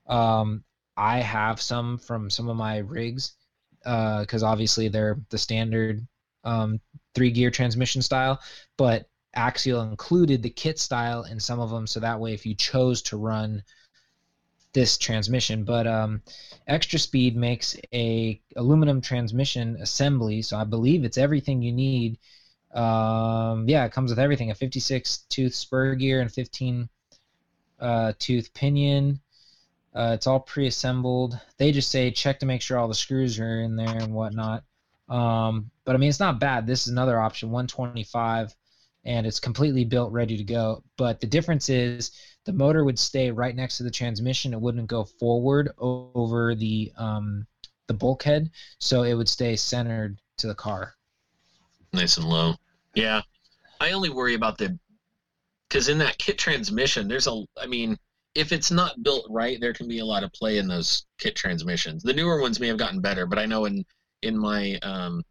Um, 0.07 0.63
I 0.97 1.19
have 1.19 1.61
some 1.61 1.97
from 1.97 2.29
some 2.29 2.49
of 2.49 2.57
my 2.57 2.77
rigs 2.79 3.33
because 3.81 4.43
uh, 4.43 4.47
obviously 4.47 4.89
they're 4.89 5.19
the 5.29 5.37
standard 5.37 6.05
um, 6.43 6.79
three 7.15 7.31
gear 7.31 7.51
transmission 7.51 8.01
style, 8.01 8.39
but 8.77 9.07
Axial 9.35 9.81
included 9.83 10.43
the 10.43 10.49
kit 10.49 10.79
style 10.79 11.23
in 11.23 11.39
some 11.39 11.59
of 11.59 11.69
them, 11.69 11.87
so 11.87 11.99
that 11.99 12.19
way 12.19 12.33
if 12.33 12.45
you 12.45 12.55
chose 12.55 13.01
to 13.03 13.17
run 13.17 13.63
this 14.73 14.97
transmission, 14.97 15.63
but 15.63 15.87
um, 15.87 16.21
Xtra 16.69 16.99
Speed 16.99 17.35
makes 17.35 17.75
a 17.93 18.41
aluminum 18.55 19.01
transmission 19.01 19.77
assembly, 19.81 20.41
so 20.41 20.57
I 20.57 20.63
believe 20.63 21.03
it's 21.03 21.17
everything 21.17 21.61
you 21.61 21.71
need. 21.71 22.19
Um, 22.73 23.67
yeah, 23.67 23.85
it 23.85 23.91
comes 23.91 24.11
with 24.11 24.19
everything: 24.19 24.51
a 24.51 24.55
56 24.55 25.25
tooth 25.29 25.55
spur 25.55 25.95
gear 25.95 26.21
and 26.21 26.31
15 26.31 26.89
uh, 27.79 28.13
tooth 28.19 28.53
pinion. 28.53 29.19
Uh, 29.93 30.11
it's 30.13 30.27
all 30.27 30.39
pre-assembled. 30.39 31.39
They 31.57 31.71
just 31.71 31.91
say 31.91 32.11
check 32.11 32.39
to 32.39 32.45
make 32.45 32.61
sure 32.61 32.77
all 32.77 32.87
the 32.87 32.93
screws 32.93 33.39
are 33.39 33.61
in 33.61 33.75
there 33.75 33.97
and 33.97 34.13
whatnot. 34.13 34.63
Um, 35.09 35.71
but 35.85 35.95
I 35.95 35.97
mean, 35.97 36.09
it's 36.09 36.19
not 36.19 36.39
bad. 36.39 36.67
This 36.67 36.83
is 36.83 36.89
another 36.89 37.19
option, 37.19 37.49
125, 37.49 38.53
and 39.05 39.25
it's 39.25 39.39
completely 39.39 39.85
built, 39.85 40.11
ready 40.11 40.37
to 40.37 40.43
go. 40.43 40.83
But 40.97 41.19
the 41.19 41.27
difference 41.27 41.69
is 41.69 42.11
the 42.45 42.53
motor 42.53 42.83
would 42.83 42.99
stay 42.99 43.31
right 43.31 43.55
next 43.55 43.77
to 43.77 43.83
the 43.83 43.91
transmission. 43.91 44.53
It 44.53 44.61
wouldn't 44.61 44.87
go 44.87 45.03
forward 45.03 45.71
over 45.79 46.55
the 46.55 46.91
um, 46.97 47.47
the 47.87 47.93
bulkhead, 47.95 48.51
so 48.77 49.01
it 49.03 49.15
would 49.15 49.27
stay 49.27 49.55
centered 49.55 50.19
to 50.37 50.47
the 50.47 50.55
car. 50.55 50.93
Nice 51.91 52.17
and 52.17 52.29
low. 52.29 52.55
Yeah, 52.93 53.21
I 53.81 53.91
only 53.91 54.09
worry 54.09 54.35
about 54.35 54.59
the 54.59 54.77
because 55.69 55.89
in 55.89 55.97
that 55.99 56.17
kit 56.17 56.37
transmission, 56.37 57.07
there's 57.07 57.27
a, 57.27 57.43
I 57.61 57.67
mean, 57.67 57.97
if 58.35 58.51
it's 58.51 58.71
not 58.71 59.01
built 59.03 59.25
right, 59.29 59.59
there 59.59 59.73
can 59.73 59.87
be 59.87 59.99
a 59.99 60.05
lot 60.05 60.23
of 60.23 60.31
play 60.33 60.57
in 60.57 60.67
those 60.67 61.05
kit 61.19 61.35
transmissions. 61.35 62.03
The 62.03 62.13
newer 62.13 62.41
ones 62.41 62.59
may 62.59 62.67
have 62.67 62.77
gotten 62.77 63.01
better, 63.01 63.25
but 63.25 63.39
I 63.39 63.45
know 63.45 63.65
in 63.65 63.85
in 64.21 64.37
my 64.37 64.75
um, 64.83 65.23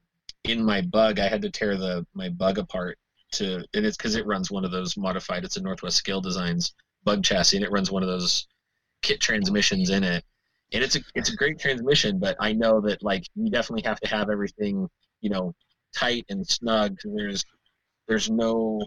in 0.44 0.64
my 0.64 0.80
bug, 0.82 1.18
I 1.18 1.28
had 1.28 1.42
to 1.42 1.50
tear 1.50 1.76
the 1.76 2.06
my 2.14 2.28
bug 2.28 2.58
apart 2.58 2.98
to, 3.32 3.64
and 3.74 3.86
it's 3.86 3.96
because 3.96 4.16
it 4.16 4.26
runs 4.26 4.50
one 4.50 4.64
of 4.64 4.70
those 4.70 4.96
modified. 4.96 5.44
It's 5.44 5.56
a 5.56 5.62
Northwest 5.62 5.96
Scale 5.96 6.20
Designs 6.20 6.74
bug 7.04 7.22
chassis, 7.22 7.56
and 7.56 7.64
it 7.64 7.70
runs 7.72 7.90
one 7.90 8.02
of 8.02 8.08
those 8.08 8.46
kit 9.02 9.20
transmissions 9.20 9.90
in 9.90 10.04
it. 10.04 10.24
and 10.72 10.82
it's 10.84 10.96
a 10.96 11.00
it's 11.14 11.30
a 11.32 11.36
great 11.36 11.58
transmission, 11.58 12.18
but 12.18 12.36
I 12.40 12.52
know 12.52 12.80
that 12.82 13.02
like 13.02 13.24
you 13.34 13.50
definitely 13.50 13.88
have 13.88 14.00
to 14.00 14.08
have 14.08 14.30
everything 14.30 14.88
you 15.20 15.30
know 15.30 15.54
tight 15.94 16.26
and 16.30 16.46
snug. 16.46 16.96
There's 17.04 17.44
there's 18.08 18.30
no 18.30 18.82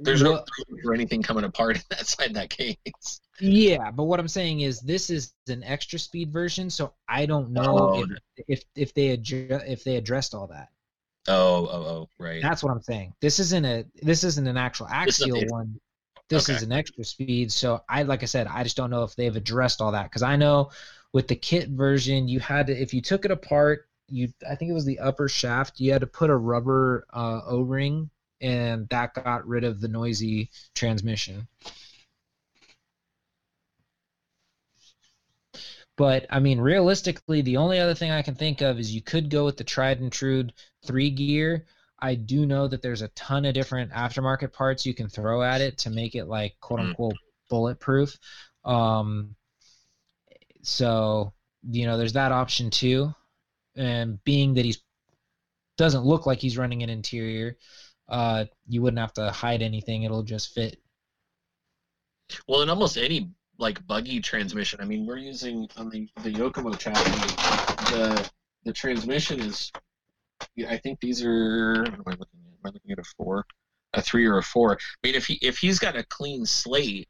there's 0.00 0.22
no 0.22 0.44
for 0.82 0.94
anything 0.94 1.22
coming 1.22 1.44
apart 1.44 1.76
inside 1.90 1.98
that 1.98 2.06
side 2.06 2.34
that 2.34 2.50
case. 2.50 3.20
Yeah, 3.40 3.90
but 3.90 4.04
what 4.04 4.20
I'm 4.20 4.28
saying 4.28 4.60
is 4.60 4.80
this 4.80 5.10
is 5.10 5.34
an 5.48 5.62
Xtra 5.62 6.00
Speed 6.00 6.32
version, 6.32 6.70
so 6.70 6.94
I 7.08 7.26
don't 7.26 7.50
know 7.50 7.78
oh, 7.78 8.02
if, 8.36 8.48
if 8.48 8.64
if 8.74 8.94
they 8.94 9.16
adju- 9.16 9.68
if 9.68 9.84
they 9.84 9.96
addressed 9.96 10.34
all 10.34 10.48
that. 10.48 10.68
Oh, 11.28 11.66
oh, 11.66 11.82
oh, 11.82 12.08
right. 12.18 12.42
That's 12.42 12.62
what 12.62 12.72
I'm 12.72 12.82
saying. 12.82 13.14
This 13.20 13.38
isn't 13.38 13.64
a 13.64 13.84
this 14.02 14.24
isn't 14.24 14.46
an 14.46 14.56
actual 14.56 14.88
axial 14.88 15.40
this 15.40 15.50
one. 15.50 15.80
This 16.28 16.48
okay. 16.48 16.56
is 16.56 16.62
an 16.62 16.70
Xtra 16.70 17.06
Speed. 17.06 17.52
So 17.52 17.82
I 17.88 18.02
like 18.02 18.22
I 18.22 18.26
said, 18.26 18.46
I 18.46 18.62
just 18.62 18.76
don't 18.76 18.90
know 18.90 19.04
if 19.04 19.14
they've 19.14 19.34
addressed 19.34 19.80
all 19.80 19.92
that 19.92 20.04
because 20.04 20.22
I 20.22 20.36
know 20.36 20.70
with 21.12 21.28
the 21.28 21.36
kit 21.36 21.68
version, 21.68 22.28
you 22.28 22.40
had 22.40 22.66
to 22.68 22.72
if 22.72 22.94
you 22.94 23.00
took 23.00 23.24
it 23.24 23.30
apart, 23.30 23.86
you 24.08 24.32
I 24.48 24.54
think 24.54 24.70
it 24.70 24.74
was 24.74 24.84
the 24.84 24.98
upper 24.98 25.28
shaft, 25.28 25.78
you 25.78 25.92
had 25.92 26.00
to 26.00 26.06
put 26.06 26.30
a 26.30 26.36
rubber 26.36 27.06
uh, 27.12 27.40
O-ring, 27.46 28.10
and 28.42 28.88
that 28.88 29.14
got 29.14 29.46
rid 29.46 29.64
of 29.64 29.80
the 29.80 29.88
noisy 29.88 30.50
transmission. 30.74 31.46
But 35.96 36.26
I 36.30 36.40
mean, 36.40 36.58
realistically, 36.60 37.42
the 37.42 37.58
only 37.58 37.78
other 37.78 37.94
thing 37.94 38.10
I 38.10 38.22
can 38.22 38.34
think 38.34 38.60
of 38.60 38.78
is 38.78 38.94
you 38.94 39.02
could 39.02 39.30
go 39.30 39.44
with 39.44 39.56
the 39.56 39.64
tried 39.64 40.00
and 40.00 40.10
true 40.10 40.48
three 40.84 41.10
gear. 41.10 41.66
I 42.00 42.16
do 42.16 42.46
know 42.46 42.66
that 42.66 42.82
there's 42.82 43.02
a 43.02 43.08
ton 43.08 43.44
of 43.44 43.54
different 43.54 43.92
aftermarket 43.92 44.52
parts 44.52 44.84
you 44.84 44.94
can 44.94 45.08
throw 45.08 45.42
at 45.42 45.60
it 45.60 45.78
to 45.78 45.90
make 45.90 46.14
it 46.16 46.24
like 46.24 46.56
quote 46.60 46.80
hmm. 46.80 46.86
unquote 46.86 47.16
bulletproof. 47.48 48.18
Um, 48.64 49.36
so 50.62 51.32
you 51.70 51.86
know, 51.86 51.96
there's 51.96 52.14
that 52.14 52.32
option 52.32 52.70
too. 52.70 53.14
And 53.76 54.22
being 54.24 54.54
that 54.54 54.64
he's 54.64 54.82
doesn't 55.76 56.04
look 56.04 56.26
like 56.26 56.38
he's 56.38 56.58
running 56.58 56.82
an 56.82 56.90
interior, 56.90 57.56
uh, 58.08 58.44
you 58.68 58.82
wouldn't 58.82 59.00
have 59.00 59.12
to 59.14 59.30
hide 59.30 59.62
anything. 59.62 60.02
It'll 60.02 60.22
just 60.22 60.54
fit. 60.54 60.78
Well, 62.48 62.62
in 62.62 62.70
almost 62.70 62.96
any 62.96 63.30
like 63.58 63.84
buggy 63.86 64.20
transmission, 64.20 64.80
I 64.80 64.84
mean, 64.84 65.06
we're 65.06 65.18
using 65.18 65.68
on 65.76 65.90
the 65.90 66.08
the 66.22 66.32
Yokomo 66.32 66.78
chassis. 66.78 67.92
The 67.92 68.30
the 68.64 68.72
transmission 68.72 69.40
is, 69.40 69.70
I 70.68 70.76
think 70.78 71.00
these 71.00 71.22
are. 71.24 71.82
What 71.82 71.94
am 71.94 72.02
I 72.06 72.10
looking 72.10 72.40
at? 72.46 72.52
Am 72.52 72.66
I 72.66 72.68
looking 72.68 72.92
at 72.92 72.98
a 72.98 73.04
four, 73.16 73.44
a 73.94 74.02
three, 74.02 74.26
or 74.26 74.38
a 74.38 74.42
four? 74.42 74.72
I 74.72 75.06
mean, 75.06 75.14
if 75.14 75.26
he 75.26 75.38
if 75.42 75.58
he's 75.58 75.78
got 75.78 75.96
a 75.96 76.04
clean 76.04 76.46
slate, 76.46 77.08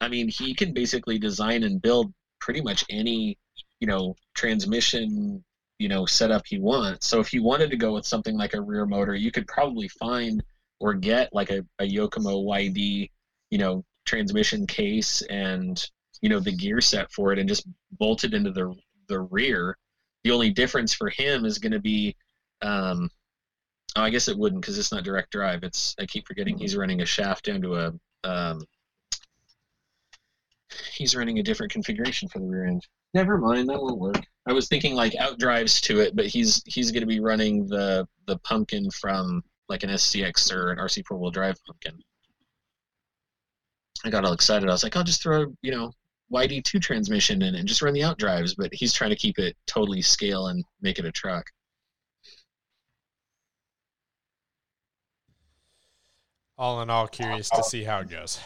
I 0.00 0.08
mean, 0.08 0.28
he 0.28 0.54
can 0.54 0.72
basically 0.72 1.18
design 1.18 1.64
and 1.64 1.80
build 1.80 2.12
pretty 2.40 2.60
much 2.60 2.84
any 2.90 3.38
you 3.80 3.86
know 3.86 4.14
transmission 4.34 5.44
you 5.82 5.88
know 5.88 6.06
setup 6.06 6.42
he 6.46 6.58
wants. 6.58 7.08
So 7.08 7.18
if 7.18 7.28
he 7.28 7.40
wanted 7.40 7.70
to 7.70 7.76
go 7.76 7.94
with 7.94 8.06
something 8.06 8.36
like 8.36 8.54
a 8.54 8.60
rear 8.60 8.86
motor, 8.86 9.14
you 9.14 9.32
could 9.32 9.48
probably 9.48 9.88
find 9.88 10.42
or 10.80 10.94
get 10.94 11.32
like 11.32 11.50
a, 11.50 11.64
a 11.80 11.84
Yokomo 11.88 12.44
YD 12.44 13.10
you 13.50 13.58
know 13.58 13.84
transmission 14.04 14.66
case 14.66 15.22
and 15.22 15.84
you 16.20 16.28
know 16.28 16.40
the 16.40 16.56
gear 16.56 16.80
set 16.80 17.10
for 17.12 17.32
it 17.32 17.38
and 17.38 17.48
just 17.48 17.66
bolt 17.98 18.24
it 18.24 18.34
into 18.34 18.52
the 18.52 18.74
the 19.08 19.20
rear. 19.20 19.76
The 20.24 20.30
only 20.30 20.50
difference 20.50 20.94
for 20.94 21.10
him 21.10 21.44
is 21.44 21.58
going 21.58 21.72
to 21.72 21.80
be, 21.80 22.16
um, 22.62 23.10
oh, 23.96 24.02
I 24.02 24.10
guess 24.10 24.28
it 24.28 24.38
wouldn't 24.38 24.62
because 24.62 24.78
it's 24.78 24.92
not 24.92 25.02
direct 25.02 25.32
drive. 25.32 25.64
It's 25.64 25.96
I 25.98 26.06
keep 26.06 26.28
forgetting 26.28 26.56
he's 26.56 26.76
running 26.76 27.02
a 27.02 27.06
shaft 27.06 27.46
down 27.46 27.60
to 27.62 27.74
a 27.74 27.92
um, 28.22 28.60
he's 30.94 31.16
running 31.16 31.40
a 31.40 31.42
different 31.42 31.72
configuration 31.72 32.28
for 32.28 32.38
the 32.38 32.46
rear 32.46 32.66
end. 32.66 32.86
Never 33.14 33.36
mind, 33.36 33.68
that 33.68 33.82
won't 33.82 33.98
work. 33.98 34.22
I 34.46 34.52
was 34.52 34.68
thinking 34.68 34.94
like 34.94 35.14
out 35.16 35.38
drives 35.38 35.80
to 35.82 36.00
it, 36.00 36.16
but 36.16 36.26
he's 36.26 36.62
he's 36.66 36.90
going 36.90 37.02
to 37.02 37.06
be 37.06 37.20
running 37.20 37.66
the 37.66 38.06
the 38.26 38.38
pumpkin 38.38 38.90
from 38.90 39.42
like 39.68 39.82
an 39.84 39.90
SCX 39.90 40.52
or 40.52 40.70
an 40.70 40.78
RC 40.78 41.04
four 41.06 41.18
wheel 41.18 41.30
drive 41.30 41.56
pumpkin. 41.64 41.98
I 44.04 44.10
got 44.10 44.24
all 44.24 44.32
excited. 44.32 44.68
I 44.68 44.72
was 44.72 44.82
like, 44.82 44.96
I'll 44.96 45.04
just 45.04 45.22
throw 45.22 45.46
you 45.62 45.70
know 45.70 45.92
YD2 46.32 46.80
transmission 46.80 47.42
in 47.42 47.54
and 47.54 47.68
just 47.68 47.82
run 47.82 47.94
the 47.94 48.02
out 48.02 48.18
drives. 48.18 48.54
but 48.54 48.72
he's 48.72 48.92
trying 48.92 49.10
to 49.10 49.16
keep 49.16 49.38
it 49.38 49.56
totally 49.66 50.02
scale 50.02 50.48
and 50.48 50.64
make 50.80 50.98
it 50.98 51.04
a 51.04 51.12
truck. 51.12 51.46
All 56.58 56.80
in 56.82 56.90
all, 56.90 57.08
curious 57.08 57.50
to 57.50 57.62
see 57.62 57.84
how 57.84 58.00
it 58.00 58.10
goes. 58.10 58.38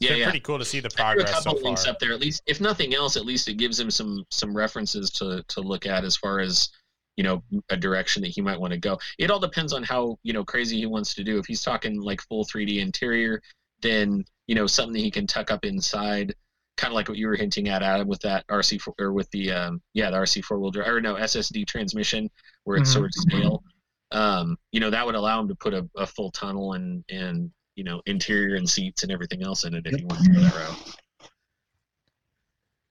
It's 0.00 0.10
yeah, 0.10 0.16
yeah. 0.16 0.24
pretty 0.24 0.40
cool 0.40 0.58
to 0.58 0.64
see 0.64 0.80
the 0.80 0.90
progress. 0.90 1.30
a 1.30 1.32
couple 1.34 1.58
so 1.58 1.64
links 1.64 1.86
up 1.86 1.98
there, 1.98 2.12
at 2.12 2.20
least. 2.20 2.42
If 2.46 2.60
nothing 2.60 2.94
else, 2.94 3.16
at 3.16 3.24
least 3.24 3.48
it 3.48 3.54
gives 3.54 3.80
him 3.80 3.90
some 3.90 4.24
some 4.30 4.56
references 4.56 5.10
to 5.12 5.42
to 5.48 5.60
look 5.60 5.86
at 5.86 6.04
as 6.04 6.16
far 6.16 6.38
as 6.38 6.70
you 7.16 7.24
know 7.24 7.42
a 7.68 7.76
direction 7.76 8.22
that 8.22 8.28
he 8.28 8.40
might 8.40 8.60
want 8.60 8.72
to 8.72 8.78
go. 8.78 8.98
It 9.18 9.30
all 9.30 9.40
depends 9.40 9.72
on 9.72 9.82
how 9.82 10.18
you 10.22 10.32
know 10.32 10.44
crazy 10.44 10.78
he 10.78 10.86
wants 10.86 11.14
to 11.14 11.24
do. 11.24 11.38
If 11.38 11.46
he's 11.46 11.62
talking 11.62 12.00
like 12.00 12.22
full 12.22 12.44
3D 12.44 12.78
interior, 12.78 13.42
then 13.82 14.24
you 14.46 14.54
know 14.54 14.68
something 14.68 14.92
that 14.94 15.00
he 15.00 15.10
can 15.10 15.26
tuck 15.26 15.50
up 15.50 15.64
inside, 15.64 16.32
kind 16.76 16.92
of 16.92 16.94
like 16.94 17.08
what 17.08 17.18
you 17.18 17.26
were 17.26 17.34
hinting 17.34 17.68
at, 17.68 17.82
Adam, 17.82 18.06
with 18.06 18.20
that 18.20 18.46
RC 18.46 18.80
four, 18.80 18.94
or 19.00 19.12
with 19.12 19.28
the 19.32 19.50
um, 19.50 19.82
yeah 19.94 20.10
the 20.10 20.16
RC 20.16 20.44
four 20.44 20.60
wheel 20.60 20.70
drive 20.70 20.86
or 20.86 21.00
no 21.00 21.16
SSD 21.16 21.66
transmission 21.66 22.30
where 22.62 22.76
it's 22.76 22.90
mm-hmm. 22.90 23.00
sort 23.00 23.10
of 23.10 23.14
scale. 23.14 23.64
Um, 24.12 24.56
you 24.70 24.78
know 24.78 24.90
that 24.90 25.04
would 25.04 25.16
allow 25.16 25.40
him 25.40 25.48
to 25.48 25.56
put 25.56 25.74
a, 25.74 25.88
a 25.96 26.06
full 26.06 26.30
tunnel 26.30 26.74
and 26.74 27.04
and 27.10 27.50
you 27.78 27.84
know 27.84 28.02
interior 28.06 28.56
and 28.56 28.68
seats 28.68 29.04
and 29.04 29.12
everything 29.12 29.40
else 29.44 29.64
in 29.64 29.72
it 29.72 29.86
if 29.86 30.00
you 30.00 30.06
want 30.08 30.24
to 30.24 30.30
go 30.32 30.40
that 30.40 30.54
route. 30.54 30.96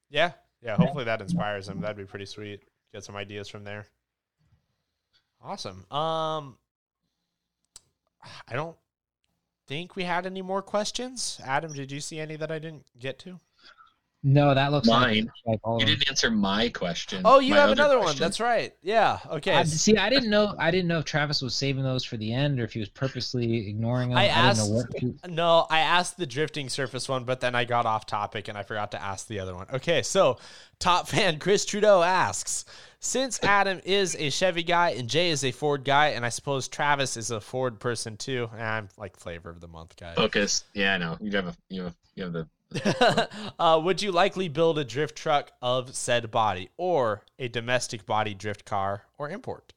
Yeah, 0.10 0.32
yeah. 0.62 0.78
Hopefully 0.78 1.04
that 1.04 1.20
inspires 1.20 1.68
him. 1.68 1.82
That'd 1.82 1.98
be 1.98 2.06
pretty 2.06 2.26
sweet. 2.26 2.64
Get 2.94 3.04
some 3.04 3.18
ideas 3.18 3.50
from 3.50 3.66
there. 3.66 3.86
Awesome. 5.44 5.86
Um, 5.92 6.58
I 8.48 8.54
don't 8.54 8.78
think 9.68 9.98
we 9.98 10.04
had 10.04 10.26
any 10.26 10.42
more 10.42 10.62
questions. 10.62 11.42
Adam, 11.44 11.74
did 11.74 11.92
you 11.92 12.00
see 12.00 12.22
any 12.22 12.38
that 12.38 12.50
I 12.50 12.58
didn't 12.58 12.86
get 12.98 13.20
to? 13.20 13.42
No, 14.30 14.54
that 14.54 14.74
looks 14.74 14.90
mine. 14.90 15.32
Like, 15.46 15.62
like 15.64 15.80
you 15.80 15.86
didn't 15.86 16.10
answer 16.10 16.30
my 16.30 16.68
question. 16.68 17.22
Oh, 17.24 17.40
you 17.40 17.54
have 17.54 17.70
another 17.70 17.96
question. 17.96 18.16
one. 18.16 18.20
That's 18.20 18.42
right. 18.42 18.74
Yeah. 18.82 19.20
Okay. 19.32 19.54
I, 19.54 19.64
see, 19.64 19.96
I 19.96 20.10
didn't 20.10 20.30
know. 20.30 20.54
I 20.60 20.70
didn't 20.70 20.90
know 20.90 21.00
if 21.00 21.06
Travis 21.06 21.42
was 21.42 21.56
saving 21.56 21.82
those 21.82 22.04
for 22.04 22.18
the 22.18 22.34
end 22.34 22.60
or 22.60 22.66
if 22.66 22.74
he 22.74 22.82
was 22.82 22.90
purposely 22.90 23.70
ignoring 23.70 24.10
them. 24.10 24.18
I, 24.18 24.24
I 24.24 24.26
asked. 24.26 24.70
no, 25.30 25.66
I 25.70 25.80
asked 25.80 26.18
the 26.18 26.26
drifting 26.26 26.68
surface 26.68 27.08
one, 27.08 27.24
but 27.24 27.40
then 27.40 27.56
I 27.56 27.64
got 27.64 27.86
off 27.86 28.06
topic 28.06 28.50
and 28.50 28.58
I 28.58 28.64
forgot 28.64 28.92
to 28.92 29.02
ask 29.02 29.28
the 29.28 29.40
other 29.40 29.56
one. 29.56 29.68
Okay, 29.72 30.04
so 30.04 30.40
top 30.78 31.08
fan 31.08 31.40
Chris 31.40 31.64
Trudeau 31.64 32.02
asks. 32.02 32.66
Since 33.00 33.42
Adam 33.44 33.80
is 33.86 34.14
a 34.20 34.30
Chevy 34.30 34.64
guy 34.64 34.90
and 34.90 35.08
Jay 35.08 35.30
is 35.30 35.46
a 35.46 35.52
Ford 35.54 35.86
guy, 35.86 36.08
and 36.08 36.26
I 36.26 36.30
suppose 36.30 36.68
Travis 36.68 37.16
is 37.16 37.32
a 37.32 37.40
Ford 37.40 37.80
person 37.80 38.18
too, 38.18 38.50
I'm 38.52 38.90
like 38.98 39.16
flavor 39.16 39.50
of 39.50 39.62
the 39.62 39.70
month 39.70 39.96
guy. 39.96 40.16
Focus, 40.16 40.66
yeah, 40.74 40.96
I 40.96 40.98
know 40.98 41.18
you 41.22 41.32
have 41.32 41.48
a 41.48 41.56
you 41.70 41.84
have 41.84 41.96
you 42.16 42.24
have 42.24 42.34
the 42.34 42.50
uh, 43.60 43.80
would 43.84 44.02
you 44.02 44.12
likely 44.12 44.50
build 44.50 44.78
a 44.78 44.84
drift 44.84 45.16
truck 45.16 45.52
of 45.62 45.96
said 45.96 46.30
body 46.32 46.70
or 46.78 47.24
a 47.40 47.48
domestic 47.48 48.06
body 48.06 48.34
drift 48.34 48.66
car 48.66 49.04
or 49.18 49.30
import? 49.30 49.74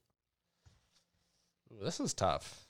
Ooh, 1.73 1.85
this 1.85 2.01
is 2.01 2.13
tough. 2.13 2.67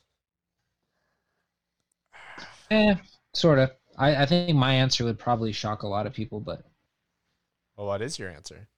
Eh, 2.70 2.94
sort 3.34 3.58
of. 3.58 3.70
I, 3.96 4.22
I 4.22 4.26
think 4.26 4.56
my 4.56 4.74
answer 4.74 5.04
would 5.04 5.18
probably 5.18 5.52
shock 5.52 5.82
a 5.82 5.88
lot 5.88 6.06
of 6.06 6.12
people, 6.12 6.40
but. 6.40 6.62
Well, 7.76 7.86
what 7.86 8.02
is 8.02 8.18
your 8.18 8.30
answer? 8.30 8.68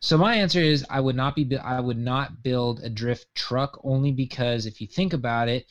So 0.00 0.16
my 0.16 0.36
answer 0.36 0.60
is 0.60 0.86
I 0.88 1.00
would 1.00 1.16
not 1.16 1.34
be 1.34 1.56
I 1.56 1.80
would 1.80 1.98
not 1.98 2.42
build 2.42 2.80
a 2.80 2.88
drift 2.88 3.26
truck 3.34 3.80
only 3.82 4.12
because 4.12 4.66
if 4.66 4.80
you 4.80 4.86
think 4.86 5.12
about 5.12 5.48
it, 5.48 5.66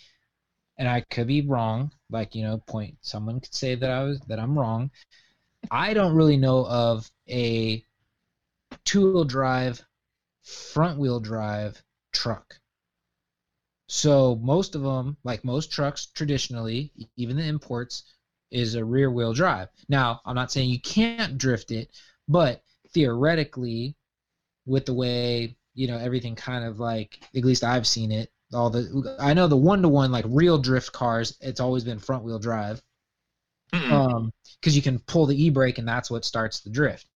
and 0.78 0.88
I 0.88 1.02
could 1.02 1.28
be 1.28 1.42
wrong. 1.42 1.92
Like 2.10 2.36
you 2.36 2.44
know, 2.44 2.58
point 2.68 2.98
someone 3.02 3.40
could 3.40 3.54
say 3.54 3.76
that 3.76 3.90
I 3.92 4.04
was 4.04 4.20
that 4.28 4.40
I'm 4.40 4.58
wrong. 4.58 4.92
I 5.72 5.94
don't 5.94 6.16
really 6.16 6.38
know 6.38 6.66
of 6.66 7.10
a 7.30 7.84
two-wheel 8.86 9.26
drive, 9.26 9.82
front-wheel 10.44 11.20
drive 11.20 11.82
truck. 12.14 12.60
So 13.90 14.36
most 14.42 14.76
of 14.76 14.82
them, 14.82 15.18
like 15.24 15.44
most 15.44 15.72
trucks 15.72 16.08
traditionally, 16.08 16.92
even 17.16 17.38
the 17.38 17.44
imports, 17.44 18.04
is 18.52 18.76
a 18.76 18.84
rear-wheel 18.86 19.34
drive. 19.34 19.70
Now, 19.90 20.22
I'm 20.26 20.36
not 20.36 20.52
saying 20.52 20.70
you 20.70 20.82
can't 20.82 21.38
drift 21.38 21.72
it, 21.72 21.90
but 22.28 22.62
theoretically, 22.94 23.96
with 24.66 24.86
the 24.86 24.94
way 24.94 25.58
you 25.74 25.88
know 25.88 25.98
everything 25.98 26.36
kind 26.36 26.66
of 26.66 26.80
like 26.80 27.20
at 27.36 27.46
least 27.46 27.64
I've 27.64 27.88
seen 27.88 28.12
it, 28.12 28.30
all 28.54 28.70
the 28.70 29.18
I 29.20 29.34
know 29.34 29.48
the 29.48 29.58
one 29.58 29.82
to 29.82 29.90
one 29.90 30.12
like 30.12 30.26
real 30.28 30.58
drift 30.58 30.92
cars. 30.92 31.38
It's 31.42 31.60
always 31.60 31.84
been 31.84 32.00
front 32.00 32.24
wheel 32.24 32.40
drive, 32.40 32.82
um, 33.74 34.32
because 34.60 34.76
you 34.76 34.82
can 34.82 35.00
pull 35.00 35.26
the 35.26 35.42
e 35.42 35.50
brake 35.50 35.78
and 35.78 35.88
that's 35.88 36.10
what 36.10 36.26
starts 36.26 36.62
the 36.62 36.70
drift. 36.70 37.08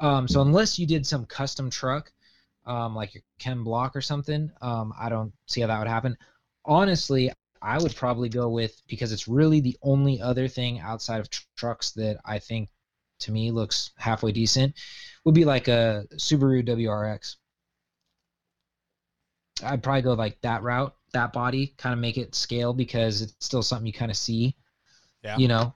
Um, 0.00 0.26
so 0.26 0.40
unless 0.42 0.78
you 0.78 0.86
did 0.86 1.06
some 1.06 1.26
custom 1.26 1.70
truck, 1.70 2.12
um, 2.66 2.94
like 2.94 3.14
your 3.14 3.22
Ken 3.38 3.62
Block 3.62 3.94
or 3.94 4.00
something, 4.00 4.50
um, 4.60 4.92
I 4.98 5.08
don't 5.08 5.32
see 5.46 5.60
how 5.60 5.68
that 5.68 5.78
would 5.78 5.88
happen. 5.88 6.16
Honestly, 6.64 7.30
I 7.60 7.78
would 7.78 7.94
probably 7.94 8.28
go 8.28 8.48
with 8.48 8.82
because 8.88 9.12
it's 9.12 9.28
really 9.28 9.60
the 9.60 9.76
only 9.82 10.20
other 10.20 10.48
thing 10.48 10.80
outside 10.80 11.20
of 11.20 11.30
tr- 11.30 11.42
trucks 11.56 11.92
that 11.92 12.18
I 12.24 12.40
think 12.40 12.68
to 13.20 13.32
me 13.32 13.52
looks 13.52 13.92
halfway 13.96 14.32
decent 14.32 14.74
would 15.24 15.34
be 15.34 15.44
like 15.44 15.68
a 15.68 16.04
Subaru 16.14 16.66
WRX. 16.66 17.36
I'd 19.62 19.82
probably 19.82 20.02
go 20.02 20.14
like 20.14 20.40
that 20.42 20.62
route, 20.62 20.94
that 21.12 21.32
body, 21.32 21.74
kind 21.78 21.92
of 21.92 21.98
make 21.98 22.18
it 22.18 22.34
scale 22.34 22.72
because 22.72 23.22
it's 23.22 23.34
still 23.40 23.62
something 23.62 23.86
you 23.86 23.92
kind 23.92 24.10
of 24.10 24.16
see. 24.16 24.54
Yeah. 25.22 25.36
You 25.36 25.48
know, 25.48 25.74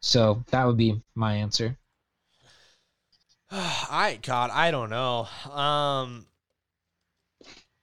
so 0.00 0.44
that 0.50 0.64
would 0.66 0.76
be 0.76 1.00
my 1.14 1.34
answer. 1.36 1.76
I 3.50 4.18
God, 4.22 4.50
I 4.52 4.70
don't 4.70 4.90
know. 4.90 5.26
Um, 5.52 6.26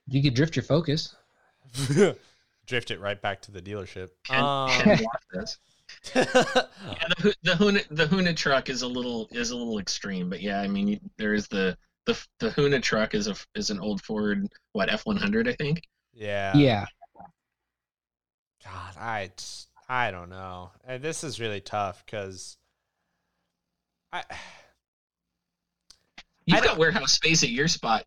You 0.07 0.21
could 0.23 0.33
drift 0.33 0.55
your 0.55 0.63
Focus. 0.63 1.15
drift 2.65 2.91
it 2.91 2.99
right 2.99 3.21
back 3.21 3.41
to 3.43 3.51
the 3.51 3.61
dealership. 3.61 4.09
And, 4.29 4.43
Um, 4.45 4.69
and 4.85 4.99
block 4.99 5.21
this. 5.33 5.57
Yeah, 6.15 6.23
the 6.23 7.15
Hu- 7.19 7.33
the 7.43 7.51
Hooni 7.53 7.85
the 7.89 8.05
Hoonitruck 8.07 8.67
is 8.69 8.81
a 8.81 8.87
little 8.87 9.27
is 9.31 9.51
a 9.51 9.55
little 9.55 9.79
extreme, 9.79 10.29
but 10.29 10.41
yeah, 10.41 10.59
I 10.61 10.67
mean 10.67 10.87
you- 10.89 10.99
there 11.17 11.33
is 11.33 11.47
the 11.47 11.77
the 12.07 12.19
the 12.39 12.49
Hoonitruck 12.49 13.13
is 13.13 13.27
a 13.27 13.35
is 13.53 13.69
an 13.69 13.79
old 13.79 14.01
Ford 14.01 14.47
what 14.73 14.91
F 14.91 15.05
one 15.05 15.17
hundred 15.17 15.47
I 15.47 15.53
think. 15.53 15.81
yeah. 16.13 16.55
Yeah. 16.57 16.85
God, 18.63 18.95
I 18.99 19.29
I 19.87 20.11
don't 20.11 20.29
know. 20.29 20.71
And 20.85 21.01
this 21.03 21.23
is 21.23 21.39
really 21.39 21.61
tough 21.61 22.03
because 22.05 22.57
I 24.11 24.23
You've 26.45 26.59
I 26.61 26.65
got 26.65 26.77
warehouse 26.77 27.11
space 27.13 27.43
at 27.43 27.49
your 27.49 27.67
spot, 27.67 28.05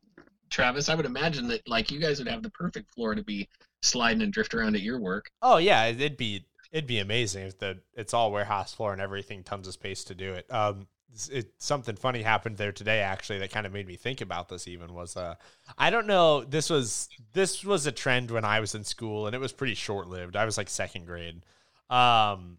Travis. 0.49 0.89
I 0.89 0.95
would 0.95 1.05
imagine 1.07 1.47
that 1.49 1.61
like 1.69 1.91
you 1.91 2.01
guys 2.01 2.19
would 2.19 2.29
have 2.29 2.43
the 2.43 2.51
perfect 2.51 2.93
floor 2.95 3.15
to 3.15 3.23
be 3.23 3.49
sliding 3.83 4.23
and 4.23 4.33
drift 4.33 4.55
around 4.55 4.75
at 4.77 4.83
your 4.83 4.99
work. 4.99 5.31
oh 5.43 5.59
yeah, 5.59 5.87
it'd 5.87 6.17
be 6.17 6.45
it'd 6.73 6.87
be 6.87 6.99
amazing 7.01 7.47
if 7.47 7.59
the 7.59 7.79
it's 7.95 8.15
all 8.15 8.33
warehouse 8.33 8.73
floor 8.75 8.93
and 8.93 9.03
everything, 9.03 9.43
tons 9.43 9.67
of 9.69 9.75
space 9.75 10.05
to 10.05 10.15
do 10.15 10.33
it. 10.35 10.47
Um, 10.53 10.77
it's- 10.81 10.87
it 11.31 11.53
something 11.59 11.97
funny 11.97 12.23
happened 12.23 12.57
there 12.57 12.73
today 12.73 13.01
actually 13.01 13.39
that 13.39 13.51
kind 13.51 13.67
of 13.67 13.73
made 13.73 13.87
me 13.87 13.97
think 13.97 14.21
about 14.21 14.49
this. 14.49 14.69
Even 14.69 14.95
was 14.95 15.17
uh, 15.17 15.35
I 15.77 15.91
don't 15.91 16.07
know. 16.07 16.45
This 16.45 16.71
was 16.71 17.09
this 17.33 17.65
was 17.65 17.87
a 17.87 17.93
trend 17.93 18.31
when 18.31 18.45
I 18.45 18.61
was 18.61 18.75
in 18.75 18.85
school 18.85 19.27
and 19.27 19.35
it 19.35 19.41
was 19.41 19.53
pretty 19.53 19.75
short 19.75 20.09
lived. 20.09 20.37
I 20.37 20.45
was 20.45 20.57
like 20.57 20.69
second 20.69 21.07
grade, 21.07 21.43
um, 21.89 22.59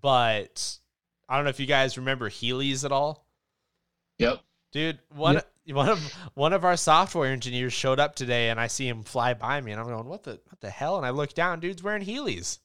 but 0.00 0.78
I 1.28 1.36
don't 1.36 1.44
know 1.44 1.50
if 1.50 1.60
you 1.60 1.66
guys 1.66 1.98
remember 1.98 2.30
Heelys 2.30 2.84
at 2.84 2.92
all. 2.92 3.26
Yep. 4.18 4.40
Dude, 4.72 4.98
one 5.14 5.40
one 5.66 5.88
of 5.88 6.12
one 6.34 6.52
of 6.52 6.64
our 6.64 6.76
software 6.76 7.32
engineers 7.32 7.72
showed 7.72 8.00
up 8.00 8.14
today, 8.14 8.50
and 8.50 8.60
I 8.60 8.66
see 8.66 8.88
him 8.88 9.02
fly 9.02 9.34
by 9.34 9.60
me, 9.60 9.72
and 9.72 9.80
I'm 9.80 9.86
going, 9.86 10.06
"What 10.06 10.22
the 10.22 10.40
what 10.48 10.60
the 10.60 10.70
hell?" 10.70 10.96
And 10.96 11.06
I 11.06 11.10
look 11.10 11.34
down, 11.34 11.60
dude's 11.60 11.82
wearing 11.82 12.04
Heelys. 12.04 12.58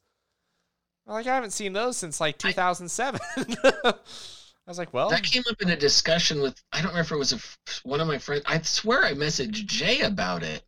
I'm 1.07 1.13
like, 1.13 1.27
I 1.27 1.35
haven't 1.35 1.51
seen 1.51 1.73
those 1.73 1.97
since 1.97 2.19
like 2.19 2.37
2007. 2.37 3.19
I 4.67 4.71
was 4.71 4.77
like, 4.79 4.93
well, 4.93 5.09
That 5.09 5.23
came 5.23 5.43
up 5.49 5.61
in 5.61 5.69
a 5.69 5.75
discussion 5.75 6.41
with 6.41 6.61
I 6.71 6.77
don't 6.81 6.89
remember 6.89 7.01
if 7.01 7.11
it 7.11 7.17
was 7.17 7.33
a 7.33 7.87
one 7.87 8.01
of 8.01 8.07
my 8.07 8.17
friends. 8.17 8.43
I 8.45 8.59
swear 8.61 9.03
I 9.03 9.13
messaged 9.13 9.65
Jay 9.65 10.01
about 10.01 10.41
it 10.43 10.63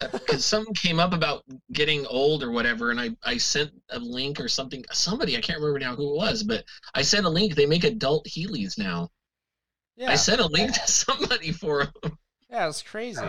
because 0.00 0.44
something 0.44 0.74
came 0.74 1.00
up 1.00 1.14
about 1.14 1.42
getting 1.72 2.04
old 2.06 2.42
or 2.42 2.50
whatever, 2.50 2.90
and 2.90 3.00
I 3.00 3.10
I 3.22 3.38
sent 3.38 3.70
a 3.90 3.98
link 3.98 4.38
or 4.38 4.48
something. 4.48 4.84
Somebody 4.92 5.36
I 5.36 5.40
can't 5.40 5.58
remember 5.58 5.78
now 5.78 5.96
who 5.96 6.12
it 6.12 6.16
was, 6.16 6.42
but 6.42 6.64
I 6.94 7.02
sent 7.02 7.24
a 7.24 7.30
link. 7.30 7.54
They 7.54 7.66
make 7.66 7.84
adult 7.84 8.26
Heelys 8.26 8.76
now. 8.78 9.10
yeah, 9.96 10.10
I 10.10 10.16
sent 10.16 10.40
a 10.40 10.46
link 10.46 10.74
to 10.74 10.86
somebody 10.86 11.52
for 11.52 11.86
them. 12.02 12.18
yeah, 12.50 12.68
it's 12.68 12.82
crazy. 12.82 13.22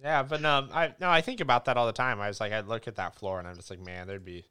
Yeah, 0.00 0.22
but 0.22 0.40
no, 0.40 0.68
I 0.72 0.94
no, 1.00 1.10
I 1.10 1.20
think 1.22 1.40
about 1.40 1.64
that 1.64 1.76
all 1.76 1.86
the 1.86 1.92
time. 1.92 2.20
I 2.20 2.28
was 2.28 2.40
like, 2.40 2.52
I 2.52 2.60
look 2.60 2.86
at 2.86 2.96
that 2.96 3.16
floor, 3.16 3.40
and 3.40 3.48
I'm 3.48 3.56
just 3.56 3.70
like, 3.70 3.80
man, 3.80 4.06
there'd 4.06 4.24
be 4.24 4.44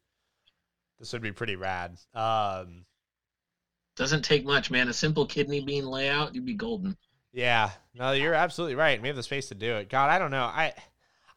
this 1.00 1.14
would 1.14 1.22
be 1.22 1.32
pretty 1.32 1.56
rad. 1.56 1.98
Um, 2.14 2.86
Doesn't 3.96 4.24
take 4.24 4.46
much, 4.46 4.72
man. 4.72 4.88
A 4.88 4.94
simple 4.94 5.26
kidney 5.26 5.62
bean 5.62 5.86
layout, 5.86 6.34
you'd 6.34 6.46
be 6.46 6.54
golden. 6.54 6.98
Yeah, 7.34 7.72
no, 7.94 8.12
you're 8.12 8.34
absolutely 8.34 8.76
right. 8.76 9.02
We 9.02 9.08
have 9.08 9.18
the 9.18 9.24
space 9.24 9.50
to 9.50 9.56
do 9.56 9.76
it. 9.76 9.90
God, 9.90 10.10
I 10.10 10.20
don't 10.20 10.32
know. 10.32 10.44
I, 10.44 10.74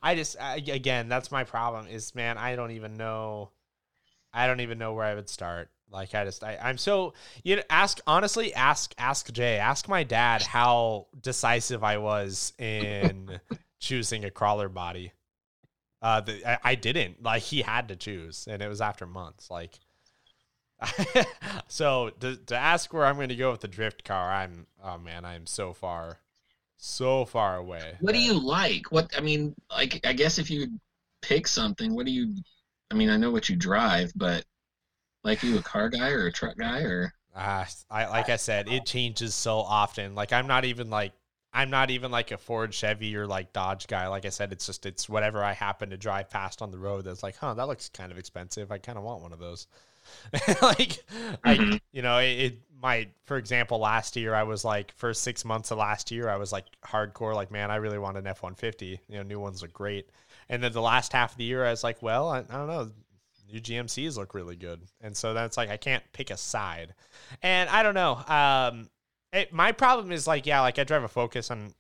I 0.02 0.14
just 0.14 0.36
I, 0.40 0.56
again, 0.56 1.09
that's 1.09 1.31
my 1.31 1.44
problem. 1.44 1.86
Is 1.86 2.14
man, 2.14 2.39
I 2.39 2.56
don't 2.56 2.72
even 2.72 2.94
know. 2.94 3.51
I 4.32 4.47
don't 4.47 4.60
even 4.60 4.78
know 4.78 4.93
where 4.93 5.05
I 5.05 5.14
would 5.14 5.28
start. 5.28 5.70
Like 5.90 6.14
I 6.14 6.24
just 6.24 6.43
I, 6.43 6.59
I'm 6.60 6.78
so 6.78 7.14
you 7.44 7.56
know 7.56 7.62
ask 7.70 8.01
honestly 8.06 8.52
ask 8.55 8.93
ask 8.98 9.32
Jay 9.32 9.59
ask 9.59 9.89
my 9.89 10.02
dad 10.02 10.43
how 10.43 11.06
decisive 11.20 11.85
I 11.85 11.98
was 11.98 12.52
in 12.59 13.40
choosing 13.78 14.24
a 14.24 14.31
crawler 14.31 14.68
body. 14.68 15.12
Uh, 16.02 16.20
the, 16.20 16.47
I, 16.47 16.72
I 16.72 16.74
didn't 16.74 17.22
like 17.22 17.43
he 17.43 17.62
had 17.62 17.89
to 17.89 17.97
choose, 17.97 18.47
and 18.51 18.60
it 18.60 18.68
was 18.68 18.82
after 18.82 19.06
months. 19.06 19.51
Like, 19.51 19.78
so 21.69 22.11
to, 22.20 22.36
to 22.36 22.56
ask 22.56 22.93
where 22.93 23.05
I'm 23.05 23.16
going 23.16 23.28
to 23.28 23.36
go 23.36 23.51
with 23.51 23.61
the 23.61 23.69
drift 23.69 24.05
car, 24.05 24.32
I'm 24.32 24.66
oh 24.82 24.98
man, 24.98 25.24
I'm 25.24 25.47
so 25.47 25.73
far, 25.73 26.19
so 26.77 27.24
far 27.24 27.56
away. 27.56 27.97
What 28.01 28.15
do 28.15 28.20
you 28.20 28.35
like? 28.35 28.90
What 28.90 29.12
I 29.16 29.20
mean, 29.20 29.55
like 29.70 30.01
I 30.06 30.12
guess 30.12 30.39
if 30.39 30.51
you 30.51 30.78
pick 31.23 31.47
something, 31.47 31.94
what 31.94 32.06
do 32.06 32.12
you? 32.12 32.35
I 32.90 32.94
mean, 32.94 33.11
I 33.11 33.16
know 33.16 33.31
what 33.31 33.48
you 33.48 33.56
drive, 33.56 34.12
but 34.15 34.44
like, 35.24 35.43
you 35.43 35.59
a 35.59 35.62
car 35.62 35.89
guy 35.89 36.11
or 36.11 36.27
a 36.27 36.32
truck 36.32 36.56
guy 36.56 36.81
or? 36.81 37.12
Ah, 37.35 37.66
I 37.90 38.06
like 38.06 38.28
I 38.28 38.36
said, 38.36 38.69
it 38.69 38.86
changes 38.86 39.35
so 39.35 39.59
often. 39.59 40.15
Like 40.15 40.32
I'm 40.32 40.47
not 40.47 40.65
even 40.65 40.90
like 40.90 41.12
I'm 41.55 41.70
not 41.70 41.90
even 41.90 42.11
like 42.11 42.32
a 42.32 42.36
Ford, 42.36 42.74
Chevy, 42.74 43.16
or 43.16 43.27
like 43.28 43.52
Dodge 43.52 43.86
guy. 43.86 44.09
Like 44.09 44.27
I 44.27 44.31
said, 44.31 44.52
it's 44.52 44.66
just 44.66 44.86
it's 44.86 45.09
whatever 45.09 45.43
I 45.43 45.52
happen 45.52 45.90
to 45.90 45.97
drive 45.97 46.28
past 46.28 46.62
on 46.62 46.73
the 46.73 46.78
road. 46.78 47.05
That's 47.05 47.23
like, 47.23 47.36
huh, 47.36 47.55
that 47.55 47.69
looks 47.69 47.89
kind 47.89 48.11
of 48.11 48.19
expensive. 48.19 48.73
I 48.73 48.78
kind 48.78 48.98
of 48.98 49.05
want 49.05 49.23
one 49.23 49.32
of 49.32 49.39
those. 49.39 49.69
like, 50.62 51.02
like 51.44 51.60
Mhm. 51.60 51.81
you 51.93 52.02
know, 52.02 52.18
it, 52.18 52.26
it 52.39 52.59
might. 52.81 53.10
For 53.24 53.36
example, 53.36 53.78
last 53.78 54.16
year 54.16 54.35
I 54.35 54.43
was 54.43 54.64
like, 54.64 54.93
for 54.93 55.12
six 55.14 55.44
months 55.44 55.70
of 55.70 55.78
last 55.78 56.10
year, 56.10 56.28
I 56.28 56.36
was 56.36 56.52
like 56.52 56.66
hardcore. 56.85 57.35
Like, 57.35 57.51
man, 57.51 57.70
I 57.70 57.76
really 57.76 57.98
want 57.98 58.16
an 58.16 58.26
F 58.26 58.43
one 58.43 58.55
fifty. 58.55 59.01
You 59.09 59.16
know, 59.16 59.22
new 59.22 59.40
ones 59.40 59.62
look 59.62 59.72
great. 59.72 60.10
And 60.48 60.62
then 60.62 60.72
the 60.72 60.82
last 60.82 61.12
half 61.12 61.32
of 61.32 61.39
the 61.39 61.44
year, 61.44 61.64
I 61.64 61.70
was 61.70 61.82
like, 61.85 62.02
well, 62.02 62.28
I, 62.28 62.39
I 62.40 62.43
don't 62.43 62.66
know. 62.66 62.90
New 63.52 63.60
GMCs 63.60 64.16
look 64.16 64.35
really 64.35 64.56
good, 64.56 64.81
and 65.01 65.16
so 65.16 65.32
that's 65.35 65.56
like 65.56 65.68
I 65.70 65.76
can't 65.76 66.02
pick 66.12 66.31
a 66.31 66.36
side. 66.36 66.94
And 67.43 67.68
I 67.70 67.82
don't 67.82 67.94
know. 67.94 68.16
Um, 68.26 68.89
it, 69.32 69.52
my 69.52 69.70
problem 69.72 70.10
is 70.12 70.26
like, 70.26 70.47
yeah, 70.47 70.60
like 70.60 70.78
I 70.78 70.85
drive 70.85 71.05
a 71.05 71.09
Focus, 71.09 71.51
and 71.51 71.72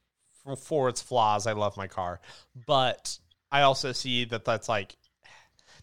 for, 0.44 0.56
for 0.56 0.88
its 0.88 1.00
flaws, 1.02 1.46
I 1.46 1.52
love 1.52 1.76
my 1.76 1.86
car, 1.88 2.20
but 2.66 3.18
I 3.50 3.62
also 3.62 3.92
see 3.92 4.24
that 4.26 4.44
that's 4.44 4.68
like 4.68 4.96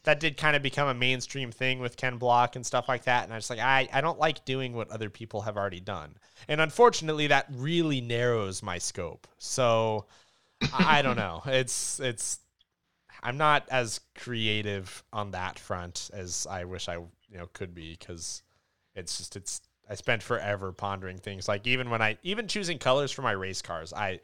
that 0.03 0.19
did 0.19 0.36
kind 0.36 0.56
of 0.56 0.64
become 0.64 0.88
a 0.88 0.94
mainstream 0.94 1.52
thing 1.52 1.80
with 1.80 1.98
Ken 1.98 2.18
Block 2.18 2.56
and 2.56 2.65
stuff 2.65 2.90
like 2.90 3.03
that. 3.03 3.23
And 3.26 3.34
I 3.34 3.38
just 3.38 3.49
like 3.49 3.60
I 3.60 3.88
I 3.94 4.02
don't 4.02 4.19
like 4.19 4.45
doing 4.45 4.73
what 4.73 4.90
other 4.90 5.10
people 5.10 5.41
have 5.41 5.57
already 5.57 5.80
done, 5.80 6.15
and 6.48 6.60
unfortunately, 6.61 7.28
that 7.28 7.48
really 7.52 8.02
narrows 8.02 8.64
my 8.64 8.78
scope. 8.78 9.28
So 9.38 10.06
I, 10.73 11.02
don't 11.02 11.18
know. 11.18 11.41
It's 11.48 11.99
it's 11.99 12.40
I'm 13.23 13.38
not 13.38 13.68
as 13.69 13.99
creative 14.15 15.03
on 15.14 15.32
that 15.32 15.60
front 15.60 16.10
as 16.14 16.48
I 16.49 16.65
wish 16.65 16.88
I 16.90 16.95
you 16.95 17.38
know 17.38 17.48
could 17.53 17.73
be 17.73 17.95
because 17.98 18.41
it's 18.95 19.18
just 19.18 19.36
it's 19.36 19.61
I 19.90 19.95
spent 19.95 20.23
forever 20.23 20.72
pondering 20.72 21.18
things 21.18 21.48
like 21.48 21.68
even 21.68 21.90
when 21.90 22.02
I 22.02 22.18
even 22.23 22.48
choosing 22.48 22.80
colors 22.80 23.11
for 23.11 23.22
my 23.22 23.32
race 23.32 23.61
cars 23.61 23.94
I 23.94 24.22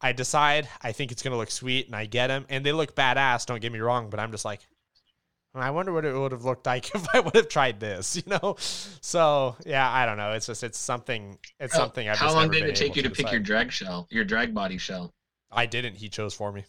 I 0.00 0.12
decide 0.12 0.68
I 0.82 0.92
think 0.92 1.12
it's 1.12 1.22
gonna 1.22 1.36
look 1.36 1.50
sweet 1.50 1.86
and 1.86 1.96
I 1.96 2.06
get 2.06 2.28
them 2.28 2.46
and 2.48 2.64
they 2.64 2.72
look 2.72 2.94
badass 2.94 3.46
don't 3.46 3.60
get 3.60 3.72
me 3.72 3.80
wrong 3.80 4.08
but 4.08 4.20
I'm 4.20 4.30
just 4.30 4.44
like 4.44 4.60
I 5.54 5.70
wonder 5.70 5.92
what 5.92 6.04
it 6.04 6.14
would 6.16 6.32
have 6.32 6.44
looked 6.44 6.66
like 6.66 6.94
if 6.94 7.06
I 7.14 7.20
would 7.20 7.34
have 7.34 7.48
tried 7.48 7.80
this 7.80 8.16
you 8.16 8.22
know 8.26 8.56
so 8.58 9.56
yeah 9.66 9.90
I 9.90 10.06
don't 10.06 10.16
know 10.16 10.32
it's 10.32 10.46
just 10.46 10.62
it's 10.62 10.78
something 10.78 11.38
it's 11.58 11.72
How- 11.72 11.80
something 11.80 12.08
I've 12.08 12.18
How 12.18 12.26
just 12.26 12.36
long 12.36 12.50
did 12.50 12.64
it 12.64 12.76
take 12.76 12.96
you 12.96 13.02
to 13.02 13.10
pick 13.10 13.30
your 13.30 13.40
drag 13.40 13.72
shell, 13.72 14.06
your 14.10 14.24
drag 14.24 14.54
body 14.54 14.78
shell? 14.78 15.12
I 15.50 15.66
didn't 15.66 15.96
he 15.96 16.08
chose 16.08 16.34
for 16.34 16.52
me 16.52 16.64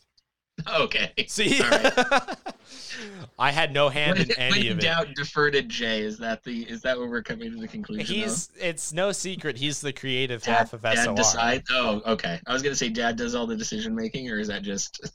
Okay. 0.76 1.12
see 1.28 1.62
right. 1.62 1.94
I 3.40 3.52
had 3.52 3.74
no 3.74 3.90
hand 3.90 4.20
when, 4.20 4.30
in 4.30 4.38
any 4.38 4.68
of 4.68 4.78
it 4.78 4.82
doubt, 4.82 5.08
defer 5.16 5.50
to 5.52 5.62
Jay. 5.64 6.02
Is 6.02 6.18
that 6.20 6.44
the? 6.44 6.62
Is 6.70 6.82
that 6.84 7.00
what 7.00 7.10
we're 7.10 7.24
coming 7.24 7.52
to 7.52 7.60
the 7.60 7.68
conclusion? 7.68 8.06
He's 8.16 8.50
it's 8.60 8.94
no 8.94 9.12
secret 9.12 9.58
he's 9.58 9.82
the 9.82 9.92
creative? 9.92 10.44
Dad, 10.44 10.58
half 10.58 10.74
of 10.74 10.84
Dad 10.84 11.04
SOR. 11.06 11.16
decide. 11.16 11.64
Oh, 11.72 12.02
okay. 12.06 12.40
I 12.46 12.54
was 12.54 12.62
gonna 12.62 12.76
say 12.76 12.90
Dad 12.90 13.16
does 13.16 13.34
all 13.34 13.48
the 13.48 13.56
decision 13.56 13.96
making, 13.96 14.30
or 14.30 14.40
is 14.40 14.48
that 14.50 14.62
just? 14.62 15.10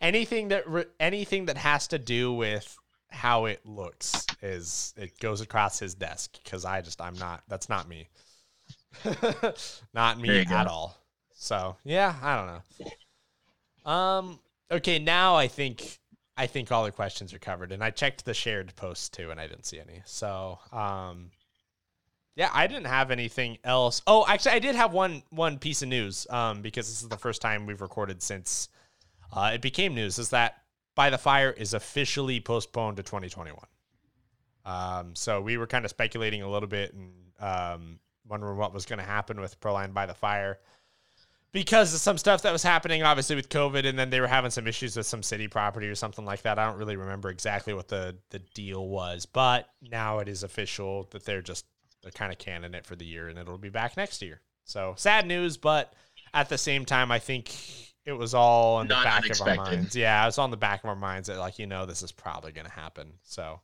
anything 0.00 0.48
that 0.48 0.64
anything 0.98 1.46
that 1.46 1.56
has 1.56 1.86
to 1.88 1.98
do 1.98 2.32
with 2.32 2.76
how 3.10 3.46
it 3.46 3.64
looks 3.66 4.26
is 4.42 4.94
it 4.96 5.18
goes 5.18 5.40
across 5.40 5.78
his 5.78 5.94
desk 5.94 6.38
because 6.42 6.64
I 6.64 6.80
just 6.80 7.00
I'm 7.00 7.14
not 7.14 7.42
that's 7.48 7.68
not 7.68 7.88
me, 7.88 8.08
not 9.94 10.18
me 10.18 10.38
you 10.38 10.44
go. 10.44 10.54
at 10.54 10.66
all. 10.66 10.96
So 11.34 11.76
yeah, 11.84 12.14
I 12.22 12.36
don't 12.36 12.46
know. 13.86 13.90
Um. 13.90 14.40
Okay, 14.70 14.98
now 14.98 15.34
I 15.36 15.48
think 15.48 15.98
I 16.36 16.46
think 16.46 16.70
all 16.70 16.84
the 16.84 16.92
questions 16.92 17.34
are 17.34 17.38
covered, 17.38 17.72
and 17.72 17.82
I 17.82 17.90
checked 17.90 18.24
the 18.24 18.34
shared 18.34 18.74
posts 18.76 19.08
too, 19.08 19.30
and 19.30 19.40
I 19.40 19.46
didn't 19.46 19.66
see 19.66 19.80
any. 19.80 20.02
So 20.04 20.58
um. 20.72 21.30
Yeah, 22.36 22.48
I 22.54 22.68
didn't 22.68 22.86
have 22.86 23.10
anything 23.10 23.58
else. 23.64 24.00
Oh, 24.06 24.24
actually, 24.26 24.52
I 24.52 24.58
did 24.60 24.74
have 24.76 24.92
one 24.92 25.22
one 25.30 25.58
piece 25.58 25.82
of 25.82 25.88
news. 25.88 26.26
Um, 26.30 26.62
because 26.62 26.86
this 26.88 27.02
is 27.02 27.08
the 27.08 27.18
first 27.18 27.42
time 27.42 27.66
we've 27.66 27.80
recorded 27.82 28.22
since 28.22 28.68
uh, 29.32 29.50
it 29.54 29.60
became 29.60 29.94
news. 29.94 30.18
Is 30.18 30.30
that 30.30 30.62
By 30.94 31.10
the 31.10 31.18
Fire 31.18 31.50
is 31.50 31.74
officially 31.74 32.40
postponed 32.40 32.96
to 32.98 33.02
2021. 33.02 33.58
Um, 34.64 35.14
so 35.14 35.40
we 35.40 35.56
were 35.56 35.66
kind 35.66 35.84
of 35.84 35.90
speculating 35.90 36.42
a 36.42 36.50
little 36.50 36.68
bit, 36.68 36.94
and 36.94 37.12
um, 37.40 37.98
wondering 38.28 38.56
what 38.56 38.74
was 38.74 38.86
going 38.86 38.98
to 38.98 39.04
happen 39.04 39.40
with 39.40 39.60
Proline 39.60 39.94
by 39.94 40.06
the 40.06 40.14
Fire 40.14 40.58
because 41.52 41.92
of 41.92 42.00
some 42.00 42.16
stuff 42.16 42.42
that 42.42 42.52
was 42.52 42.62
happening, 42.62 43.02
obviously 43.02 43.34
with 43.36 43.48
COVID, 43.48 43.84
and 43.84 43.98
then 43.98 44.10
they 44.10 44.20
were 44.20 44.26
having 44.26 44.50
some 44.50 44.66
issues 44.66 44.96
with 44.96 45.06
some 45.06 45.22
city 45.22 45.48
property 45.48 45.88
or 45.88 45.94
something 45.94 46.24
like 46.24 46.42
that. 46.42 46.58
I 46.58 46.66
don't 46.66 46.78
really 46.78 46.96
remember 46.96 47.28
exactly 47.28 47.74
what 47.74 47.88
the 47.88 48.16
the 48.30 48.38
deal 48.38 48.86
was, 48.86 49.26
but 49.26 49.68
now 49.82 50.18
it 50.18 50.28
is 50.28 50.42
official 50.42 51.08
that 51.10 51.24
they're 51.24 51.42
just 51.42 51.66
they're 52.02 52.12
kind 52.12 52.32
of 52.32 52.38
canning 52.38 52.74
it 52.74 52.86
for 52.86 52.96
the 52.96 53.04
year, 53.04 53.28
and 53.28 53.38
it'll 53.38 53.58
be 53.58 53.68
back 53.68 53.96
next 53.96 54.22
year. 54.22 54.40
So 54.64 54.94
sad 54.96 55.26
news, 55.26 55.56
but 55.56 55.92
at 56.32 56.48
the 56.48 56.58
same 56.58 56.84
time, 56.84 57.10
I 57.10 57.18
think 57.18 57.52
it 58.10 58.18
was 58.18 58.34
all 58.34 58.80
in 58.80 58.88
the 58.88 58.96
Not 58.96 59.04
back 59.04 59.30
of 59.30 59.40
our 59.40 59.52
minds. 59.52 59.94
Yeah, 59.96 60.22
it 60.22 60.26
was 60.26 60.38
on 60.38 60.50
the 60.50 60.56
back 60.56 60.82
of 60.84 60.88
our 60.90 60.96
minds 60.96 61.28
that 61.28 61.38
like 61.38 61.58
you 61.58 61.66
know 61.66 61.86
this 61.86 62.02
is 62.02 62.12
probably 62.12 62.52
going 62.52 62.66
to 62.66 62.72
happen. 62.72 63.14
So 63.22 63.60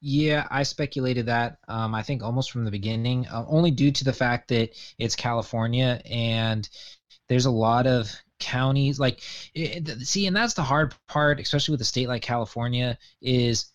Yeah, 0.00 0.46
I 0.50 0.64
speculated 0.64 1.26
that. 1.26 1.58
Um, 1.68 1.94
I 1.94 2.02
think 2.02 2.22
almost 2.22 2.50
from 2.50 2.64
the 2.64 2.70
beginning, 2.70 3.26
uh, 3.28 3.44
only 3.48 3.70
due 3.70 3.92
to 3.92 4.04
the 4.04 4.12
fact 4.12 4.48
that 4.48 4.70
it's 4.98 5.14
California 5.16 6.00
and 6.04 6.68
there's 7.28 7.46
a 7.46 7.50
lot 7.50 7.86
of 7.86 8.10
counties. 8.40 8.98
Like, 9.00 9.22
it, 9.54 9.88
it- 9.88 10.06
see, 10.06 10.26
and 10.26 10.36
that's 10.36 10.54
the 10.54 10.62
hard 10.64 10.94
part, 11.08 11.40
especially 11.40 11.72
with 11.74 11.82
a 11.82 11.84
state 11.86 12.08
like 12.08 12.22
California, 12.22 12.98
is 13.20 13.66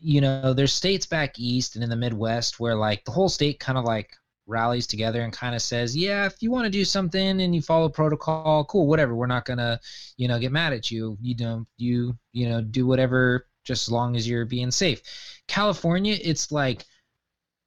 you 0.00 0.20
know 0.20 0.54
there's 0.54 0.72
states 0.72 1.06
back 1.06 1.38
east 1.38 1.74
and 1.76 1.84
in 1.84 1.90
the 1.90 1.96
Midwest 1.96 2.60
where 2.60 2.74
like 2.76 3.04
the 3.04 3.10
whole 3.12 3.28
state 3.28 3.60
kind 3.60 3.78
of 3.78 3.84
like 3.84 4.10
rallies 4.48 4.86
together 4.86 5.22
and 5.22 5.32
kind 5.32 5.54
of 5.54 5.62
says, 5.62 5.96
yeah, 5.96 6.26
if 6.26 6.42
you 6.42 6.50
want 6.50 6.64
to 6.64 6.70
do 6.70 6.84
something 6.84 7.40
and 7.40 7.54
you 7.54 7.62
follow 7.62 7.88
protocol, 7.88 8.64
cool, 8.64 8.88
whatever. 8.88 9.14
We're 9.14 9.26
not 9.26 9.44
gonna, 9.44 9.78
you 10.16 10.26
know, 10.26 10.38
get 10.38 10.50
mad 10.50 10.72
at 10.72 10.90
you. 10.90 11.16
You 11.20 11.34
don't, 11.34 11.68
you, 11.76 12.18
you 12.32 12.48
know, 12.48 12.60
do 12.60 12.86
whatever 12.86 13.46
just 13.64 13.86
as 13.86 13.92
long 13.92 14.16
as 14.16 14.28
you're 14.28 14.46
being 14.46 14.70
safe. 14.70 15.02
California, 15.46 16.16
it's 16.20 16.50
like 16.50 16.84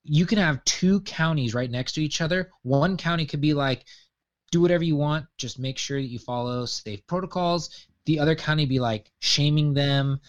you 0.03 0.25
can 0.25 0.39
have 0.39 0.63
two 0.65 0.99
counties 1.01 1.53
right 1.53 1.69
next 1.69 1.93
to 1.93 2.03
each 2.03 2.21
other. 2.21 2.49
One 2.63 2.97
county 2.97 3.25
could 3.25 3.41
be 3.41 3.53
like, 3.53 3.85
do 4.51 4.61
whatever 4.61 4.83
you 4.83 4.95
want, 4.95 5.25
just 5.37 5.59
make 5.59 5.77
sure 5.77 6.01
that 6.01 6.09
you 6.09 6.19
follow 6.19 6.65
safe 6.65 7.05
protocols. 7.07 7.87
The 8.05 8.19
other 8.19 8.35
county 8.35 8.65
be 8.65 8.79
like 8.79 9.11
shaming 9.19 9.73
them, 9.73 10.19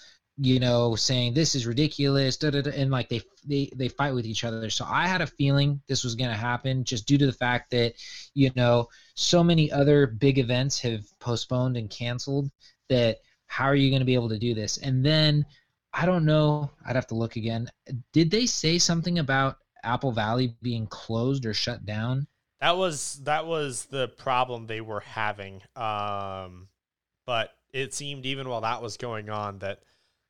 you 0.42 0.58
know, 0.60 0.96
saying 0.96 1.34
this 1.34 1.54
is 1.54 1.66
ridiculous, 1.66 2.36
da, 2.36 2.50
da, 2.50 2.62
da, 2.62 2.70
and 2.70 2.90
like 2.90 3.08
they 3.08 3.22
they 3.46 3.70
they 3.74 3.88
fight 3.88 4.14
with 4.14 4.26
each 4.26 4.44
other. 4.44 4.70
So 4.70 4.84
I 4.88 5.06
had 5.06 5.20
a 5.20 5.26
feeling 5.26 5.80
this 5.88 6.04
was 6.04 6.14
going 6.14 6.30
to 6.30 6.36
happen 6.36 6.84
just 6.84 7.06
due 7.06 7.18
to 7.18 7.26
the 7.26 7.32
fact 7.32 7.70
that 7.70 7.94
you 8.34 8.50
know 8.56 8.88
so 9.14 9.44
many 9.44 9.70
other 9.70 10.06
big 10.06 10.38
events 10.38 10.80
have 10.80 11.04
postponed 11.20 11.76
and 11.76 11.88
canceled 11.90 12.50
that 12.88 13.18
how 13.46 13.64
are 13.64 13.74
you 13.74 13.90
going 13.90 14.00
to 14.00 14.06
be 14.06 14.14
able 14.14 14.30
to 14.30 14.38
do 14.38 14.54
this? 14.54 14.78
And 14.78 15.04
then 15.04 15.46
I 15.92 16.06
don't 16.06 16.24
know. 16.24 16.70
I'd 16.86 16.96
have 16.96 17.08
to 17.08 17.14
look 17.14 17.36
again. 17.36 17.68
Did 18.12 18.30
they 18.30 18.46
say 18.46 18.78
something 18.78 19.18
about 19.18 19.58
Apple 19.84 20.12
Valley 20.12 20.54
being 20.62 20.86
closed 20.86 21.44
or 21.44 21.54
shut 21.54 21.84
down? 21.84 22.26
that 22.62 22.76
was 22.76 23.20
that 23.24 23.44
was 23.44 23.86
the 23.86 24.06
problem 24.06 24.68
they 24.68 24.80
were 24.80 25.00
having. 25.00 25.60
Um, 25.74 26.68
but 27.26 27.50
it 27.72 27.92
seemed 27.92 28.24
even 28.24 28.48
while 28.48 28.60
that 28.60 28.80
was 28.80 28.96
going 28.96 29.30
on 29.30 29.58
that 29.58 29.80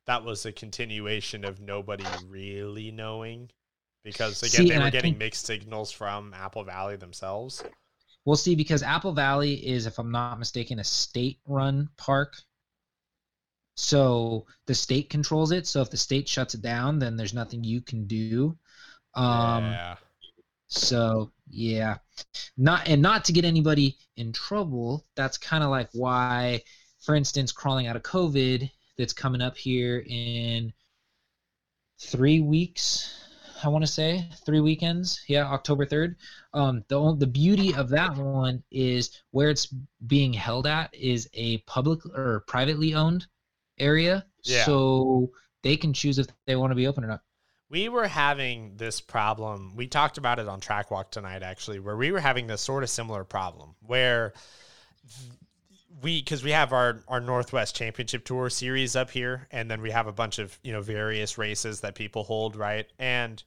that 0.07 0.23
was 0.23 0.45
a 0.45 0.51
continuation 0.51 1.45
of 1.45 1.59
nobody 1.61 2.05
really 2.27 2.91
knowing 2.91 3.49
because 4.03 4.41
again 4.43 4.67
See, 4.67 4.69
they 4.69 4.77
were 4.77 4.85
I 4.85 4.89
getting 4.89 5.13
think- 5.13 5.19
mixed 5.19 5.45
signals 5.45 5.91
from 5.91 6.33
Apple 6.33 6.63
Valley 6.63 6.95
themselves. 6.97 7.63
We'll 8.25 8.35
see 8.37 8.55
because 8.55 8.83
Apple 8.83 9.11
Valley 9.11 9.55
is, 9.55 9.85
if 9.85 9.99
I'm 9.99 10.09
not 10.11 10.39
mistaken, 10.39 10.79
a 10.79 10.83
state-run 10.85 11.89
park. 11.97 12.35
So 13.75 14.45
the 14.67 14.75
state 14.75 15.09
controls 15.09 15.51
it. 15.51 15.67
So 15.67 15.81
if 15.81 15.89
the 15.89 15.97
state 15.97 16.29
shuts 16.29 16.53
it 16.53 16.61
down, 16.61 16.99
then 16.99 17.17
there's 17.17 17.33
nothing 17.33 17.63
you 17.63 17.81
can 17.81 18.05
do. 18.05 18.57
Um, 19.15 19.63
yeah. 19.65 19.95
So 20.67 21.31
yeah, 21.49 21.97
not 22.57 22.87
and 22.87 23.01
not 23.01 23.25
to 23.25 23.33
get 23.33 23.45
anybody 23.45 23.97
in 24.15 24.31
trouble. 24.31 25.05
That's 25.15 25.37
kind 25.37 25.63
of 25.63 25.69
like 25.69 25.89
why, 25.93 26.61
for 27.01 27.15
instance, 27.15 27.51
crawling 27.51 27.87
out 27.87 27.95
of 27.95 28.03
COVID 28.03 28.71
that's 28.97 29.13
coming 29.13 29.41
up 29.41 29.57
here 29.57 30.03
in 30.07 30.73
three 31.99 32.39
weeks. 32.39 33.19
I 33.63 33.69
want 33.69 33.85
to 33.85 33.91
say 33.91 34.27
three 34.45 34.59
weekends. 34.59 35.23
Yeah, 35.27 35.45
October 35.45 35.85
third. 35.85 36.17
Um, 36.53 36.83
the 36.89 37.15
the 37.17 37.27
beauty 37.27 37.73
of 37.73 37.89
that 37.89 38.15
one 38.17 38.63
is 38.71 39.21
where 39.31 39.49
it's 39.49 39.73
being 40.05 40.33
held 40.33 40.67
at 40.67 40.93
is 40.93 41.29
a 41.33 41.59
public 41.59 42.05
or 42.05 42.43
privately 42.47 42.93
owned 42.93 43.25
area. 43.79 44.25
Yeah. 44.43 44.65
So 44.65 45.31
they 45.61 45.77
can 45.77 45.93
choose 45.93 46.19
if 46.19 46.27
they 46.45 46.55
want 46.55 46.71
to 46.71 46.75
be 46.75 46.87
open 46.87 47.03
or 47.03 47.07
not. 47.07 47.21
We 47.69 47.89
were 47.89 48.07
having 48.07 48.75
this 48.75 49.01
problem. 49.01 49.75
We 49.75 49.87
talked 49.87 50.19
about 50.19 50.37
it 50.37 50.47
on 50.47 50.59
Track 50.59 50.91
Walk 50.91 51.09
tonight, 51.09 51.41
actually, 51.41 51.79
where 51.79 51.97
we 51.97 52.11
were 52.11 52.19
having 52.19 52.45
this 52.45 52.61
sort 52.61 52.83
of 52.83 52.89
similar 52.89 53.23
problem 53.23 53.75
where 53.79 54.33
we, 56.03 56.21
because 56.21 56.43
we 56.43 56.51
have 56.51 56.73
our, 56.73 56.99
our 57.07 57.19
Northwest 57.19 57.75
Championship 57.75 58.25
Tour 58.25 58.49
series 58.49 58.95
up 58.95 59.09
here, 59.09 59.47
and 59.51 59.71
then 59.71 59.81
we 59.81 59.89
have 59.91 60.05
a 60.05 60.11
bunch 60.11 60.37
of, 60.37 60.59
you 60.63 60.73
know, 60.73 60.81
various 60.81 61.37
races 61.37 61.81
that 61.81 61.95
people 61.95 62.23
hold, 62.23 62.55
right? 62.55 62.85
And 62.99 63.41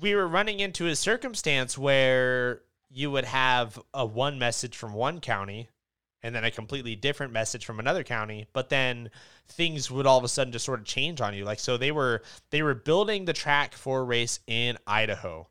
we 0.00 0.14
were 0.14 0.28
running 0.28 0.60
into 0.60 0.86
a 0.86 0.94
circumstance 0.94 1.76
where 1.76 2.62
you 2.90 3.10
would 3.10 3.24
have 3.24 3.78
a 3.92 4.06
one 4.06 4.38
message 4.38 4.76
from 4.76 4.92
one 4.92 5.20
county 5.20 5.68
and 6.22 6.34
then 6.34 6.44
a 6.44 6.50
completely 6.50 6.96
different 6.96 7.32
message 7.32 7.64
from 7.64 7.78
another 7.78 8.04
county, 8.04 8.46
but 8.52 8.68
then 8.68 9.10
things 9.48 9.90
would 9.90 10.06
all 10.06 10.18
of 10.18 10.24
a 10.24 10.28
sudden 10.28 10.52
just 10.52 10.64
sort 10.64 10.80
of 10.80 10.86
change 10.86 11.20
on 11.20 11.34
you. 11.34 11.44
Like 11.44 11.60
so 11.60 11.76
they 11.76 11.92
were 11.92 12.22
they 12.50 12.62
were 12.62 12.74
building 12.74 13.24
the 13.24 13.32
track 13.32 13.74
for 13.74 14.00
a 14.00 14.04
race 14.04 14.40
in 14.46 14.78
Idaho. 14.86 15.48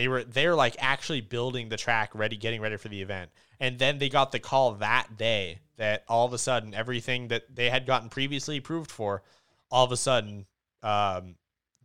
They 0.00 0.08
were 0.08 0.24
they're 0.24 0.54
like 0.54 0.76
actually 0.78 1.20
building 1.20 1.68
the 1.68 1.76
track 1.76 2.12
ready 2.14 2.34
getting 2.34 2.62
ready 2.62 2.78
for 2.78 2.88
the 2.88 3.02
event. 3.02 3.30
And 3.60 3.78
then 3.78 3.98
they 3.98 4.08
got 4.08 4.32
the 4.32 4.38
call 4.38 4.72
that 4.76 5.18
day 5.18 5.58
that 5.76 6.04
all 6.08 6.24
of 6.24 6.32
a 6.32 6.38
sudden 6.38 6.72
everything 6.72 7.28
that 7.28 7.54
they 7.54 7.68
had 7.68 7.84
gotten 7.84 8.08
previously 8.08 8.56
approved 8.56 8.90
for 8.90 9.22
all 9.70 9.84
of 9.84 9.92
a 9.92 9.98
sudden 9.98 10.46
um, 10.82 11.34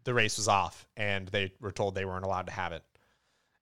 the 0.05 0.13
race 0.13 0.37
was 0.37 0.47
off 0.47 0.87
and 0.95 1.27
they 1.27 1.51
were 1.59 1.73
told 1.73 1.93
they 1.93 2.05
weren't 2.05 2.23
allowed 2.23 2.45
to 2.45 2.53
have 2.53 2.71
it. 2.71 2.83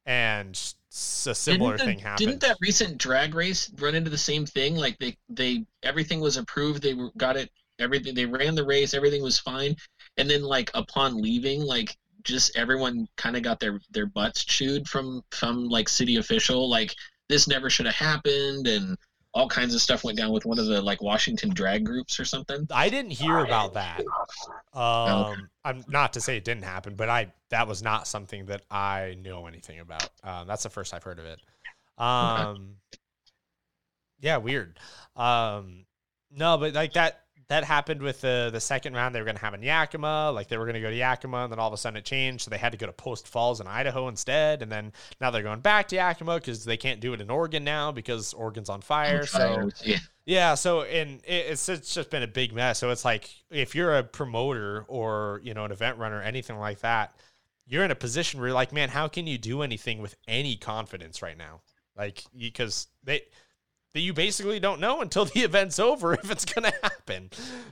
And 0.05 0.53
a 0.53 1.34
similar 1.34 1.75
Didn't 1.75 1.88
thing 1.88 1.97
happened. 1.97 2.27
Didn't 2.27 2.41
that 2.41 2.57
recent 2.61 2.99
drag 2.99 3.34
race 3.34 3.71
run 3.80 3.95
into 3.95 4.11
the 4.11 4.19
same 4.19 4.45
thing? 4.45 4.75
Like 4.75 4.99
they 4.99 5.17
they 5.30 5.65
everything 5.81 6.19
was 6.19 6.38
approved, 6.38 6.84
they 6.84 6.93
were, 6.93 7.09
got 7.17 7.38
it 7.38 7.49
everything 7.80 8.13
they 8.13 8.27
ran 8.27 8.53
the 8.53 8.63
race, 8.63 8.93
everything 8.93 9.23
was 9.23 9.39
fine, 9.39 9.75
and 10.17 10.30
then 10.30 10.43
like 10.43 10.69
upon 10.75 11.19
leaving, 11.19 11.63
like 11.63 11.97
just 12.23 12.55
everyone 12.55 13.07
kind 13.17 13.35
of 13.35 13.43
got 13.43 13.59
their 13.59 13.79
their 13.91 14.05
butts 14.05 14.43
chewed 14.43 14.87
from 14.87 15.23
from 15.31 15.67
like 15.69 15.89
city 15.89 16.17
official, 16.17 16.69
like 16.69 16.95
this 17.29 17.47
never 17.47 17.69
should 17.69 17.85
have 17.85 17.95
happened, 17.95 18.67
and 18.67 18.97
all 19.33 19.47
kinds 19.49 19.73
of 19.73 19.81
stuff 19.81 20.03
went 20.03 20.17
down 20.17 20.31
with 20.31 20.45
one 20.45 20.59
of 20.59 20.67
the 20.67 20.81
like 20.81 21.01
Washington 21.01 21.49
drag 21.49 21.85
groups 21.85 22.19
or 22.19 22.25
something. 22.25 22.67
I 22.71 22.89
didn't 22.89 23.11
hear 23.11 23.39
about 23.39 23.73
that. 23.73 24.03
Oh, 24.73 25.33
Um, 25.33 25.49
I'm 25.65 25.83
not 25.87 26.13
to 26.13 26.21
say 26.21 26.37
it 26.37 26.45
didn't 26.45 26.65
happen, 26.65 26.95
but 26.95 27.09
I 27.09 27.33
that 27.49 27.67
was 27.67 27.81
not 27.81 28.07
something 28.07 28.45
that 28.47 28.61
I 28.69 29.17
know 29.21 29.47
anything 29.47 29.79
about. 29.79 30.09
Um, 30.23 30.47
that's 30.47 30.63
the 30.63 30.69
first 30.69 30.93
I've 30.93 31.03
heard 31.03 31.19
of 31.19 31.25
it. 31.25 31.39
Um, 31.97 32.75
yeah, 34.19 34.37
weird. 34.37 34.79
Um, 35.15 35.85
no, 36.31 36.57
but 36.57 36.73
like 36.73 36.93
that 36.93 37.22
that 37.48 37.64
happened 37.64 38.02
with 38.02 38.22
the 38.22 38.49
the 38.52 38.61
second 38.61 38.94
round. 38.94 39.14
They 39.14 39.20
were 39.20 39.26
going 39.26 39.38
to 39.38 39.41
have 39.41 39.53
in 39.53 39.61
Yakima, 39.61 40.32
like 40.32 40.48
they 40.48 40.57
were 40.57 40.65
going 40.65 40.76
to 40.76 40.82
go 40.82 40.90
to 40.90 40.95
Yakima, 40.95 41.44
and 41.44 41.52
then 41.52 41.60
all 41.60 41.68
of 41.68 41.74
a 41.74 41.78
sudden 41.78 41.98
it 41.98 42.06
changed, 42.06 42.44
so 42.44 42.49
they 42.49 42.57
had 42.57 42.72
to 42.72 42.78
go 42.78 42.86
to 42.86 42.94
Post 42.94 43.28
Falls 43.28 43.60
in 43.60 43.68
Idaho 43.68 44.07
instead. 44.07 44.61
And 44.61 44.72
then 44.72 44.94
now 45.20 45.32
they're 45.32 45.44
going 45.44 45.60
back 45.60 45.88
to 45.90 45.95
Yakima 45.95 46.36
because 46.36 46.65
they 46.65 46.78
can't 46.78 46.99
do 46.99 47.14
it 47.14 47.22
in 47.22 47.30
Oregon 47.30 47.64
now 47.64 47.91
because 47.91 48.34
Oregon's 48.34 48.70
on 48.70 48.82
fire. 48.82 49.26
So 49.26 49.70
yeah, 49.84 49.98
yeah, 50.26 50.56
so 50.56 50.84
and 50.84 51.22
it, 51.26 51.45
it's 51.52 51.68
it's 51.70 51.94
just 51.94 52.10
been 52.10 52.24
a 52.24 52.28
big 52.28 52.53
mess. 52.53 52.80
So 52.80 52.90
it's 52.91 53.06
like 53.06 53.30
if 53.49 53.76
you're 53.76 53.98
a 53.98 54.03
promoter 54.03 54.86
or 54.88 55.41
you 55.44 55.53
know 55.53 55.65
an 55.65 55.72
event 55.72 55.98
runner, 55.98 56.22
anything 56.22 56.57
like 56.57 56.80
that, 56.80 57.15
you're 57.68 57.84
in 57.84 57.91
a 57.91 57.95
position 57.95 58.40
where 58.40 58.49
you're 58.49 58.56
like, 58.56 58.72
man, 58.72 58.90
how 58.90 59.07
can 59.07 59.28
you 59.28 59.38
do 59.38 59.61
anything 59.61 60.02
with 60.02 60.15
any 60.28 60.56
confidence 60.56 61.22
right 61.22 61.38
now? 61.38 61.61
Like 61.95 62.24
because 62.36 62.88
they 63.03 63.24
that 63.94 63.99
you 63.99 64.11
basically 64.11 64.60
don't 64.60 64.80
know 64.80 65.02
until 65.02 65.26
the 65.26 65.40
event's 65.44 65.80
over 65.80 66.14
if 66.14 66.32
it's 66.32 66.45
gonna 66.45 66.74
happen. 66.82 67.30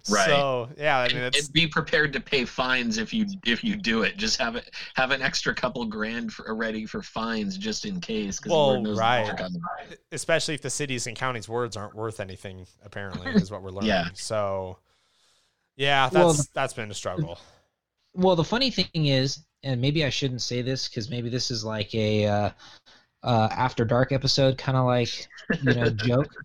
Right. 0.09 0.25
So 0.25 0.69
yeah, 0.77 0.99
I 0.99 1.07
mean 1.07 1.17
it's 1.17 1.45
and 1.45 1.53
be 1.53 1.67
prepared 1.67 2.13
to 2.13 2.19
pay 2.19 2.45
fines 2.45 2.97
if 2.97 3.13
you 3.13 3.25
if 3.45 3.63
you 3.63 3.75
do 3.75 4.03
it. 4.03 4.17
Just 4.17 4.39
have 4.39 4.55
it 4.55 4.69
have 4.95 5.11
an 5.11 5.21
extra 5.21 5.53
couple 5.53 5.85
grand 5.85 6.31
for, 6.31 6.53
ready 6.53 6.85
for 6.85 7.01
fines 7.01 7.57
just 7.57 7.85
in 7.85 7.99
case. 7.99 8.39
Well, 8.45 8.67
Lord 8.67 8.81
knows 8.83 8.97
the 8.97 9.01
right. 9.01 9.97
especially 10.11 10.53
if 10.53 10.61
the 10.61 10.69
cities 10.69 11.07
and 11.07 11.15
counties 11.15 11.49
words 11.49 11.75
aren't 11.75 11.95
worth 11.95 12.19
anything. 12.19 12.67
Apparently, 12.85 13.31
is 13.33 13.49
what 13.49 13.63
we're 13.63 13.71
learning. 13.71 13.89
Yeah. 13.89 14.09
So 14.13 14.77
yeah, 15.75 16.09
that's 16.09 16.13
Well, 16.13 16.37
that's 16.53 16.73
been 16.73 16.91
a 16.91 16.95
struggle. 16.95 17.39
Well, 18.13 18.35
the 18.35 18.43
funny 18.43 18.69
thing 18.69 19.07
is, 19.07 19.39
and 19.63 19.81
maybe 19.81 20.05
I 20.05 20.09
shouldn't 20.09 20.41
say 20.41 20.61
this 20.61 20.87
because 20.87 21.09
maybe 21.09 21.29
this 21.29 21.49
is 21.49 21.63
like 21.63 21.95
a 21.95 22.27
uh, 22.27 22.49
uh, 23.23 23.49
after 23.51 23.85
dark 23.85 24.11
episode, 24.11 24.57
kind 24.57 24.77
of 24.77 24.85
like 24.85 25.27
you 25.61 25.75
know 25.75 25.89
joke. 25.89 26.33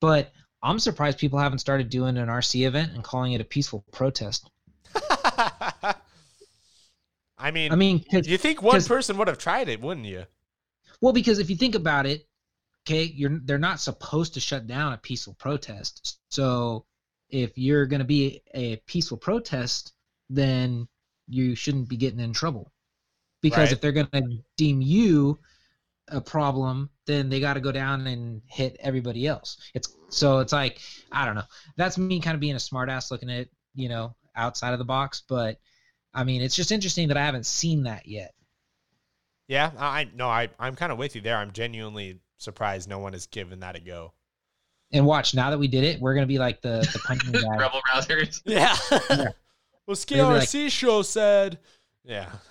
But 0.00 0.32
I'm 0.64 0.80
surprised 0.80 1.18
people 1.18 1.38
haven't 1.38 1.60
started 1.60 1.88
doing 1.88 2.16
an 2.16 2.26
RC 2.26 2.66
event 2.66 2.92
and 2.92 3.04
calling 3.04 3.34
it 3.34 3.40
a 3.40 3.44
peaceful 3.44 3.84
protest. 3.92 4.50
I 7.38 7.50
mean, 7.52 7.72
I 7.72 7.76
mean, 7.76 8.04
you 8.10 8.36
think 8.36 8.62
one 8.62 8.82
person 8.82 9.16
would 9.18 9.28
have 9.28 9.38
tried 9.38 9.68
it, 9.68 9.80
wouldn't 9.80 10.06
you? 10.06 10.24
well, 11.00 11.12
because 11.12 11.38
if 11.38 11.50
you 11.50 11.56
think 11.56 11.74
about 11.74 12.06
it, 12.06 12.26
okay, 12.86 13.04
you're 13.04 13.40
they're 13.44 13.58
not 13.58 13.80
supposed 13.80 14.34
to 14.34 14.40
shut 14.40 14.66
down 14.66 14.92
a 14.92 14.98
peaceful 14.98 15.34
protest. 15.34 16.18
So 16.30 16.84
if 17.30 17.56
you're 17.56 17.86
going 17.86 18.00
to 18.00 18.04
be 18.06 18.42
a 18.54 18.76
peaceful 18.86 19.16
protest, 19.16 19.92
then 20.30 20.88
you 21.28 21.54
shouldn't 21.54 21.88
be 21.88 21.96
getting 21.96 22.20
in 22.20 22.32
trouble. 22.32 22.70
Because 23.40 23.68
Right. 23.68 23.72
if 23.72 23.80
they're 23.80 23.92
going 23.92 24.08
to 24.12 24.38
deem 24.56 24.80
you 24.80 25.38
a 26.08 26.20
problem, 26.20 26.90
then 27.06 27.28
they 27.28 27.40
got 27.40 27.54
to 27.54 27.60
go 27.60 27.72
down 27.72 28.06
and 28.06 28.42
hit 28.46 28.76
everybody 28.80 29.26
else. 29.26 29.56
It's 29.74 29.88
so 30.08 30.40
it's 30.40 30.52
like 30.52 30.80
I 31.10 31.24
don't 31.24 31.34
know. 31.34 31.42
That's 31.76 31.96
me 31.98 32.20
kind 32.20 32.34
of 32.34 32.40
being 32.40 32.54
a 32.54 32.58
smartass 32.58 33.10
looking 33.10 33.30
at 33.30 33.48
you 33.74 33.88
know 33.88 34.14
outside 34.36 34.72
of 34.72 34.78
the 34.78 34.84
box, 34.84 35.22
but 35.28 35.58
I 36.14 36.24
mean 36.24 36.42
it's 36.42 36.56
just 36.56 36.72
interesting 36.72 37.08
that 37.08 37.16
I 37.16 37.24
haven't 37.24 37.46
seen 37.46 37.84
that 37.84 38.06
yet. 38.06 38.34
Yeah, 39.48 39.70
I 39.78 40.00
I- 40.02 40.10
no, 40.14 40.28
I 40.28 40.48
I'm 40.58 40.76
kind 40.76 40.92
of 40.92 40.98
with 40.98 41.14
you 41.14 41.20
there. 41.20 41.36
I'm 41.36 41.52
genuinely 41.52 42.20
surprised 42.38 42.88
no 42.88 42.98
one 42.98 43.12
has 43.12 43.26
given 43.26 43.60
that 43.60 43.76
a 43.76 43.80
go. 43.80 44.12
And 44.92 45.06
watch 45.06 45.34
now 45.34 45.50
that 45.50 45.58
we 45.58 45.68
did 45.68 45.84
it, 45.84 46.00
we're 46.00 46.14
gonna 46.14 46.26
be 46.26 46.38
like 46.38 46.60
the 46.62 46.80
the 46.92 46.98
punching 47.06 47.32
guy. 47.32 47.56
Rebel 47.56 47.80
rousers. 47.88 48.42
Yeah. 48.44 48.76
Yeah. 48.90 49.28
well, 49.86 49.96
Maybe 50.10 50.22
like- 50.22 50.70
show 50.70 51.02
said. 51.02 51.58
Yeah. 52.04 52.30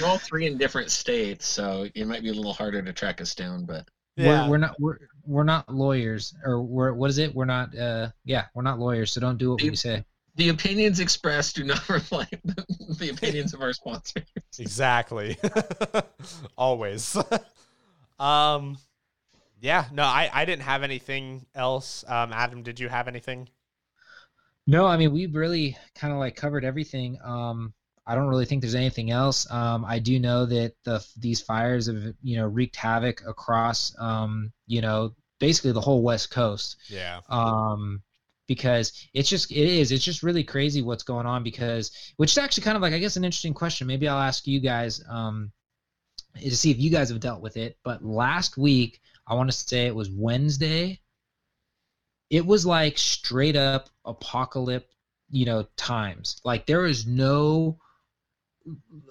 We're 0.00 0.06
all 0.06 0.18
three 0.18 0.46
in 0.46 0.58
different 0.58 0.90
states, 0.90 1.46
so 1.46 1.86
it 1.94 2.06
might 2.06 2.22
be 2.22 2.28
a 2.28 2.34
little 2.34 2.52
harder 2.52 2.82
to 2.82 2.92
track 2.92 3.20
us 3.20 3.34
down. 3.34 3.64
But 3.64 3.88
yeah. 4.16 4.44
We're, 4.44 4.50
we're 4.50 4.58
not 4.58 4.80
we're 4.80 4.98
we're 5.24 5.44
not 5.44 5.72
lawyers 5.74 6.34
or 6.44 6.60
we're 6.62 6.92
what 6.92 7.10
is 7.10 7.18
it? 7.18 7.34
We're 7.34 7.44
not 7.46 7.76
uh 7.76 8.08
yeah 8.24 8.46
we're 8.54 8.62
not 8.62 8.78
lawyers, 8.78 9.12
so 9.12 9.20
don't 9.20 9.38
do 9.38 9.50
what 9.50 9.62
we 9.62 9.74
say. 9.76 10.04
the 10.36 10.50
opinions 10.50 11.00
expressed 11.00 11.56
do 11.56 11.64
not 11.64 11.88
reflect 11.88 12.36
the 12.44 13.10
opinions 13.10 13.54
of 13.54 13.62
our 13.62 13.72
sponsors. 13.72 14.24
exactly. 14.58 15.36
Always. 16.58 17.16
um. 18.18 18.76
Yeah. 19.60 19.86
No, 19.92 20.02
I 20.02 20.28
I 20.32 20.44
didn't 20.44 20.62
have 20.62 20.82
anything 20.82 21.46
else. 21.54 22.04
Um, 22.06 22.32
Adam, 22.32 22.62
did 22.62 22.78
you 22.78 22.88
have 22.88 23.08
anything? 23.08 23.48
No, 24.66 24.86
I 24.86 24.96
mean 24.96 25.12
we 25.12 25.26
really 25.26 25.76
kind 25.94 26.12
of 26.12 26.18
like 26.18 26.36
covered 26.36 26.64
everything. 26.64 27.18
Um, 27.22 27.74
I 28.06 28.14
don't 28.14 28.28
really 28.28 28.44
think 28.44 28.60
there's 28.60 28.74
anything 28.74 29.10
else. 29.10 29.50
Um, 29.50 29.84
I 29.84 29.98
do 29.98 30.18
know 30.18 30.46
that 30.46 30.74
the 30.84 31.04
these 31.16 31.40
fires 31.40 31.86
have 31.86 32.14
you 32.22 32.36
know 32.36 32.46
wreaked 32.46 32.76
havoc 32.76 33.22
across 33.26 33.94
um 33.98 34.52
you 34.66 34.80
know 34.80 35.14
basically 35.40 35.72
the 35.72 35.80
whole 35.80 36.02
West 36.02 36.30
Coast. 36.30 36.76
Yeah. 36.88 37.20
um 37.28 38.02
because 38.46 38.92
it's 39.14 39.28
just 39.28 39.50
it 39.50 39.56
is 39.56 39.90
it's 39.90 40.04
just 40.04 40.22
really 40.22 40.44
crazy 40.44 40.82
what's 40.82 41.02
going 41.02 41.26
on 41.26 41.42
because 41.42 41.90
which 42.16 42.32
is 42.32 42.38
actually 42.38 42.62
kind 42.62 42.76
of 42.76 42.82
like 42.82 42.92
i 42.92 42.98
guess 42.98 43.16
an 43.16 43.24
interesting 43.24 43.54
question 43.54 43.86
maybe 43.86 44.06
i'll 44.08 44.18
ask 44.18 44.46
you 44.46 44.60
guys 44.60 45.02
um 45.08 45.50
to 46.38 46.56
see 46.56 46.70
if 46.70 46.78
you 46.78 46.90
guys 46.90 47.08
have 47.08 47.20
dealt 47.20 47.40
with 47.40 47.56
it 47.56 47.78
but 47.84 48.04
last 48.04 48.58
week 48.58 49.00
i 49.26 49.34
want 49.34 49.50
to 49.50 49.56
say 49.56 49.86
it 49.86 49.94
was 49.94 50.10
wednesday 50.10 51.00
it 52.34 52.44
was 52.44 52.66
like 52.66 52.98
straight 52.98 53.56
up 53.56 53.88
apocalypse 54.04 54.92
you 55.30 55.44
know 55.44 55.66
times 55.76 56.40
like 56.44 56.66
there 56.66 56.84
is 56.84 57.06
no 57.06 57.78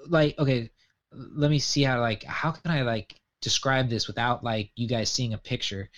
like 0.08 0.38
okay 0.40 0.70
let 1.12 1.50
me 1.50 1.60
see 1.60 1.84
how 1.84 2.00
like 2.00 2.24
how 2.24 2.52
can 2.52 2.72
i 2.72 2.82
like 2.82 3.16
describe 3.41 3.90
this 3.90 4.08
without 4.08 4.44
like 4.44 4.72
you 4.76 4.88
guys 4.88 5.10
seeing 5.10 5.34
a 5.34 5.38
picture 5.38 5.90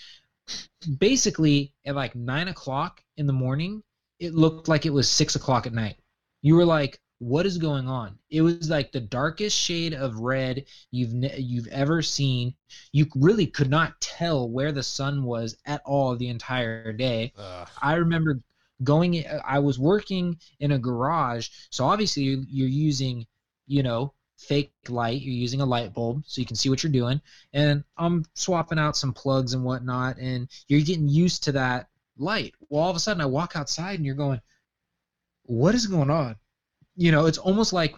basically 0.98 1.74
at 1.86 1.96
like 1.96 2.16
nine 2.16 2.48
o'clock 2.48 3.02
in 3.18 3.28
the 3.28 3.34
morning, 3.34 3.84
it 4.20 4.34
looked 4.34 4.68
like 4.68 4.86
it 4.86 4.92
was 4.94 5.10
six 5.10 5.36
o'clock 5.36 5.66
at 5.66 5.74
night. 5.74 5.98
You 6.42 6.56
were 6.56 6.66
like, 6.66 7.00
"What 7.26 7.48
is 7.48 7.58
going 7.58 7.88
on?" 7.88 8.20
It 8.30 8.44
was 8.44 8.70
like 8.70 8.92
the 8.92 9.00
darkest 9.00 9.58
shade 9.58 9.96
of 9.96 10.20
red 10.20 10.64
you've 10.92 11.16
ne- 11.16 11.40
you've 11.40 11.66
ever 11.70 12.04
seen. 12.04 12.54
You 12.92 13.08
really 13.16 13.48
could 13.48 13.68
not 13.68 14.00
tell 14.00 14.48
where 14.48 14.72
the 14.72 14.84
sun 14.84 15.24
was 15.24 15.58
at 15.66 15.82
all 15.86 16.16
the 16.16 16.28
entire 16.28 16.94
day. 16.94 17.34
Ugh. 17.36 17.68
I 17.82 17.96
remember 17.96 18.42
going. 18.84 19.26
I 19.44 19.58
was 19.58 19.80
working 19.80 20.40
in 20.60 20.74
a 20.74 20.78
garage, 20.78 21.50
so 21.72 21.86
obviously 21.86 22.22
you're, 22.22 22.44
you're 22.48 22.68
using, 22.68 23.26
you 23.66 23.82
know, 23.82 24.14
fake 24.38 24.72
light. 24.88 25.24
You're 25.24 25.34
using 25.34 25.62
a 25.62 25.66
light 25.66 25.96
bulb 25.96 26.26
so 26.28 26.42
you 26.42 26.46
can 26.46 26.56
see 26.56 26.70
what 26.70 26.84
you're 26.84 26.92
doing. 26.92 27.20
And 27.54 27.84
I'm 27.98 28.26
swapping 28.36 28.78
out 28.78 28.98
some 28.98 29.14
plugs 29.14 29.56
and 29.56 29.64
whatnot, 29.64 30.20
and 30.20 30.48
you're 30.68 30.82
getting 30.82 31.10
used 31.10 31.46
to 31.46 31.54
that 31.54 31.90
light. 32.18 32.54
Well, 32.70 32.84
all 32.84 32.92
of 32.92 32.96
a 32.96 33.00
sudden 33.00 33.22
I 33.22 33.26
walk 33.26 33.56
outside 33.56 33.96
and 33.96 34.06
you're 34.06 34.14
going, 34.14 34.42
"What 35.48 35.74
is 35.74 35.88
going 35.88 36.12
on?" 36.12 36.36
You 36.96 37.12
know, 37.12 37.26
it's 37.26 37.38
almost 37.38 37.74
like 37.74 37.96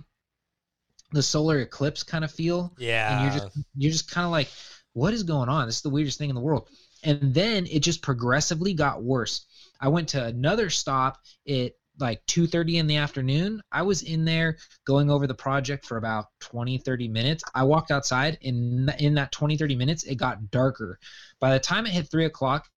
the 1.11 1.24
solar 1.24 1.60
eclipse 1.60 2.03
kind 2.03 2.24
of 2.24 2.32
feel. 2.32 2.74
Yeah. 2.78 3.14
and 3.14 3.24
you're 3.24 3.40
just 3.41 3.57
you're 3.76 3.91
just 3.91 4.11
kind 4.11 4.26
of 4.26 4.32
like 4.32 4.49
what 4.94 5.14
is 5.14 5.24
going 5.24 5.49
on? 5.49 5.68
This 5.68 5.78
is 5.78 5.82
the 5.84 5.90
weirdest 5.90 6.18
thing 6.18 6.30
in 6.30 6.36
the 6.36 6.41
world. 6.41 6.69
And 7.03 7.34
then 7.34 7.68
it 7.68 7.82
just 7.82 8.02
progressively 8.02 8.74
got 8.74 9.03
worse. 9.03 9.45
I 9.80 9.90
went 9.90 10.10
to 10.10 10.24
another 10.26 10.72
stop 10.72 11.19
at 11.48 11.74
like 11.99 12.26
2.30 12.26 12.76
in 12.80 12.88
the 12.88 12.98
afternoon. 12.98 13.61
I 13.72 13.84
was 13.84 14.02
in 14.02 14.26
there 14.26 14.57
going 14.86 15.11
over 15.11 15.28
the 15.28 15.36
project 15.36 15.86
for 15.86 15.98
about 15.98 16.26
20 16.41 16.80
30 16.80 17.07
minutes. 17.07 17.44
I 17.53 17.64
walked 17.64 17.91
outside 17.91 18.40
and 18.44 18.94
in 18.99 19.14
that 19.15 19.32
20 19.32 19.57
30 19.57 19.76
minutes 19.76 20.03
it 20.03 20.15
got 20.15 20.49
darker. 20.49 20.99
By 21.40 21.53
the 21.53 21.60
time 21.60 21.86
it 21.86 21.91
hit 21.91 22.10
3 22.10 22.26
o'clock 22.26 22.68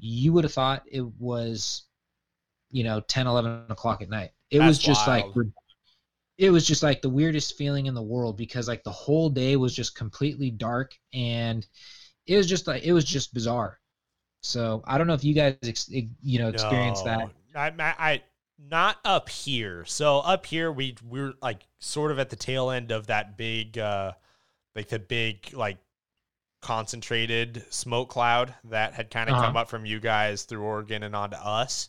you 0.00 0.32
would 0.32 0.44
have 0.44 0.52
thought 0.52 0.82
it 0.90 1.04
was 1.18 1.84
you 2.70 2.84
know 2.84 3.00
10 3.00 3.26
11 3.26 3.66
o'clock 3.68 4.02
at 4.02 4.08
night 4.08 4.30
it 4.50 4.58
was 4.58 4.78
That's 4.78 4.86
just 4.86 5.06
like 5.08 5.26
it 6.38 6.50
was 6.50 6.66
just 6.66 6.82
like 6.82 7.02
the 7.02 7.08
weirdest 7.10 7.56
feeling 7.56 7.86
in 7.86 7.94
the 7.94 8.02
world 8.02 8.36
because 8.36 8.66
like 8.68 8.82
the 8.82 8.90
whole 8.90 9.28
day 9.28 9.56
was 9.56 9.74
just 9.74 9.94
completely 9.94 10.50
dark 10.50 10.94
and 11.12 11.66
it 12.26 12.36
was 12.36 12.46
just 12.46 12.66
like 12.66 12.82
it 12.82 12.92
was 12.92 13.04
just 13.04 13.34
bizarre 13.34 13.78
so 14.42 14.82
i 14.86 14.96
don't 14.96 15.06
know 15.06 15.14
if 15.14 15.24
you 15.24 15.34
guys 15.34 15.56
ex- 15.64 15.90
you 15.90 16.38
know 16.38 16.48
experienced 16.48 17.04
that 17.04 17.18
No. 17.18 17.30
I, 17.54 17.66
I, 17.78 17.94
I 17.98 18.22
not 18.70 18.98
up 19.04 19.28
here. 19.30 19.84
So 19.86 20.18
up 20.18 20.44
here 20.46 20.70
we 20.70 20.94
we're 21.08 21.32
like 21.42 21.66
sort 21.78 22.10
of 22.12 22.18
at 22.18 22.28
the 22.30 22.36
tail 22.36 22.70
end 22.70 22.90
of 22.92 23.06
that 23.08 23.36
big 23.38 23.78
uh 23.78 24.12
like 24.76 24.88
the 24.88 24.98
big 24.98 25.52
like 25.54 25.78
concentrated 26.62 27.64
smoke 27.70 28.10
cloud 28.10 28.54
that 28.64 28.94
had 28.94 29.10
kind 29.10 29.30
of 29.30 29.36
Uh-huh. 29.36 29.46
come 29.46 29.56
up 29.56 29.68
from 29.68 29.86
you 29.86 29.98
guys 30.00 30.44
through 30.44 30.62
Oregon 30.62 31.02
and 31.02 31.16
onto 31.16 31.36
us. 31.36 31.88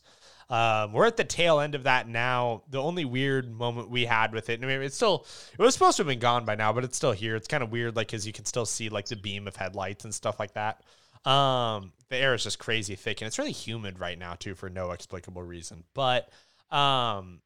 Um, 0.52 0.92
we're 0.92 1.06
at 1.06 1.16
the 1.16 1.24
tail 1.24 1.62
end 1.62 1.76
of 1.76 1.84
that 1.84 2.10
now. 2.10 2.64
The 2.70 2.82
only 2.82 3.06
weird 3.06 3.50
moment 3.50 3.90
we 3.90 4.04
had 4.04 4.34
with 4.34 4.50
it, 4.50 4.62
I 4.62 4.68
mean, 4.68 4.82
it's 4.82 4.98
still, 4.98 5.26
it 5.58 5.62
was 5.62 5.74
supposed 5.74 5.96
to 5.96 6.04
have 6.04 6.08
been 6.10 6.20
gone 6.20 6.44
by 6.44 6.56
now, 6.56 6.74
but 6.74 6.84
it's 6.84 6.98
still 6.98 7.14
here. 7.14 7.38
It's 7.38 7.48
kind 7.48 7.64
of 7.64 7.72
weird, 7.72 7.96
like, 7.96 8.08
because 8.08 8.28
you 8.28 8.34
can 8.34 8.44
still 8.44 8.66
see, 8.66 8.90
like, 8.90 9.06
the 9.06 9.16
beam 9.16 9.48
of 9.48 9.56
headlights 9.56 10.04
and 10.04 10.14
stuff 10.14 10.42
like 10.42 10.54
that. 10.56 10.84
Um, 11.24 11.94
the 12.10 12.18
air 12.18 12.34
is 12.34 12.44
just 12.44 12.60
crazy 12.60 12.96
thick, 12.96 13.22
and 13.22 13.28
it's 13.28 13.40
really 13.40 13.54
humid 13.54 14.00
right 14.02 14.20
now, 14.20 14.34
too, 14.34 14.54
for 14.54 14.70
no 14.70 14.92
explicable 14.92 15.42
reason. 15.42 15.86
But, 15.94 16.30
um, 16.70 17.40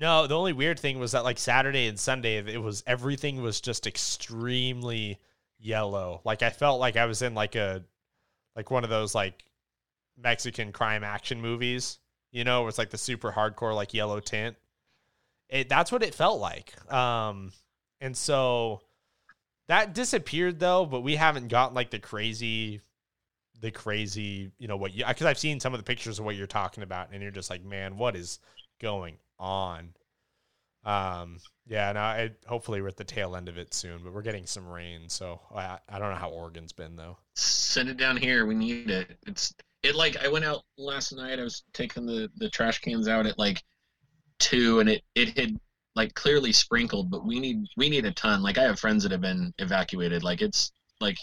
no, 0.00 0.28
the 0.28 0.38
only 0.38 0.52
weird 0.52 0.78
thing 0.78 1.00
was 1.00 1.12
that, 1.12 1.24
like, 1.24 1.38
Saturday 1.38 1.88
and 1.88 1.98
Sunday, 1.98 2.36
it 2.36 2.62
was 2.62 2.84
everything 2.86 3.42
was 3.42 3.60
just 3.60 3.88
extremely 3.88 5.18
yellow. 5.58 6.20
Like, 6.24 6.42
I 6.42 6.50
felt 6.50 6.78
like 6.78 6.96
I 6.96 7.06
was 7.06 7.22
in, 7.22 7.34
like, 7.34 7.56
a, 7.56 7.82
like, 8.54 8.70
one 8.70 8.84
of 8.84 8.90
those, 8.90 9.16
like, 9.16 9.44
Mexican 10.16 10.72
crime 10.72 11.04
action 11.04 11.40
movies, 11.40 11.98
you 12.30 12.44
know, 12.44 12.60
where 12.60 12.68
it's 12.68 12.78
like 12.78 12.90
the 12.90 12.98
super 12.98 13.32
hardcore 13.32 13.74
like 13.74 13.94
yellow 13.94 14.20
tint. 14.20 14.56
It 15.48 15.68
that's 15.68 15.92
what 15.92 16.02
it 16.02 16.14
felt 16.14 16.40
like. 16.40 16.74
Um 16.92 17.52
and 18.00 18.16
so 18.16 18.82
that 19.68 19.94
disappeared 19.94 20.58
though, 20.58 20.86
but 20.86 21.00
we 21.00 21.16
haven't 21.16 21.48
gotten 21.48 21.74
like 21.74 21.90
the 21.90 21.98
crazy 21.98 22.80
the 23.60 23.70
crazy, 23.70 24.50
you 24.58 24.66
know, 24.66 24.76
what 24.76 24.94
you 24.94 25.04
cuz 25.04 25.22
I've 25.22 25.38
seen 25.38 25.60
some 25.60 25.74
of 25.74 25.78
the 25.78 25.84
pictures 25.84 26.18
of 26.18 26.24
what 26.24 26.36
you're 26.36 26.46
talking 26.46 26.82
about 26.82 27.10
and 27.12 27.22
you're 27.22 27.30
just 27.30 27.50
like, 27.50 27.62
"Man, 27.62 27.96
what 27.96 28.16
is 28.16 28.38
going 28.80 29.18
on?" 29.38 29.94
Um 30.84 31.38
yeah, 31.66 31.92
no, 31.92 32.00
I 32.00 32.30
hopefully 32.46 32.82
we're 32.82 32.88
at 32.88 32.96
the 32.96 33.04
tail 33.04 33.36
end 33.36 33.48
of 33.48 33.56
it 33.56 33.72
soon, 33.72 34.02
but 34.02 34.12
we're 34.12 34.22
getting 34.22 34.46
some 34.46 34.68
rain, 34.68 35.08
so 35.08 35.40
I 35.54 35.78
I 35.88 35.98
don't 35.98 36.10
know 36.10 36.16
how 36.16 36.30
Oregon's 36.30 36.72
been 36.72 36.96
though. 36.96 37.18
Send 37.34 37.88
it 37.88 37.96
down 37.96 38.16
here. 38.16 38.46
We 38.46 38.54
need 38.54 38.90
it. 38.90 39.16
It's 39.26 39.54
it 39.82 39.94
like 39.94 40.16
I 40.24 40.28
went 40.28 40.44
out 40.44 40.62
last 40.78 41.12
night. 41.12 41.38
I 41.38 41.42
was 41.44 41.62
taking 41.72 42.06
the 42.06 42.28
the 42.36 42.48
trash 42.50 42.78
cans 42.80 43.08
out 43.08 43.26
at 43.26 43.38
like 43.38 43.62
two, 44.38 44.80
and 44.80 44.88
it 44.88 45.02
it 45.14 45.36
had 45.38 45.58
like 45.94 46.14
clearly 46.14 46.52
sprinkled. 46.52 47.10
But 47.10 47.26
we 47.26 47.40
need 47.40 47.66
we 47.76 47.88
need 47.88 48.04
a 48.06 48.12
ton. 48.12 48.42
Like 48.42 48.58
I 48.58 48.62
have 48.64 48.78
friends 48.78 49.02
that 49.02 49.12
have 49.12 49.20
been 49.20 49.52
evacuated. 49.58 50.22
Like 50.22 50.42
it's 50.42 50.72
like 51.00 51.18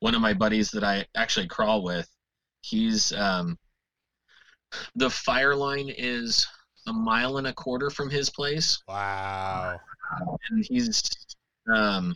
one 0.00 0.14
of 0.14 0.20
my 0.20 0.34
buddies 0.34 0.70
that 0.72 0.84
I 0.84 1.06
actually 1.16 1.48
crawl 1.48 1.82
with. 1.82 2.08
He's 2.62 3.12
um 3.12 3.58
the 4.96 5.10
fire 5.10 5.54
line 5.54 5.90
is 5.96 6.46
a 6.86 6.92
mile 6.92 7.36
and 7.38 7.46
a 7.46 7.52
quarter 7.52 7.90
from 7.90 8.10
his 8.10 8.30
place 8.30 8.82
Wow. 8.88 9.78
and 10.50 10.64
he's 10.64 11.02
um 11.72 12.14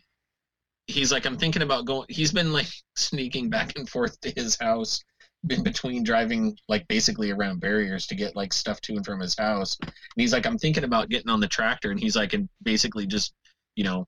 he's 0.87 1.13
like 1.13 1.25
i'm 1.27 1.37
thinking 1.37 1.63
about 1.63 1.85
going 1.85 2.07
he's 2.09 2.33
been 2.33 2.53
like 2.53 2.67
sneaking 2.97 3.51
back 3.51 3.77
and 3.77 3.89
forth 3.89 4.19
to 4.23 4.33
his 4.35 4.57
house 4.59 5.05
in 5.51 5.63
between 5.63 6.03
driving 6.05 6.57
like 6.69 6.87
basically 6.89 7.31
around 7.31 7.61
barriers 7.61 8.07
to 8.09 8.15
get 8.15 8.37
like 8.37 8.53
stuff 8.53 8.81
to 8.83 8.95
and 8.95 9.05
from 9.05 9.21
his 9.21 9.37
house. 9.37 9.77
And 9.83 9.93
he's 10.17 10.33
like, 10.33 10.47
I'm 10.47 10.59
thinking 10.59 10.85
about 10.85 11.09
getting 11.09 11.31
on 11.31 11.41
the 11.41 11.49
tractor, 11.49 11.91
and 11.91 12.01
he's 12.01 12.17
like, 12.17 12.33
and 12.33 12.49
basically 12.63 13.07
just 13.07 13.35
you 13.77 13.85
know 13.85 14.07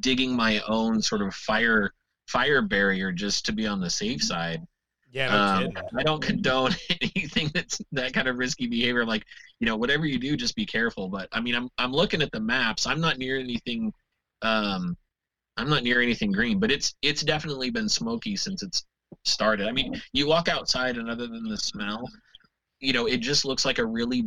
digging 0.00 0.34
my 0.34 0.60
own 0.68 1.02
sort 1.02 1.22
of 1.22 1.34
fire 1.34 1.92
fire 2.26 2.62
barrier 2.62 3.12
just 3.12 3.46
to 3.46 3.52
be 3.52 3.66
on 3.66 3.80
the 3.80 3.90
safe 3.90 4.22
side. 4.22 4.62
Yeah, 5.12 5.34
Um. 5.34 5.72
I 5.98 6.04
don't 6.04 6.22
condone 6.22 6.72
anything 7.16 7.50
that's 7.52 7.80
that 7.92 8.12
kind 8.12 8.28
of 8.28 8.36
risky 8.36 8.66
behavior. 8.68 9.04
Like, 9.04 9.24
you 9.58 9.66
know, 9.66 9.76
whatever 9.76 10.06
you 10.06 10.18
do, 10.18 10.36
just 10.36 10.54
be 10.54 10.66
careful. 10.66 11.08
But 11.08 11.28
I 11.32 11.40
mean, 11.40 11.54
I'm 11.56 11.68
I'm 11.78 11.92
looking 11.92 12.22
at 12.22 12.30
the 12.32 12.40
maps. 12.40 12.86
I'm 12.86 13.00
not 13.00 13.18
near 13.18 13.38
anything. 13.38 13.92
Um, 14.42 14.96
I'm 15.56 15.68
not 15.68 15.82
near 15.82 16.00
anything 16.00 16.32
green, 16.32 16.60
but 16.60 16.70
it's 16.70 16.94
it's 17.02 17.22
definitely 17.22 17.70
been 17.70 17.88
smoky 17.88 18.36
since 18.36 18.62
it's 18.62 18.84
started. 19.24 19.68
I 19.68 19.72
mean, 19.72 20.00
you 20.12 20.26
walk 20.26 20.48
outside, 20.48 20.96
and 20.96 21.10
other 21.10 21.26
than 21.26 21.48
the 21.48 21.56
smell, 21.56 22.04
you 22.80 22.92
know, 22.92 23.06
it 23.06 23.18
just 23.18 23.44
looks 23.44 23.64
like 23.64 23.78
a 23.78 23.84
really 23.86 24.24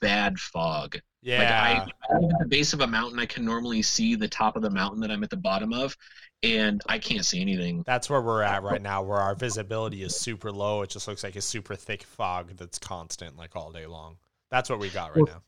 bad 0.00 0.38
fog. 0.38 0.98
Yeah. 1.22 1.38
Like 1.38 1.94
I, 2.10 2.14
I 2.14 2.18
live 2.18 2.30
at 2.32 2.38
the 2.40 2.48
base 2.48 2.72
of 2.72 2.80
a 2.80 2.86
mountain. 2.86 3.18
I 3.18 3.26
can 3.26 3.44
normally 3.44 3.82
see 3.82 4.14
the 4.14 4.28
top 4.28 4.56
of 4.56 4.62
the 4.62 4.70
mountain 4.70 5.00
that 5.00 5.10
I'm 5.10 5.22
at 5.22 5.28
the 5.30 5.36
bottom 5.36 5.72
of, 5.74 5.94
and 6.42 6.80
I 6.88 6.98
can't 6.98 7.26
see 7.26 7.40
anything. 7.42 7.82
That's 7.84 8.08
where 8.08 8.22
we're 8.22 8.42
at 8.42 8.62
right 8.62 8.80
now, 8.80 9.02
where 9.02 9.18
our 9.18 9.34
visibility 9.34 10.02
is 10.02 10.16
super 10.16 10.50
low. 10.50 10.80
It 10.80 10.88
just 10.90 11.06
looks 11.06 11.22
like 11.22 11.36
a 11.36 11.42
super 11.42 11.74
thick 11.76 12.02
fog 12.04 12.56
that's 12.56 12.78
constant, 12.78 13.36
like 13.36 13.54
all 13.54 13.70
day 13.70 13.84
long. 13.86 14.16
That's 14.50 14.70
what 14.70 14.78
we 14.78 14.88
got 14.88 15.10
right 15.10 15.16
Well, 15.16 15.26
now. 15.26 15.42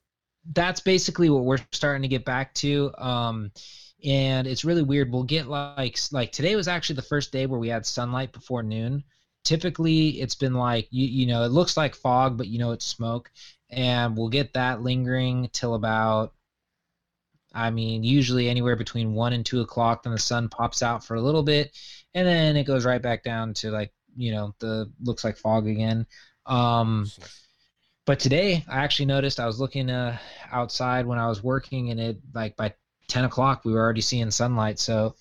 that's 0.53 0.81
basically 0.81 1.31
what 1.31 1.45
we're 1.45 1.59
starting 1.73 2.03
to 2.03 2.09
get 2.09 2.25
back 2.27 2.53
to 2.57 2.93
um 2.99 3.51
and 4.05 4.47
it's 4.47 4.65
really 4.65 4.83
weird. 4.83 5.12
We'll 5.12 5.24
get 5.24 5.47
like 5.49 5.99
like 6.11 6.33
today 6.33 6.57
was 6.57 6.69
actually 6.69 6.97
the 6.97 7.03
first 7.03 7.33
day 7.33 7.47
where 7.47 7.61
we 7.61 7.69
had 7.69 7.87
sunlight 7.87 8.33
before 8.33 8.62
noon. 8.62 9.05
Typically 9.45 10.20
it's 10.20 10.35
been 10.35 10.55
like 10.55 10.89
you 10.91 11.07
you 11.07 11.27
know 11.27 11.43
it 11.45 11.49
looks 11.51 11.77
like 11.77 11.95
fog 11.97 12.37
but 12.39 12.47
you 12.47 12.59
know 12.59 12.73
it's 12.73 12.87
smoke 12.87 13.31
and 13.70 14.16
we'll 14.16 14.29
get 14.29 14.53
that 14.55 14.83
lingering 14.83 15.49
till 15.53 15.74
about 15.74 16.33
i 17.53 17.70
mean 17.70 18.05
usually 18.05 18.49
anywhere 18.49 18.77
between 18.77 19.15
one 19.15 19.33
and 19.33 19.45
two 19.45 19.61
o'clock 19.61 20.03
then 20.03 20.12
the 20.12 20.19
sun 20.19 20.49
pops 20.49 20.81
out 20.83 21.05
for 21.05 21.16
a 21.16 21.20
little 21.20 21.43
bit 21.43 21.77
and 22.15 22.27
then 22.27 22.57
it 22.57 22.65
goes 22.65 22.85
right 22.85 23.03
back 23.03 23.24
down 23.24 23.53
to 23.53 23.70
like 23.70 23.93
you 24.16 24.33
know 24.33 24.55
the 24.61 24.91
looks 25.03 25.24
like 25.24 25.37
fog 25.37 25.66
again. 25.66 26.07
Um 26.47 27.07
but 28.05 28.19
today 28.19 28.65
I 28.69 28.79
actually 28.83 29.07
noticed 29.07 29.39
I 29.39 29.47
was 29.47 29.61
looking 29.61 29.89
uh, 29.89 30.19
outside 30.51 31.07
when 31.07 31.19
I 31.20 31.29
was 31.29 31.43
working, 31.43 31.91
and 31.91 32.01
it 32.01 32.19
like 32.35 32.57
by 32.57 32.74
ten 33.09 33.24
o'clock 33.24 33.65
we 33.65 33.73
were 33.73 33.81
already 33.81 34.01
seeing 34.01 34.31
sunlight. 34.31 34.79
So 34.79 35.15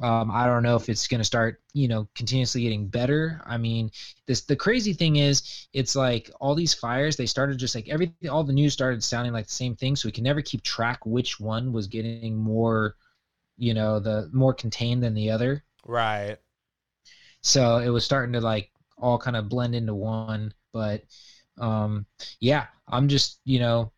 um, 0.00 0.30
I 0.30 0.46
don't 0.46 0.64
know 0.64 0.76
if 0.76 0.88
it's 0.88 1.06
going 1.06 1.20
to 1.20 1.24
start, 1.24 1.62
you 1.72 1.86
know, 1.86 2.08
continuously 2.16 2.62
getting 2.62 2.88
better. 2.88 3.40
I 3.46 3.58
mean, 3.58 3.90
this 4.26 4.42
the 4.42 4.56
crazy 4.56 4.92
thing 4.92 5.16
is, 5.16 5.68
it's 5.72 5.94
like 5.94 6.30
all 6.40 6.54
these 6.54 6.74
fires 6.74 7.16
they 7.16 7.26
started 7.26 7.58
just 7.58 7.74
like 7.74 7.88
everything. 7.88 8.28
All 8.28 8.42
the 8.42 8.52
news 8.52 8.72
started 8.72 9.04
sounding 9.04 9.32
like 9.32 9.46
the 9.46 9.52
same 9.52 9.76
thing, 9.76 9.94
so 9.94 10.08
we 10.08 10.12
can 10.12 10.24
never 10.24 10.42
keep 10.42 10.62
track 10.62 11.06
which 11.06 11.38
one 11.38 11.72
was 11.72 11.86
getting 11.86 12.36
more, 12.36 12.96
you 13.56 13.72
know, 13.72 14.00
the 14.00 14.28
more 14.32 14.52
contained 14.52 15.02
than 15.02 15.14
the 15.14 15.30
other. 15.30 15.62
Right. 15.86 16.38
So 17.42 17.78
it 17.78 17.90
was 17.90 18.04
starting 18.04 18.32
to 18.32 18.40
like 18.40 18.70
all 18.98 19.18
kind 19.18 19.36
of 19.36 19.48
blend 19.48 19.76
into 19.76 19.94
one. 19.94 20.52
But 20.72 21.02
um, 21.58 22.06
yeah, 22.40 22.66
I'm 22.88 23.06
just 23.06 23.38
you 23.44 23.60
know, 23.60 23.92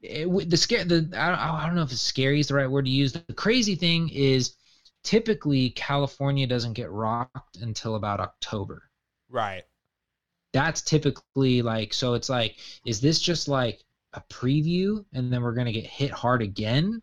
it, 0.00 0.24
w- 0.24 0.46
the 0.48 0.56
scare 0.56 0.84
the 0.84 1.08
I 1.14 1.28
don't, 1.30 1.38
I 1.38 1.66
don't 1.66 1.74
know 1.76 1.82
if 1.82 1.92
it's 1.92 2.00
scary 2.00 2.40
is 2.40 2.48
the 2.48 2.54
right 2.54 2.70
word 2.70 2.84
to 2.86 2.90
use. 2.90 3.12
The 3.12 3.34
crazy 3.34 3.74
thing 3.74 4.08
is, 4.10 4.56
typically 5.04 5.70
California 5.70 6.46
doesn't 6.46 6.74
get 6.74 6.90
rocked 6.90 7.56
until 7.58 7.96
about 7.96 8.20
October. 8.20 8.90
Right. 9.28 9.64
That's 10.52 10.82
typically 10.82 11.62
like 11.62 11.92
so. 11.94 12.14
It's 12.14 12.28
like, 12.28 12.56
is 12.84 13.00
this 13.00 13.20
just 13.20 13.48
like 13.48 13.82
a 14.14 14.22
preview, 14.30 15.04
and 15.12 15.32
then 15.32 15.42
we're 15.42 15.52
gonna 15.54 15.72
get 15.72 15.86
hit 15.86 16.10
hard 16.10 16.42
again? 16.42 17.02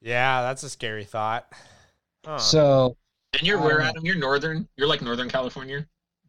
Yeah, 0.00 0.42
that's 0.42 0.62
a 0.62 0.70
scary 0.70 1.04
thought. 1.04 1.52
Huh. 2.24 2.38
So 2.38 2.96
And 3.34 3.42
you're 3.42 3.60
where, 3.60 3.80
Um, 3.80 3.88
Adam? 3.88 4.04
You're 4.04 4.16
northern. 4.16 4.68
You're 4.76 4.88
like 4.88 5.02
Northern 5.02 5.28
California, 5.28 5.86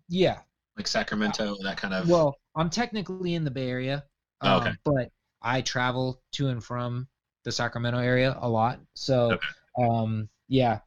yeah, 0.08 0.40
like 0.78 0.88
Sacramento, 0.88 1.56
that 1.64 1.78
kind 1.78 1.94
of. 1.94 2.10
Well, 2.10 2.36
I'm 2.56 2.70
technically 2.70 3.36
in 3.36 3.44
the 3.44 3.52
Bay 3.52 3.70
Area, 3.70 4.04
Oh, 4.42 4.58
um, 4.58 4.62
okay. 4.62 4.72
but 4.86 5.12
I 5.42 5.62
travel 5.62 6.22
to 6.34 6.50
and 6.50 6.64
from 6.64 7.08
the 7.44 7.52
Sacramento 7.52 8.00
area 8.00 8.38
a 8.40 8.50
lot. 8.50 8.80
So, 8.94 9.40
um, 9.78 10.30
yeah, 10.48 10.80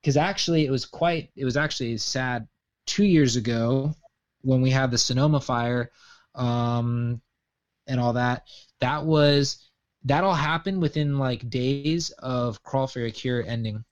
because 0.00 0.16
actually 0.16 0.66
it 0.66 0.70
was 0.70 0.86
quite, 0.86 1.30
it 1.36 1.44
was 1.44 1.56
actually 1.56 1.96
sad 1.98 2.48
two 2.86 3.04
years 3.04 3.36
ago 3.36 3.94
when 4.42 4.60
we 4.60 4.70
had 4.70 4.90
the 4.90 4.98
Sonoma 4.98 5.40
fire, 5.40 5.90
um, 6.34 7.20
and 7.86 8.00
all 8.00 8.14
that. 8.14 8.46
That 8.80 9.04
was 9.04 9.70
that 10.04 10.24
all 10.24 10.34
happened 10.34 10.80
within 10.82 11.18
like 11.18 11.48
days 11.50 12.10
of 12.18 12.62
Crawl 12.62 12.86
for 12.86 13.04
a 13.04 13.10
Cure 13.12 13.44
ending. 13.46 13.84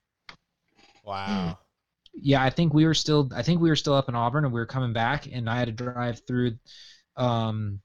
wow. 1.05 1.59
Yeah, 2.12 2.43
I 2.43 2.51
think 2.51 2.74
we 2.74 2.87
were 2.87 2.95
still 2.95 3.31
I 3.35 3.43
think 3.43 3.61
we 3.61 3.69
were 3.70 3.77
still 3.77 3.95
up 3.95 4.09
in 4.09 4.15
Auburn 4.15 4.45
and 4.45 4.53
we 4.53 4.61
were 4.61 4.66
coming 4.66 4.93
back 4.93 5.27
and 5.31 5.49
I 5.49 5.59
had 5.59 5.66
to 5.66 5.73
drive 5.73 6.20
through 6.27 6.59
um 7.16 7.81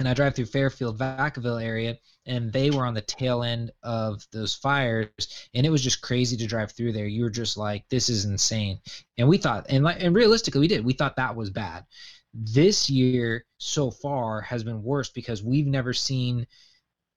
and 0.00 0.08
I 0.08 0.14
drive 0.14 0.34
through 0.34 0.46
Fairfield, 0.46 0.98
Vacaville 0.98 1.62
area, 1.62 1.98
and 2.24 2.50
they 2.50 2.70
were 2.70 2.86
on 2.86 2.94
the 2.94 3.02
tail 3.02 3.42
end 3.42 3.70
of 3.82 4.26
those 4.32 4.54
fires, 4.54 5.10
and 5.54 5.66
it 5.66 5.70
was 5.70 5.82
just 5.82 6.00
crazy 6.00 6.38
to 6.38 6.46
drive 6.46 6.72
through 6.72 6.92
there. 6.92 7.06
You 7.06 7.24
were 7.24 7.30
just 7.30 7.58
like, 7.58 7.86
"This 7.90 8.08
is 8.08 8.24
insane," 8.24 8.80
and 9.18 9.28
we 9.28 9.36
thought, 9.36 9.66
and 9.68 9.84
like, 9.84 9.98
and 10.02 10.14
realistically, 10.14 10.60
we 10.62 10.68
did. 10.68 10.84
We 10.84 10.94
thought 10.94 11.16
that 11.16 11.36
was 11.36 11.50
bad. 11.50 11.84
This 12.32 12.88
year 12.88 13.44
so 13.58 13.90
far 13.90 14.40
has 14.40 14.64
been 14.64 14.82
worse 14.82 15.10
because 15.10 15.42
we've 15.42 15.66
never 15.66 15.92
seen 15.92 16.46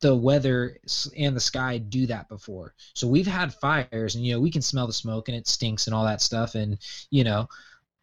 the 0.02 0.14
weather 0.14 0.78
and 1.18 1.36
the 1.36 1.40
sky 1.40 1.78
do 1.78 2.06
that 2.08 2.28
before. 2.28 2.76
So 2.96 3.08
we've 3.08 3.28
had 3.28 3.54
fires, 3.54 4.16
and 4.16 4.26
you 4.26 4.34
know 4.34 4.42
we 4.42 4.52
can 4.52 4.62
smell 4.62 4.88
the 4.88 4.94
smoke 4.94 5.30
and 5.30 5.38
it 5.38 5.48
stinks 5.48 5.88
and 5.88 5.96
all 5.96 6.04
that 6.04 6.22
stuff, 6.22 6.56
and 6.56 6.78
you 7.12 7.24
know, 7.24 7.48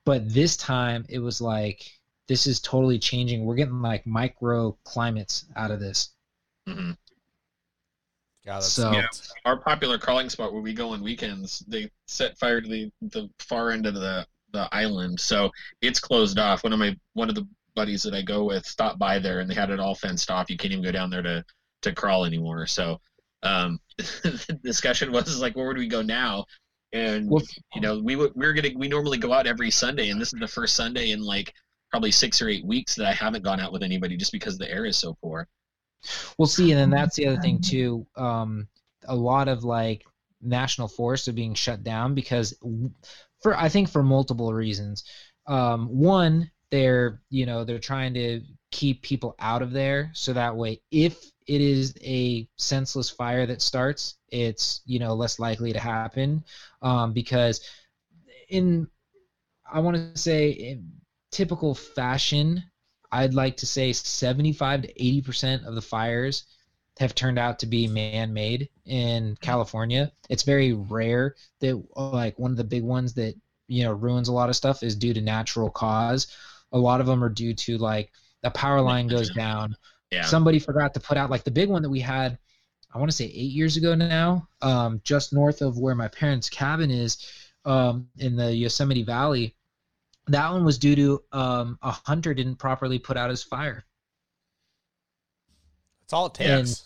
but 0.07 0.33
this 0.33 0.57
time 0.57 1.05
it 1.11 1.19
was 1.19 1.43
like 1.43 2.00
this 2.31 2.47
is 2.47 2.61
totally 2.61 2.97
changing. 2.97 3.45
We're 3.45 3.57
getting 3.57 3.83
like 3.83 4.07
micro 4.07 4.79
climates 4.85 5.47
out 5.57 5.73
of 5.73 5.81
this. 5.81 6.11
Mhm. 6.69 6.97
God, 8.47 8.63
So- 8.63 8.93
Yeah. 8.93 9.09
Our 9.45 9.57
popular 9.59 9.99
crawling 9.99 10.31
spot 10.31 10.53
where 10.53 10.63
we 10.63 10.73
go 10.73 10.91
on 10.91 11.03
weekends, 11.03 11.59
they 11.67 11.91
set 12.07 12.39
fire 12.39 12.61
to 12.61 12.69
the, 12.69 12.93
the 13.03 13.29
far 13.41 13.73
end 13.73 13.85
of 13.85 13.95
the, 13.95 14.25
the 14.53 14.69
island, 14.73 15.19
so 15.19 15.51
it's 15.81 15.99
closed 15.99 16.39
off. 16.39 16.63
One 16.63 16.73
of 16.73 16.79
my 16.79 16.97
one 17.15 17.29
of 17.29 17.35
the 17.35 17.49
buddies 17.75 18.03
that 18.05 18.15
I 18.15 18.23
go 18.23 18.45
with 18.45 18.65
stopped 18.65 18.99
by 19.01 19.19
there, 19.19 19.41
and 19.41 19.51
they 19.51 19.55
had 19.55 19.71
it 19.71 19.81
all 19.81 19.95
fenced 19.97 20.31
off. 20.31 20.51
You 20.51 20.57
can't 20.57 20.73
even 20.73 20.85
go 20.85 20.93
down 20.93 21.11
there 21.11 21.23
to 21.23 21.45
to 21.83 21.93
crawl 21.93 22.25
anymore. 22.25 22.67
So 22.67 23.01
um, 23.43 23.81
the 23.99 24.59
discussion 24.63 25.11
was 25.11 25.41
like, 25.41 25.57
where 25.57 25.67
would 25.67 25.79
we 25.79 25.89
go 25.89 26.01
now? 26.03 26.45
And 26.93 27.29
Well, 27.29 27.43
you 27.75 27.81
know, 27.81 27.99
we 28.01 28.15
would 28.15 28.33
we 28.37 28.47
we're 28.47 28.53
gonna 28.53 28.71
we 28.77 28.87
normally 28.89 29.19
go 29.19 29.33
out 29.33 29.47
every 29.49 29.71
Sunday, 29.73 30.11
and 30.11 30.21
this 30.21 30.33
is 30.33 30.39
the 30.41 30.49
first 30.49 30.77
Sunday 30.77 31.11
in 31.11 31.23
like 31.23 31.53
probably 31.91 32.11
six 32.11 32.41
or 32.41 32.49
eight 32.49 32.65
weeks 32.65 32.95
that 32.95 33.07
I 33.07 33.13
haven't 33.13 33.45
gone 33.45 33.61
out 33.61 33.73
with 33.73 33.83
anybody 33.83 34.17
just 34.17 34.33
because 34.33 34.59
the 34.59 34.71
air 34.71 34.85
is 34.85 34.97
so 34.97 35.17
poor. 35.23 35.49
We'll 36.39 36.49
see, 36.49 36.71
and 36.73 36.81
then 36.81 36.91
that's 36.91 37.17
the 37.17 37.27
other 37.27 37.41
thing 37.41 37.61
too. 37.61 38.07
Um, 38.17 38.69
a 39.07 39.15
lot 39.15 39.49
of 39.49 39.65
like 39.65 40.05
national 40.41 40.89
forests 40.89 41.29
are 41.29 41.33
being 41.33 41.55
shut 41.55 41.83
down 41.83 42.15
because, 42.15 42.55
for 43.43 43.57
I 43.57 43.69
think 43.69 43.89
for 43.89 44.03
multiple 44.03 44.53
reasons. 44.53 45.05
Um, 45.47 45.89
one, 45.89 46.51
they're 46.71 47.21
you 47.29 47.45
know 47.45 47.65
they're 47.65 47.79
trying 47.79 48.15
to 48.15 48.41
keep 48.71 49.03
people 49.03 49.35
out 49.41 49.63
of 49.63 49.73
there 49.73 50.11
so 50.15 50.33
that 50.33 50.57
way 50.57 50.81
if 50.93 51.31
it 51.47 51.61
is 51.61 51.95
a 52.03 52.49
senseless 52.57 53.11
fire 53.11 53.45
that 53.47 53.61
starts, 53.61 54.17
it's 54.29 54.83
you 54.87 55.01
know 55.01 55.15
less 55.15 55.39
likely 55.39 55.73
to 55.73 55.81
happen 55.81 56.45
um, 56.81 57.13
because 57.13 57.61
in 58.49 58.87
I 59.71 59.81
want 59.81 59.97
to 59.97 60.21
say 60.21 60.51
in 60.51 60.93
typical 61.31 61.75
fashion 61.75 62.63
I'd 63.13 63.35
like 63.35 63.57
to 63.59 63.67
say 63.67 63.93
75 63.93 64.83
to 64.83 64.89
80 65.05 65.23
percent 65.23 65.65
of 65.65 65.75
the 65.75 65.83
fires 65.83 66.45
have 66.99 67.15
turned 67.15 67.39
out 67.39 67.59
to 67.61 67.67
be 67.67 67.87
man-made 67.89 68.69
in 68.85 69.37
California. 69.41 70.13
It's 70.29 70.43
very 70.43 70.73
rare 70.75 71.35
that 71.61 71.83
like 71.97 72.39
one 72.39 72.51
of 72.51 72.57
the 72.57 72.65
big 72.65 72.83
ones 72.83 73.15
that 73.15 73.35
you 73.69 73.85
know 73.85 73.93
ruins 73.93 74.29
a 74.29 74.33
lot 74.33 74.49
of 74.49 74.57
stuff 74.57 74.83
is 74.83 74.97
due 74.97 75.15
to 75.15 75.21
natural 75.21 75.71
cause. 75.71 76.29
A 76.73 76.79
lot 76.79 77.01
of 77.01 77.07
them 77.07 77.25
are 77.25 77.29
due 77.29 77.55
to 77.55 77.79
like 77.79 78.13
a 78.43 78.51
power 78.51 78.81
line 78.81 79.09
goes 79.09 79.31
down. 79.35 79.77
Yeah. 80.11 80.25
Somebody 80.25 80.59
forgot 80.59 80.95
to 80.95 81.01
put 81.01 81.17
out 81.17 81.31
like 81.31 81.45
the 81.45 81.51
big 81.51 81.69
one 81.69 81.83
that 81.83 81.91
we 81.91 82.01
had. 82.01 82.39
I 82.93 82.99
want 82.99 83.11
to 83.11 83.17
say 83.17 83.27
eight 83.27 83.53
years 83.53 83.77
ago 83.77 83.95
now, 83.95 84.49
um, 84.63 85.01
just 85.05 85.33
north 85.33 85.63
of 85.63 85.79
where 85.79 85.95
my 85.95 86.09
parents' 86.09 86.51
cabin 86.51 86.91
is, 86.91 87.25
um, 87.65 88.09
in 88.19 88.35
the 88.35 88.53
Yosemite 88.53 89.05
Valley. 89.05 89.55
That 90.31 90.53
one 90.53 90.65
was 90.65 90.79
due 90.79 90.97
to 90.97 91.23
um, 91.33 91.79
a 91.83 91.91
hunter 91.91 92.33
didn't 92.35 92.57
properly 92.57 92.99
put 92.99 93.17
out 93.17 93.31
his 93.31 93.43
fire. 93.43 93.85
That's 96.03 96.13
all 96.13 96.27
it 96.27 96.35
takes. 96.35 96.85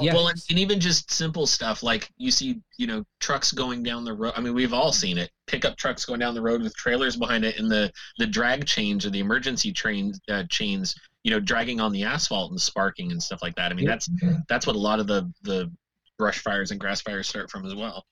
Yeah. 0.00 0.12
Well, 0.12 0.28
and, 0.28 0.38
and 0.50 0.58
even 0.58 0.80
just 0.80 1.10
simple 1.12 1.46
stuff 1.46 1.82
like 1.84 2.10
you 2.16 2.30
see, 2.32 2.60
you 2.78 2.86
know, 2.88 3.04
trucks 3.20 3.52
going 3.52 3.82
down 3.84 4.04
the 4.04 4.12
road. 4.12 4.32
I 4.36 4.40
mean, 4.40 4.52
we've 4.52 4.72
all 4.72 4.90
seen 4.92 5.18
it. 5.18 5.30
Pickup 5.46 5.76
trucks 5.76 6.04
going 6.04 6.18
down 6.18 6.34
the 6.34 6.42
road 6.42 6.62
with 6.62 6.74
trailers 6.74 7.16
behind 7.16 7.44
it, 7.44 7.58
and 7.58 7.70
the 7.70 7.92
the 8.18 8.26
drag 8.26 8.66
chains 8.66 9.06
or 9.06 9.10
the 9.10 9.20
emergency 9.20 9.72
train 9.72 10.12
uh, 10.28 10.42
chains, 10.50 10.96
you 11.22 11.30
know, 11.30 11.38
dragging 11.40 11.80
on 11.80 11.92
the 11.92 12.02
asphalt 12.02 12.50
and 12.50 12.60
sparking 12.60 13.12
and 13.12 13.22
stuff 13.22 13.40
like 13.40 13.54
that. 13.54 13.70
I 13.70 13.74
mean, 13.74 13.84
Yeah. 13.86 13.92
that's 13.92 14.10
that's 14.48 14.66
what 14.66 14.74
a 14.76 14.80
lot 14.80 14.98
of 14.98 15.06
the 15.06 15.32
the 15.42 15.70
brush 16.18 16.40
fires 16.40 16.72
and 16.72 16.80
grass 16.80 17.00
fires 17.00 17.28
start 17.28 17.48
from 17.50 17.64
as 17.64 17.74
well. 17.74 18.04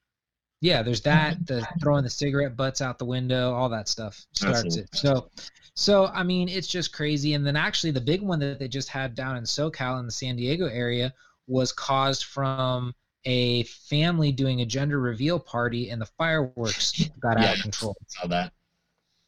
Yeah, 0.61 0.83
there's 0.83 1.03
that, 1.03 1.35
mm-hmm. 1.35 1.45
the 1.45 1.69
throwing 1.81 2.05
the 2.05 2.11
cigarette 2.11 2.57
butts 2.57 2.81
out 2.81 2.99
the 2.99 3.05
window, 3.05 3.53
all 3.53 3.69
that 3.69 3.89
stuff 3.89 4.24
starts 4.33 4.65
Absolutely. 4.65 4.83
it. 4.83 4.97
So 4.97 5.31
so 5.77 6.07
I 6.07 6.23
mean, 6.23 6.49
it's 6.49 6.66
just 6.66 6.93
crazy. 6.93 7.35
And 7.35 7.47
then 7.47 7.55
actually 7.55 7.91
the 7.91 8.01
big 8.01 8.23
one 8.23 8.39
that 8.41 8.59
they 8.59 8.69
just 8.69 8.89
had 8.89 9.15
down 9.15 9.37
in 9.37 9.45
SoCal 9.45 10.01
in 10.01 10.07
the 10.07 10.12
San 10.12 10.37
Diego 10.37 10.66
area 10.66 11.12
was 11.47 11.70
caused 11.73 12.24
from 12.24 12.95
a 13.27 13.65
family 13.65 14.33
doing 14.33 14.62
a 14.62 14.66
gender 14.66 14.99
reveal 14.99 15.39
party 15.39 15.91
and 15.91 16.01
the 16.01 16.07
fireworks 16.07 17.09
got 17.20 17.37
out 17.37 17.57
of 17.57 17.62
control. 17.62 17.97
Saw 18.07 18.27
that. 18.28 18.53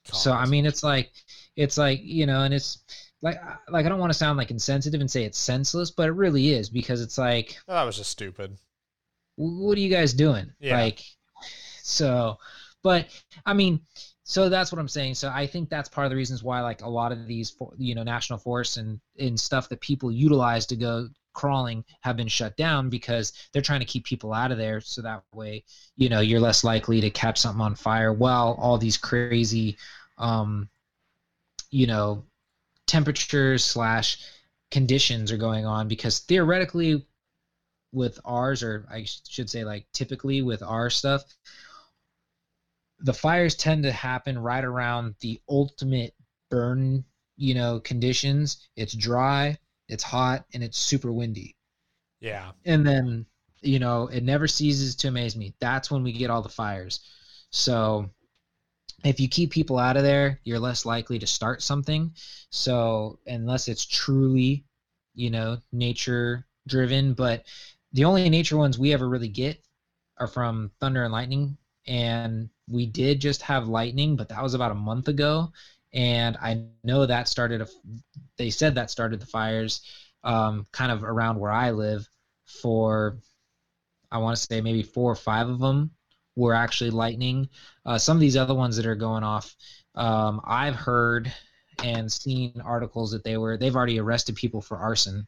So 0.05 0.33
I 0.33 0.47
mean, 0.47 0.65
it's 0.65 0.83
like 0.83 1.13
it's 1.55 1.77
like 1.77 2.01
you 2.03 2.25
know, 2.25 2.43
and 2.43 2.55
it's 2.55 2.79
like 3.21 3.39
like 3.69 3.85
I 3.85 3.89
don't 3.91 3.99
want 3.99 4.13
to 4.13 4.19
sound 4.19 4.39
like 4.39 4.51
insensitive 4.51 5.03
and 5.03 5.11
say 5.11 5.25
it's 5.25 5.39
senseless, 5.39 5.91
but 5.91 6.09
it 6.09 6.13
really 6.13 6.53
is 6.53 6.71
because 6.71 7.03
it's 7.03 7.19
like 7.19 7.59
that 7.67 7.83
was 7.83 7.99
just 7.99 8.11
stupid. 8.11 8.57
What 9.37 9.77
are 9.77 9.81
you 9.81 9.91
guys 9.91 10.15
doing? 10.15 10.51
Yeah. 10.59 10.81
Like, 10.81 11.01
so, 11.89 12.39
but 12.83 13.09
I 13.47 13.55
mean, 13.55 13.81
so 14.25 14.49
that's 14.49 14.71
what 14.71 14.79
I'm 14.79 14.89
saying. 14.89 15.15
So 15.15 15.31
I 15.35 15.47
think 15.47 15.71
that's 15.71 15.89
part 15.89 16.05
of 16.05 16.11
the 16.11 16.17
reasons 16.17 16.43
why 16.43 16.61
like 16.61 16.83
a 16.83 16.89
lot 16.89 17.13
of 17.13 17.27
these 17.27 17.57
you 17.79 17.95
know 17.95 18.03
national 18.03 18.39
forests 18.39 18.77
and 18.77 19.01
and 19.19 19.41
stuff 19.41 19.69
that 19.71 19.81
people 19.81 20.13
utilize 20.13 20.67
to 20.67 20.77
go 20.77 21.09
crawling 21.33 21.85
have 22.01 22.17
been 22.17 22.29
shut 22.29 22.57
down 22.57 22.91
because 22.91 23.33
they're 23.53 23.63
trying 23.63 23.81
to 23.81 23.87
keep 23.87 24.05
people 24.05 24.33
out 24.33 24.51
of 24.51 24.59
there 24.59 24.81
so 24.81 25.01
that 25.01 25.23
way 25.33 25.63
you 25.97 26.09
know 26.09 26.19
you're 26.19 26.41
less 26.41 26.65
likely 26.65 27.01
to 27.01 27.11
catch 27.11 27.39
something 27.39 27.61
on 27.61 27.77
fire 27.77 28.13
while 28.13 28.57
all 28.59 28.77
these 28.77 28.97
crazy 28.97 29.77
um 30.19 30.69
you 31.71 31.87
know 31.87 32.25
temperatures 32.89 33.65
slash 33.65 34.19
conditions 34.73 35.31
are 35.31 35.37
going 35.37 35.65
on 35.65 35.87
because 35.87 36.19
theoretically 36.21 37.07
with 37.93 38.19
ours 38.25 38.65
or 38.65 38.85
i 38.91 39.05
should 39.05 39.49
say 39.49 39.63
like 39.63 39.87
typically 39.93 40.43
with 40.43 40.63
our 40.63 40.91
stuff 40.91 41.23
the 43.01 43.15
fires 43.15 43.55
tend 43.55 43.85
to 43.85 43.93
happen 43.93 44.39
right 44.39 44.65
around 44.65 45.15
the 45.21 45.41
ultimate 45.49 46.15
burn 46.51 47.05
you 47.37 47.55
know 47.55 47.81
conditions. 47.81 48.69
It's 48.77 48.95
dry 48.95 49.57
it's 49.89 50.05
hot 50.05 50.45
and 50.53 50.63
it's 50.63 50.79
super 50.79 51.13
windy. 51.13 51.57
Yeah. 52.21 52.51
and 52.65 52.87
then 52.87 53.27
you 53.63 53.79
know 53.79 54.09
it 54.09 54.23
never 54.23 54.49
ceases 54.49 54.97
to 54.97 55.09
amaze 55.09 55.37
me. 55.37 55.55
That's 55.61 55.91
when 55.91 56.03
we 56.03 56.13
get 56.13 56.31
all 56.31 56.43
the 56.43 56.49
fires. 56.49 57.01
So 57.51 58.11
if 59.05 59.21
you 59.21 59.29
keep 59.29 59.53
people 59.53 59.79
out 59.79 59.97
of 59.97 60.03
there 60.03 60.41
you're 60.45 60.59
less 60.59 60.85
likely 60.85 61.19
to 61.21 61.27
start 61.27 61.63
something. 61.63 62.13
So 62.51 63.19
unless 63.27 63.69
it's 63.69 63.87
truly 63.87 64.65
you 65.15 65.31
know 65.31 65.59
nature 65.73 66.47
driven 66.67 67.15
but 67.15 67.45
the 67.93 68.05
only 68.05 68.29
nature 68.29 68.57
ones 68.59 68.79
we 68.79 68.93
ever 68.93 69.09
really 69.09 69.29
get 69.29 69.63
are 70.19 70.27
from 70.27 70.71
thunder 70.81 71.05
and 71.05 71.13
lightning 71.13 71.57
and 71.89 72.51
we 72.69 72.87
did 72.87 73.21
just 73.21 73.43
have 73.43 73.69
lightning 73.69 74.17
but 74.17 74.29
that 74.31 74.43
was 74.43 74.55
about 74.55 74.73
a 74.73 74.77
month 74.77 75.09
ago 75.09 75.53
and 75.95 76.37
i 76.39 76.65
know 76.85 77.07
that 77.07 77.29
started 77.29 77.63
a 77.63 77.69
they 78.39 78.51
said 78.51 78.75
that 78.77 78.91
started 78.91 79.21
the 79.21 79.27
fires 79.27 79.83
um, 80.25 80.67
kind 80.73 80.93
of 80.93 81.05
around 81.05 81.39
where 81.41 81.53
i 81.53 81.71
live 81.73 82.09
for 82.47 83.19
i 84.11 84.19
want 84.19 84.37
to 84.37 84.43
say 84.43 84.61
maybe 84.61 84.83
four 84.83 85.11
or 85.13 85.17
five 85.17 85.49
of 85.49 85.61
them 85.61 85.91
were 86.37 86.55
actually 86.55 86.91
lightning 86.91 87.49
uh, 87.87 87.99
some 87.99 88.17
of 88.17 88.21
these 88.21 88.37
other 88.37 88.55
ones 88.55 88.77
that 88.77 88.87
are 88.87 88.97
going 88.97 89.25
off 89.25 89.55
um, 89.97 90.41
i've 90.45 90.77
heard 90.77 91.33
and 91.85 92.11
seen 92.13 92.61
articles 92.65 93.13
that 93.13 93.25
they 93.25 93.37
were 93.39 93.57
they've 93.57 93.77
already 93.77 93.99
arrested 94.01 94.37
people 94.37 94.61
for 94.61 94.79
arson 94.79 95.27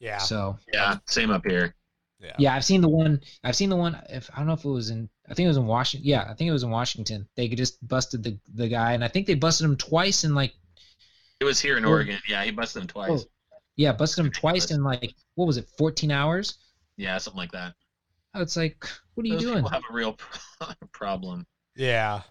Yeah. 0.00 0.18
so 0.18 0.56
Yeah, 0.72 0.98
same 1.06 1.30
up 1.30 1.44
here. 1.46 1.74
Yeah. 2.20 2.34
yeah, 2.38 2.54
I've 2.54 2.64
seen 2.64 2.80
the 2.80 2.88
one. 2.88 3.20
I've 3.44 3.56
seen 3.56 3.70
the 3.70 3.76
one. 3.76 4.00
If 4.08 4.30
I 4.34 4.38
don't 4.38 4.46
know 4.46 4.52
if 4.54 4.64
it 4.64 4.68
was 4.68 4.90
in, 4.90 5.08
I 5.28 5.34
think 5.34 5.44
it 5.46 5.48
was 5.48 5.56
in 5.56 5.66
Washington. 5.66 6.06
Yeah, 6.08 6.22
I 6.28 6.34
think 6.34 6.48
it 6.48 6.52
was 6.52 6.62
in 6.62 6.70
Washington. 6.70 7.28
They 7.36 7.48
just 7.48 7.86
busted 7.86 8.22
the 8.22 8.38
the 8.54 8.68
guy, 8.68 8.92
and 8.92 9.02
I 9.04 9.08
think 9.08 9.26
they 9.26 9.34
busted 9.34 9.64
him 9.64 9.76
twice 9.76 10.24
in 10.24 10.34
like, 10.34 10.52
It 11.40 11.44
was 11.44 11.60
here 11.60 11.76
in 11.78 11.84
Oh. 11.84 11.88
Oregon. 11.90 12.18
Yeah, 12.28 12.44
he 12.44 12.50
busted 12.50 12.82
him 12.82 12.88
twice. 12.88 13.24
yeah, 13.76 13.92
busted 13.92 14.24
him 14.24 14.30
twice 14.32 14.70
Ridiculous. 14.70 14.78
in 14.78 14.84
like 14.84 15.14
what 15.36 15.46
was 15.46 15.56
it, 15.56 15.66
14 15.78 16.10
hours? 16.10 16.58
Yeah, 16.96 17.16
something 17.18 17.38
like 17.38 17.52
that. 17.52 17.74
Oh, 18.34 18.42
It's 18.42 18.56
like, 18.56 18.86
what 19.14 19.24
are 19.24 19.28
you 19.28 19.38
doing? 19.38 19.56
people 19.56 19.70
have 19.70 19.82
a 19.90 19.92
real 19.94 20.16
problem. 20.92 21.46
Yeah. 21.74 22.22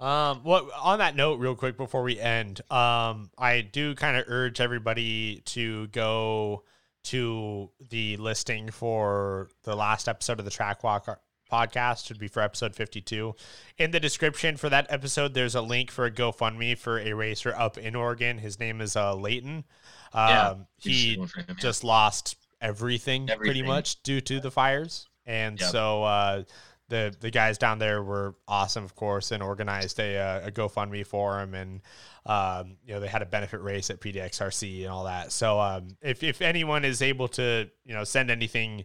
Um, 0.00 0.44
what 0.44 0.64
on 0.80 1.00
that 1.00 1.16
note, 1.16 1.40
real 1.40 1.56
quick 1.56 1.76
before 1.76 2.04
we 2.04 2.20
end, 2.20 2.60
um, 2.70 3.30
I 3.36 3.62
do 3.62 3.96
kind 3.96 4.16
of 4.16 4.24
urge 4.28 4.60
everybody 4.60 5.42
to 5.46 5.88
go 5.88 6.62
to 7.04 7.70
the 7.90 8.16
listing 8.16 8.70
for 8.70 9.48
the 9.64 9.74
last 9.76 10.08
episode 10.08 10.38
of 10.38 10.44
the 10.44 10.50
Track 10.50 10.82
Walk 10.84 11.06
podcast. 11.50 12.06
Should 12.06 12.18
be 12.18 12.28
for 12.28 12.40
episode 12.42 12.74
fifty-two. 12.74 13.34
In 13.78 13.90
the 13.90 14.00
description 14.00 14.56
for 14.56 14.68
that 14.68 14.86
episode, 14.90 15.34
there's 15.34 15.54
a 15.54 15.62
link 15.62 15.90
for 15.90 16.04
a 16.04 16.10
GoFundMe 16.10 16.76
for 16.76 16.98
a 16.98 17.12
racer 17.14 17.54
up 17.56 17.78
in 17.78 17.94
Oregon. 17.94 18.38
His 18.38 18.60
name 18.60 18.80
is 18.80 18.96
uh, 18.96 19.14
Leighton. 19.14 19.64
Um, 20.12 20.28
Yeah, 20.28 20.54
he 20.78 21.14
him, 21.14 21.28
yeah. 21.36 21.54
just 21.58 21.84
lost 21.84 22.36
everything, 22.60 23.28
pretty 23.36 23.62
much 23.62 24.02
due 24.02 24.20
to 24.22 24.40
the 24.40 24.50
fires. 24.50 25.08
And 25.24 25.60
Yep. 25.60 25.70
so 25.70 26.02
uh, 26.04 26.42
the 26.88 27.14
the 27.20 27.30
guys 27.30 27.58
down 27.58 27.78
there 27.78 28.02
were 28.02 28.34
awesome, 28.46 28.84
of 28.84 28.94
course, 28.94 29.30
and 29.30 29.42
organized 29.42 29.98
a, 30.00 30.16
uh, 30.16 30.46
a 30.48 30.50
GoFundMe 30.50 31.06
for 31.06 31.40
him, 31.40 31.54
and 31.54 31.80
um, 32.26 32.76
you 32.86 32.94
know 32.94 33.00
they 33.00 33.08
had 33.08 33.22
a 33.22 33.26
benefit 33.26 33.60
race 33.60 33.90
at 33.90 34.00
PDXRC 34.00 34.82
and 34.82 34.88
all 34.88 35.04
that. 35.04 35.32
So 35.32 35.60
um, 35.60 35.96
if 36.00 36.22
if 36.22 36.40
anyone 36.40 36.84
is 36.84 37.02
able 37.02 37.28
to 37.28 37.68
you 37.84 37.94
know 37.94 38.04
send 38.04 38.30
anything 38.30 38.84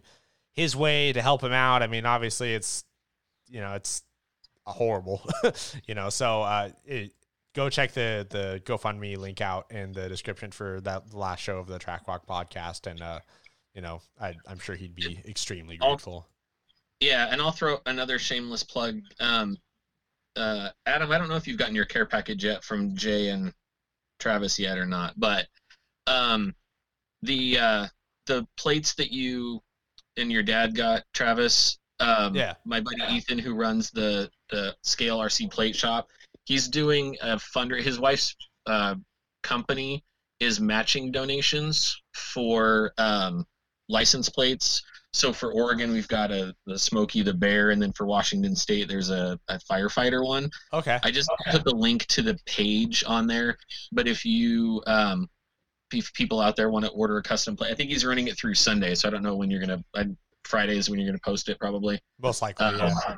his 0.52 0.76
way 0.76 1.12
to 1.12 1.22
help 1.22 1.42
him 1.42 1.52
out, 1.52 1.82
I 1.82 1.86
mean, 1.86 2.06
obviously 2.06 2.54
it's 2.54 2.84
you 3.48 3.60
know 3.60 3.74
it's 3.74 4.02
horrible, 4.66 5.22
you 5.86 5.94
know. 5.94 6.10
So 6.10 6.42
uh, 6.42 6.70
it, 6.84 7.12
go 7.54 7.70
check 7.70 7.92
the 7.92 8.26
the 8.28 8.60
GoFundMe 8.64 9.16
link 9.16 9.40
out 9.40 9.70
in 9.70 9.92
the 9.92 10.08
description 10.08 10.50
for 10.50 10.80
that 10.82 11.14
last 11.14 11.40
show 11.40 11.58
of 11.58 11.68
the 11.68 11.78
Track 11.78 12.06
Walk 12.06 12.26
podcast, 12.26 12.86
and 12.86 13.00
uh, 13.00 13.20
you 13.74 13.80
know 13.80 14.02
I, 14.20 14.34
I'm 14.46 14.58
sure 14.58 14.74
he'd 14.74 14.94
be 14.94 15.20
extremely 15.26 15.78
grateful. 15.78 16.26
Yeah, 17.00 17.28
and 17.30 17.40
I'll 17.40 17.50
throw 17.52 17.78
another 17.86 18.18
shameless 18.18 18.62
plug. 18.62 19.00
Um, 19.20 19.58
uh, 20.36 20.70
Adam, 20.86 21.10
I 21.10 21.18
don't 21.18 21.28
know 21.28 21.36
if 21.36 21.46
you've 21.46 21.58
gotten 21.58 21.74
your 21.74 21.84
care 21.84 22.06
package 22.06 22.44
yet 22.44 22.64
from 22.64 22.96
Jay 22.96 23.28
and 23.28 23.52
Travis 24.18 24.58
yet 24.58 24.78
or 24.78 24.86
not, 24.86 25.14
but 25.18 25.46
um, 26.06 26.54
the 27.22 27.58
uh, 27.58 27.86
the 28.26 28.46
plates 28.56 28.94
that 28.94 29.12
you 29.12 29.62
and 30.16 30.30
your 30.30 30.42
dad 30.42 30.74
got, 30.74 31.04
Travis. 31.12 31.78
Um, 32.00 32.34
Yeah. 32.34 32.54
My 32.64 32.80
buddy 32.80 33.02
Ethan, 33.10 33.38
who 33.38 33.54
runs 33.54 33.90
the 33.90 34.30
the 34.50 34.74
Scale 34.82 35.18
RC 35.18 35.50
Plate 35.50 35.76
Shop, 35.76 36.08
he's 36.44 36.68
doing 36.68 37.16
a 37.22 37.36
funder. 37.36 37.80
His 37.80 37.98
wife's 37.98 38.34
uh, 38.66 38.96
company 39.42 40.04
is 40.40 40.60
matching 40.60 41.12
donations 41.12 42.00
for 42.14 42.92
um, 42.98 43.46
license 43.88 44.28
plates. 44.28 44.82
So 45.14 45.32
for 45.32 45.52
Oregon, 45.52 45.92
we've 45.92 46.08
got 46.08 46.32
a 46.32 46.52
the 46.66 46.76
Smokey 46.76 47.22
the 47.22 47.32
Bear, 47.32 47.70
and 47.70 47.80
then 47.80 47.92
for 47.92 48.04
Washington 48.04 48.56
State, 48.56 48.88
there's 48.88 49.10
a, 49.10 49.38
a 49.46 49.60
firefighter 49.70 50.26
one. 50.26 50.50
Okay. 50.72 50.98
I 51.04 51.12
just 51.12 51.30
put 51.52 51.62
the 51.62 51.74
link 51.74 52.04
to 52.06 52.20
the 52.20 52.36
page 52.46 53.04
on 53.06 53.28
there. 53.28 53.56
But 53.92 54.08
if 54.08 54.24
you 54.24 54.82
um, 54.88 55.30
if 55.92 56.12
people 56.14 56.40
out 56.40 56.56
there 56.56 56.68
want 56.68 56.84
to 56.84 56.90
order 56.90 57.16
a 57.16 57.22
custom 57.22 57.54
plate, 57.56 57.70
I 57.70 57.74
think 57.76 57.90
he's 57.90 58.04
running 58.04 58.26
it 58.26 58.36
through 58.36 58.54
Sunday, 58.54 58.96
so 58.96 59.06
I 59.06 59.12
don't 59.12 59.22
know 59.22 59.36
when 59.36 59.52
you're 59.52 59.60
gonna. 59.60 59.84
I, 59.94 60.06
Friday 60.42 60.76
is 60.76 60.90
when 60.90 60.98
you're 60.98 61.08
gonna 61.08 61.20
post 61.24 61.48
it, 61.48 61.60
probably. 61.60 62.00
Most 62.20 62.42
likely, 62.42 62.66
Um, 62.66 62.76
yeah. 62.78 63.14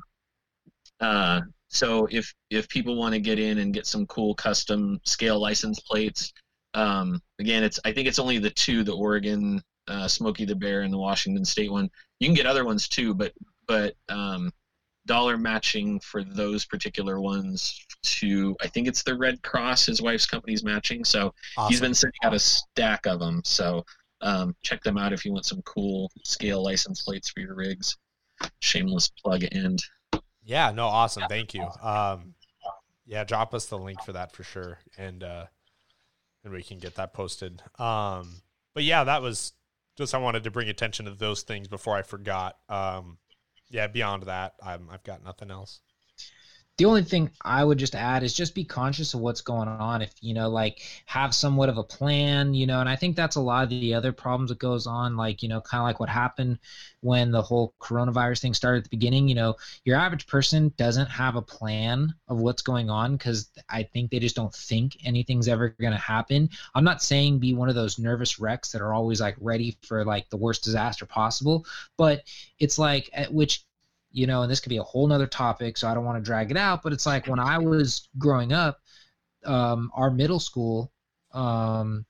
uh, 1.01 1.41
so 1.69 2.07
if 2.11 2.31
if 2.51 2.69
people 2.69 2.97
want 2.97 3.15
to 3.15 3.21
get 3.21 3.39
in 3.39 3.57
and 3.57 3.73
get 3.73 3.87
some 3.87 4.05
cool 4.07 4.35
custom 4.35 5.01
scale 5.05 5.41
license 5.41 5.81
plates, 5.81 6.31
um, 6.75 7.23
again, 7.39 7.65
it's 7.65 7.81
I 7.87 7.93
think 7.93 8.07
it's 8.07 8.19
only 8.19 8.39
the 8.39 8.51
two, 8.51 8.85
the 8.85 8.95
Oregon 8.95 9.63
uh, 9.89 10.09
Smokey 10.09 10.45
the 10.45 10.57
Bear 10.57 10.83
and 10.83 10.93
the 10.93 10.99
Washington 10.99 11.45
State 11.45 11.71
one. 11.71 11.91
You 12.19 12.29
can 12.29 12.35
get 12.35 12.47
other 12.47 12.65
ones 12.65 12.89
too, 12.89 13.15
but 13.15 13.33
but 13.67 13.95
um, 14.09 14.53
dollar 15.07 15.37
matching 15.37 16.01
for 16.01 16.23
those 16.25 16.65
particular 16.65 17.21
ones 17.21 17.87
to 18.03 18.57
I 18.61 18.69
think 18.69 18.89
it's 18.89 19.03
the 19.03 19.17
Red 19.17 19.43
Cross. 19.43 19.87
His 19.87 20.03
wife's 20.03 20.27
company's 20.27 20.65
matching, 20.65 21.05
so 21.05 21.33
he's 21.69 21.81
been 21.81 21.95
sending 21.95 22.19
out 22.25 22.35
a 22.35 22.39
stack 22.39 23.07
of 23.07 23.21
them. 23.21 23.43
So 23.45 23.85
um, 24.21 24.55
check 24.63 24.83
them 24.83 24.99
out 24.99 25.13
if 25.13 25.25
you 25.25 25.33
want 25.33 25.47
some 25.47 25.63
cool 25.63 26.11
scale 26.25 26.63
license 26.63 27.03
plates 27.03 27.31
for 27.31 27.41
your 27.41 27.55
rigs. 27.55 27.97
Shameless 28.61 29.11
plug 29.23 29.45
end. 29.53 29.83
Yeah, 30.45 30.71
no, 30.71 30.87
awesome. 30.87 31.25
Thank 31.29 31.55
you. 31.55 31.67
Um, 31.83 32.35
yeah, 33.07 33.25
drop 33.25 33.55
us 33.55 33.67
the 33.67 33.79
link 33.79 34.03
for 34.03 34.13
that 34.13 34.33
for 34.33 34.43
sure, 34.43 34.79
and 34.99 35.23
uh, 35.23 35.47
and 36.45 36.53
we 36.53 36.63
can 36.63 36.79
get 36.79 36.97
that 36.97 37.13
posted. 37.13 37.63
Um, 37.79 38.43
but 38.75 38.85
yeah, 38.85 39.05
that 39.05 39.23
was 39.23 39.53
just 39.97 40.15
I 40.15 40.19
wanted 40.19 40.45
to 40.45 40.51
bring 40.51 40.69
attention 40.69 41.07
to 41.07 41.13
those 41.13 41.43
things 41.43 41.69
before 41.69 41.97
I 41.97 42.03
forgot. 42.03 42.57
Um, 42.69 43.19
yeah, 43.69 43.87
beyond 43.87 44.25
that, 44.25 44.55
I'm, 44.63 44.89
I've 44.91 45.03
got 45.03 45.25
nothing 45.25 45.51
else 45.51 45.81
the 46.79 46.85
only 46.85 47.03
thing 47.03 47.31
I 47.43 47.65
would 47.65 47.79
just 47.79 47.95
add 47.95 48.23
is 48.23 48.35
just 48.35 48.55
be 48.55 48.65
conscious 48.65 49.15
of 49.15 49.21
what's 49.21 49.41
going 49.41 49.69
on. 49.69 50.03
If 50.03 50.13
you 50.21 50.35
know, 50.35 50.51
like, 50.51 50.81
have 51.07 51.35
somewhat 51.35 51.71
of 51.71 51.79
a 51.79 51.83
plan, 51.83 52.53
you 52.53 52.67
know, 52.67 52.81
and 52.81 52.89
I 52.89 52.97
think 52.97 53.17
that's 53.17 53.37
a 53.37 53.41
lot 53.41 53.65
of 53.65 53.71
the 53.71 53.95
other 53.95 54.13
problems 54.13 54.51
that 54.51 54.59
goes 54.59 54.87
on, 54.87 55.17
like 55.17 55.43
you 55.43 55.49
know, 55.49 55.61
kind 55.61 55.81
of 55.81 55.87
like 55.87 56.01
what 56.01 56.11
happened 56.11 56.59
when 57.01 57.31
the 57.31 57.41
whole 57.41 57.75
coronavirus 57.81 58.41
thing 58.41 58.55
started 58.55 58.79
at 58.79 58.85
the 58.85 58.91
beginning. 58.91 59.29
You 59.29 59.37
know, 59.37 59.55
your 59.85 59.97
average 59.97 60.27
person 60.27 60.73
doesn't 60.77 61.09
have 61.09 61.37
a 61.37 61.43
plan 61.43 62.15
of 62.29 62.39
what's 62.39 62.63
going 62.63 62.91
on 62.91 63.17
because 63.17 63.51
I 63.71 63.83
think 63.85 64.11
they 64.11 64.19
just 64.19 64.37
don't 64.37 64.55
think 64.55 64.99
anything's 65.05 65.49
ever 65.49 65.71
going 65.81 65.93
to 65.93 65.99
happen. 65.99 66.51
I'm 66.75 66.85
not 66.85 67.03
saying 67.03 67.39
be 67.39 67.55
one 67.55 67.71
of 67.71 67.75
those 67.75 67.99
nervous 67.99 68.39
wrecks 68.39 68.73
that 68.73 68.83
are 68.83 68.93
always 68.93 69.21
like 69.21 69.37
ready 69.41 69.79
for 69.83 70.05
like 70.05 70.29
the 70.29 70.37
worst 70.37 70.65
disaster 70.65 71.07
possible, 71.07 71.65
but 71.97 72.23
it's 72.59 72.79
like 72.79 73.09
at 73.13 73.33
which 73.33 73.66
you 74.17 74.27
know, 74.27 74.41
and 74.41 74.51
this 74.51 74.61
could 74.61 74.71
be 74.71 74.79
a 74.79 74.83
whole 74.83 75.07
nother 75.07 75.27
topic, 75.27 75.77
so 75.77 75.87
I 75.87 75.93
don't 75.93 76.07
want 76.07 76.17
to 76.17 76.27
drag 76.27 76.51
it 76.51 76.57
out, 76.57 76.83
but 76.83 76.95
it's 76.95 77.05
like 77.05 77.27
when 77.27 77.39
I 77.39 77.59
was 77.59 78.09
growing 78.17 78.51
up, 78.55 78.81
um, 79.45 79.91
our 79.95 80.11
middle 80.11 80.41
school, 80.41 80.91
um, 81.33 82.07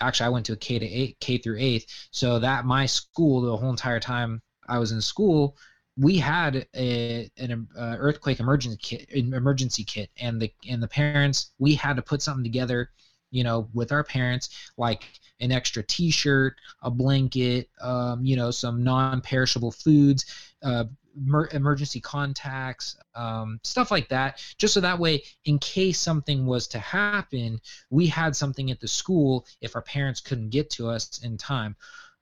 actually 0.00 0.26
I 0.26 0.28
went 0.28 0.46
to 0.46 0.52
a 0.52 0.56
K 0.56 0.78
to 0.78 0.86
eight, 0.86 1.18
K 1.18 1.38
through 1.38 1.58
eighth, 1.58 2.08
so 2.12 2.38
that 2.38 2.66
my 2.66 2.86
school 2.86 3.40
the 3.40 3.56
whole 3.56 3.70
entire 3.70 3.98
time 3.98 4.40
I 4.68 4.78
was 4.78 4.92
in 4.92 5.00
school, 5.00 5.56
we 5.96 6.18
had 6.18 6.68
a, 6.76 7.28
an 7.36 7.66
uh, 7.76 7.96
earthquake 7.98 8.38
emergency 8.38 8.78
kit, 8.80 9.08
emergency 9.10 9.82
kit, 9.82 10.08
and 10.20 10.40
the 10.40 10.52
and 10.68 10.80
the 10.80 10.86
parents 10.86 11.50
we 11.58 11.74
had 11.74 11.96
to 11.96 12.02
put 12.02 12.22
something 12.22 12.44
together, 12.44 12.90
you 13.32 13.42
know, 13.42 13.68
with 13.74 13.90
our 13.90 14.04
parents, 14.04 14.70
like 14.76 15.02
an 15.40 15.50
extra 15.50 15.82
T-shirt, 15.82 16.54
a 16.82 16.90
blanket, 16.90 17.70
um, 17.80 18.24
you 18.24 18.36
know, 18.36 18.52
some 18.52 18.84
non-perishable 18.84 19.72
foods, 19.72 20.26
uh, 20.62 20.84
mer- 21.16 21.48
emergency 21.52 22.00
contacts, 22.00 22.96
um, 23.14 23.60
stuff 23.64 23.90
like 23.90 24.08
that, 24.08 24.42
just 24.58 24.74
so 24.74 24.80
that 24.80 24.98
way, 24.98 25.22
in 25.44 25.58
case 25.58 26.00
something 26.00 26.46
was 26.46 26.68
to 26.68 26.78
happen, 26.78 27.60
we 27.90 28.06
had 28.06 28.36
something 28.36 28.70
at 28.70 28.80
the 28.80 28.88
school 28.88 29.46
if 29.60 29.74
our 29.74 29.82
parents 29.82 30.20
couldn't 30.20 30.50
get 30.50 30.70
to 30.70 30.88
us 30.88 31.20
in 31.22 31.36
time. 31.36 31.76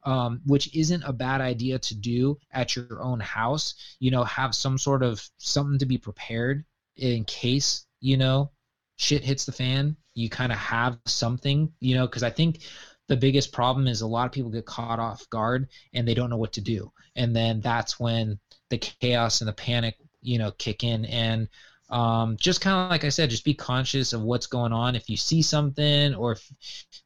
Um, 0.04 0.40
which 0.46 0.74
isn't 0.74 1.02
a 1.02 1.12
bad 1.12 1.40
idea 1.40 1.80
to 1.80 1.94
do 1.94 2.38
at 2.52 2.76
your 2.76 3.02
own 3.02 3.18
house. 3.18 3.74
You 3.98 4.12
know, 4.12 4.22
have 4.24 4.54
some 4.54 4.78
sort 4.78 5.02
of 5.02 5.28
something 5.38 5.80
to 5.80 5.86
be 5.86 5.98
prepared 5.98 6.64
in 6.96 7.24
case 7.24 7.84
you 8.00 8.16
know 8.16 8.52
shit 8.98 9.24
hits 9.24 9.44
the 9.44 9.52
fan. 9.52 9.96
You 10.14 10.28
kind 10.28 10.52
of 10.52 10.58
have 10.58 10.98
something, 11.06 11.72
you 11.80 11.96
know, 11.96 12.06
because 12.06 12.22
I 12.22 12.30
think 12.30 12.60
the 13.08 13.16
biggest 13.16 13.52
problem 13.52 13.86
is 13.86 14.00
a 14.00 14.06
lot 14.06 14.26
of 14.26 14.32
people 14.32 14.50
get 14.50 14.66
caught 14.66 14.98
off 14.98 15.28
guard 15.30 15.68
and 15.94 16.06
they 16.06 16.14
don't 16.14 16.30
know 16.30 16.36
what 16.36 16.52
to 16.52 16.60
do. 16.60 16.92
And 17.16 17.34
then 17.34 17.60
that's 17.60 17.98
when 17.98 18.38
the 18.70 18.78
chaos 18.78 19.40
and 19.40 19.48
the 19.48 19.54
panic 19.54 19.96
you 20.22 20.38
know 20.38 20.52
kick 20.52 20.84
in. 20.84 21.04
And 21.06 21.48
um, 21.90 22.36
just 22.38 22.60
kind 22.60 22.76
of 22.76 22.90
like 22.90 23.04
i 23.04 23.08
said 23.08 23.30
just 23.30 23.46
be 23.46 23.54
conscious 23.54 24.12
of 24.12 24.22
what's 24.22 24.46
going 24.46 24.72
on. 24.72 24.94
If 24.94 25.08
you 25.08 25.16
see 25.16 25.42
something 25.42 26.14
or 26.14 26.32
if, 26.32 26.52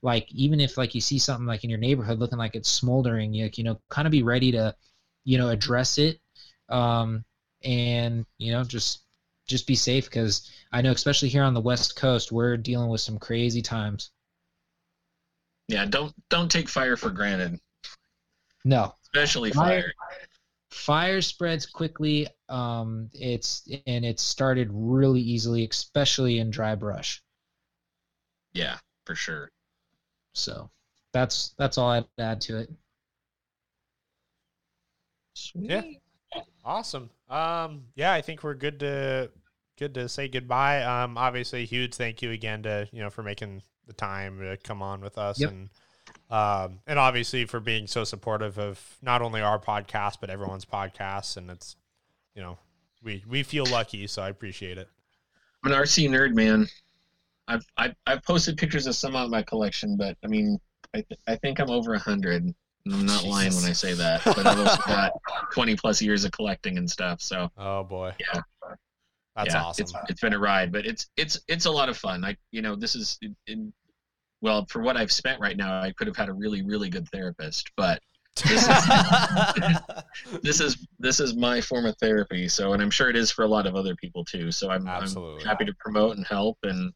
like 0.03 0.27
even 0.33 0.61
if 0.61 0.77
like 0.77 0.95
you 0.95 1.01
see 1.01 1.19
something 1.19 1.47
like 1.47 1.65
in 1.65 1.71
your 1.71 1.79
neighborhood 1.79 2.19
looking 2.19 2.39
like 2.39 2.57
it's 2.57 2.69
smoldering 2.71 3.33
you, 3.33 3.49
you 3.55 3.65
know 3.65 3.81
kind 3.89 4.07
of 4.07 4.13
be 4.13 4.25
ready 4.25 4.53
to 4.53 4.75
you 5.25 5.39
know 5.39 5.49
address 5.51 5.99
it. 5.99 6.19
Um, 6.69 7.25
and 7.65 8.27
you 8.39 8.53
know 8.53 8.65
just 8.65 9.05
just 9.47 9.67
be 9.67 9.75
safe 9.75 10.07
because 10.07 10.51
i 10.73 10.81
know 10.83 10.91
especially 10.91 11.29
here 11.29 11.43
on 11.43 11.55
the 11.55 11.61
west 11.61 11.97
coast 11.97 12.33
we're 12.33 12.57
dealing 12.57 12.89
with 12.89 13.01
some 13.01 13.19
crazy 13.19 13.63
times 13.63 14.11
yeah, 15.73 15.87
don't 15.87 16.13
don't 16.29 16.51
take 16.51 16.69
fire 16.69 16.97
for 16.99 17.11
granted. 17.11 17.59
No, 18.65 18.95
especially 19.05 19.51
fire. 19.53 19.81
Fire, 19.81 19.93
fire 20.71 21.23
spreads 21.23 21.65
quickly. 21.65 22.29
Um, 22.51 23.09
it's 23.15 23.67
and 23.87 24.05
it 24.05 24.21
started 24.21 24.69
really 24.71 25.23
easily, 25.23 25.67
especially 25.67 26.41
in 26.41 26.51
dry 26.51 26.75
brush. 26.75 27.23
Yeah, 28.53 28.77
for 29.07 29.15
sure. 29.15 29.51
So 30.35 30.71
that's 31.15 31.55
that's 31.57 31.79
all 31.79 31.89
I'd 31.89 32.05
add 32.19 32.43
to 32.43 32.59
it. 32.59 32.71
Sweet. 35.35 35.71
Yeah. 35.71 35.83
Awesome. 36.65 37.09
Um, 37.31 37.85
yeah, 37.95 38.13
I 38.13 38.21
think 38.21 38.45
we're 38.45 38.55
good 38.55 38.79
to 38.81 39.31
good 39.79 39.95
to 39.95 40.07
say 40.07 40.29
goodbye. 40.29 40.83
Um, 40.83 41.17
obviously, 41.17 41.65
huge 41.65 41.95
thank 41.95 42.21
you 42.21 42.31
again 42.31 42.63
to 42.65 42.87
you 42.93 43.03
know 43.03 43.09
for 43.09 43.23
making 43.23 43.63
the 43.87 43.93
time 43.93 44.39
to 44.39 44.57
come 44.59 44.83
on 44.83 45.01
with 45.01 45.19
us 45.19 45.41
yep. 45.41 45.51
and 45.51 45.69
um, 46.31 46.81
and 46.87 46.99
obviously 46.99 47.45
for 47.45 47.61
being 47.61 47.87
so 47.87 48.05
supportive 48.05 48.59
of 48.59 48.81
not 49.03 49.23
only 49.23 49.41
our 49.41 49.59
podcast 49.59 50.17
but 50.21 50.31
everyone's 50.31 50.65
podcasts 50.65 51.37
and 51.37 51.51
it's 51.51 51.77
you 52.35 52.43
know 52.43 52.59
we 53.03 53.23
we 53.29 53.43
feel 53.43 53.67
lucky 53.67 54.07
so 54.07 54.23
I 54.23 54.29
appreciate 54.29 54.79
it. 54.79 54.89
I'm 55.65 55.73
an 55.73 55.79
RC 55.79 56.09
nerd, 56.09 56.35
man. 56.35 56.67
I've 57.47 57.65
I've, 57.77 57.95
I've 58.07 58.23
posted 58.25 58.57
pictures 58.57 58.87
of 58.87 58.95
some 58.95 59.15
of 59.15 59.31
my 59.31 59.43
collection, 59.43 59.97
but 59.97 60.17
I 60.25 60.27
mean 60.29 60.59
I 60.95 61.03
th- 61.03 61.21
I 61.27 61.37
think 61.37 61.59
I'm 61.59 61.71
over 61.71 61.95
a 61.95 61.99
hundred. 61.99 62.55
I'm 62.87 63.07
not 63.07 63.23
Jesus. 63.23 63.31
lying 63.31 63.55
when 63.55 63.65
I 63.65 63.73
say 63.73 63.95
that, 63.95 64.23
but 64.25 64.45
I've 64.45 64.59
also 64.59 64.83
got 64.87 65.13
20 65.53 65.77
plus 65.77 66.03
years 66.03 66.25
of 66.25 66.33
collecting 66.33 66.79
and 66.79 66.91
stuff. 66.91 67.23
So, 67.23 67.49
oh 67.57 67.85
boy, 67.85 68.13
yeah, 68.19 68.41
that's 69.37 69.55
yeah, 69.55 69.63
awesome. 69.63 69.83
It's, 69.83 69.95
it's 70.09 70.21
been 70.21 70.35
a 70.35 70.39
ride, 70.39 70.73
but 70.73 70.87
it's 70.87 71.09
it's 71.17 71.41
it's 71.49 71.67
a 71.67 71.71
lot 71.71 71.89
of 71.89 71.97
fun. 71.97 72.21
Like 72.21 72.39
you 72.51 72.63
know 72.63 72.77
this 72.77 72.95
is 72.95 73.19
in, 73.47 73.73
well 74.41 74.67
for 74.67 74.83
what 74.83 74.97
I've 74.97 75.13
spent 75.13 75.41
right 75.41 75.57
now, 75.57 75.81
I 75.81 75.93
could 75.93 76.07
have 76.07 76.17
had 76.17 76.29
a 76.29 76.33
really 76.33 76.63
really 76.63 76.91
good 76.91 77.09
therapist, 77.09 77.71
but 77.77 78.01
this 78.37 78.67
is, 78.67 79.81
this 80.43 80.61
is 80.61 80.87
this 80.99 81.21
is 81.21 81.35
my 81.35 81.61
form 81.61 81.85
of 81.85 81.97
therapy. 81.99 82.49
So, 82.49 82.73
and 82.73 82.83
I'm 82.83 82.91
sure 82.91 83.11
it 83.11 83.17
is 83.17 83.31
for 83.31 83.45
a 83.45 83.49
lot 83.49 83.67
of 83.67 83.75
other 83.75 83.95
people 83.97 84.25
too. 84.25 84.51
So 84.51 84.71
I'm, 84.71 84.89
I'm 84.89 85.39
happy 85.45 85.65
to 85.65 85.75
promote 85.79 86.17
and 86.17 86.27
help. 86.27 86.59
And 86.63 86.93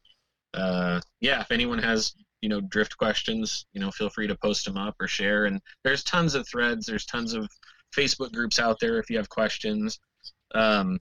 uh, 0.53 0.99
yeah, 1.21 1.41
if 1.41 1.51
anyone 1.51 1.79
has 1.79 2.13
you 2.41 2.49
know 2.49 2.61
drift 2.61 2.97
questions, 2.97 3.65
you 3.73 3.81
know 3.81 3.91
feel 3.91 4.09
free 4.09 4.27
to 4.27 4.35
post 4.35 4.65
them 4.65 4.77
up 4.77 4.95
or 4.99 5.07
share. 5.07 5.45
And 5.45 5.61
there's 5.83 6.03
tons 6.03 6.33
of 6.33 6.47
threads. 6.47 6.85
There's 6.85 7.05
tons 7.05 7.33
of 7.33 7.47
Facebook 7.95 8.31
groups 8.31 8.59
out 8.59 8.77
there 8.79 8.97
if 8.99 9.09
you 9.09 9.17
have 9.17 9.29
questions. 9.29 9.99
Um, 10.55 10.99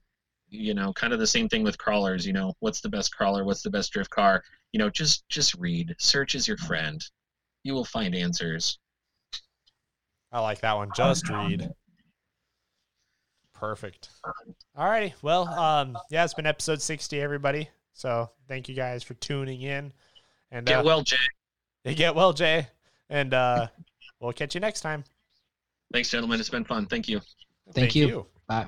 you 0.48 0.74
know 0.74 0.92
kind 0.92 1.12
of 1.12 1.18
the 1.18 1.26
same 1.26 1.48
thing 1.48 1.62
with 1.62 1.76
crawlers 1.78 2.26
you 2.26 2.32
know 2.32 2.54
what's 2.60 2.80
the 2.80 2.88
best 2.88 3.14
crawler 3.14 3.44
what's 3.44 3.62
the 3.62 3.70
best 3.70 3.92
drift 3.92 4.10
car? 4.10 4.42
You 4.72 4.78
know 4.78 4.90
just 4.90 5.28
just 5.28 5.54
read 5.54 5.94
search 5.98 6.34
is 6.34 6.46
your 6.46 6.56
friend. 6.58 7.02
You 7.62 7.74
will 7.74 7.84
find 7.84 8.14
answers. 8.14 8.78
I 10.30 10.40
like 10.40 10.60
that 10.60 10.76
one. 10.76 10.90
Just 10.94 11.28
read. 11.28 11.70
perfect. 13.54 14.10
All 14.76 14.88
righty 14.88 15.14
well 15.22 15.48
um 15.48 15.96
yeah 16.10 16.24
it's 16.24 16.34
been 16.34 16.46
episode 16.46 16.80
60 16.80 17.20
everybody. 17.20 17.68
So 17.92 18.30
thank 18.48 18.68
you 18.68 18.74
guys 18.74 19.02
for 19.02 19.14
tuning 19.14 19.62
in. 19.62 19.92
And 20.50 20.66
get 20.66 20.80
uh, 20.80 20.84
well 20.84 21.02
jay. 21.02 21.16
get 21.94 22.14
well 22.14 22.32
jay. 22.32 22.68
And 23.08 23.34
uh 23.34 23.68
we'll 24.20 24.32
catch 24.32 24.54
you 24.54 24.60
next 24.60 24.82
time. 24.82 25.04
Thanks 25.92 26.10
gentlemen. 26.10 26.40
It's 26.40 26.50
been 26.50 26.64
fun. 26.64 26.86
Thank 26.86 27.08
you. 27.08 27.20
Thank, 27.72 27.74
thank 27.74 27.94
you. 27.94 28.06
you. 28.06 28.26
Bye 28.46 28.66